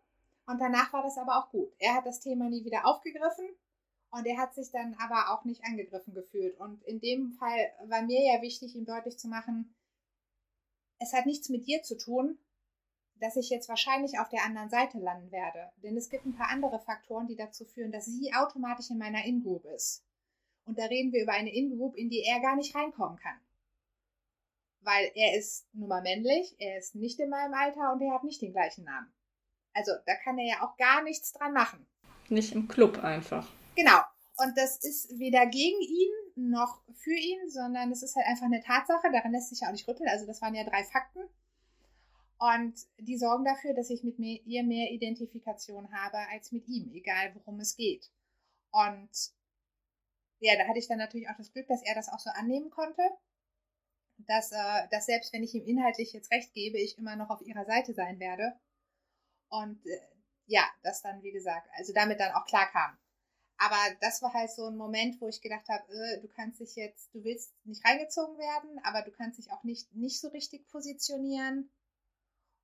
Und 0.46 0.60
danach 0.60 0.94
war 0.94 1.04
das 1.04 1.18
aber 1.18 1.38
auch 1.38 1.50
gut. 1.52 1.72
Er 1.80 1.96
hat 1.96 2.06
das 2.06 2.20
Thema 2.20 2.50
nie 2.50 2.64
wieder 2.64 2.86
aufgegriffen 2.86 3.48
und 4.12 4.26
er 4.26 4.38
hat 4.38 4.54
sich 4.54 4.72
dann 4.72 4.96
aber 5.00 5.34
auch 5.34 5.46
nicht 5.46 5.64
angegriffen 5.64 6.14
gefühlt. 6.14 6.60
Und 6.60 6.84
in 6.84 7.00
dem 7.00 7.32
Fall 7.34 7.72
war 7.86 8.02
mir 8.02 8.22
ja 8.22 8.42
wichtig, 8.42 8.76
ihm 8.76 8.86
deutlich 8.86 9.18
zu 9.18 9.28
machen, 9.28 9.74
es 11.02 11.14
hat 11.14 11.26
nichts 11.26 11.50
mit 11.50 11.68
dir 11.68 11.82
zu 11.82 11.98
tun, 11.98 12.38
dass 13.16 13.36
ich 13.36 13.50
jetzt 13.50 13.70
wahrscheinlich 13.70 14.20
auf 14.20 14.30
der 14.30 14.44
anderen 14.44 14.70
Seite 14.70 15.00
landen 15.00 15.32
werde. 15.32 15.72
Denn 15.84 15.98
es 15.98 16.10
gibt 16.10 16.26
ein 16.26 16.36
paar 16.36 16.50
andere 16.50 16.80
Faktoren, 16.80 17.28
die 17.28 17.36
dazu 17.36 17.66
führen, 17.66 17.92
dass 17.92 18.06
sie 18.06 18.34
automatisch 18.34 18.90
in 18.92 19.00
meiner 19.00 19.26
In-Group 19.26 19.66
ist. 19.66 20.04
Und 20.66 20.78
da 20.78 20.86
reden 20.86 21.12
wir 21.12 21.24
über 21.24 21.34
eine 21.34 21.54
In-Group, 21.54 21.98
in 21.98 22.10
die 22.10 22.24
er 22.24 22.40
gar 22.40 22.56
nicht 22.56 22.76
reinkommen 22.76 23.18
kann. 23.18 23.40
Weil 24.82 25.12
er 25.16 25.38
ist 25.38 25.68
nun 25.74 25.90
mal 25.90 26.02
männlich, 26.02 26.56
er 26.60 26.78
ist 26.78 26.96
nicht 26.96 27.20
in 27.20 27.30
meinem 27.30 27.54
Alter 27.54 27.92
und 27.94 28.02
er 28.02 28.14
hat 28.14 28.24
nicht 28.24 28.42
den 28.42 28.54
gleichen 28.54 28.84
Namen. 28.84 29.12
Also 29.74 29.92
da 30.06 30.16
kann 30.16 30.38
er 30.38 30.48
ja 30.48 30.68
auch 30.68 30.78
gar 30.78 31.04
nichts 31.04 31.34
dran 31.34 31.54
machen. 31.54 31.86
Nicht 32.30 32.54
im 32.54 32.68
Club 32.68 33.04
einfach. 33.04 33.52
Genau. 33.76 34.00
Und 34.38 34.58
das 34.58 34.84
ist 34.84 35.18
weder 35.20 35.46
gegen 35.46 35.82
ihn 35.82 36.21
noch 36.50 36.82
für 36.94 37.14
ihn, 37.14 37.50
sondern 37.50 37.92
es 37.92 38.04
ist 38.04 38.16
halt 38.16 38.28
einfach 38.28 38.46
eine 38.46 38.62
Tatsache. 38.62 39.12
Daran 39.12 39.32
lässt 39.32 39.50
sich 39.50 39.62
ja 39.62 39.68
auch 39.68 39.72
nicht 39.72 39.88
rütteln. 39.88 40.10
Also 40.10 40.26
das 40.26 40.42
waren 40.42 40.56
ja 40.56 40.64
drei 40.64 40.84
Fakten. 40.84 41.22
Und 42.38 42.74
die 42.98 43.18
sorgen 43.18 43.46
dafür, 43.46 43.76
dass 43.76 43.92
ich 43.92 44.04
mit 44.04 44.18
mir, 44.18 44.42
ihr 44.46 44.64
mehr 44.64 44.92
Identifikation 44.92 45.92
habe 45.92 46.18
als 46.32 46.52
mit 46.52 46.68
ihm, 46.68 46.92
egal 46.92 47.36
worum 47.36 47.60
es 47.60 47.76
geht. 47.76 48.10
Und 48.72 49.12
ja, 50.40 50.56
da 50.58 50.68
hatte 50.68 50.80
ich 50.80 50.88
dann 50.88 50.98
natürlich 50.98 51.30
auch 51.30 51.38
das 51.38 51.54
Glück, 51.54 51.68
dass 51.68 51.84
er 51.84 51.94
das 51.94 52.10
auch 52.10 52.20
so 52.20 52.32
annehmen 52.32 52.72
konnte. 52.72 53.04
Dass, 54.18 54.52
äh, 54.52 54.88
dass 54.90 55.06
selbst 55.06 55.34
wenn 55.34 55.44
ich 55.44 55.54
ihm 55.54 55.66
inhaltlich 55.66 56.14
jetzt 56.14 56.32
recht 56.32 56.54
gebe, 56.54 56.80
ich 56.80 56.98
immer 56.98 57.16
noch 57.16 57.30
auf 57.30 57.42
ihrer 57.42 57.66
Seite 57.66 57.94
sein 57.94 58.20
werde. 58.20 58.60
Und 59.50 59.86
äh, 59.86 60.00
ja, 60.48 60.64
das 60.82 61.02
dann, 61.02 61.22
wie 61.22 61.32
gesagt, 61.32 61.70
also 61.78 61.94
damit 61.94 62.20
dann 62.20 62.34
auch 62.34 62.46
klar 62.46 62.68
kam. 62.72 62.98
Aber 63.64 63.78
das 64.00 64.24
war 64.24 64.34
halt 64.34 64.50
so 64.50 64.66
ein 64.66 64.76
Moment, 64.76 65.22
wo 65.22 65.28
ich 65.28 65.40
gedacht 65.40 65.70
habe, 65.70 65.84
äh, 65.94 66.20
du 66.20 66.28
kannst 66.28 66.60
dich 66.60 66.76
jetzt, 66.76 67.14
du 67.14 67.24
willst 67.24 67.54
nicht 67.64 67.86
reingezogen 67.86 68.36
werden, 68.40 68.80
aber 68.84 69.04
du 69.04 69.12
kannst 69.12 69.38
dich 69.38 69.52
auch 69.52 69.64
nicht, 69.64 69.94
nicht 69.96 70.20
so 70.20 70.30
richtig 70.30 70.68
positionieren. 70.70 71.70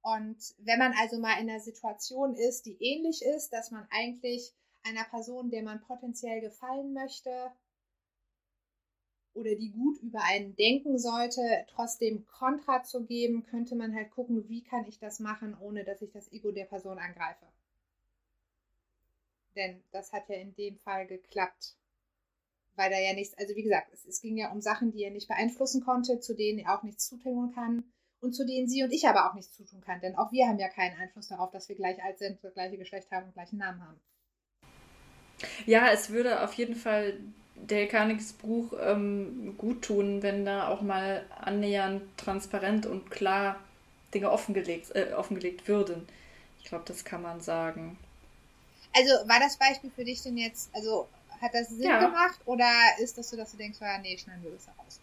Und 0.02 0.56
wenn 0.58 0.80
man 0.80 0.94
also 1.00 1.20
mal 1.20 1.40
in 1.40 1.52
einer 1.52 1.60
Situation 1.60 2.34
ist, 2.34 2.66
die 2.66 2.82
ähnlich 2.82 3.22
ist, 3.22 3.54
dass 3.54 3.70
man 3.70 3.88
eigentlich 3.92 4.56
einer 4.82 5.04
Person, 5.04 5.52
der 5.52 5.62
man 5.62 5.82
potenziell 5.82 6.42
gefallen 6.42 6.94
möchte 6.94 7.52
oder 9.36 9.54
die 9.54 9.70
gut 9.70 10.02
über 10.02 10.24
einen 10.24 10.56
denken 10.56 10.98
sollte, 10.98 11.68
trotzdem 11.70 12.26
Kontra 12.26 12.82
zu 12.82 13.06
geben, 13.06 13.44
könnte 13.44 13.76
man 13.76 13.94
halt 13.94 14.10
gucken, 14.10 14.50
wie 14.50 14.64
kann 14.64 14.88
ich 14.88 14.98
das 14.98 15.20
machen, 15.20 15.56
ohne 15.60 15.84
dass 15.84 16.02
ich 16.02 16.12
das 16.12 16.32
Ego 16.32 16.52
der 16.52 16.66
Person 16.66 16.98
angreife. 16.98 17.46
Denn 19.58 19.84
das 19.92 20.14
hat 20.14 20.30
ja 20.30 20.36
in 20.36 20.56
dem 20.56 20.78
Fall 20.78 21.08
geklappt. 21.08 21.76
Weil 22.76 22.92
da 22.92 23.00
ja 23.00 23.14
nichts, 23.14 23.38
also 23.38 23.56
wie 23.56 23.64
gesagt, 23.64 23.92
es, 23.92 24.06
es 24.06 24.22
ging 24.22 24.38
ja 24.38 24.52
um 24.52 24.62
Sachen, 24.62 24.92
die 24.92 25.04
er 25.04 25.12
nicht 25.12 25.28
beeinflussen 25.28 25.84
konnte, 25.84 26.20
zu 26.20 26.36
denen 26.36 26.60
er 26.60 26.78
auch 26.78 26.84
nichts 26.84 27.10
zutun 27.10 27.52
kann 27.54 27.84
und 28.22 28.34
zu 28.34 28.46
denen 28.46 28.70
sie 28.70 28.84
und 28.84 28.92
ich 28.92 29.08
aber 29.08 29.30
auch 29.30 29.34
nichts 29.34 29.56
zutun 29.56 29.82
kann. 29.82 30.00
Denn 30.00 30.16
auch 30.16 30.32
wir 30.32 30.48
haben 30.48 30.60
ja 30.60 30.70
keinen 30.70 30.98
Einfluss 31.00 31.30
darauf, 31.30 31.52
dass 31.52 31.70
wir 31.70 31.76
gleich 31.76 32.02
alt 32.04 32.20
sind, 32.20 32.44
das 32.44 32.54
gleiche 32.54 32.78
Geschlecht 32.78 33.12
haben 33.12 33.26
und 33.26 33.34
gleichen 33.34 33.58
Namen 33.58 33.82
haben. 33.82 34.00
Ja, 35.66 35.92
es 35.92 36.10
würde 36.10 36.44
auf 36.44 36.54
jeden 36.54 36.76
Fall 36.76 37.20
Carnegies 37.68 38.34
Buch 38.34 38.74
ähm, 38.80 39.56
gut 39.58 39.82
tun, 39.84 40.22
wenn 40.22 40.46
da 40.46 40.68
auch 40.68 40.82
mal 40.82 41.26
annähernd 41.40 42.04
transparent 42.18 42.86
und 42.86 43.10
klar 43.10 43.60
Dinge 44.14 44.32
offengelegt, 44.32 44.96
äh, 44.96 45.14
offengelegt 45.14 45.68
würden. 45.68 46.08
Ich 46.60 46.66
glaube, 46.66 46.86
das 46.88 47.04
kann 47.04 47.22
man 47.22 47.42
sagen. 47.42 47.98
Also 48.94 49.12
war 49.28 49.40
das 49.40 49.58
Beispiel 49.58 49.92
für 49.96 50.04
dich 50.04 50.22
denn 50.24 50.38
jetzt, 50.38 50.70
also 50.74 51.08
hat 51.42 51.54
das 51.54 51.70
Sinn 51.70 51.90
ja. 51.90 52.00
gemacht 52.00 52.40
oder 52.46 52.70
ist 53.00 53.18
das 53.18 53.30
so, 53.30 53.38
dass 53.38 53.52
du 53.52 53.58
denkst, 53.58 53.80
ja, 53.80 53.98
nee, 54.00 54.18
schneiden 54.18 54.44
wir 54.44 54.52
das 54.52 54.68
raus? 54.68 55.00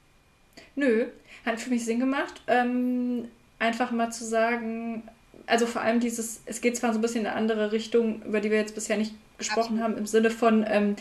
Nö, 0.74 1.06
hat 1.46 1.60
für 1.60 1.70
mich 1.70 1.84
Sinn 1.84 2.00
gemacht. 2.00 2.42
Ähm, 2.46 3.28
einfach 3.58 3.90
mal 3.90 4.10
zu 4.10 4.24
sagen, 4.24 5.08
also 5.46 5.66
vor 5.66 5.82
allem 5.82 6.00
dieses, 6.00 6.40
es 6.46 6.60
geht 6.60 6.76
zwar 6.76 6.92
so 6.92 6.98
ein 6.98 7.02
bisschen 7.02 7.22
in 7.22 7.26
eine 7.28 7.36
andere 7.36 7.72
Richtung, 7.72 8.22
über 8.22 8.40
die 8.40 8.50
wir 8.50 8.58
jetzt 8.58 8.74
bisher 8.74 8.96
nicht 8.96 9.14
gesprochen 9.38 9.78
Absolut. 9.78 9.82
haben, 9.82 9.98
im 9.98 10.06
Sinne 10.06 10.30
von, 10.30 10.64
ähm, 10.68 10.96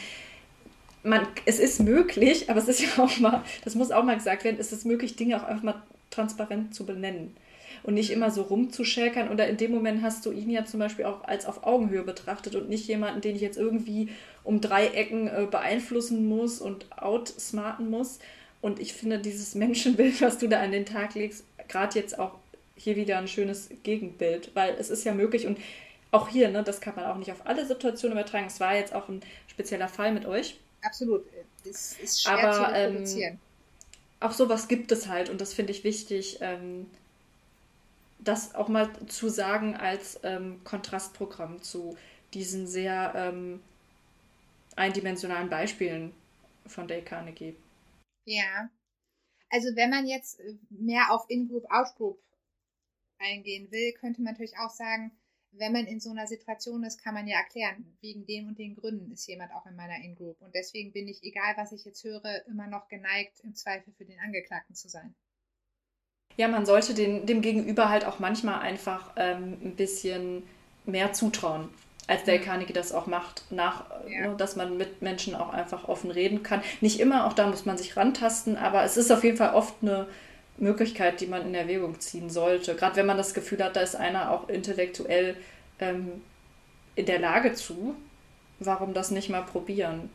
man, 1.03 1.27
es 1.45 1.59
ist 1.59 1.79
möglich, 1.79 2.49
aber 2.49 2.59
es 2.59 2.67
ist 2.67 2.81
ja 2.81 3.03
auch 3.03 3.17
mal, 3.19 3.43
das 3.63 3.75
muss 3.75 3.91
auch 3.91 4.03
mal 4.03 4.15
gesagt 4.15 4.43
werden, 4.43 4.57
es 4.59 4.71
ist 4.71 4.85
möglich, 4.85 5.15
Dinge 5.15 5.37
auch 5.37 5.47
einfach 5.47 5.63
mal 5.63 5.81
transparent 6.11 6.75
zu 6.75 6.85
benennen 6.85 7.35
und 7.83 7.93
nicht 7.93 8.11
immer 8.11 8.31
so 8.31 8.43
rumzuschäkern. 8.43 9.29
Oder 9.29 9.47
in 9.47 9.57
dem 9.57 9.71
Moment 9.71 10.01
hast 10.01 10.25
du 10.25 10.31
ihn 10.31 10.49
ja 10.49 10.65
zum 10.65 10.79
Beispiel 10.79 11.05
auch 11.05 11.23
als 11.23 11.45
auf 11.45 11.63
Augenhöhe 11.63 12.03
betrachtet 12.03 12.55
und 12.55 12.69
nicht 12.69 12.87
jemanden, 12.87 13.21
den 13.21 13.35
ich 13.35 13.41
jetzt 13.41 13.57
irgendwie 13.57 14.09
um 14.43 14.61
drei 14.61 14.87
Ecken 14.87 15.27
äh, 15.27 15.47
beeinflussen 15.49 16.27
muss 16.27 16.59
und 16.59 16.85
outsmarten 16.97 17.89
muss. 17.89 18.19
Und 18.61 18.79
ich 18.79 18.93
finde 18.93 19.19
dieses 19.19 19.55
Menschenbild, 19.55 20.21
was 20.21 20.37
du 20.37 20.47
da 20.47 20.61
an 20.61 20.71
den 20.71 20.85
Tag 20.85 21.15
legst, 21.15 21.43
gerade 21.67 21.99
jetzt 21.99 22.17
auch 22.17 22.35
hier 22.75 22.95
wieder 22.95 23.17
ein 23.17 23.27
schönes 23.27 23.69
Gegenbild, 23.83 24.51
weil 24.55 24.75
es 24.79 24.89
ist 24.89 25.03
ja 25.03 25.13
möglich 25.13 25.45
und 25.45 25.57
auch 26.11 26.27
hier, 26.27 26.49
ne, 26.49 26.63
das 26.63 26.79
kann 26.79 26.95
man 26.95 27.05
auch 27.05 27.17
nicht 27.17 27.31
auf 27.31 27.45
alle 27.45 27.65
Situationen 27.65 28.17
übertragen. 28.17 28.45
Es 28.47 28.59
war 28.59 28.75
jetzt 28.75 28.93
auch 28.93 29.09
ein 29.09 29.21
spezieller 29.47 29.87
Fall 29.87 30.13
mit 30.13 30.25
euch. 30.25 30.59
Absolut. 30.81 31.23
Es 31.67 31.97
ist 31.99 32.21
schwer 32.21 32.37
Aber, 32.37 32.51
zu 32.53 32.61
reproduzieren. 32.61 33.33
Ähm, 33.33 33.39
auch 34.19 34.31
sowas 34.31 34.67
gibt 34.67 34.91
es 34.91 35.07
halt 35.07 35.29
und 35.29 35.41
das 35.41 35.53
finde 35.53 35.71
ich 35.71 35.83
wichtig. 35.83 36.37
Ähm, 36.41 36.85
das 38.23 38.55
auch 38.55 38.67
mal 38.67 38.91
zu 39.07 39.29
sagen 39.29 39.75
als 39.75 40.19
ähm, 40.23 40.63
Kontrastprogramm 40.63 41.61
zu 41.61 41.97
diesen 42.33 42.67
sehr 42.67 43.13
ähm, 43.15 43.61
eindimensionalen 44.75 45.49
Beispielen 45.49 46.13
von 46.65 46.87
Dale 46.87 47.03
Carnegie. 47.03 47.55
Ja. 48.25 48.69
Also 49.49 49.75
wenn 49.75 49.89
man 49.89 50.07
jetzt 50.07 50.39
äh, 50.39 50.55
mehr 50.69 51.11
auf 51.11 51.25
In-Group, 51.29 51.65
Out-Group 51.69 52.19
eingehen 53.19 53.71
will, 53.71 53.93
könnte 53.93 54.21
man 54.21 54.33
natürlich 54.33 54.57
auch 54.57 54.71
sagen, 54.71 55.11
wenn 55.51 55.71
man 55.71 55.85
in 55.85 55.99
so 55.99 56.09
einer 56.09 56.25
Situation 56.25 56.83
ist, 56.83 57.03
kann 57.03 57.13
man 57.13 57.27
ja 57.27 57.37
erklären, 57.37 57.95
wegen 58.01 58.25
dem 58.25 58.47
und 58.47 58.57
den 58.57 58.75
Gründen 58.75 59.11
ist 59.11 59.27
jemand 59.27 59.53
auch 59.53 59.65
in 59.67 59.75
meiner 59.75 60.03
In-Group. 60.03 60.41
Und 60.41 60.55
deswegen 60.55 60.91
bin 60.91 61.07
ich, 61.07 61.21
egal 61.23 61.53
was 61.57 61.71
ich 61.71 61.85
jetzt 61.85 62.03
höre, 62.03 62.45
immer 62.47 62.65
noch 62.67 62.87
geneigt, 62.87 63.39
im 63.41 63.53
Zweifel 63.53 63.93
für 63.93 64.05
den 64.05 64.19
Angeklagten 64.19 64.73
zu 64.73 64.89
sein. 64.89 65.13
Ja, 66.37 66.47
man 66.47 66.65
sollte 66.65 66.93
den, 66.93 67.25
dem 67.25 67.41
Gegenüber 67.41 67.89
halt 67.89 68.05
auch 68.05 68.19
manchmal 68.19 68.59
einfach 68.59 69.11
ähm, 69.15 69.57
ein 69.63 69.75
bisschen 69.75 70.43
mehr 70.85 71.13
zutrauen, 71.13 71.69
als 72.07 72.23
der 72.23 72.39
Carnegie 72.39 72.73
das 72.73 72.91
auch 72.91 73.07
macht, 73.07 73.43
nach, 73.51 73.85
ja. 74.09 74.27
ne, 74.27 74.35
dass 74.37 74.55
man 74.55 74.77
mit 74.77 75.01
Menschen 75.01 75.35
auch 75.35 75.53
einfach 75.53 75.87
offen 75.87 76.11
reden 76.11 76.43
kann. 76.43 76.61
Nicht 76.81 76.99
immer, 76.99 77.27
auch 77.27 77.33
da 77.33 77.47
muss 77.47 77.65
man 77.65 77.77
sich 77.77 77.95
rantasten, 77.95 78.57
aber 78.57 78.83
es 78.83 78.97
ist 78.97 79.11
auf 79.11 79.23
jeden 79.23 79.37
Fall 79.37 79.53
oft 79.53 79.75
eine 79.81 80.07
Möglichkeit, 80.57 81.21
die 81.21 81.27
man 81.27 81.45
in 81.45 81.55
Erwägung 81.55 81.99
ziehen 81.99 82.29
sollte. 82.29 82.75
Gerade 82.75 82.95
wenn 82.95 83.05
man 83.05 83.17
das 83.17 83.33
Gefühl 83.33 83.63
hat, 83.63 83.75
da 83.75 83.81
ist 83.81 83.95
einer 83.95 84.31
auch 84.31 84.49
intellektuell 84.49 85.35
ähm, 85.79 86.21
in 86.95 87.05
der 87.05 87.19
Lage 87.19 87.53
zu, 87.53 87.95
warum 88.59 88.93
das 88.93 89.11
nicht 89.11 89.29
mal 89.29 89.43
probieren? 89.43 90.09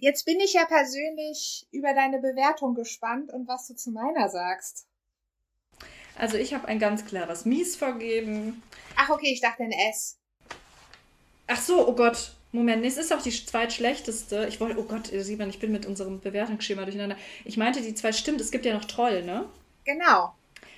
Jetzt 0.00 0.24
bin 0.24 0.40
ich 0.40 0.52
ja 0.52 0.64
persönlich 0.66 1.66
über 1.70 1.94
deine 1.94 2.18
Bewertung 2.18 2.74
gespannt 2.74 3.32
und 3.32 3.48
was 3.48 3.66
du 3.66 3.74
zu 3.74 3.90
meiner 3.90 4.28
sagst. 4.28 4.86
Also 6.16 6.36
ich 6.36 6.54
habe 6.54 6.68
ein 6.68 6.78
ganz 6.78 7.04
klares 7.04 7.44
Mies 7.44 7.76
vergeben. 7.76 8.62
Ach 8.96 9.10
okay, 9.10 9.32
ich 9.32 9.40
dachte 9.40 9.64
ein 9.64 9.72
S. 9.72 10.16
Ach 11.46 11.60
so, 11.60 11.88
oh 11.88 11.94
Gott. 11.94 12.32
Moment, 12.52 12.86
es 12.86 12.98
ist 12.98 13.12
auch 13.12 13.20
die 13.20 13.32
zweitschlechteste. 13.32 14.46
Ich 14.48 14.60
wollte, 14.60 14.78
oh 14.78 14.84
Gott, 14.84 15.08
sieht 15.08 15.38
man, 15.40 15.50
ich 15.50 15.58
bin 15.58 15.72
mit 15.72 15.86
unserem 15.86 16.20
Bewertungsschema 16.20 16.84
durcheinander. 16.84 17.16
Ich 17.44 17.56
meinte, 17.56 17.82
die 17.82 17.94
zwei 17.94 18.12
stimmt, 18.12 18.40
es 18.40 18.52
gibt 18.52 18.64
ja 18.64 18.74
noch 18.74 18.84
Troll, 18.84 19.24
ne? 19.24 19.48
Genau. 19.84 20.34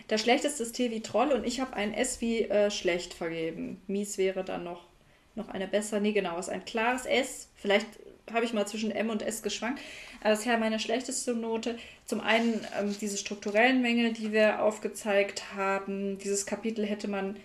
Der 0.09 0.17
schlechteste 0.17 0.63
ist 0.63 0.73
T 0.73 0.91
wie 0.91 1.03
Troll 1.03 1.33
und 1.33 1.45
ich 1.45 1.61
habe 1.61 1.75
ein 1.75 1.93
S 1.93 2.23
wie 2.23 2.45
äh, 2.45 2.71
schlecht 2.71 3.13
vergeben. 3.13 3.83
Mies 3.89 4.17
wäre 4.17 4.43
dann 4.43 4.65
noch, 4.65 4.87
noch 5.35 5.51
eine 5.51 5.69
bessere. 5.69 6.01
Nee, 6.01 6.13
genau, 6.13 6.39
es 6.39 6.47
ist 6.47 6.53
ein 6.53 6.65
klares 6.65 7.05
S. 7.05 7.49
Vielleicht 7.57 7.89
habe 8.33 8.45
ich 8.45 8.53
mal 8.53 8.67
zwischen 8.67 8.91
M 8.91 9.11
und 9.11 9.23
S 9.23 9.43
geschwankt. 9.43 9.81
Das 10.23 10.41
ist 10.41 10.45
ja 10.47 10.57
meine 10.57 10.81
schlechteste 10.81 11.35
Note. 11.35 11.79
Zum 12.07 12.21
einen 12.21 12.67
ähm, 12.79 12.95
diese 13.01 13.17
strukturellen 13.17 13.83
Mängel, 13.83 14.13
die 14.13 14.33
wir 14.33 14.63
aufgezeigt 14.63 15.55
haben. 15.55 16.19
Dieses 16.19 16.47
Kapitel 16.47 16.85
hätte 16.85 17.09
man, 17.09 17.37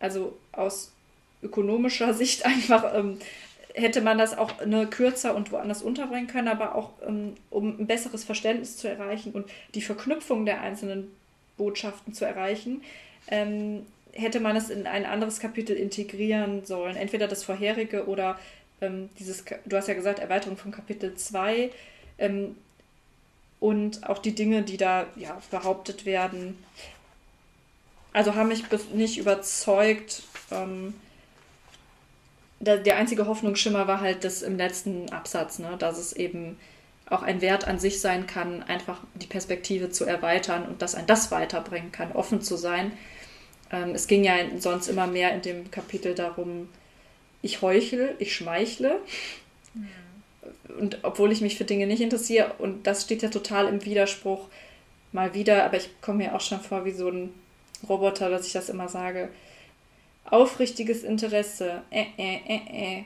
also 0.00 0.36
aus 0.52 0.92
ökonomischer 1.42 2.14
Sicht 2.14 2.44
einfach, 2.44 2.94
ähm, 2.94 3.18
hätte 3.74 4.00
man 4.00 4.18
das 4.18 4.36
auch 4.36 4.64
ne, 4.64 4.86
kürzer 4.86 5.34
und 5.34 5.52
woanders 5.52 5.82
unterbringen 5.82 6.26
können, 6.26 6.48
aber 6.48 6.74
auch 6.74 6.90
ähm, 7.06 7.34
um 7.50 7.78
ein 7.78 7.86
besseres 7.86 8.24
Verständnis 8.24 8.76
zu 8.76 8.88
erreichen 8.88 9.32
und 9.32 9.46
die 9.74 9.82
Verknüpfung 9.82 10.46
der 10.46 10.62
einzelnen 10.62 11.10
Botschaften 11.56 12.12
zu 12.14 12.24
erreichen, 12.24 12.82
ähm, 13.28 13.86
hätte 14.12 14.40
man 14.40 14.56
es 14.56 14.70
in 14.70 14.86
ein 14.86 15.04
anderes 15.04 15.40
Kapitel 15.40 15.76
integrieren 15.76 16.64
sollen. 16.64 16.96
Entweder 16.96 17.28
das 17.28 17.44
vorherige 17.44 18.06
oder 18.06 18.38
ähm, 18.80 19.10
dieses, 19.18 19.44
du 19.64 19.76
hast 19.76 19.88
ja 19.88 19.94
gesagt, 19.94 20.18
Erweiterung 20.18 20.56
von 20.56 20.72
Kapitel 20.72 21.14
2 21.14 21.70
ähm, 22.18 22.56
und 23.60 24.06
auch 24.08 24.18
die 24.18 24.34
Dinge, 24.34 24.62
die 24.62 24.76
da 24.76 25.06
ja, 25.16 25.40
behauptet 25.50 26.04
werden. 26.04 26.62
Also 28.12 28.34
haben 28.34 28.48
mich 28.48 28.64
nicht 28.92 29.18
überzeugt. 29.18 30.22
Ähm, 30.50 30.94
der, 32.60 32.78
der 32.78 32.96
einzige 32.96 33.26
Hoffnungsschimmer 33.26 33.86
war 33.86 34.00
halt 34.00 34.24
das 34.24 34.42
im 34.42 34.56
letzten 34.56 35.10
Absatz, 35.10 35.58
ne, 35.58 35.76
dass 35.78 35.98
es 35.98 36.12
eben 36.12 36.58
auch 37.08 37.22
ein 37.22 37.40
Wert 37.40 37.66
an 37.68 37.78
sich 37.78 38.00
sein 38.00 38.26
kann, 38.26 38.62
einfach 38.62 39.00
die 39.14 39.26
Perspektive 39.26 39.90
zu 39.90 40.04
erweitern 40.04 40.66
und 40.66 40.82
dass 40.82 40.94
ein 40.94 41.06
das 41.06 41.30
weiterbringen 41.30 41.92
kann, 41.92 42.12
offen 42.12 42.40
zu 42.40 42.56
sein. 42.56 42.92
Ähm, 43.70 43.90
es 43.94 44.06
ging 44.06 44.24
ja 44.24 44.34
sonst 44.58 44.88
immer 44.88 45.06
mehr 45.06 45.32
in 45.32 45.42
dem 45.42 45.70
Kapitel 45.70 46.14
darum, 46.14 46.68
ich 47.46 47.62
heuchle, 47.62 48.14
ich 48.18 48.34
schmeichle. 48.34 49.00
Mhm. 49.72 49.88
Und 50.78 50.98
obwohl 51.02 51.32
ich 51.32 51.40
mich 51.40 51.56
für 51.56 51.64
Dinge 51.64 51.86
nicht 51.86 52.02
interessiere, 52.02 52.54
und 52.58 52.86
das 52.86 53.02
steht 53.02 53.22
ja 53.22 53.30
total 53.30 53.68
im 53.68 53.84
Widerspruch, 53.84 54.48
mal 55.12 55.32
wieder, 55.32 55.64
aber 55.64 55.78
ich 55.78 55.88
komme 56.02 56.18
mir 56.18 56.34
auch 56.34 56.40
schon 56.40 56.60
vor 56.60 56.84
wie 56.84 56.92
so 56.92 57.08
ein 57.08 57.32
Roboter, 57.88 58.28
dass 58.28 58.46
ich 58.46 58.52
das 58.52 58.68
immer 58.68 58.88
sage. 58.88 59.30
Aufrichtiges 60.24 61.04
Interesse. 61.04 61.82
Äh, 61.90 62.06
äh, 62.18 62.40
äh, 62.46 62.98
äh. 62.98 63.04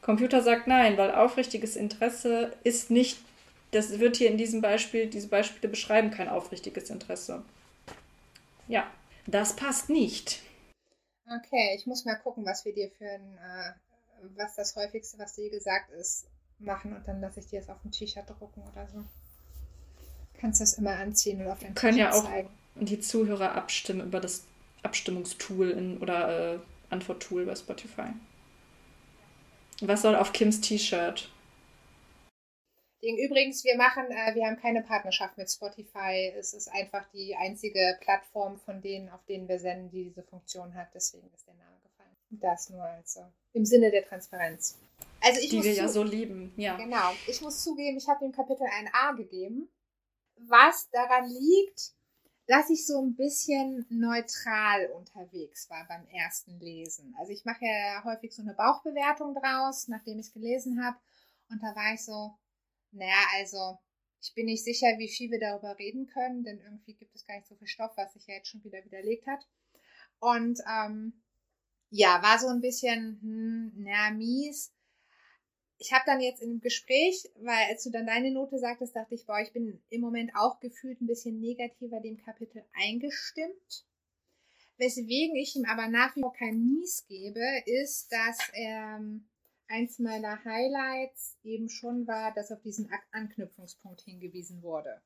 Computer 0.00 0.42
sagt 0.42 0.68
nein, 0.68 0.96
weil 0.96 1.10
aufrichtiges 1.10 1.76
Interesse 1.76 2.52
ist 2.62 2.90
nicht, 2.90 3.18
das 3.72 3.98
wird 3.98 4.16
hier 4.16 4.30
in 4.30 4.38
diesem 4.38 4.60
Beispiel, 4.60 5.06
diese 5.06 5.28
Beispiele 5.28 5.68
beschreiben 5.68 6.10
kein 6.12 6.28
aufrichtiges 6.28 6.88
Interesse. 6.88 7.42
Ja, 8.68 8.86
das 9.26 9.56
passt 9.56 9.90
nicht. 9.90 10.40
Okay, 11.28 11.74
ich 11.76 11.86
muss 11.86 12.04
mal 12.04 12.14
gucken, 12.16 12.44
was 12.44 12.64
wir 12.64 12.72
dir 12.72 12.90
für 12.90 13.08
ein, 13.08 13.38
äh, 13.38 13.72
was 14.36 14.54
das 14.54 14.76
häufigste, 14.76 15.18
was 15.18 15.34
dir 15.34 15.50
gesagt 15.50 15.90
ist, 15.90 16.26
machen 16.58 16.94
und 16.94 17.06
dann 17.06 17.20
lasse 17.20 17.40
ich 17.40 17.46
dir 17.46 17.60
das 17.60 17.68
auf 17.68 17.84
ein 17.84 17.90
T-Shirt 17.90 18.28
drucken 18.28 18.62
oder 18.72 18.86
so. 18.88 19.04
Kannst 20.38 20.60
du 20.60 20.62
das 20.62 20.74
immer 20.74 20.96
anziehen 20.96 21.40
oder 21.40 21.52
auf 21.52 21.60
dein 21.60 21.74
Können 21.74 21.98
ja 21.98 22.12
auch 22.12 22.24
zeigen. 22.24 22.50
die 22.76 23.00
Zuhörer 23.00 23.52
abstimmen 23.54 24.06
über 24.06 24.20
das 24.20 24.44
Abstimmungstool 24.82 25.70
in, 25.70 25.98
oder 25.98 26.54
äh, 26.54 26.58
Antworttool 26.90 27.46
bei 27.46 27.56
Spotify. 27.56 28.08
Was 29.80 30.02
soll 30.02 30.14
auf 30.14 30.32
Kims 30.32 30.60
T-Shirt? 30.60 31.30
Übrigens, 33.02 33.62
wir 33.64 33.76
machen, 33.76 34.06
äh, 34.10 34.34
wir 34.34 34.46
haben 34.46 34.56
keine 34.56 34.82
Partnerschaft 34.82 35.36
mit 35.36 35.50
Spotify. 35.50 36.32
Es 36.36 36.54
ist 36.54 36.68
einfach 36.68 37.06
die 37.12 37.36
einzige 37.36 37.98
Plattform 38.00 38.58
von 38.58 38.80
denen, 38.80 39.08
auf 39.10 39.24
denen 39.26 39.48
wir 39.48 39.58
senden, 39.58 39.90
die 39.90 40.04
diese 40.04 40.22
Funktion 40.22 40.74
hat. 40.74 40.88
Deswegen 40.94 41.30
ist 41.34 41.46
der 41.46 41.54
Name 41.54 41.76
gefallen. 41.82 42.16
Das 42.30 42.70
nur 42.70 42.82
also 42.82 43.20
im 43.52 43.64
Sinne 43.64 43.90
der 43.90 44.04
Transparenz. 44.04 44.78
Also 45.20 45.40
ich 45.40 45.50
die 45.50 45.62
wir 45.62 45.72
ja 45.72 45.88
so 45.88 46.02
lieben, 46.02 46.52
ja. 46.56 46.76
Genau. 46.76 47.12
Ich 47.26 47.40
muss 47.42 47.62
zugeben, 47.62 47.98
ich 47.98 48.08
habe 48.08 48.24
dem 48.24 48.32
Kapitel 48.32 48.66
ein 48.78 48.88
A 48.92 49.12
gegeben, 49.12 49.68
was 50.36 50.88
daran 50.90 51.28
liegt, 51.28 51.92
dass 52.46 52.70
ich 52.70 52.86
so 52.86 53.00
ein 53.02 53.16
bisschen 53.16 53.86
neutral 53.88 54.86
unterwegs 54.94 55.68
war 55.68 55.84
beim 55.88 56.06
ersten 56.08 56.58
Lesen. 56.60 57.14
Also 57.18 57.32
ich 57.32 57.44
mache 57.44 57.64
ja 57.64 58.04
häufig 58.04 58.34
so 58.34 58.42
eine 58.42 58.54
Bauchbewertung 58.54 59.34
draus, 59.34 59.88
nachdem 59.88 60.18
ich 60.18 60.26
es 60.26 60.32
gelesen 60.32 60.84
habe. 60.84 60.96
Und 61.50 61.62
da 61.62 61.74
war 61.74 61.94
ich 61.94 62.04
so, 62.04 62.34
naja, 62.96 63.26
also 63.34 63.78
ich 64.20 64.34
bin 64.34 64.46
nicht 64.46 64.64
sicher, 64.64 64.86
wie 64.98 65.08
viel 65.08 65.30
wir 65.30 65.38
darüber 65.38 65.78
reden 65.78 66.06
können, 66.06 66.42
denn 66.42 66.60
irgendwie 66.60 66.94
gibt 66.94 67.14
es 67.14 67.26
gar 67.26 67.36
nicht 67.36 67.46
so 67.46 67.54
viel 67.54 67.68
Stoff, 67.68 67.96
was 67.96 68.12
sich 68.12 68.26
ja 68.26 68.34
jetzt 68.34 68.48
schon 68.48 68.64
wieder 68.64 68.84
widerlegt 68.84 69.26
hat. 69.26 69.46
Und 70.18 70.60
ähm, 70.68 71.22
ja, 71.90 72.22
war 72.22 72.38
so 72.38 72.48
ein 72.48 72.60
bisschen, 72.60 73.18
hm, 73.22 73.82
naja, 73.82 74.10
mies 74.10 74.72
ich 75.78 75.92
habe 75.92 76.04
dann 76.06 76.20
jetzt 76.20 76.42
im 76.42 76.60
Gespräch, 76.60 77.28
weil 77.36 77.66
als 77.70 77.84
du 77.84 77.90
dann 77.90 78.06
deine 78.06 78.30
Note 78.30 78.58
sagtest, 78.58 78.96
dachte 78.96 79.14
ich, 79.14 79.26
boah, 79.26 79.40
ich 79.40 79.52
bin 79.52 79.82
im 79.90 80.00
Moment 80.00 80.32
auch 80.34 80.58
gefühlt 80.60 81.00
ein 81.00 81.06
bisschen 81.06 81.38
negativer 81.40 82.00
dem 82.00 82.16
Kapitel 82.16 82.64
eingestimmt. 82.74 83.84
Weswegen 84.78 85.36
ich 85.36 85.56
ihm 85.56 85.64
aber 85.64 85.88
nach 85.88 86.14
wie 86.16 86.20
vor 86.20 86.32
kein 86.32 86.62
Mies 86.64 87.06
gebe, 87.08 87.44
ist, 87.66 88.12
dass 88.12 88.38
ähm, 88.54 89.28
eins 89.68 89.98
meiner 89.98 90.44
Highlights 90.44 91.36
eben 91.42 91.68
schon 91.68 92.06
war, 92.06 92.32
dass 92.32 92.52
auf 92.52 92.60
diesen 92.62 92.90
Anknüpfungspunkt 93.12 94.00
hingewiesen 94.02 94.62
wurde. 94.62 95.00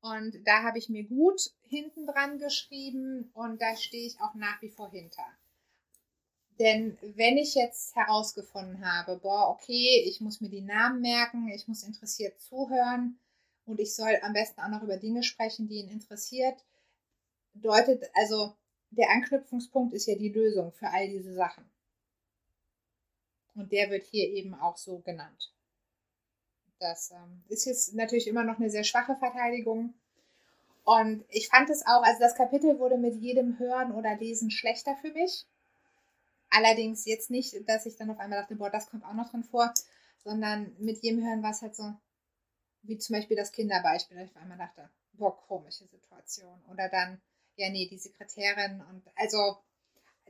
Und 0.00 0.46
da 0.46 0.62
habe 0.62 0.78
ich 0.78 0.88
mir 0.88 1.04
gut 1.04 1.40
hinten 1.62 2.06
dran 2.06 2.38
geschrieben 2.38 3.30
und 3.34 3.60
da 3.60 3.76
stehe 3.76 4.06
ich 4.06 4.20
auch 4.20 4.34
nach 4.34 4.60
wie 4.62 4.70
vor 4.70 4.90
hinter. 4.90 5.26
Denn 6.58 6.98
wenn 7.16 7.38
ich 7.38 7.54
jetzt 7.54 7.94
herausgefunden 7.96 8.84
habe, 8.84 9.18
boah, 9.18 9.48
okay, 9.50 10.04
ich 10.06 10.20
muss 10.20 10.40
mir 10.40 10.50
die 10.50 10.60
Namen 10.60 11.00
merken, 11.00 11.48
ich 11.48 11.66
muss 11.68 11.82
interessiert 11.82 12.38
zuhören 12.40 13.18
und 13.64 13.80
ich 13.80 13.94
soll 13.94 14.18
am 14.22 14.32
besten 14.32 14.60
auch 14.60 14.68
noch 14.68 14.82
über 14.82 14.98
Dinge 14.98 15.22
sprechen, 15.22 15.68
die 15.68 15.76
ihn 15.76 15.88
interessiert, 15.88 16.62
deutet, 17.54 18.10
also 18.14 18.54
der 18.90 19.10
Anknüpfungspunkt 19.10 19.94
ist 19.94 20.06
ja 20.06 20.16
die 20.16 20.28
Lösung 20.28 20.72
für 20.72 20.88
all 20.88 21.08
diese 21.08 21.32
Sachen. 21.32 21.64
Und 23.54 23.72
der 23.72 23.90
wird 23.90 24.06
hier 24.06 24.28
eben 24.28 24.54
auch 24.54 24.76
so 24.76 24.98
genannt. 25.00 25.52
Das 26.78 27.10
ähm, 27.10 27.42
ist 27.48 27.66
jetzt 27.66 27.94
natürlich 27.94 28.26
immer 28.26 28.44
noch 28.44 28.58
eine 28.58 28.70
sehr 28.70 28.84
schwache 28.84 29.16
Verteidigung. 29.16 29.94
Und 30.84 31.24
ich 31.28 31.48
fand 31.48 31.68
es 31.68 31.84
auch, 31.86 32.02
also 32.02 32.20
das 32.20 32.34
Kapitel 32.34 32.78
wurde 32.78 32.96
mit 32.96 33.14
jedem 33.16 33.58
Hören 33.58 33.92
oder 33.92 34.16
Lesen 34.16 34.50
schlechter 34.50 34.96
für 34.96 35.12
mich. 35.12 35.46
Allerdings 36.48 37.04
jetzt 37.04 37.30
nicht, 37.30 37.68
dass 37.68 37.86
ich 37.86 37.96
dann 37.96 38.10
auf 38.10 38.18
einmal 38.18 38.40
dachte, 38.40 38.56
boah, 38.56 38.70
das 38.70 38.88
kommt 38.88 39.04
auch 39.04 39.12
noch 39.12 39.30
drin 39.30 39.44
vor, 39.44 39.72
sondern 40.24 40.74
mit 40.78 41.02
jedem 41.02 41.24
Hören 41.24 41.42
war 41.42 41.52
es 41.52 41.62
halt 41.62 41.76
so, 41.76 41.94
wie 42.82 42.98
zum 42.98 43.14
Beispiel 43.14 43.36
das 43.36 43.52
Kinderbeispiel, 43.52 44.16
dass 44.16 44.30
ich 44.30 44.36
auf 44.36 44.42
einmal 44.42 44.58
dachte, 44.58 44.90
boah, 45.12 45.36
komische 45.46 45.86
Situation. 45.86 46.64
Oder 46.70 46.88
dann, 46.88 47.20
ja, 47.56 47.70
nee, 47.70 47.86
die 47.88 47.98
Sekretärin 47.98 48.82
und 48.90 49.02
also 49.16 49.58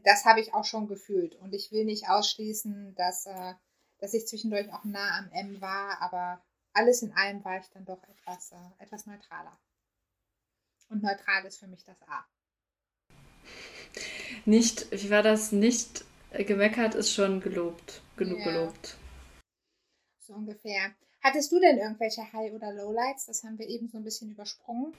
das 0.04 0.24
habe 0.24 0.40
ich 0.40 0.54
auch 0.54 0.64
schon 0.64 0.88
gefühlt. 0.88 1.36
Und 1.36 1.54
ich 1.54 1.72
will 1.72 1.84
nicht 1.84 2.08
ausschließen, 2.08 2.94
dass, 2.94 3.26
äh, 3.26 3.54
dass 3.98 4.14
ich 4.14 4.26
zwischendurch 4.26 4.72
auch 4.72 4.84
nah 4.84 5.18
am 5.18 5.30
M 5.32 5.60
war, 5.60 6.00
aber 6.00 6.42
alles 6.72 7.02
in 7.02 7.12
allem 7.12 7.44
war 7.44 7.58
ich 7.58 7.68
dann 7.70 7.84
doch 7.84 8.02
etwas, 8.04 8.52
äh, 8.52 8.82
etwas 8.82 9.06
neutraler. 9.06 9.58
Und 10.88 11.02
neutral 11.02 11.44
ist 11.44 11.58
für 11.58 11.68
mich 11.68 11.84
das 11.84 12.00
A. 12.02 12.24
Nicht, 14.44 14.90
wie 14.90 15.10
war 15.10 15.22
das? 15.22 15.52
Nicht 15.52 16.04
gemeckert 16.32 16.94
ist 16.94 17.12
schon 17.12 17.40
gelobt, 17.40 18.02
genug 18.16 18.38
ja. 18.38 18.44
gelobt. 18.44 18.96
So 20.20 20.34
ungefähr. 20.34 20.94
Hattest 21.22 21.52
du 21.52 21.60
denn 21.60 21.78
irgendwelche 21.78 22.32
High- 22.32 22.52
oder 22.52 22.72
Lowlights? 22.72 23.26
Das 23.26 23.44
haben 23.44 23.58
wir 23.58 23.68
eben 23.68 23.88
so 23.88 23.98
ein 23.98 24.04
bisschen 24.04 24.30
übersprungen. 24.30 24.94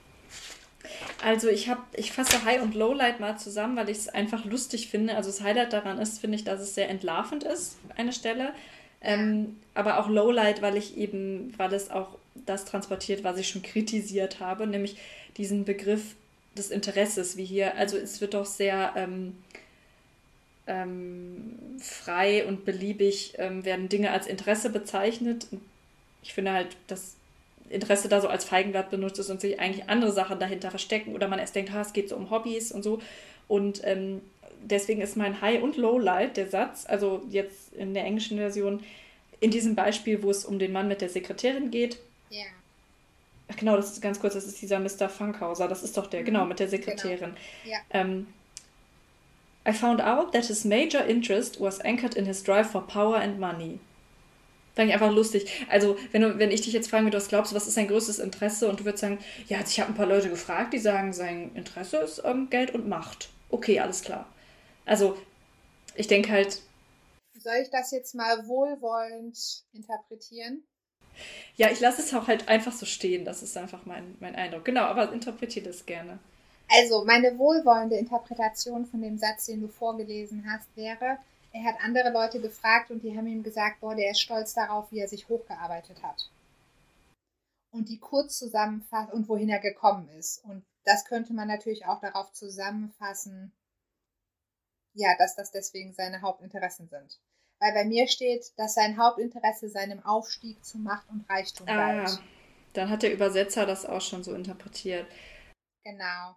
Also 1.24 1.50
ich 1.50 1.70
habe, 1.70 1.82
ich 1.94 2.12
fasse 2.12 2.44
High 2.46 2.62
und 2.62 2.74
Lowlight 2.74 3.20
mal 3.20 3.38
zusammen, 3.38 3.76
weil 3.76 3.90
ich 3.90 3.98
es 3.98 4.10
einfach 4.10 4.44
lustig 4.46 4.90
finde. 4.90 5.16
Also 5.16 5.30
das 5.30 5.42
Highlight 5.42 5.72
daran 5.74 6.00
ist, 6.00 6.20
finde 6.20 6.36
ich, 6.36 6.44
dass 6.44 6.60
es 6.60 6.74
sehr 6.74 6.90
entlarvend 6.90 7.44
ist, 7.44 7.78
eine 7.96 8.12
Stelle. 8.12 8.54
Ähm, 9.02 9.58
aber 9.74 10.00
auch 10.00 10.10
Lowlight, 10.10 10.62
weil 10.62 10.78
ich 10.78 10.98
eben, 10.98 11.54
weil 11.58 11.74
es 11.74 11.92
auch 11.92 12.18
das 12.46 12.66
transportiert, 12.66 13.24
was 13.24 13.38
ich 13.38 13.50
schon 13.50 13.62
kritisiert 13.62 14.40
habe, 14.40 14.66
nämlich 14.66 14.98
diesen 15.38 15.64
Begriff 15.66 16.16
des 16.58 16.72
Interesses, 16.72 17.38
wie 17.38 17.46
hier. 17.46 17.76
Also 17.78 17.98
es 17.98 18.20
wird 18.20 18.34
doch 18.34 18.46
sehr 18.46 18.94
ähm, 18.96 19.36
ähm, 20.68 21.78
frei 21.80 22.46
und 22.46 22.66
beliebig 22.66 23.36
ähm, 23.38 23.64
werden 23.64 23.90
Dinge 23.90 24.12
als 24.12 24.28
Interesse 24.28 24.70
bezeichnet. 24.70 25.48
Ich 26.24 26.34
finde 26.34 26.54
halt, 26.54 26.76
dass 26.88 27.16
Interesse 27.72 28.10
da 28.10 28.22
so 28.22 28.28
als 28.28 28.44
Feigenblatt 28.44 28.90
benutzt 28.90 29.20
ist 29.20 29.30
und 29.30 29.42
sich 29.42 29.60
eigentlich 29.60 29.90
andere 29.90 30.12
Sachen 30.12 30.40
dahinter 30.40 30.70
verstecken 30.70 31.16
oder 31.16 31.28
man 31.28 31.40
erst 31.40 31.56
denkt, 31.56 31.72
ha, 31.72 31.82
es 31.82 31.94
geht 31.94 32.10
so 32.10 32.16
um 32.16 32.30
Hobbys 32.30 32.72
und 32.72 32.84
so. 32.84 33.00
Und 33.48 33.82
ähm, 33.84 34.22
deswegen 34.64 35.02
ist 35.02 35.18
mein 35.18 35.42
High 35.42 35.62
und 35.62 35.78
Lowlight 35.78 36.38
der 36.38 36.48
Satz, 36.48 36.86
also 36.88 37.24
jetzt 37.30 37.74
in 37.74 37.94
der 37.94 38.06
englischen 38.06 38.38
Version, 38.38 38.84
in 39.40 39.52
diesem 39.52 39.76
Beispiel, 39.76 40.22
wo 40.24 40.30
es 40.30 40.46
um 40.46 40.60
den 40.60 40.72
Mann 40.72 40.88
mit 40.88 41.02
der 41.02 41.10
Sekretärin 41.10 41.72
geht. 41.72 41.98
Ja. 42.30 42.46
Ach 43.50 43.58
genau, 43.58 43.76
das 43.76 43.92
ist 43.92 44.02
ganz 44.02 44.20
kurz, 44.20 44.36
das 44.36 44.46
ist 44.46 44.62
dieser 44.62 44.80
Mr. 44.80 45.10
Funkhauser, 45.10 45.68
das 45.68 45.84
ist 45.84 45.98
doch 45.98 46.08
der, 46.08 46.24
genau, 46.24 46.46
mit 46.46 46.60
der 46.60 46.68
Sekretärin. 46.68 47.34
Genau. 47.64 47.76
Ja. 47.76 47.78
Ähm, 47.90 48.28
I 49.68 49.74
found 49.74 50.02
out 50.02 50.32
that 50.34 50.46
his 50.46 50.64
major 50.66 51.04
interest 51.04 51.60
was 51.60 51.80
anchored 51.82 52.16
in 52.16 52.26
his 52.26 52.42
drive 52.42 52.72
for 52.72 52.82
power 52.82 53.18
and 53.18 53.40
money. 53.40 53.80
Fand 54.76 54.88
ich 54.88 54.94
einfach 54.94 55.12
lustig. 55.12 55.66
Also, 55.70 55.98
wenn, 56.12 56.22
du, 56.22 56.38
wenn 56.40 56.52
ich 56.52 56.62
dich 56.62 56.74
jetzt 56.74 56.90
fragen 56.90 57.06
würde, 57.06 57.18
was 57.18 57.28
glaubst 57.28 57.52
du, 57.52 57.56
was 57.56 57.68
ist 57.68 57.74
sein 57.74 57.88
größtes 57.88 58.20
Interesse? 58.20 58.70
Und 58.70 58.80
du 58.80 58.86
würdest 58.86 59.02
sagen, 59.02 59.20
ja, 59.48 59.60
ich 59.60 59.80
habe 59.80 59.92
ein 59.92 59.96
paar 59.96 60.06
Leute 60.06 60.30
gefragt, 60.30 60.74
die 60.74 60.80
sagen, 60.80 61.12
sein 61.12 61.52
Interesse 61.56 61.98
ist 61.98 62.22
ähm, 62.24 62.50
Geld 62.50 62.74
und 62.74 62.88
Macht. 62.88 63.30
Okay, 63.50 63.80
alles 63.80 64.02
klar. 64.02 64.28
Also, 64.86 65.18
ich 65.96 66.08
denke 66.08 66.32
halt. 66.32 66.62
Soll 67.38 67.56
ich 67.62 67.70
das 67.70 67.92
jetzt 67.92 68.16
mal 68.16 68.48
wohlwollend 68.48 69.64
interpretieren? 69.74 70.64
Ja, 71.58 71.70
ich 71.70 71.80
lasse 71.82 72.02
es 72.02 72.14
auch 72.14 72.28
halt 72.28 72.48
einfach 72.48 72.72
so 72.72 72.86
stehen. 72.86 73.26
Das 73.26 73.44
ist 73.44 73.58
einfach 73.58 73.86
mein, 73.86 74.16
mein 74.20 74.36
Eindruck. 74.36 74.64
Genau, 74.64 74.84
aber 74.84 75.12
interpretiere 75.12 75.66
das 75.68 75.86
gerne. 75.86 76.20
Also, 76.70 77.04
meine 77.04 77.38
wohlwollende 77.38 77.98
Interpretation 77.98 78.86
von 78.86 79.02
dem 79.02 79.18
Satz, 79.18 79.48
den 79.48 79.60
du 79.60 79.68
vorgelesen 79.68 80.46
hast, 80.50 80.70
wäre, 80.78 81.18
er 81.54 81.64
hat 81.64 81.84
andere 81.84 82.12
Leute 82.12 82.40
gefragt 82.40 82.92
und 82.92 83.04
die 83.04 83.16
haben 83.16 83.28
ihm 83.28 83.44
gesagt, 83.44 83.82
boah, 83.82 83.96
der 83.96 84.12
ist 84.12 84.22
stolz 84.22 84.54
darauf, 84.54 84.92
wie 84.92 85.00
er 85.00 85.08
sich 85.08 85.28
hochgearbeitet 85.28 86.02
hat. 86.02 86.30
Und 87.72 87.90
die 87.90 88.00
kurz 88.00 88.38
zusammenfassen 88.38 89.14
und 89.14 89.30
wohin 89.30 89.50
er 89.50 89.60
gekommen 89.60 90.10
ist. 90.18 90.44
Und 90.46 90.66
das 90.84 91.06
könnte 91.06 91.34
man 91.34 91.48
natürlich 91.48 91.86
auch 91.86 92.00
darauf 92.02 92.32
zusammenfassen, 92.32 93.54
ja, 94.94 95.16
dass 95.18 95.36
das 95.36 95.52
deswegen 95.52 95.94
seine 95.94 96.22
Hauptinteressen 96.22 96.88
sind. 96.90 97.20
Weil 97.60 97.74
bei 97.74 97.86
mir 97.86 98.08
steht, 98.08 98.52
dass 98.58 98.74
sein 98.74 98.98
Hauptinteresse 98.98 99.70
seinem 99.70 100.04
Aufstieg 100.04 100.64
zu 100.66 100.80
Macht 100.80 101.10
und 101.10 101.30
Reichtum 101.30 101.68
ah, 101.70 101.76
galt. 101.76 102.22
Dann 102.74 102.90
hat 102.90 103.04
der 103.04 103.14
Übersetzer 103.14 103.66
das 103.66 103.86
auch 103.86 104.02
schon 104.02 104.24
so 104.24 104.34
interpretiert. 104.34 105.08
Genau 105.84 106.36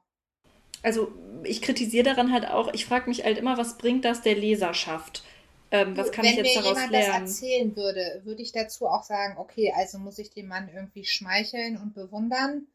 also 0.84 1.10
ich 1.44 1.62
kritisiere 1.62 2.04
daran 2.04 2.32
halt 2.32 2.46
auch, 2.46 2.72
ich 2.72 2.86
frage 2.86 3.08
mich 3.08 3.24
halt 3.24 3.38
immer, 3.38 3.58
was 3.58 3.78
bringt 3.78 4.04
das 4.04 4.22
der 4.22 4.36
Leserschaft? 4.36 5.24
Ähm, 5.70 5.96
was 5.96 6.12
kann 6.12 6.24
Wenn 6.24 6.32
ich 6.32 6.36
jetzt 6.36 6.54
mir 6.56 6.62
daraus 6.62 6.76
jemand 6.76 6.92
lernen? 6.92 7.24
das 7.24 7.40
erzählen 7.40 7.76
würde, 7.76 8.20
würde 8.24 8.42
ich 8.42 8.52
dazu 8.52 8.86
auch 8.86 9.02
sagen, 9.02 9.38
okay, 9.38 9.72
also 9.74 9.98
muss 9.98 10.18
ich 10.18 10.30
den 10.30 10.46
Mann 10.46 10.68
irgendwie 10.72 11.04
schmeicheln 11.04 11.76
und 11.76 11.94
bewundern. 11.94 12.68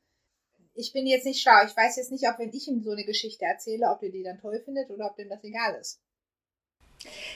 Ich 0.73 0.91
bin 0.91 1.07
jetzt 1.07 1.26
nicht 1.26 1.41
schlau. 1.41 1.65
Ich 1.65 1.76
weiß 1.76 1.98
jetzt 1.98 2.11
nicht, 2.11 2.27
ob 2.27 2.40
wenn 2.40 2.53
ich 2.53 2.68
ihm 2.68 2.81
so 2.81 2.91
eine 2.91 3.06
Geschichte 3.06 3.45
erzähle, 3.45 3.88
ob 3.88 4.02
er 4.02 4.10
die 4.10 4.23
dann 4.23 4.40
toll 4.40 4.61
findet 4.64 4.90
oder 4.90 5.06
ob 5.06 5.15
dem 5.15 5.30
das 5.30 5.44
egal 5.44 5.76
ist. 5.80 6.02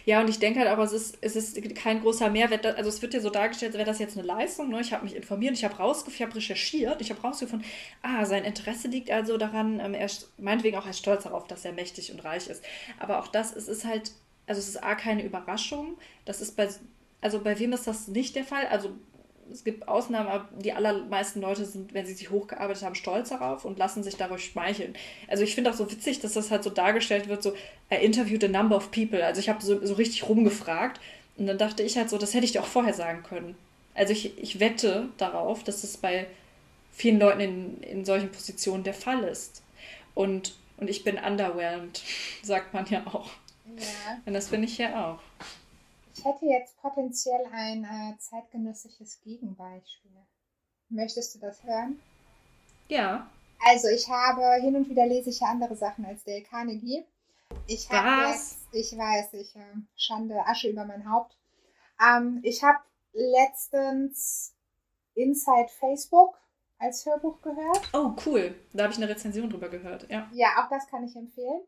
Ja, 0.05 0.19
und 0.19 0.29
ich 0.29 0.39
denke 0.39 0.59
halt 0.59 0.69
auch, 0.69 0.83
es 0.83 0.91
ist, 0.91 1.17
es 1.21 1.35
ist 1.35 1.75
kein 1.75 2.01
großer 2.01 2.29
Mehrwert. 2.29 2.65
Also 2.65 2.89
es 2.89 3.01
wird 3.01 3.13
ja 3.13 3.21
so 3.21 3.29
dargestellt, 3.29 3.71
als 3.71 3.77
wäre 3.77 3.89
das 3.89 3.99
jetzt 3.99 4.17
eine 4.17 4.27
Leistung. 4.27 4.69
Ne? 4.69 4.81
Ich 4.81 4.91
habe 4.91 5.05
mich 5.05 5.15
informiert, 5.15 5.53
ich 5.53 5.63
habe 5.63 5.75
rausgefunden, 5.75 6.15
ich 6.15 6.21
habe 6.21 6.35
recherchiert, 6.35 7.01
ich 7.01 7.09
habe 7.09 7.21
rausgefunden, 7.21 7.67
ah, 8.01 8.25
sein 8.25 8.43
Interesse 8.43 8.87
liegt 8.89 9.09
also 9.09 9.37
daran, 9.37 9.79
ähm, 9.79 9.93
er 9.93 10.09
meinetwegen 10.37 10.77
auch 10.77 10.85
er 10.85 10.91
ist 10.91 10.99
stolz 10.99 11.23
darauf, 11.23 11.47
dass 11.47 11.63
er 11.63 11.71
mächtig 11.71 12.11
und 12.11 12.23
reich 12.23 12.47
ist. 12.47 12.63
Aber 12.99 13.19
auch 13.19 13.27
das, 13.27 13.55
es 13.55 13.67
ist 13.67 13.85
halt, 13.85 14.11
also 14.47 14.59
es 14.59 14.67
ist 14.67 14.83
A, 14.83 14.95
keine 14.95 15.23
Überraschung. 15.23 15.97
Das 16.25 16.41
ist 16.41 16.57
bei, 16.57 16.67
also 17.21 17.39
bei 17.39 17.57
wem 17.57 17.71
ist 17.71 17.87
das 17.87 18.09
nicht 18.09 18.35
der 18.35 18.43
Fall? 18.43 18.67
Also 18.67 18.91
es 19.51 19.63
gibt 19.63 19.87
Ausnahmen, 19.87 20.27
aber 20.27 20.47
die 20.59 20.73
allermeisten 20.73 21.41
Leute 21.41 21.65
sind, 21.65 21.93
wenn 21.93 22.05
sie 22.05 22.13
sich 22.13 22.31
hochgearbeitet 22.31 22.83
haben, 22.83 22.95
stolz 22.95 23.29
darauf 23.29 23.65
und 23.65 23.77
lassen 23.77 24.03
sich 24.03 24.15
dadurch 24.15 24.45
schmeicheln. 24.45 24.95
Also 25.27 25.43
ich 25.43 25.55
finde 25.55 25.71
auch 25.71 25.75
so 25.75 25.91
witzig, 25.91 26.19
dass 26.19 26.33
das 26.33 26.51
halt 26.51 26.63
so 26.63 26.69
dargestellt 26.69 27.27
wird, 27.27 27.43
so 27.43 27.53
er 27.89 28.01
interviewed 28.01 28.43
a 28.43 28.47
number 28.47 28.75
of 28.75 28.91
people. 28.91 29.23
Also 29.23 29.39
ich 29.39 29.49
habe 29.49 29.63
so, 29.63 29.85
so 29.85 29.93
richtig 29.95 30.27
rumgefragt 30.27 30.99
und 31.37 31.47
dann 31.47 31.57
dachte 31.57 31.83
ich 31.83 31.97
halt 31.97 32.09
so, 32.09 32.17
das 32.17 32.33
hätte 32.33 32.45
ich 32.45 32.51
dir 32.51 32.61
auch 32.61 32.67
vorher 32.67 32.93
sagen 32.93 33.23
können. 33.23 33.55
Also 33.95 34.13
ich, 34.13 34.37
ich 34.37 34.59
wette 34.59 35.09
darauf, 35.17 35.63
dass 35.63 35.81
das 35.81 35.97
bei 35.97 36.27
vielen 36.91 37.19
Leuten 37.19 37.39
in, 37.39 37.81
in 37.81 38.05
solchen 38.05 38.31
Positionen 38.31 38.83
der 38.83 38.93
Fall 38.93 39.23
ist. 39.23 39.61
Und, 40.15 40.55
und 40.77 40.89
ich 40.89 41.03
bin 41.03 41.17
underwhelmed, 41.17 42.01
sagt 42.43 42.73
man 42.73 42.85
ja 42.87 43.05
auch. 43.07 43.29
Ja. 43.77 44.21
Und 44.25 44.33
das 44.33 44.47
bin 44.47 44.63
ich 44.63 44.77
ja 44.77 45.05
auch. 45.11 45.19
Ich 46.15 46.23
hätte 46.23 46.45
jetzt 46.45 46.79
potenziell 46.81 47.45
ein 47.51 47.83
äh, 47.83 48.17
zeitgenössisches 48.19 49.21
Gegenbeispiel. 49.21 50.11
Möchtest 50.89 51.35
du 51.35 51.39
das 51.39 51.63
hören? 51.63 51.99
Ja. 52.87 53.29
Also 53.65 53.87
ich 53.87 54.09
habe 54.09 54.61
hin 54.61 54.75
und 54.75 54.89
wieder 54.89 55.05
lese 55.05 55.29
ich 55.29 55.39
ja 55.39 55.47
andere 55.47 55.75
Sachen 55.75 56.05
als 56.05 56.23
Dale 56.23 56.43
Carnegie. 56.43 57.05
Ich 57.67 57.89
habe 57.89 58.29
jetzt, 58.29 58.59
ich 58.71 58.97
weiß, 58.97 59.33
ich 59.33 59.55
äh, 59.55 59.75
Schande, 59.95 60.45
Asche 60.45 60.69
über 60.69 60.85
mein 60.85 61.09
Haupt. 61.09 61.37
Ähm, 61.99 62.39
ich 62.43 62.63
habe 62.63 62.79
letztens 63.13 64.53
Inside 65.15 65.69
Facebook 65.79 66.37
als 66.79 67.05
Hörbuch 67.05 67.41
gehört. 67.41 67.89
Oh, 67.93 68.13
cool. 68.25 68.55
Da 68.73 68.83
habe 68.83 68.93
ich 68.93 68.97
eine 68.97 69.09
Rezension 69.09 69.49
drüber 69.49 69.69
gehört, 69.69 70.09
ja. 70.09 70.29
Ja, 70.33 70.63
auch 70.63 70.69
das 70.69 70.87
kann 70.87 71.05
ich 71.05 71.15
empfehlen. 71.15 71.61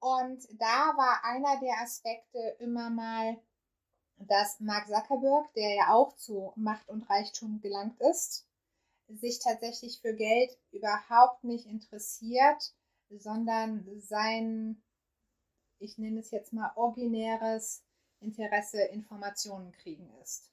Und 0.00 0.46
da 0.58 0.92
war 0.96 1.24
einer 1.24 1.60
der 1.60 1.80
Aspekte 1.80 2.56
immer 2.58 2.90
mal, 2.90 3.38
dass 4.16 4.60
Mark 4.60 4.86
Zuckerberg, 4.86 5.52
der 5.54 5.74
ja 5.74 5.94
auch 5.94 6.14
zu 6.16 6.52
Macht 6.56 6.88
und 6.88 7.08
Reichtum 7.10 7.60
gelangt 7.60 8.00
ist, 8.00 8.46
sich 9.08 9.38
tatsächlich 9.38 10.00
für 10.00 10.14
Geld 10.14 10.56
überhaupt 10.70 11.44
nicht 11.44 11.66
interessiert, 11.66 12.74
sondern 13.10 13.86
sein, 14.00 14.82
ich 15.78 15.98
nenne 15.98 16.20
es 16.20 16.30
jetzt 16.30 16.52
mal, 16.52 16.72
originäres 16.74 17.84
Interesse 18.20 18.82
Informationen 18.82 19.72
kriegen 19.72 20.10
ist. 20.22 20.50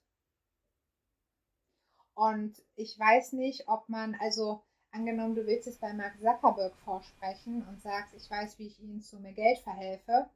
Und 2.14 2.62
ich 2.76 3.00
weiß 3.00 3.34
nicht, 3.34 3.68
ob 3.68 3.88
man, 3.88 4.16
also 4.16 4.64
angenommen, 4.92 5.36
du 5.36 5.46
willst 5.46 5.68
es 5.68 5.80
bei 5.80 5.94
Mark 5.94 6.20
Zuckerberg 6.20 6.76
vorsprechen 6.84 7.66
und 7.68 7.82
sagst, 7.82 8.14
ich 8.14 8.30
weiß, 8.30 8.60
wie 8.60 8.68
ich 8.68 8.80
ihnen 8.80 9.02
zu 9.02 9.20
mehr 9.20 9.34
Geld 9.34 9.60
verhelfe, 9.60 10.30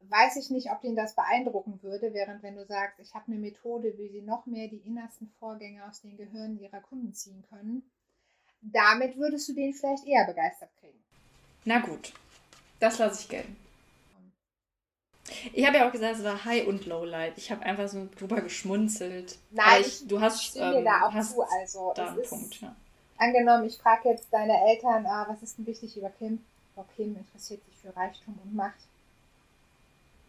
weiß 0.00 0.36
ich 0.36 0.50
nicht, 0.50 0.70
ob 0.70 0.80
den 0.80 0.96
das 0.96 1.14
beeindrucken 1.14 1.80
würde, 1.82 2.12
während 2.12 2.42
wenn 2.42 2.56
du 2.56 2.64
sagst, 2.64 2.98
ich 3.00 3.14
habe 3.14 3.26
eine 3.28 3.36
Methode, 3.36 3.96
wie 3.98 4.08
sie 4.08 4.22
noch 4.22 4.46
mehr 4.46 4.68
die 4.68 4.82
innersten 4.84 5.28
Vorgänge 5.38 5.84
aus 5.88 6.00
den 6.02 6.16
Gehirnen 6.16 6.60
ihrer 6.60 6.80
Kunden 6.80 7.12
ziehen 7.14 7.44
können, 7.48 7.82
damit 8.60 9.16
würdest 9.16 9.48
du 9.48 9.54
den 9.54 9.72
vielleicht 9.72 10.06
eher 10.06 10.26
begeistert 10.26 10.70
kriegen. 10.80 10.98
Na 11.64 11.80
gut, 11.80 12.12
das 12.80 12.98
lasse 12.98 13.22
ich 13.22 13.28
gelten. 13.28 13.56
Ich 15.52 15.66
habe 15.66 15.78
ja 15.78 15.88
auch 15.88 15.92
gesagt, 15.92 16.18
es 16.18 16.24
war 16.24 16.44
High 16.44 16.66
und 16.66 16.86
Low 16.86 17.04
Light. 17.04 17.36
Ich 17.36 17.50
habe 17.50 17.64
einfach 17.64 17.88
so 17.88 18.08
drüber 18.16 18.40
geschmunzelt. 18.40 19.38
Nein, 19.50 19.80
ich, 19.80 20.06
du 20.06 20.20
hast, 20.20 20.56
ähm, 20.56 20.84
da 20.84 21.06
auch 21.06 21.12
hast 21.12 21.32
zu. 21.32 21.42
Also, 21.42 21.92
da 21.96 22.10
einen 22.10 22.20
ist, 22.20 22.30
Punkt, 22.30 22.60
ja. 22.60 22.74
angenommen, 23.18 23.64
ich 23.64 23.76
frage 23.76 24.10
jetzt 24.10 24.28
deine 24.30 24.54
Eltern, 24.68 25.04
ah, 25.06 25.26
was 25.28 25.42
ist 25.42 25.58
denn 25.58 25.66
wichtig 25.66 25.96
über 25.96 26.10
Kim? 26.10 26.44
Oh, 26.76 26.84
Kim 26.94 27.16
interessiert 27.16 27.64
sich 27.64 27.76
für 27.76 27.96
Reichtum 27.96 28.38
und 28.44 28.54
Macht. 28.54 28.78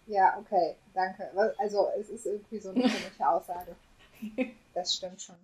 Ja, 0.08 0.38
okay, 0.40 0.76
danke. 0.94 1.30
Also 1.58 1.90
es 2.00 2.10
ist 2.10 2.26
irgendwie 2.26 2.60
so 2.60 2.70
eine 2.70 2.82
komische 2.82 3.28
Aussage. 3.28 3.76
Das 4.74 4.94
stimmt 4.94 5.22
schon. 5.22 5.36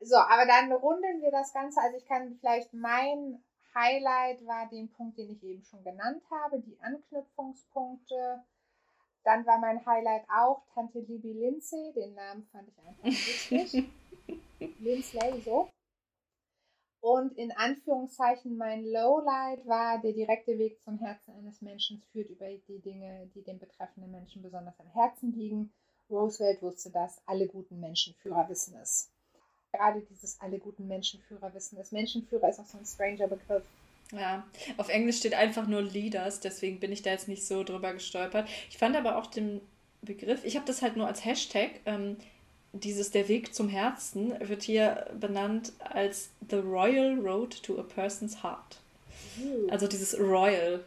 So, 0.00 0.16
aber 0.16 0.46
dann 0.46 0.72
runden 0.72 1.20
wir 1.20 1.30
das 1.30 1.52
Ganze. 1.52 1.80
Also 1.80 1.98
ich 1.98 2.06
kann 2.06 2.34
vielleicht 2.40 2.72
mein 2.72 3.42
Highlight 3.74 4.46
war 4.46 4.68
den 4.68 4.90
Punkt, 4.90 5.18
den 5.18 5.30
ich 5.30 5.42
eben 5.42 5.62
schon 5.64 5.84
genannt 5.84 6.22
habe, 6.30 6.60
die 6.60 6.78
Anknüpfungspunkte. 6.80 8.42
Dann 9.24 9.46
war 9.46 9.58
mein 9.58 9.84
Highlight 9.84 10.24
auch 10.34 10.62
Tante 10.74 11.00
Libby 11.00 11.32
Lindsay. 11.32 11.92
Den 11.94 12.14
Namen 12.14 12.46
fand 12.52 12.68
ich 12.68 12.78
einfach 12.86 13.04
wichtig. 13.04 13.88
Linsley, 14.80 15.40
so. 15.42 15.68
Und 17.02 17.36
in 17.36 17.50
Anführungszeichen 17.50 18.56
mein 18.56 18.84
Lowlight 18.84 19.66
war, 19.66 20.00
der 20.00 20.12
direkte 20.12 20.56
Weg 20.56 20.80
zum 20.82 21.00
Herzen 21.00 21.34
eines 21.34 21.60
Menschen 21.60 22.00
führt 22.12 22.30
über 22.30 22.46
die 22.68 22.78
Dinge, 22.78 23.28
die 23.34 23.42
dem 23.42 23.58
betreffenden 23.58 24.12
Menschen 24.12 24.40
besonders 24.40 24.78
am 24.78 24.86
Herzen 24.86 25.32
liegen. 25.32 25.72
Roosevelt 26.08 26.62
wusste 26.62 26.90
das, 26.90 27.20
alle 27.26 27.48
guten 27.48 27.80
Menschenführer 27.80 28.48
wissen 28.48 28.76
es. 28.80 29.10
Gerade 29.72 30.00
dieses 30.02 30.40
alle 30.40 30.60
guten 30.60 30.86
Menschenführer 30.86 31.52
wissen 31.54 31.76
es. 31.78 31.90
Menschenführer 31.90 32.48
ist 32.48 32.60
auch 32.60 32.66
so 32.66 32.78
ein 32.78 32.86
stranger 32.86 33.26
Begriff. 33.26 33.64
Ja, 34.12 34.46
auf 34.76 34.88
Englisch 34.88 35.18
steht 35.18 35.34
einfach 35.34 35.66
nur 35.66 35.82
Leaders, 35.82 36.38
deswegen 36.38 36.78
bin 36.78 36.92
ich 36.92 37.02
da 37.02 37.10
jetzt 37.10 37.26
nicht 37.26 37.44
so 37.44 37.64
drüber 37.64 37.94
gestolpert. 37.94 38.48
Ich 38.70 38.78
fand 38.78 38.94
aber 38.94 39.16
auch 39.18 39.26
den 39.26 39.60
Begriff, 40.02 40.44
ich 40.44 40.54
habe 40.54 40.66
das 40.66 40.82
halt 40.82 40.96
nur 40.96 41.08
als 41.08 41.24
Hashtag, 41.24 41.80
ähm, 41.84 42.16
dieses 42.72 43.10
Der 43.10 43.28
Weg 43.28 43.54
zum 43.54 43.68
Herzen 43.68 44.34
wird 44.48 44.62
hier 44.62 45.06
benannt 45.18 45.72
als 45.80 46.30
The 46.48 46.56
Royal 46.56 47.18
Road 47.20 47.62
to 47.62 47.78
a 47.78 47.82
Person's 47.82 48.42
Heart. 48.42 48.80
Also 49.70 49.86
dieses 49.88 50.18
Royal. 50.18 50.84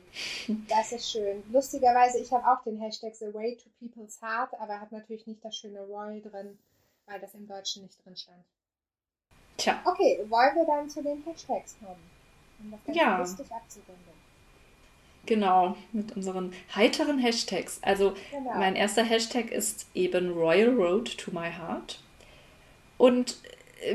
das 0.69 0.91
ist 0.91 1.09
schön. 1.11 1.43
Lustigerweise, 1.51 2.19
ich 2.19 2.31
habe 2.31 2.45
auch 2.47 2.63
den 2.63 2.79
Hashtag 2.79 3.15
The 3.15 3.33
Way 3.33 3.57
to 3.57 3.69
People's 3.79 4.21
Heart, 4.21 4.53
aber 4.59 4.79
habe 4.79 4.95
natürlich 4.95 5.25
nicht 5.25 5.43
das 5.43 5.55
schöne 5.57 5.81
Royal 5.81 6.21
drin, 6.21 6.57
weil 7.07 7.19
das 7.19 7.33
im 7.33 7.47
Deutschen 7.47 7.83
nicht 7.83 8.03
drin 8.05 8.15
stand. 8.15 8.43
Tja, 9.57 9.81
Okay, 9.85 10.19
wollen 10.29 10.55
wir 10.55 10.65
dann 10.65 10.89
zu 10.89 11.01
den 11.01 11.23
Hashtags 11.23 11.75
kommen? 11.79 12.01
Um 12.59 12.71
das 12.71 12.83
Ganze 12.85 12.99
Ja. 12.99 13.17
lustig 13.19 13.51
abzurunden. 13.51 14.24
Genau, 15.25 15.75
mit 15.91 16.15
unseren 16.15 16.53
heiteren 16.75 17.19
Hashtags. 17.19 17.79
Also 17.81 18.13
genau. 18.31 18.53
mein 18.55 18.75
erster 18.75 19.03
Hashtag 19.03 19.51
ist 19.51 19.87
eben 19.93 20.31
Royal 20.31 20.69
Road 20.69 21.17
to 21.17 21.31
My 21.31 21.51
Heart. 21.51 21.99
Und 22.97 23.37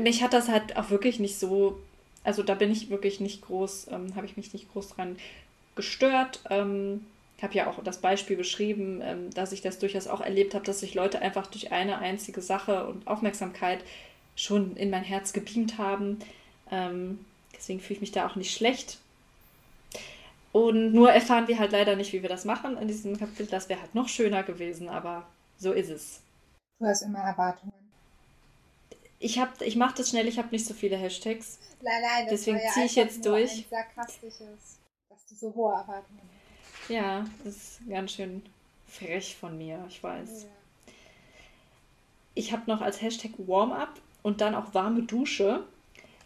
mich 0.01 0.23
hat 0.23 0.33
das 0.33 0.49
halt 0.49 0.77
auch 0.77 0.89
wirklich 0.89 1.19
nicht 1.19 1.39
so, 1.39 1.79
also 2.23 2.43
da 2.43 2.55
bin 2.55 2.71
ich 2.71 2.89
wirklich 2.89 3.19
nicht 3.19 3.41
groß, 3.41 3.87
ähm, 3.91 4.15
habe 4.15 4.25
ich 4.25 4.37
mich 4.37 4.53
nicht 4.53 4.71
groß 4.71 4.89
dran 4.89 5.15
gestört. 5.75 6.41
Ähm, 6.49 7.05
habe 7.41 7.55
ja 7.55 7.67
auch 7.67 7.83
das 7.83 7.99
Beispiel 7.99 8.37
beschrieben, 8.37 9.01
ähm, 9.03 9.31
dass 9.31 9.51
ich 9.51 9.61
das 9.61 9.79
durchaus 9.79 10.07
auch 10.07 10.21
erlebt 10.21 10.53
habe, 10.53 10.65
dass 10.65 10.81
sich 10.81 10.93
Leute 10.93 11.21
einfach 11.21 11.47
durch 11.47 11.71
eine 11.71 11.97
einzige 11.97 12.41
Sache 12.41 12.87
und 12.87 13.07
Aufmerksamkeit 13.07 13.83
schon 14.35 14.75
in 14.75 14.89
mein 14.89 15.03
Herz 15.03 15.33
gebeamt 15.33 15.77
haben. 15.77 16.19
Ähm, 16.71 17.19
deswegen 17.55 17.79
fühle 17.79 17.95
ich 17.95 18.01
mich 18.01 18.11
da 18.11 18.27
auch 18.27 18.35
nicht 18.35 18.55
schlecht. 18.55 18.99
Und 20.51 20.93
nur 20.93 21.11
erfahren 21.11 21.47
wir 21.47 21.59
halt 21.59 21.71
leider 21.71 21.95
nicht, 21.95 22.11
wie 22.11 22.21
wir 22.21 22.29
das 22.29 22.45
machen 22.45 22.77
in 22.77 22.87
diesem 22.87 23.17
Kapitel. 23.17 23.47
Das 23.47 23.69
wäre 23.69 23.81
halt 23.81 23.95
noch 23.95 24.09
schöner 24.09 24.43
gewesen, 24.43 24.89
aber 24.89 25.25
so 25.57 25.71
ist 25.71 25.89
es. 25.89 26.19
Du 26.79 26.85
hast 26.87 27.03
immer 27.03 27.19
Erwartungen. 27.19 27.71
Ich, 29.19 29.39
ich 29.59 29.75
mache 29.75 29.95
das 29.97 30.09
schnell, 30.09 30.27
ich 30.27 30.39
habe 30.39 30.49
nicht 30.49 30.65
so 30.65 30.73
viele 30.73 30.97
Hashtags. 30.97 31.59
Nein, 31.81 32.01
nein, 32.01 32.25
das 32.25 32.31
Deswegen 32.31 32.57
ja 32.57 32.71
ziehe 32.71 32.85
ich 32.85 32.95
jetzt 32.95 33.25
durch. 33.25 33.51
Ein 33.51 33.65
sarkastisches, 33.69 34.79
dass 35.09 35.25
du 35.27 35.35
so 35.35 35.53
hohe 35.53 35.73
Erwartungen 35.73 36.21
hast. 36.23 36.89
Ja, 36.89 37.25
das 37.43 37.55
ist 37.55 37.81
ganz 37.87 38.13
schön 38.13 38.41
frech 38.87 39.35
von 39.35 39.57
mir, 39.57 39.85
ich 39.87 40.01
weiß. 40.03 40.43
Ja. 40.43 40.93
Ich 42.33 42.51
habe 42.51 42.63
noch 42.65 42.81
als 42.81 43.01
Hashtag 43.01 43.31
Warm-up 43.37 43.93
und 44.23 44.41
dann 44.41 44.55
auch 44.55 44.73
warme 44.73 45.03
Dusche 45.03 45.63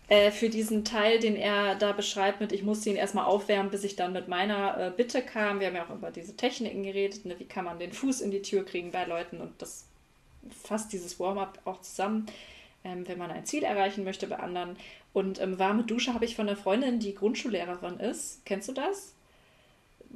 äh, 0.07 0.32
für 0.32 0.49
diesen 0.49 0.86
Teil, 0.86 1.19
den 1.19 1.36
er 1.36 1.76
da 1.76 1.91
beschreibt 1.91 2.40
mit, 2.40 2.52
ich 2.52 2.64
musste 2.64 2.90
ihn 2.90 2.95
erstmal 2.95 3.26
aufwärmen, 3.26 3.72
bis 3.72 3.84
ich 3.84 3.95
dann 3.95 4.14
mit 4.14 4.27
meiner 4.27 4.77
äh, 4.77 4.91
Bitte 4.95 5.22
kam. 5.22 5.60
Wir 5.60 5.68
haben 5.68 5.76
ja 5.76 5.86
auch 5.86 5.95
über 5.95 6.11
diese 6.11 6.36
Techniken 6.36 6.84
geredet, 6.84 7.26
ne? 7.26 7.36
wie 7.40 7.45
kann 7.45 7.65
man 7.65 7.80
den 7.80 7.91
Fuß 7.91 8.22
in 8.22 8.32
die 8.32 8.41
Tür 8.41 8.64
kriegen 8.65 8.91
bei 8.91 9.06
Leuten 9.06 9.41
und 9.41 9.60
das 9.61 9.86
fasst 10.64 10.94
dieses 10.94 11.19
Warm-up 11.19 11.60
auch 11.65 11.82
zusammen, 11.82 12.27
ähm, 12.84 13.07
wenn 13.07 13.18
man 13.18 13.32
ein 13.32 13.45
Ziel 13.45 13.64
erreichen 13.64 14.03
möchte 14.03 14.27
bei 14.27 14.38
anderen. 14.38 14.76
Und 15.14 15.41
ähm, 15.41 15.57
warme 15.57 15.84
Dusche 15.84 16.14
habe 16.14 16.26
ich 16.26 16.36
von 16.36 16.48
einer 16.48 16.57
Freundin, 16.57 16.99
die 16.99 17.15
Grundschullehrerin 17.15 17.99
ist. 17.99 18.45
Kennst 18.45 18.69
du 18.69 18.73
das? 18.73 19.14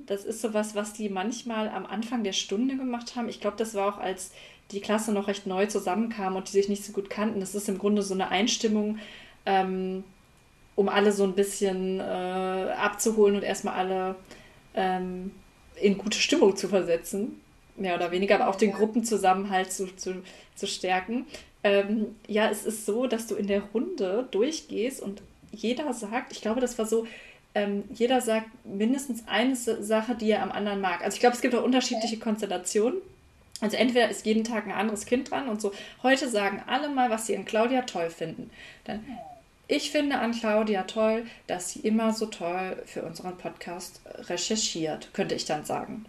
Das 0.05 0.23
ist 0.23 0.41
sowas, 0.41 0.75
was 0.75 0.93
die 0.93 1.09
manchmal 1.09 1.69
am 1.69 1.85
Anfang 1.85 2.23
der 2.23 2.33
Stunde 2.33 2.77
gemacht 2.77 3.15
haben. 3.15 3.27
Ich 3.27 3.41
glaube, 3.41 3.57
das 3.57 3.73
war 3.73 3.95
auch 3.95 3.97
als 3.97 4.31
die 4.71 4.81
Klasse 4.81 5.11
noch 5.11 5.27
recht 5.27 5.47
neu 5.47 5.65
zusammenkam 5.65 6.35
und 6.35 6.47
die 6.47 6.51
sich 6.51 6.69
nicht 6.69 6.85
so 6.85 6.91
gut 6.91 7.09
kannten. 7.09 7.39
Das 7.39 7.55
ist 7.55 7.69
im 7.69 7.79
Grunde 7.79 8.03
so 8.03 8.13
eine 8.13 8.29
Einstimmung, 8.29 8.99
ähm, 9.49 10.03
um 10.75 10.87
alle 10.87 11.11
so 11.11 11.23
ein 11.23 11.33
bisschen 11.33 11.99
äh, 11.99 12.03
abzuholen 12.03 13.35
und 13.35 13.43
erstmal 13.43 13.73
alle 13.73 14.15
ähm, 14.75 15.31
in 15.75 15.97
gute 15.97 16.19
Stimmung 16.19 16.55
zu 16.55 16.67
versetzen. 16.69 17.41
Mehr 17.75 17.95
oder 17.95 18.11
weniger, 18.11 18.35
aber 18.35 18.49
auch 18.49 18.55
den 18.55 18.71
Gruppenzusammenhalt 18.71 19.71
zu, 19.71 19.95
zu, 19.95 20.21
zu 20.55 20.67
stärken. 20.67 21.25
Ähm, 21.63 22.15
ja, 22.27 22.49
es 22.49 22.65
ist 22.65 22.85
so, 22.85 23.07
dass 23.07 23.27
du 23.27 23.35
in 23.35 23.47
der 23.47 23.61
Runde 23.73 24.27
durchgehst 24.31 25.01
und 25.01 25.21
jeder 25.51 25.91
sagt, 25.93 26.31
ich 26.31 26.41
glaube, 26.41 26.61
das 26.61 26.77
war 26.77 26.85
so, 26.85 27.07
ähm, 27.55 27.83
jeder 27.93 28.21
sagt 28.21 28.47
mindestens 28.65 29.23
eine 29.27 29.55
Sache, 29.55 30.15
die 30.15 30.29
er 30.29 30.43
am 30.43 30.51
anderen 30.51 30.81
mag. 30.81 31.01
Also 31.03 31.15
ich 31.15 31.19
glaube, 31.19 31.35
es 31.35 31.41
gibt 31.41 31.55
auch 31.55 31.63
unterschiedliche 31.63 32.15
okay. 32.15 32.23
Konstellationen. 32.23 32.99
Also 33.61 33.75
entweder 33.75 34.09
ist 34.09 34.25
jeden 34.25 34.43
Tag 34.43 34.67
ein 34.67 34.71
anderes 34.71 35.05
Kind 35.05 35.31
dran 35.31 35.49
und 35.49 35.61
so, 35.61 35.73
heute 36.03 36.29
sagen 36.29 36.63
alle 36.67 36.89
mal, 36.89 37.09
was 37.09 37.25
sie 37.25 37.33
in 37.33 37.45
Claudia 37.45 37.81
toll 37.81 38.09
finden. 38.09 38.49
Dann, 38.85 39.05
ich 39.69 39.91
finde 39.91 40.19
an 40.19 40.33
Claudia 40.33 40.83
toll, 40.83 41.25
dass 41.47 41.71
sie 41.71 41.79
immer 41.79 42.13
so 42.13 42.25
toll 42.25 42.81
für 42.85 43.03
unseren 43.03 43.37
Podcast 43.37 44.01
recherchiert, 44.05 45.13
könnte 45.13 45.35
ich 45.35 45.45
dann 45.45 45.63
sagen. 45.63 46.05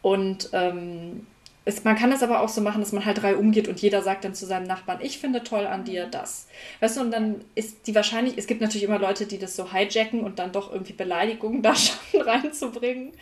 Und 0.00 0.48
ähm, 0.52 1.26
es, 1.66 1.84
man 1.84 1.96
kann 1.96 2.12
es 2.12 2.22
aber 2.22 2.40
auch 2.40 2.48
so 2.48 2.60
machen, 2.60 2.80
dass 2.80 2.92
man 2.92 3.04
halt 3.04 3.20
drei 3.20 3.36
umgeht 3.36 3.68
und 3.68 3.80
jeder 3.80 4.02
sagt 4.02 4.24
dann 4.24 4.34
zu 4.34 4.46
seinem 4.46 4.66
Nachbarn, 4.66 5.00
ich 5.02 5.18
finde 5.18 5.42
toll 5.42 5.66
an 5.66 5.84
dir 5.84 6.06
das. 6.06 6.46
Weißt 6.80 6.96
du, 6.96 7.00
und 7.00 7.10
dann 7.10 7.44
ist 7.54 7.86
die 7.86 7.94
wahrscheinlich, 7.94 8.38
es 8.38 8.46
gibt 8.46 8.60
natürlich 8.60 8.84
immer 8.84 8.98
Leute, 8.98 9.26
die 9.26 9.38
das 9.38 9.56
so 9.56 9.72
hijacken 9.72 10.22
und 10.22 10.38
dann 10.38 10.52
doch 10.52 10.72
irgendwie 10.72 10.92
Beleidigungen 10.92 11.62
da 11.62 11.74
schon 11.74 12.22
reinzubringen 12.22 13.12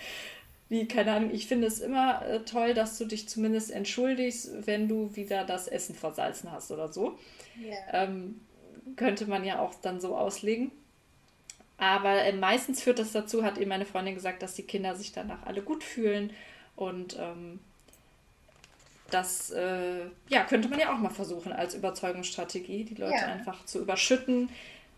wie, 0.73 0.89
keine 0.89 1.13
Ahnung, 1.13 1.31
ich 1.35 1.49
finde 1.49 1.67
es 1.67 1.81
immer 1.81 2.27
äh, 2.27 2.41
toll, 2.41 2.73
dass 2.73 2.97
du 2.97 3.05
dich 3.05 3.29
zumindest 3.29 3.71
entschuldigst, 3.71 4.67
wenn 4.67 4.89
du 4.89 5.15
wieder 5.15 5.45
das 5.45 5.69
Essen 5.69 5.95
versalzen 5.95 6.51
hast 6.51 6.71
oder 6.71 6.91
so. 6.91 7.19
Yeah. 7.63 8.05
Ähm, 8.05 8.41
könnte 8.97 9.27
man 9.27 9.45
ja 9.45 9.61
auch 9.61 9.75
dann 9.75 10.01
so 10.01 10.17
auslegen. 10.17 10.71
Aber 11.79 12.23
äh, 12.23 12.33
meistens 12.33 12.83
führt 12.83 12.99
das 12.99 13.13
dazu, 13.13 13.43
hat 13.45 13.59
eben 13.59 13.69
meine 13.69 13.87
Freundin 13.87 14.15
gesagt, 14.15 14.43
dass 14.43 14.55
die 14.55 14.63
Kinder 14.63 14.95
sich 14.95 15.13
danach 15.13 15.45
alle 15.45 15.63
gut 15.63 15.83
fühlen. 15.83 16.33
Und 16.77 17.17
ähm, 17.19 17.59
das 19.11 19.51
äh, 19.51 20.05
ja, 20.29 20.45
könnte 20.45 20.69
man 20.69 20.79
ja 20.79 20.95
auch 20.95 20.99
mal 20.99 21.11
versuchen 21.11 21.53
als 21.53 21.75
Überzeugungsstrategie, 21.75 22.85
die 22.85 22.95
Leute 22.95 23.15
ja. 23.15 23.27
einfach 23.27 23.65
zu 23.65 23.81
überschütten. 23.81 24.49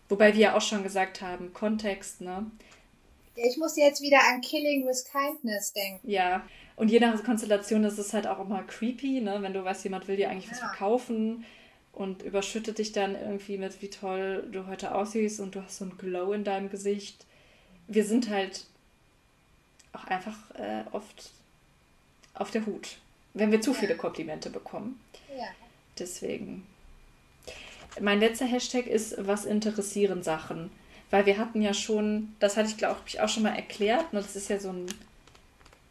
Wobei 0.09 0.33
wir 0.33 0.39
ja 0.39 0.55
auch 0.55 0.61
schon 0.61 0.83
gesagt 0.83 1.21
haben, 1.21 1.53
Kontext, 1.53 2.21
ne? 2.21 2.45
Ich 3.35 3.57
muss 3.57 3.75
jetzt 3.75 4.01
wieder 4.01 4.19
an 4.31 4.41
Killing 4.41 4.85
with 4.85 5.05
Kindness 5.11 5.73
denken. 5.73 6.09
Ja, 6.09 6.43
und 6.75 6.89
je 6.89 6.99
nach 6.99 7.21
Konstellation 7.23 7.83
ist 7.83 7.97
es 7.97 8.13
halt 8.13 8.27
auch 8.27 8.39
immer 8.39 8.63
creepy, 8.63 9.21
ne? 9.21 9.41
wenn 9.41 9.53
du 9.53 9.63
weißt, 9.63 9.83
jemand 9.83 10.07
will 10.07 10.17
dir 10.17 10.29
eigentlich 10.29 10.45
ja. 10.45 10.51
was 10.51 10.59
verkaufen 10.59 11.43
und 11.95 12.23
überschüttet 12.23 12.77
dich 12.77 12.91
dann 12.91 13.15
irgendwie 13.15 13.57
mit, 13.57 13.81
wie 13.81 13.89
toll 13.89 14.47
du 14.51 14.67
heute 14.67 14.93
aussiehst 14.93 15.39
und 15.39 15.55
du 15.55 15.63
hast 15.63 15.77
so 15.77 15.85
ein 15.85 15.97
Glow 15.97 16.33
in 16.33 16.43
deinem 16.43 16.69
Gesicht. 16.69 17.25
Wir 17.87 18.05
sind 18.05 18.29
halt 18.29 18.65
auch 19.93 20.03
einfach 20.05 20.37
äh, 20.55 20.83
oft 20.91 21.31
auf 22.33 22.51
der 22.51 22.65
Hut, 22.65 22.97
wenn 23.33 23.51
wir 23.51 23.61
zu 23.61 23.71
ja. 23.71 23.77
viele 23.77 23.95
Komplimente 23.95 24.49
bekommen. 24.49 24.99
Ja. 25.37 25.47
Deswegen. 25.97 26.67
Mein 28.01 28.19
letzter 28.19 28.45
Hashtag 28.45 28.87
ist, 28.87 29.15
was 29.25 29.45
interessieren 29.45 30.21
Sachen? 30.21 30.69
Weil 31.11 31.25
wir 31.25 31.37
hatten 31.37 31.61
ja 31.61 31.73
schon, 31.73 32.35
das 32.39 32.57
hatte 32.57 32.67
ich 32.67 32.77
glaube 32.77 32.99
ich 33.05 33.21
auch 33.21 33.29
schon 33.29 33.43
mal 33.43 33.55
erklärt, 33.55 34.11
ne, 34.11 34.21
das 34.21 34.35
ist 34.35 34.49
ja 34.49 34.59
so 34.59 34.69
ein, 34.69 34.87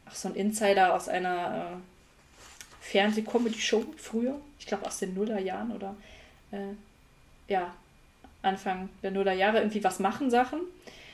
ach, 0.05 0.15
so 0.15 0.29
ein 0.29 0.35
Insider 0.35 0.95
aus 0.95 1.09
einer 1.09 1.73
äh, 1.73 2.91
Fernseh-Comedy-Show 2.91 3.87
früher, 3.97 4.39
ich 4.65 4.69
glaube 4.69 4.87
aus 4.87 4.99
den 4.99 5.13
Nullerjahren 5.13 5.73
oder 5.73 5.95
äh, 6.51 6.73
ja, 7.49 7.75
Anfang 8.41 8.89
der 9.03 9.11
Nullerjahre 9.11 9.59
irgendwie 9.59 9.85
was 9.85 9.99
machen 9.99 10.31
Sachen. 10.31 10.61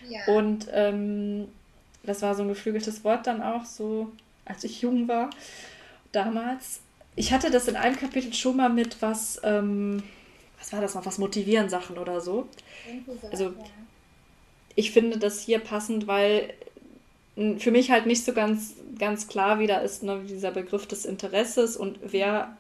Ja. 0.09 0.33
Und 0.33 0.69
ähm, 0.73 1.49
das 2.05 2.23
war 2.23 2.37
so 2.37 2.43
ein 2.43 2.49
geflügeltes 2.49 3.03
Wort 3.03 3.27
dann 3.27 3.43
auch, 3.43 3.65
so 3.65 4.13
als 4.45 4.63
ich 4.63 4.83
jung 4.83 5.09
war, 5.09 5.31
damals. 6.13 6.81
Ich 7.17 7.33
hatte 7.33 7.51
das 7.51 7.67
in 7.67 7.75
einem 7.75 7.97
Kapitel 7.97 8.33
schon 8.33 8.57
mal 8.57 8.69
mit 8.69 9.03
was, 9.03 9.41
ähm, 9.43 10.05
was 10.61 10.73
war 10.73 10.81
das 10.81 10.95
noch, 10.95 11.05
was 11.05 11.19
motivieren 11.19 11.69
Sachen 11.69 11.99
oder 11.99 12.21
so. 12.21 12.49
Also 13.33 13.53
ich 14.77 14.93
finde 14.93 15.19
das 15.19 15.41
hier 15.41 15.59
passend, 15.59 16.07
weil 16.07 16.55
für 17.59 17.73
mich 17.73 17.91
halt 17.91 18.07
nicht 18.07 18.25
so 18.25 18.33
ganz, 18.33 18.75
ganz 18.97 19.27
klar 19.27 19.59
wieder 19.59 19.83
ist 19.83 20.05
ne, 20.05 20.23
dieser 20.29 20.53
Begriff 20.53 20.87
des 20.87 21.05
Interesses 21.05 21.77
und 21.77 21.99
wer. 22.03 22.57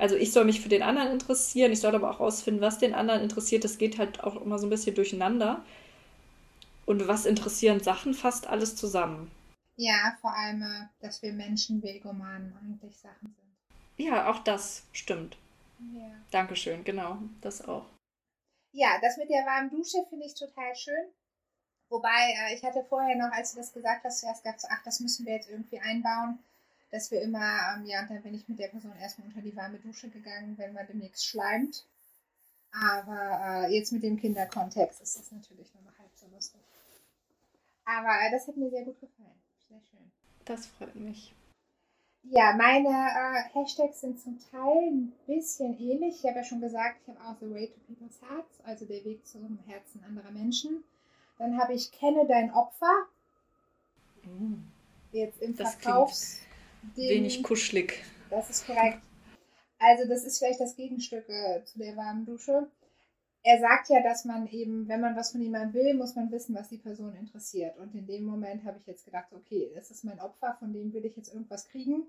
Also 0.00 0.16
ich 0.16 0.32
soll 0.32 0.46
mich 0.46 0.62
für 0.62 0.70
den 0.70 0.82
anderen 0.82 1.12
interessieren, 1.12 1.72
ich 1.72 1.80
soll 1.80 1.94
aber 1.94 2.10
auch 2.10 2.20
rausfinden, 2.20 2.62
was 2.62 2.78
den 2.78 2.94
anderen 2.94 3.20
interessiert. 3.20 3.64
Das 3.64 3.76
geht 3.76 3.98
halt 3.98 4.24
auch 4.24 4.40
immer 4.40 4.58
so 4.58 4.66
ein 4.66 4.70
bisschen 4.70 4.94
durcheinander. 4.94 5.62
Und 6.86 7.06
was 7.06 7.26
interessieren 7.26 7.80
Sachen 7.80 8.14
fast 8.14 8.46
alles 8.46 8.76
zusammen. 8.76 9.30
Ja, 9.76 10.16
vor 10.22 10.34
allem, 10.34 10.62
äh, 10.62 10.86
dass 11.00 11.22
wir 11.22 11.32
Menschen 11.32 11.82
Vegomanen 11.82 12.56
eigentlich 12.62 12.96
Sachen 12.96 13.34
sind. 13.34 14.06
Ja, 14.06 14.30
auch 14.30 14.38
das 14.38 14.84
stimmt. 14.92 15.36
Ja. 15.94 16.10
Dankeschön, 16.30 16.82
genau, 16.82 17.18
das 17.42 17.66
auch. 17.66 17.84
Ja, 18.72 18.98
das 19.02 19.18
mit 19.18 19.28
der 19.28 19.44
warmen 19.44 19.70
Dusche 19.70 19.98
finde 20.08 20.26
ich 20.26 20.34
total 20.34 20.74
schön. 20.74 21.12
Wobei, 21.90 22.08
äh, 22.48 22.54
ich 22.54 22.62
hatte 22.64 22.84
vorher 22.88 23.16
noch, 23.16 23.32
als 23.32 23.52
du 23.52 23.58
das 23.58 23.72
gesagt 23.72 24.04
hast, 24.04 24.20
zuerst 24.20 24.44
gedacht, 24.44 24.60
so, 24.60 24.68
ach, 24.70 24.82
das 24.84 25.00
müssen 25.00 25.26
wir 25.26 25.34
jetzt 25.34 25.50
irgendwie 25.50 25.80
einbauen, 25.80 26.38
dass 26.90 27.10
wir 27.10 27.22
immer, 27.22 27.76
ähm, 27.76 27.86
ja, 27.86 28.02
und 28.02 28.10
dann 28.10 28.22
bin 28.22 28.34
ich 28.34 28.48
mit 28.48 28.58
der 28.58 28.68
Person 28.68 28.96
erstmal 28.96 29.28
unter 29.28 29.40
die 29.40 29.54
warme 29.56 29.78
Dusche 29.78 30.08
gegangen, 30.08 30.58
wenn 30.58 30.72
man 30.72 30.86
demnächst 30.86 31.26
schleimt. 31.26 31.86
Aber 32.72 33.66
äh, 33.68 33.74
jetzt 33.74 33.92
mit 33.92 34.02
dem 34.02 34.16
Kinderkontext 34.16 35.00
ist 35.00 35.18
das 35.18 35.32
natürlich 35.32 35.72
nur 35.74 35.82
noch 35.84 35.98
halb 35.98 36.10
so 36.14 36.26
lustig. 36.28 36.60
Aber 37.84 38.08
äh, 38.08 38.30
das 38.30 38.46
hat 38.46 38.56
mir 38.56 38.70
sehr 38.70 38.84
gut 38.84 39.00
gefallen. 39.00 39.40
Sehr 39.68 39.80
schön. 39.90 40.12
Das 40.44 40.66
freut 40.66 40.94
mich. 40.94 41.34
Ja, 42.22 42.54
meine 42.54 42.88
äh, 42.88 43.54
Hashtags 43.54 44.02
sind 44.02 44.20
zum 44.20 44.38
Teil 44.50 44.90
ein 44.90 45.12
bisschen 45.26 45.78
ähnlich. 45.80 46.16
Ich 46.18 46.24
habe 46.24 46.38
ja 46.38 46.44
schon 46.44 46.60
gesagt, 46.60 47.00
ich 47.02 47.08
habe 47.08 47.20
auch 47.24 47.36
The 47.40 47.50
Way 47.50 47.68
to 47.68 47.80
People's 47.86 48.20
Hearts, 48.20 48.60
also 48.64 48.84
der 48.84 49.04
Weg 49.04 49.26
zum 49.26 49.58
Herzen 49.66 50.04
anderer 50.04 50.30
Menschen. 50.30 50.84
Dann 51.38 51.58
habe 51.58 51.72
ich 51.72 51.90
Kenne 51.90 52.26
dein 52.28 52.52
Opfer. 52.52 53.06
Mm. 54.24 54.58
Jetzt 55.12 55.40
im 55.40 55.54
Verkaufs. 55.54 56.40
Wenig 56.94 57.42
kuschelig. 57.42 58.02
Das, 58.30 58.50
ist 58.50 58.66
korrekt. 58.66 59.00
Also, 59.78 60.08
das 60.08 60.24
ist 60.24 60.38
vielleicht 60.38 60.60
das 60.60 60.76
Gegenstück 60.76 61.28
äh, 61.28 61.64
zu 61.64 61.78
der 61.78 61.96
warmen 61.96 62.26
Dusche. 62.26 62.68
er 63.42 63.60
sagt 63.60 63.88
ja, 63.88 64.02
dass 64.02 64.24
man 64.24 64.46
eben, 64.48 64.86
wenn 64.88 65.00
man 65.00 65.16
was 65.16 65.32
von 65.32 65.40
jemandem 65.40 65.74
will, 65.74 65.94
muss 65.94 66.14
man 66.14 66.30
wissen, 66.30 66.54
was 66.54 66.68
die 66.68 66.78
Person 66.78 67.14
interessiert. 67.14 67.76
Und 67.78 67.94
in 67.94 68.06
dem 68.06 68.24
Moment 68.24 68.64
habe 68.64 68.78
ich 68.78 68.86
jetzt 68.86 69.04
gedacht, 69.04 69.32
okay, 69.32 69.70
das 69.74 69.90
ist 69.90 70.04
mein 70.04 70.20
Opfer, 70.20 70.56
von 70.58 70.72
dem 70.72 70.92
will 70.92 71.04
ich 71.04 71.16
jetzt 71.16 71.32
irgendwas 71.32 71.66
kriegen. 71.68 72.04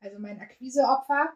Also 0.00 0.18
mein 0.18 0.40
Akquiseopfer. 0.40 1.32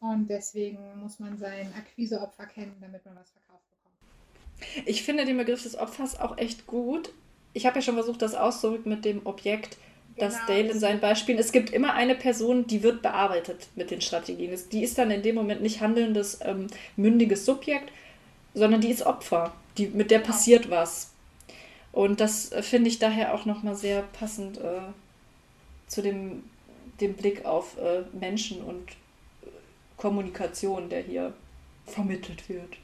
Und 0.00 0.28
deswegen 0.28 0.98
muss 0.98 1.18
man 1.18 1.36
sein 1.36 1.72
Akquiseopfer 1.76 2.46
kennen, 2.46 2.74
damit 2.80 3.04
man 3.04 3.16
was 3.16 3.30
verkauft 3.30 3.64
bekommt. 3.70 4.88
Ich 4.88 5.02
finde 5.02 5.26
den 5.26 5.36
Begriff 5.36 5.62
des 5.62 5.76
Opfers 5.76 6.18
auch 6.18 6.38
echt 6.38 6.66
gut. 6.66 7.12
Ich 7.52 7.66
habe 7.66 7.76
ja 7.76 7.82
schon 7.82 7.94
versucht, 7.96 8.22
das 8.22 8.34
auszudrücken 8.34 8.90
mit 8.90 9.04
dem 9.04 9.26
Objekt, 9.26 9.76
das 10.16 10.34
Genau, 10.34 10.46
Dale 10.48 10.70
in 10.72 10.80
seinen 10.80 11.00
Beispielen. 11.00 11.38
Es 11.38 11.52
gibt 11.52 11.70
immer 11.70 11.94
eine 11.94 12.14
Person, 12.14 12.66
die 12.66 12.82
wird 12.82 13.02
bearbeitet 13.02 13.68
mit 13.74 13.90
den 13.90 14.00
Strategien. 14.00 14.56
Die 14.72 14.82
ist 14.82 14.98
dann 14.98 15.10
in 15.10 15.22
dem 15.22 15.34
Moment 15.34 15.62
nicht 15.62 15.80
handelndes, 15.80 16.40
ähm, 16.42 16.66
mündiges 16.96 17.44
Subjekt, 17.44 17.90
sondern 18.54 18.80
die 18.80 18.90
ist 18.90 19.02
Opfer. 19.02 19.52
Die, 19.78 19.86
mit 19.86 20.10
der 20.10 20.18
Genau. 20.20 20.32
passiert 20.32 20.70
was. 20.70 21.10
Und 21.92 22.20
das 22.20 22.52
äh, 22.52 22.62
finde 22.62 22.88
ich 22.88 22.98
daher 22.98 23.34
auch 23.34 23.46
nochmal 23.46 23.74
sehr 23.76 24.02
passend 24.02 24.58
äh, 24.58 24.80
zu 25.86 26.02
dem, 26.02 26.44
dem 27.00 27.14
Blick 27.14 27.44
auf 27.44 27.78
äh, 27.78 28.02
Menschen 28.12 28.62
und 28.62 28.90
äh, 29.42 29.46
Kommunikation, 29.96 30.88
der 30.88 31.02
hier 31.02 31.32
vermittelt 31.86 32.48
wird. 32.48 32.76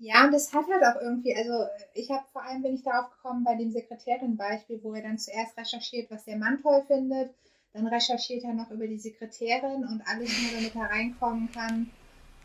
Ja, 0.00 0.24
und 0.24 0.32
es 0.34 0.52
hat 0.52 0.64
halt 0.68 0.84
auch 0.84 1.00
irgendwie, 1.00 1.34
also 1.34 1.66
ich 1.94 2.08
habe 2.10 2.24
vor 2.32 2.42
allem 2.42 2.62
bin 2.62 2.74
ich 2.74 2.84
darauf 2.84 3.10
gekommen 3.10 3.42
bei 3.42 3.56
dem 3.56 3.70
Sekretärin-Beispiel, 3.72 4.80
wo 4.82 4.94
er 4.94 5.02
dann 5.02 5.18
zuerst 5.18 5.56
recherchiert, 5.58 6.10
was 6.10 6.24
der 6.24 6.36
Mann 6.36 6.62
toll 6.62 6.84
findet, 6.86 7.34
dann 7.72 7.86
recherchiert 7.88 8.44
er 8.44 8.54
noch 8.54 8.70
über 8.70 8.86
die 8.86 8.98
Sekretärin 8.98 9.84
und 9.84 10.02
alles 10.06 10.30
nur, 10.40 10.52
damit 10.54 10.74
er 10.76 10.90
reinkommen 10.96 11.50
kann 11.52 11.90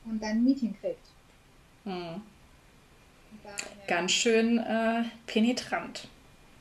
und 0.05 0.21
dann 0.21 0.31
ein 0.31 0.43
Meeting 0.43 0.75
kriegt. 0.81 1.05
Hm. 1.84 2.15
Und 2.15 2.23
daher- 3.43 3.88
Ganz 3.88 4.11
schön 4.11 4.57
äh, 4.57 5.03
penetrant. 5.27 6.07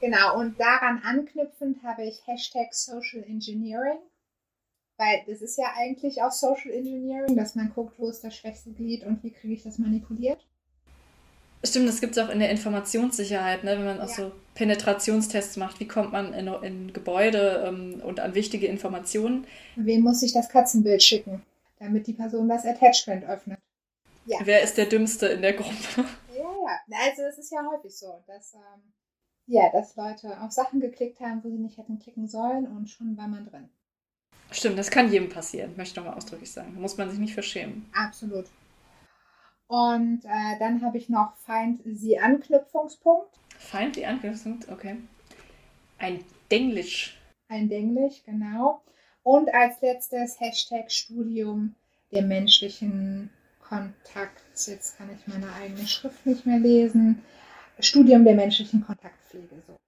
Genau, 0.01 0.39
und 0.39 0.59
daran 0.61 1.01
anknüpfend 1.05 1.83
habe 1.85 2.05
ich 2.05 2.27
Hashtag 2.27 2.75
Social 2.75 3.23
Engineering, 3.23 3.99
weil 4.99 5.23
das 5.27 5.41
ist 5.41 5.57
ja 5.57 5.73
eigentlich 5.77 6.21
auch 6.23 6.33
Social 6.33 6.73
Engineering, 6.73 7.35
dass 7.37 7.55
man 7.55 7.73
guckt, 7.73 7.99
wo 7.99 8.09
ist 8.11 8.23
das 8.25 8.37
schwächste 8.37 8.73
Glied 8.73 9.05
und 9.05 9.23
wie 9.23 9.31
kriege 9.31 9.55
ich 9.55 9.63
das 9.63 9.79
manipuliert. 9.79 10.45
Stimmt, 11.65 11.89
das 11.89 12.01
gibt 12.01 12.17
es 12.17 12.23
auch 12.23 12.29
in 12.29 12.41
der 12.41 12.51
Informationssicherheit, 12.51 13.63
ne? 13.63 13.73
wenn 13.79 13.85
man 13.85 14.01
auch 14.01 14.09
Ja. 14.09 14.15
so 14.15 14.33
Penetrationstests 14.55 15.57
macht. 15.57 15.79
Wie 15.81 15.87
kommt 15.87 16.13
man 16.13 16.35
in, 16.35 16.49
in 16.49 16.93
Gebäude 16.93 17.65
ähm, 17.67 18.03
und 18.05 18.19
an 18.21 18.35
wichtige 18.35 18.67
Informationen? 18.67 19.47
Wem 19.77 20.01
muss 20.03 20.23
ich 20.23 20.33
das 20.33 20.49
Katzenbild 20.49 21.03
schicken, 21.03 21.43
damit 21.79 22.07
die 22.09 22.13
Person 22.15 22.49
das 22.49 22.65
Attachment 22.67 23.25
öffnet? 23.25 23.59
Ja. 24.27 24.39
Wer 24.45 24.63
ist 24.63 24.77
der 24.77 24.87
Dümmste 24.87 25.27
in 25.27 25.43
der 25.43 25.53
Gruppe? 25.55 25.75
Ja, 26.35 26.43
ja. 26.43 26.99
Also 27.09 27.23
es 27.23 27.37
ist 27.39 27.53
ja 27.53 27.59
häufig 27.71 27.95
so, 27.95 28.23
dass, 28.27 28.55
ähm, 28.55 28.81
ja, 29.47 29.71
dass 29.71 29.95
Leute 29.97 30.41
auf 30.41 30.51
Sachen 30.51 30.81
geklickt 30.81 31.21
haben, 31.21 31.45
wo 31.45 31.51
sie 31.51 31.59
nicht 31.59 31.77
hätten 31.77 31.99
klicken 31.99 32.27
sollen 32.27 32.67
und 32.67 32.89
schon 32.89 33.17
war 33.19 33.29
man 33.29 33.45
drin. 33.47 33.69
Stimmt, 34.51 34.79
das 34.79 34.91
kann 34.91 35.13
jedem 35.13 35.29
passieren, 35.29 35.75
möchte 35.77 35.93
ich 35.93 35.97
nochmal 35.97 36.17
ausdrücklich 36.17 36.51
sagen. 36.51 36.73
Da 36.75 36.81
muss 36.81 36.97
man 36.97 37.11
sich 37.11 37.19
nicht 37.19 37.35
verschämen. 37.35 37.87
Absolut. 37.95 38.47
Und 39.73 40.23
äh, 40.27 40.59
dann 40.59 40.83
habe 40.83 40.99
ich 40.99 41.09
noch 41.09 41.35
Feind 41.47 41.81
sie 41.87 42.19
Anknüpfungspunkt. 42.19 43.31
Feind 43.57 43.97
die 43.97 44.05
Anknüpfung, 44.05 44.61
okay. 44.71 44.99
Ein 45.99 46.23
Denglisch. 46.51 47.19
Eindänglich, 47.49 48.23
genau. 48.27 48.83
Und 49.23 49.49
als 49.55 49.81
letztes 49.81 50.39
Hashtag 50.39 50.93
Studium 50.93 51.75
der 52.13 52.21
menschlichen 52.21 53.31
Kontakts. 53.67 54.67
Jetzt 54.67 54.99
kann 54.99 55.09
ich 55.11 55.27
meine 55.27 55.51
eigene 55.55 55.87
Schrift 55.87 56.27
nicht 56.27 56.45
mehr 56.45 56.59
lesen. 56.59 57.23
Studium 57.79 58.27
der 58.27 58.35
menschlichen 58.35 58.85
Kontaktpflege. 58.85 59.63
So. 59.67 59.79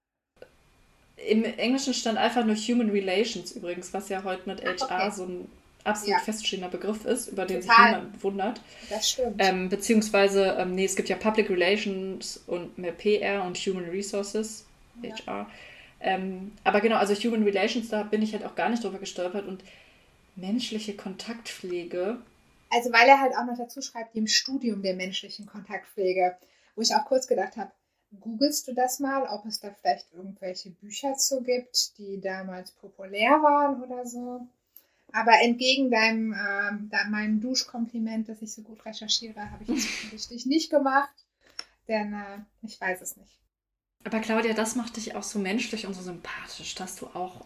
Im 1.29 1.45
Englischen 1.45 1.93
stand 1.93 2.17
einfach 2.17 2.47
nur 2.47 2.57
Human 2.57 2.89
Relations 2.89 3.53
übrigens, 3.53 3.93
was 3.93 4.09
ja 4.09 4.25
heute 4.25 4.49
mit 4.49 4.65
HR 4.65 4.85
okay. 4.85 5.11
so 5.11 5.27
ein 5.27 5.49
absolut 5.85 6.11
Ja. 6.13 6.19
feststehender 6.19 6.69
Begriff 6.69 7.05
ist, 7.05 7.29
über 7.29 7.45
den 7.47 7.61
Total. 7.61 7.77
sich 7.77 7.97
niemand 7.97 8.23
wundert. 8.25 8.61
Das 8.91 9.11
stimmt. 9.11 9.37
Ähm, 9.39 9.69
beziehungsweise, 9.69 10.57
ähm, 10.59 10.75
nee, 10.75 10.85
es 10.85 10.97
gibt 10.97 11.09
ja 11.09 11.17
Public 11.17 11.51
Relations 11.51 12.43
und 12.47 12.77
mehr 12.79 12.93
PR 12.93 13.45
und 13.45 13.57
Human 13.59 13.85
Resources, 13.91 14.65
Ja. 15.03 15.15
HR. 15.27 15.51
Ähm, 16.01 16.53
aber 16.65 16.81
genau, 16.81 16.97
also 16.97 17.15
Human 17.15 17.43
Relations, 17.45 17.89
da 17.89 18.03
bin 18.03 18.23
ich 18.23 18.33
halt 18.33 18.45
auch 18.45 18.55
gar 18.55 18.69
nicht 18.69 18.83
drüber 18.85 18.99
gestolpert 18.99 19.47
und 19.47 19.63
menschliche 20.37 20.95
Kontaktpflege. 20.97 22.19
Also 22.71 22.93
weil 22.93 23.09
er 23.09 23.21
halt 23.21 23.37
auch 23.37 23.45
noch 23.45 23.57
dazu 23.57 23.81
schreibt, 23.81 24.15
dem 24.17 24.27
Studium 24.27 24.83
der 24.83 24.95
menschlichen 24.95 25.47
Kontaktpflege, 25.47 26.37
wo 26.75 26.83
ich 26.83 26.95
auch 26.95 27.05
kurz 27.05 27.27
gedacht 27.27 27.57
habe, 27.57 27.71
googelst 28.21 28.69
du 28.69 28.75
das 28.75 29.01
mal, 29.01 29.25
ob 29.29 29.45
es 29.47 29.61
da 29.61 29.71
vielleicht 29.81 30.07
irgendwelche 30.13 30.71
Bücher 30.71 31.15
zu 31.15 31.43
gibt, 31.43 31.97
die 31.99 32.21
damals 32.21 32.73
populär 32.73 33.31
waren 33.43 33.83
oder 33.83 34.07
so. 34.07 34.47
Aber 35.15 35.41
entgegen 35.41 35.91
deinem, 35.91 36.33
da, 36.91 37.05
meinem 37.09 37.41
Duschkompliment, 37.41 38.29
dass 38.29 38.43
ich 38.43 38.53
so 38.53 38.63
gut 38.63 38.85
recherchiere, 38.85 39.51
habe 39.51 39.63
ich 39.63 39.69
das 39.69 39.85
offensichtlich 39.87 40.45
nicht 40.47 40.71
gemacht, 40.71 41.15
denn 41.89 42.13
äh, 42.13 42.39
ich 42.63 42.81
weiß 42.81 43.01
es 43.01 43.17
nicht. 43.17 43.39
Aber 44.05 44.21
Claudia, 44.21 44.53
das 44.55 44.75
macht 44.75 44.97
dich 44.97 45.15
auch 45.15 45.23
so 45.23 45.39
menschlich 45.39 45.87
und 45.87 45.95
so 45.95 46.03
sympathisch, 46.03 46.75
dass 46.75 46.97
du 46.97 47.07
auch 47.15 47.45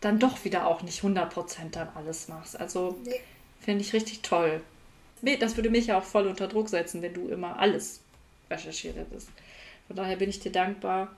dann 0.00 0.18
doch 0.18 0.44
wieder 0.44 0.66
auch 0.66 0.82
nicht 0.82 1.02
100% 1.02 1.70
dann 1.72 1.88
alles 1.94 2.28
machst. 2.28 2.58
Also 2.58 2.98
Nee. 3.04 3.20
finde 3.60 3.82
ich 3.82 3.92
richtig 3.92 4.22
toll. 4.22 4.60
Nee, 5.22 5.36
Das 5.36 5.56
würde 5.56 5.70
mich 5.70 5.86
ja 5.86 5.98
auch 5.98 6.04
voll 6.04 6.26
unter 6.26 6.48
Druck 6.48 6.68
setzen, 6.68 7.00
wenn 7.02 7.14
du 7.14 7.28
immer 7.28 7.58
alles 7.58 8.00
recherchiert 8.50 8.96
hättest. 8.96 9.28
Von 9.86 9.96
daher 9.96 10.16
bin 10.16 10.30
ich 10.30 10.40
dir 10.40 10.52
dankbar. 10.52 11.14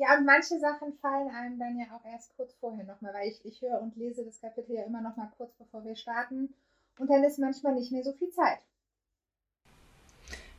Ja, 0.00 0.16
und 0.16 0.24
manche 0.24 0.58
Sachen 0.58 0.94
fallen 0.94 1.28
einem 1.28 1.58
dann 1.58 1.78
ja 1.78 1.84
auch 1.94 2.04
erst 2.10 2.34
kurz 2.34 2.54
vorher 2.54 2.84
nochmal, 2.84 3.12
weil 3.12 3.28
ich, 3.28 3.44
ich 3.44 3.60
höre 3.60 3.82
und 3.82 3.94
lese 3.96 4.24
das 4.24 4.40
Kapitel 4.40 4.74
ja 4.74 4.84
immer 4.84 5.02
nochmal 5.02 5.30
kurz 5.36 5.52
bevor 5.58 5.84
wir 5.84 5.94
starten. 5.94 6.54
Und 6.98 7.10
dann 7.10 7.22
ist 7.22 7.38
manchmal 7.38 7.74
nicht 7.74 7.92
mehr 7.92 8.02
so 8.02 8.14
viel 8.14 8.30
Zeit. 8.30 8.60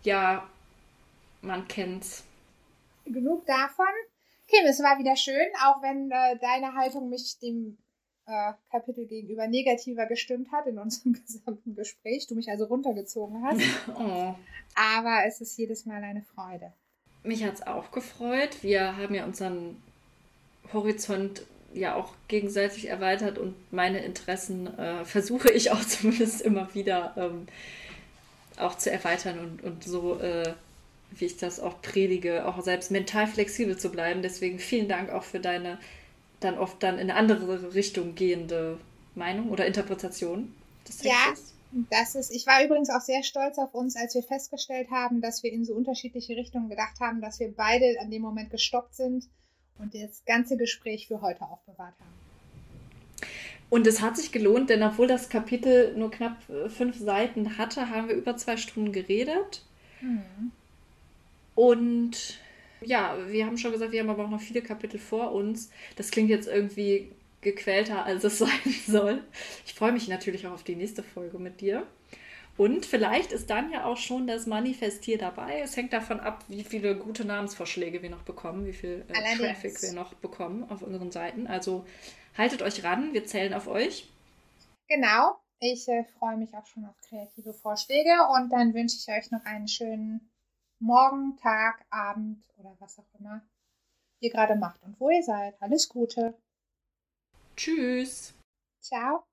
Ja, 0.03 0.47
man 1.41 1.67
kennt's. 1.67 2.23
Genug 3.05 3.43
davon. 3.47 3.87
Kim, 4.47 4.63
es 4.67 4.79
war 4.83 4.99
wieder 4.99 5.15
schön, 5.15 5.47
auch 5.65 5.81
wenn 5.81 6.11
äh, 6.11 6.37
deine 6.37 6.75
Haltung 6.75 7.09
mich 7.09 7.39
dem 7.39 7.79
äh, 8.27 8.53
Kapitel 8.69 9.07
gegenüber 9.07 9.47
negativer 9.47 10.05
gestimmt 10.05 10.51
hat 10.51 10.67
in 10.67 10.77
unserem 10.77 11.13
gesamten 11.25 11.73
Gespräch. 11.73 12.27
Du 12.27 12.35
mich 12.35 12.51
also 12.51 12.65
runtergezogen 12.65 13.43
hast. 13.43 13.61
Oh. 13.95 14.35
Aber 14.75 15.23
es 15.25 15.41
ist 15.41 15.57
jedes 15.57 15.87
Mal 15.87 16.03
eine 16.03 16.21
Freude. 16.21 16.73
Mich 17.23 17.43
hat's 17.43 17.61
auch 17.61 17.91
gefreut. 17.91 18.57
Wir 18.61 18.97
haben 18.97 19.13
ja 19.13 19.25
unseren 19.25 19.81
Horizont 20.73 21.43
ja 21.73 21.95
auch 21.95 22.13
gegenseitig 22.27 22.89
erweitert 22.89 23.37
und 23.37 23.55
meine 23.71 23.99
Interessen 24.03 24.77
äh, 24.77 25.05
versuche 25.05 25.51
ich 25.51 25.71
auch 25.71 25.81
zumindest 25.85 26.41
immer 26.41 26.73
wieder 26.73 27.13
ähm, 27.17 27.47
auch 28.57 28.77
zu 28.77 28.91
erweitern 28.91 29.39
und, 29.39 29.63
und 29.63 29.83
so, 29.83 30.19
äh, 30.19 30.53
wie 31.11 31.25
ich 31.25 31.37
das 31.37 31.59
auch 31.59 31.81
predige, 31.81 32.45
auch 32.45 32.61
selbst 32.61 32.91
mental 32.91 33.27
flexibel 33.27 33.77
zu 33.77 33.89
bleiben. 33.89 34.21
Deswegen 34.21 34.59
vielen 34.59 34.87
Dank 34.87 35.09
auch 35.09 35.23
für 35.23 35.39
deine 35.39 35.77
dann 36.41 36.57
oft 36.57 36.81
dann 36.83 36.95
in 36.95 37.09
eine 37.09 37.15
andere 37.15 37.73
Richtung 37.73 38.15
gehende 38.15 38.77
Meinung 39.15 39.49
oder 39.49 39.65
Interpretation 39.65 40.53
des 40.87 41.03
Ja. 41.03 41.33
Das 41.89 42.15
ist, 42.15 42.31
ich 42.31 42.45
war 42.47 42.63
übrigens 42.63 42.89
auch 42.89 43.01
sehr 43.01 43.23
stolz 43.23 43.57
auf 43.57 43.73
uns, 43.73 43.95
als 43.95 44.13
wir 44.13 44.23
festgestellt 44.23 44.91
haben, 44.91 45.21
dass 45.21 45.41
wir 45.41 45.51
in 45.51 45.63
so 45.63 45.73
unterschiedliche 45.73 46.35
Richtungen 46.35 46.69
gedacht 46.69 46.99
haben, 46.99 47.21
dass 47.21 47.39
wir 47.39 47.53
beide 47.55 47.99
an 48.01 48.11
dem 48.11 48.21
Moment 48.21 48.49
gestoppt 48.49 48.95
sind 48.95 49.29
und 49.79 49.95
das 49.95 50.23
ganze 50.25 50.57
Gespräch 50.57 51.07
für 51.07 51.21
heute 51.21 51.43
aufbewahrt 51.43 51.95
haben. 51.99 53.29
Und 53.69 53.87
es 53.87 54.01
hat 54.01 54.17
sich 54.17 54.33
gelohnt, 54.33 54.69
denn 54.69 54.83
obwohl 54.83 55.07
das 55.07 55.29
Kapitel 55.29 55.95
nur 55.95 56.11
knapp 56.11 56.37
äh, 56.49 56.69
fünf 56.69 56.99
Seiten 56.99 57.57
hatte, 57.57 57.89
haben 57.89 58.09
wir 58.09 58.15
über 58.15 58.35
zwei 58.35 58.57
Stunden 58.57 58.91
geredet. 58.91 59.63
Und 61.55 62.39
ja, 62.81 63.15
wir 63.27 63.45
haben 63.45 63.57
schon 63.57 63.71
gesagt, 63.71 63.91
wir 63.91 64.01
haben 64.01 64.09
aber 64.09 64.25
auch 64.25 64.29
noch 64.29 64.41
viele 64.41 64.61
Kapitel 64.61 64.99
vor 64.99 65.31
uns. 65.31 65.69
Das 65.95 66.11
klingt 66.11 66.29
jetzt 66.29 66.47
irgendwie 66.47 67.11
gequälter, 67.41 68.05
als 68.05 68.23
es 68.23 68.37
sein 68.39 68.75
soll. 68.87 69.23
Ich 69.65 69.73
freue 69.73 69.91
mich 69.91 70.07
natürlich 70.07 70.47
auch 70.47 70.53
auf 70.53 70.63
die 70.63 70.75
nächste 70.75 71.03
Folge 71.03 71.39
mit 71.39 71.61
dir. 71.61 71.85
Und 72.57 72.85
vielleicht 72.85 73.31
ist 73.31 73.49
dann 73.49 73.71
ja 73.71 73.85
auch 73.85 73.97
schon 73.97 74.27
das 74.27 74.45
Manifestier 74.45 75.17
dabei. 75.17 75.61
Es 75.61 75.75
hängt 75.75 75.93
davon 75.93 76.19
ab, 76.19 76.43
wie 76.47 76.63
viele 76.63 76.95
gute 76.97 77.25
Namensvorschläge 77.25 78.01
wir 78.01 78.09
noch 78.09 78.23
bekommen, 78.23 78.65
wie 78.65 78.73
viel 78.73 79.05
äh. 79.07 79.37
Traffic 79.37 79.81
wir 79.81 79.93
noch 79.93 80.13
bekommen 80.15 80.69
auf 80.69 80.81
unseren 80.81 81.11
Seiten. 81.11 81.47
Also 81.47 81.85
haltet 82.37 82.61
euch 82.61 82.83
ran, 82.83 83.13
wir 83.13 83.25
zählen 83.25 83.53
auf 83.53 83.67
euch. 83.67 84.09
Genau. 84.87 85.37
Ich 85.59 85.87
äh, 85.87 86.03
freue 86.19 86.37
mich 86.37 86.53
auch 86.55 86.65
schon 86.65 86.85
auf 86.85 86.99
kreative 87.07 87.53
Vorschläge 87.53 88.11
und 88.35 88.49
dann 88.51 88.73
wünsche 88.73 88.97
ich 88.97 89.07
euch 89.15 89.29
noch 89.31 89.45
einen 89.45 89.67
schönen 89.67 90.31
Morgen, 90.79 91.37
Tag, 91.37 91.85
Abend 91.91 92.43
oder 92.57 92.75
was 92.79 92.97
auch 92.97 93.19
immer 93.19 93.41
ihr 94.19 94.31
gerade 94.31 94.55
macht 94.55 94.81
und 94.83 94.99
wo 94.99 95.09
ihr 95.09 95.23
seid. 95.23 95.55
Alles 95.61 95.87
Gute. 95.87 96.35
Tschüss. 97.61 98.33
Ciao. 98.81 99.27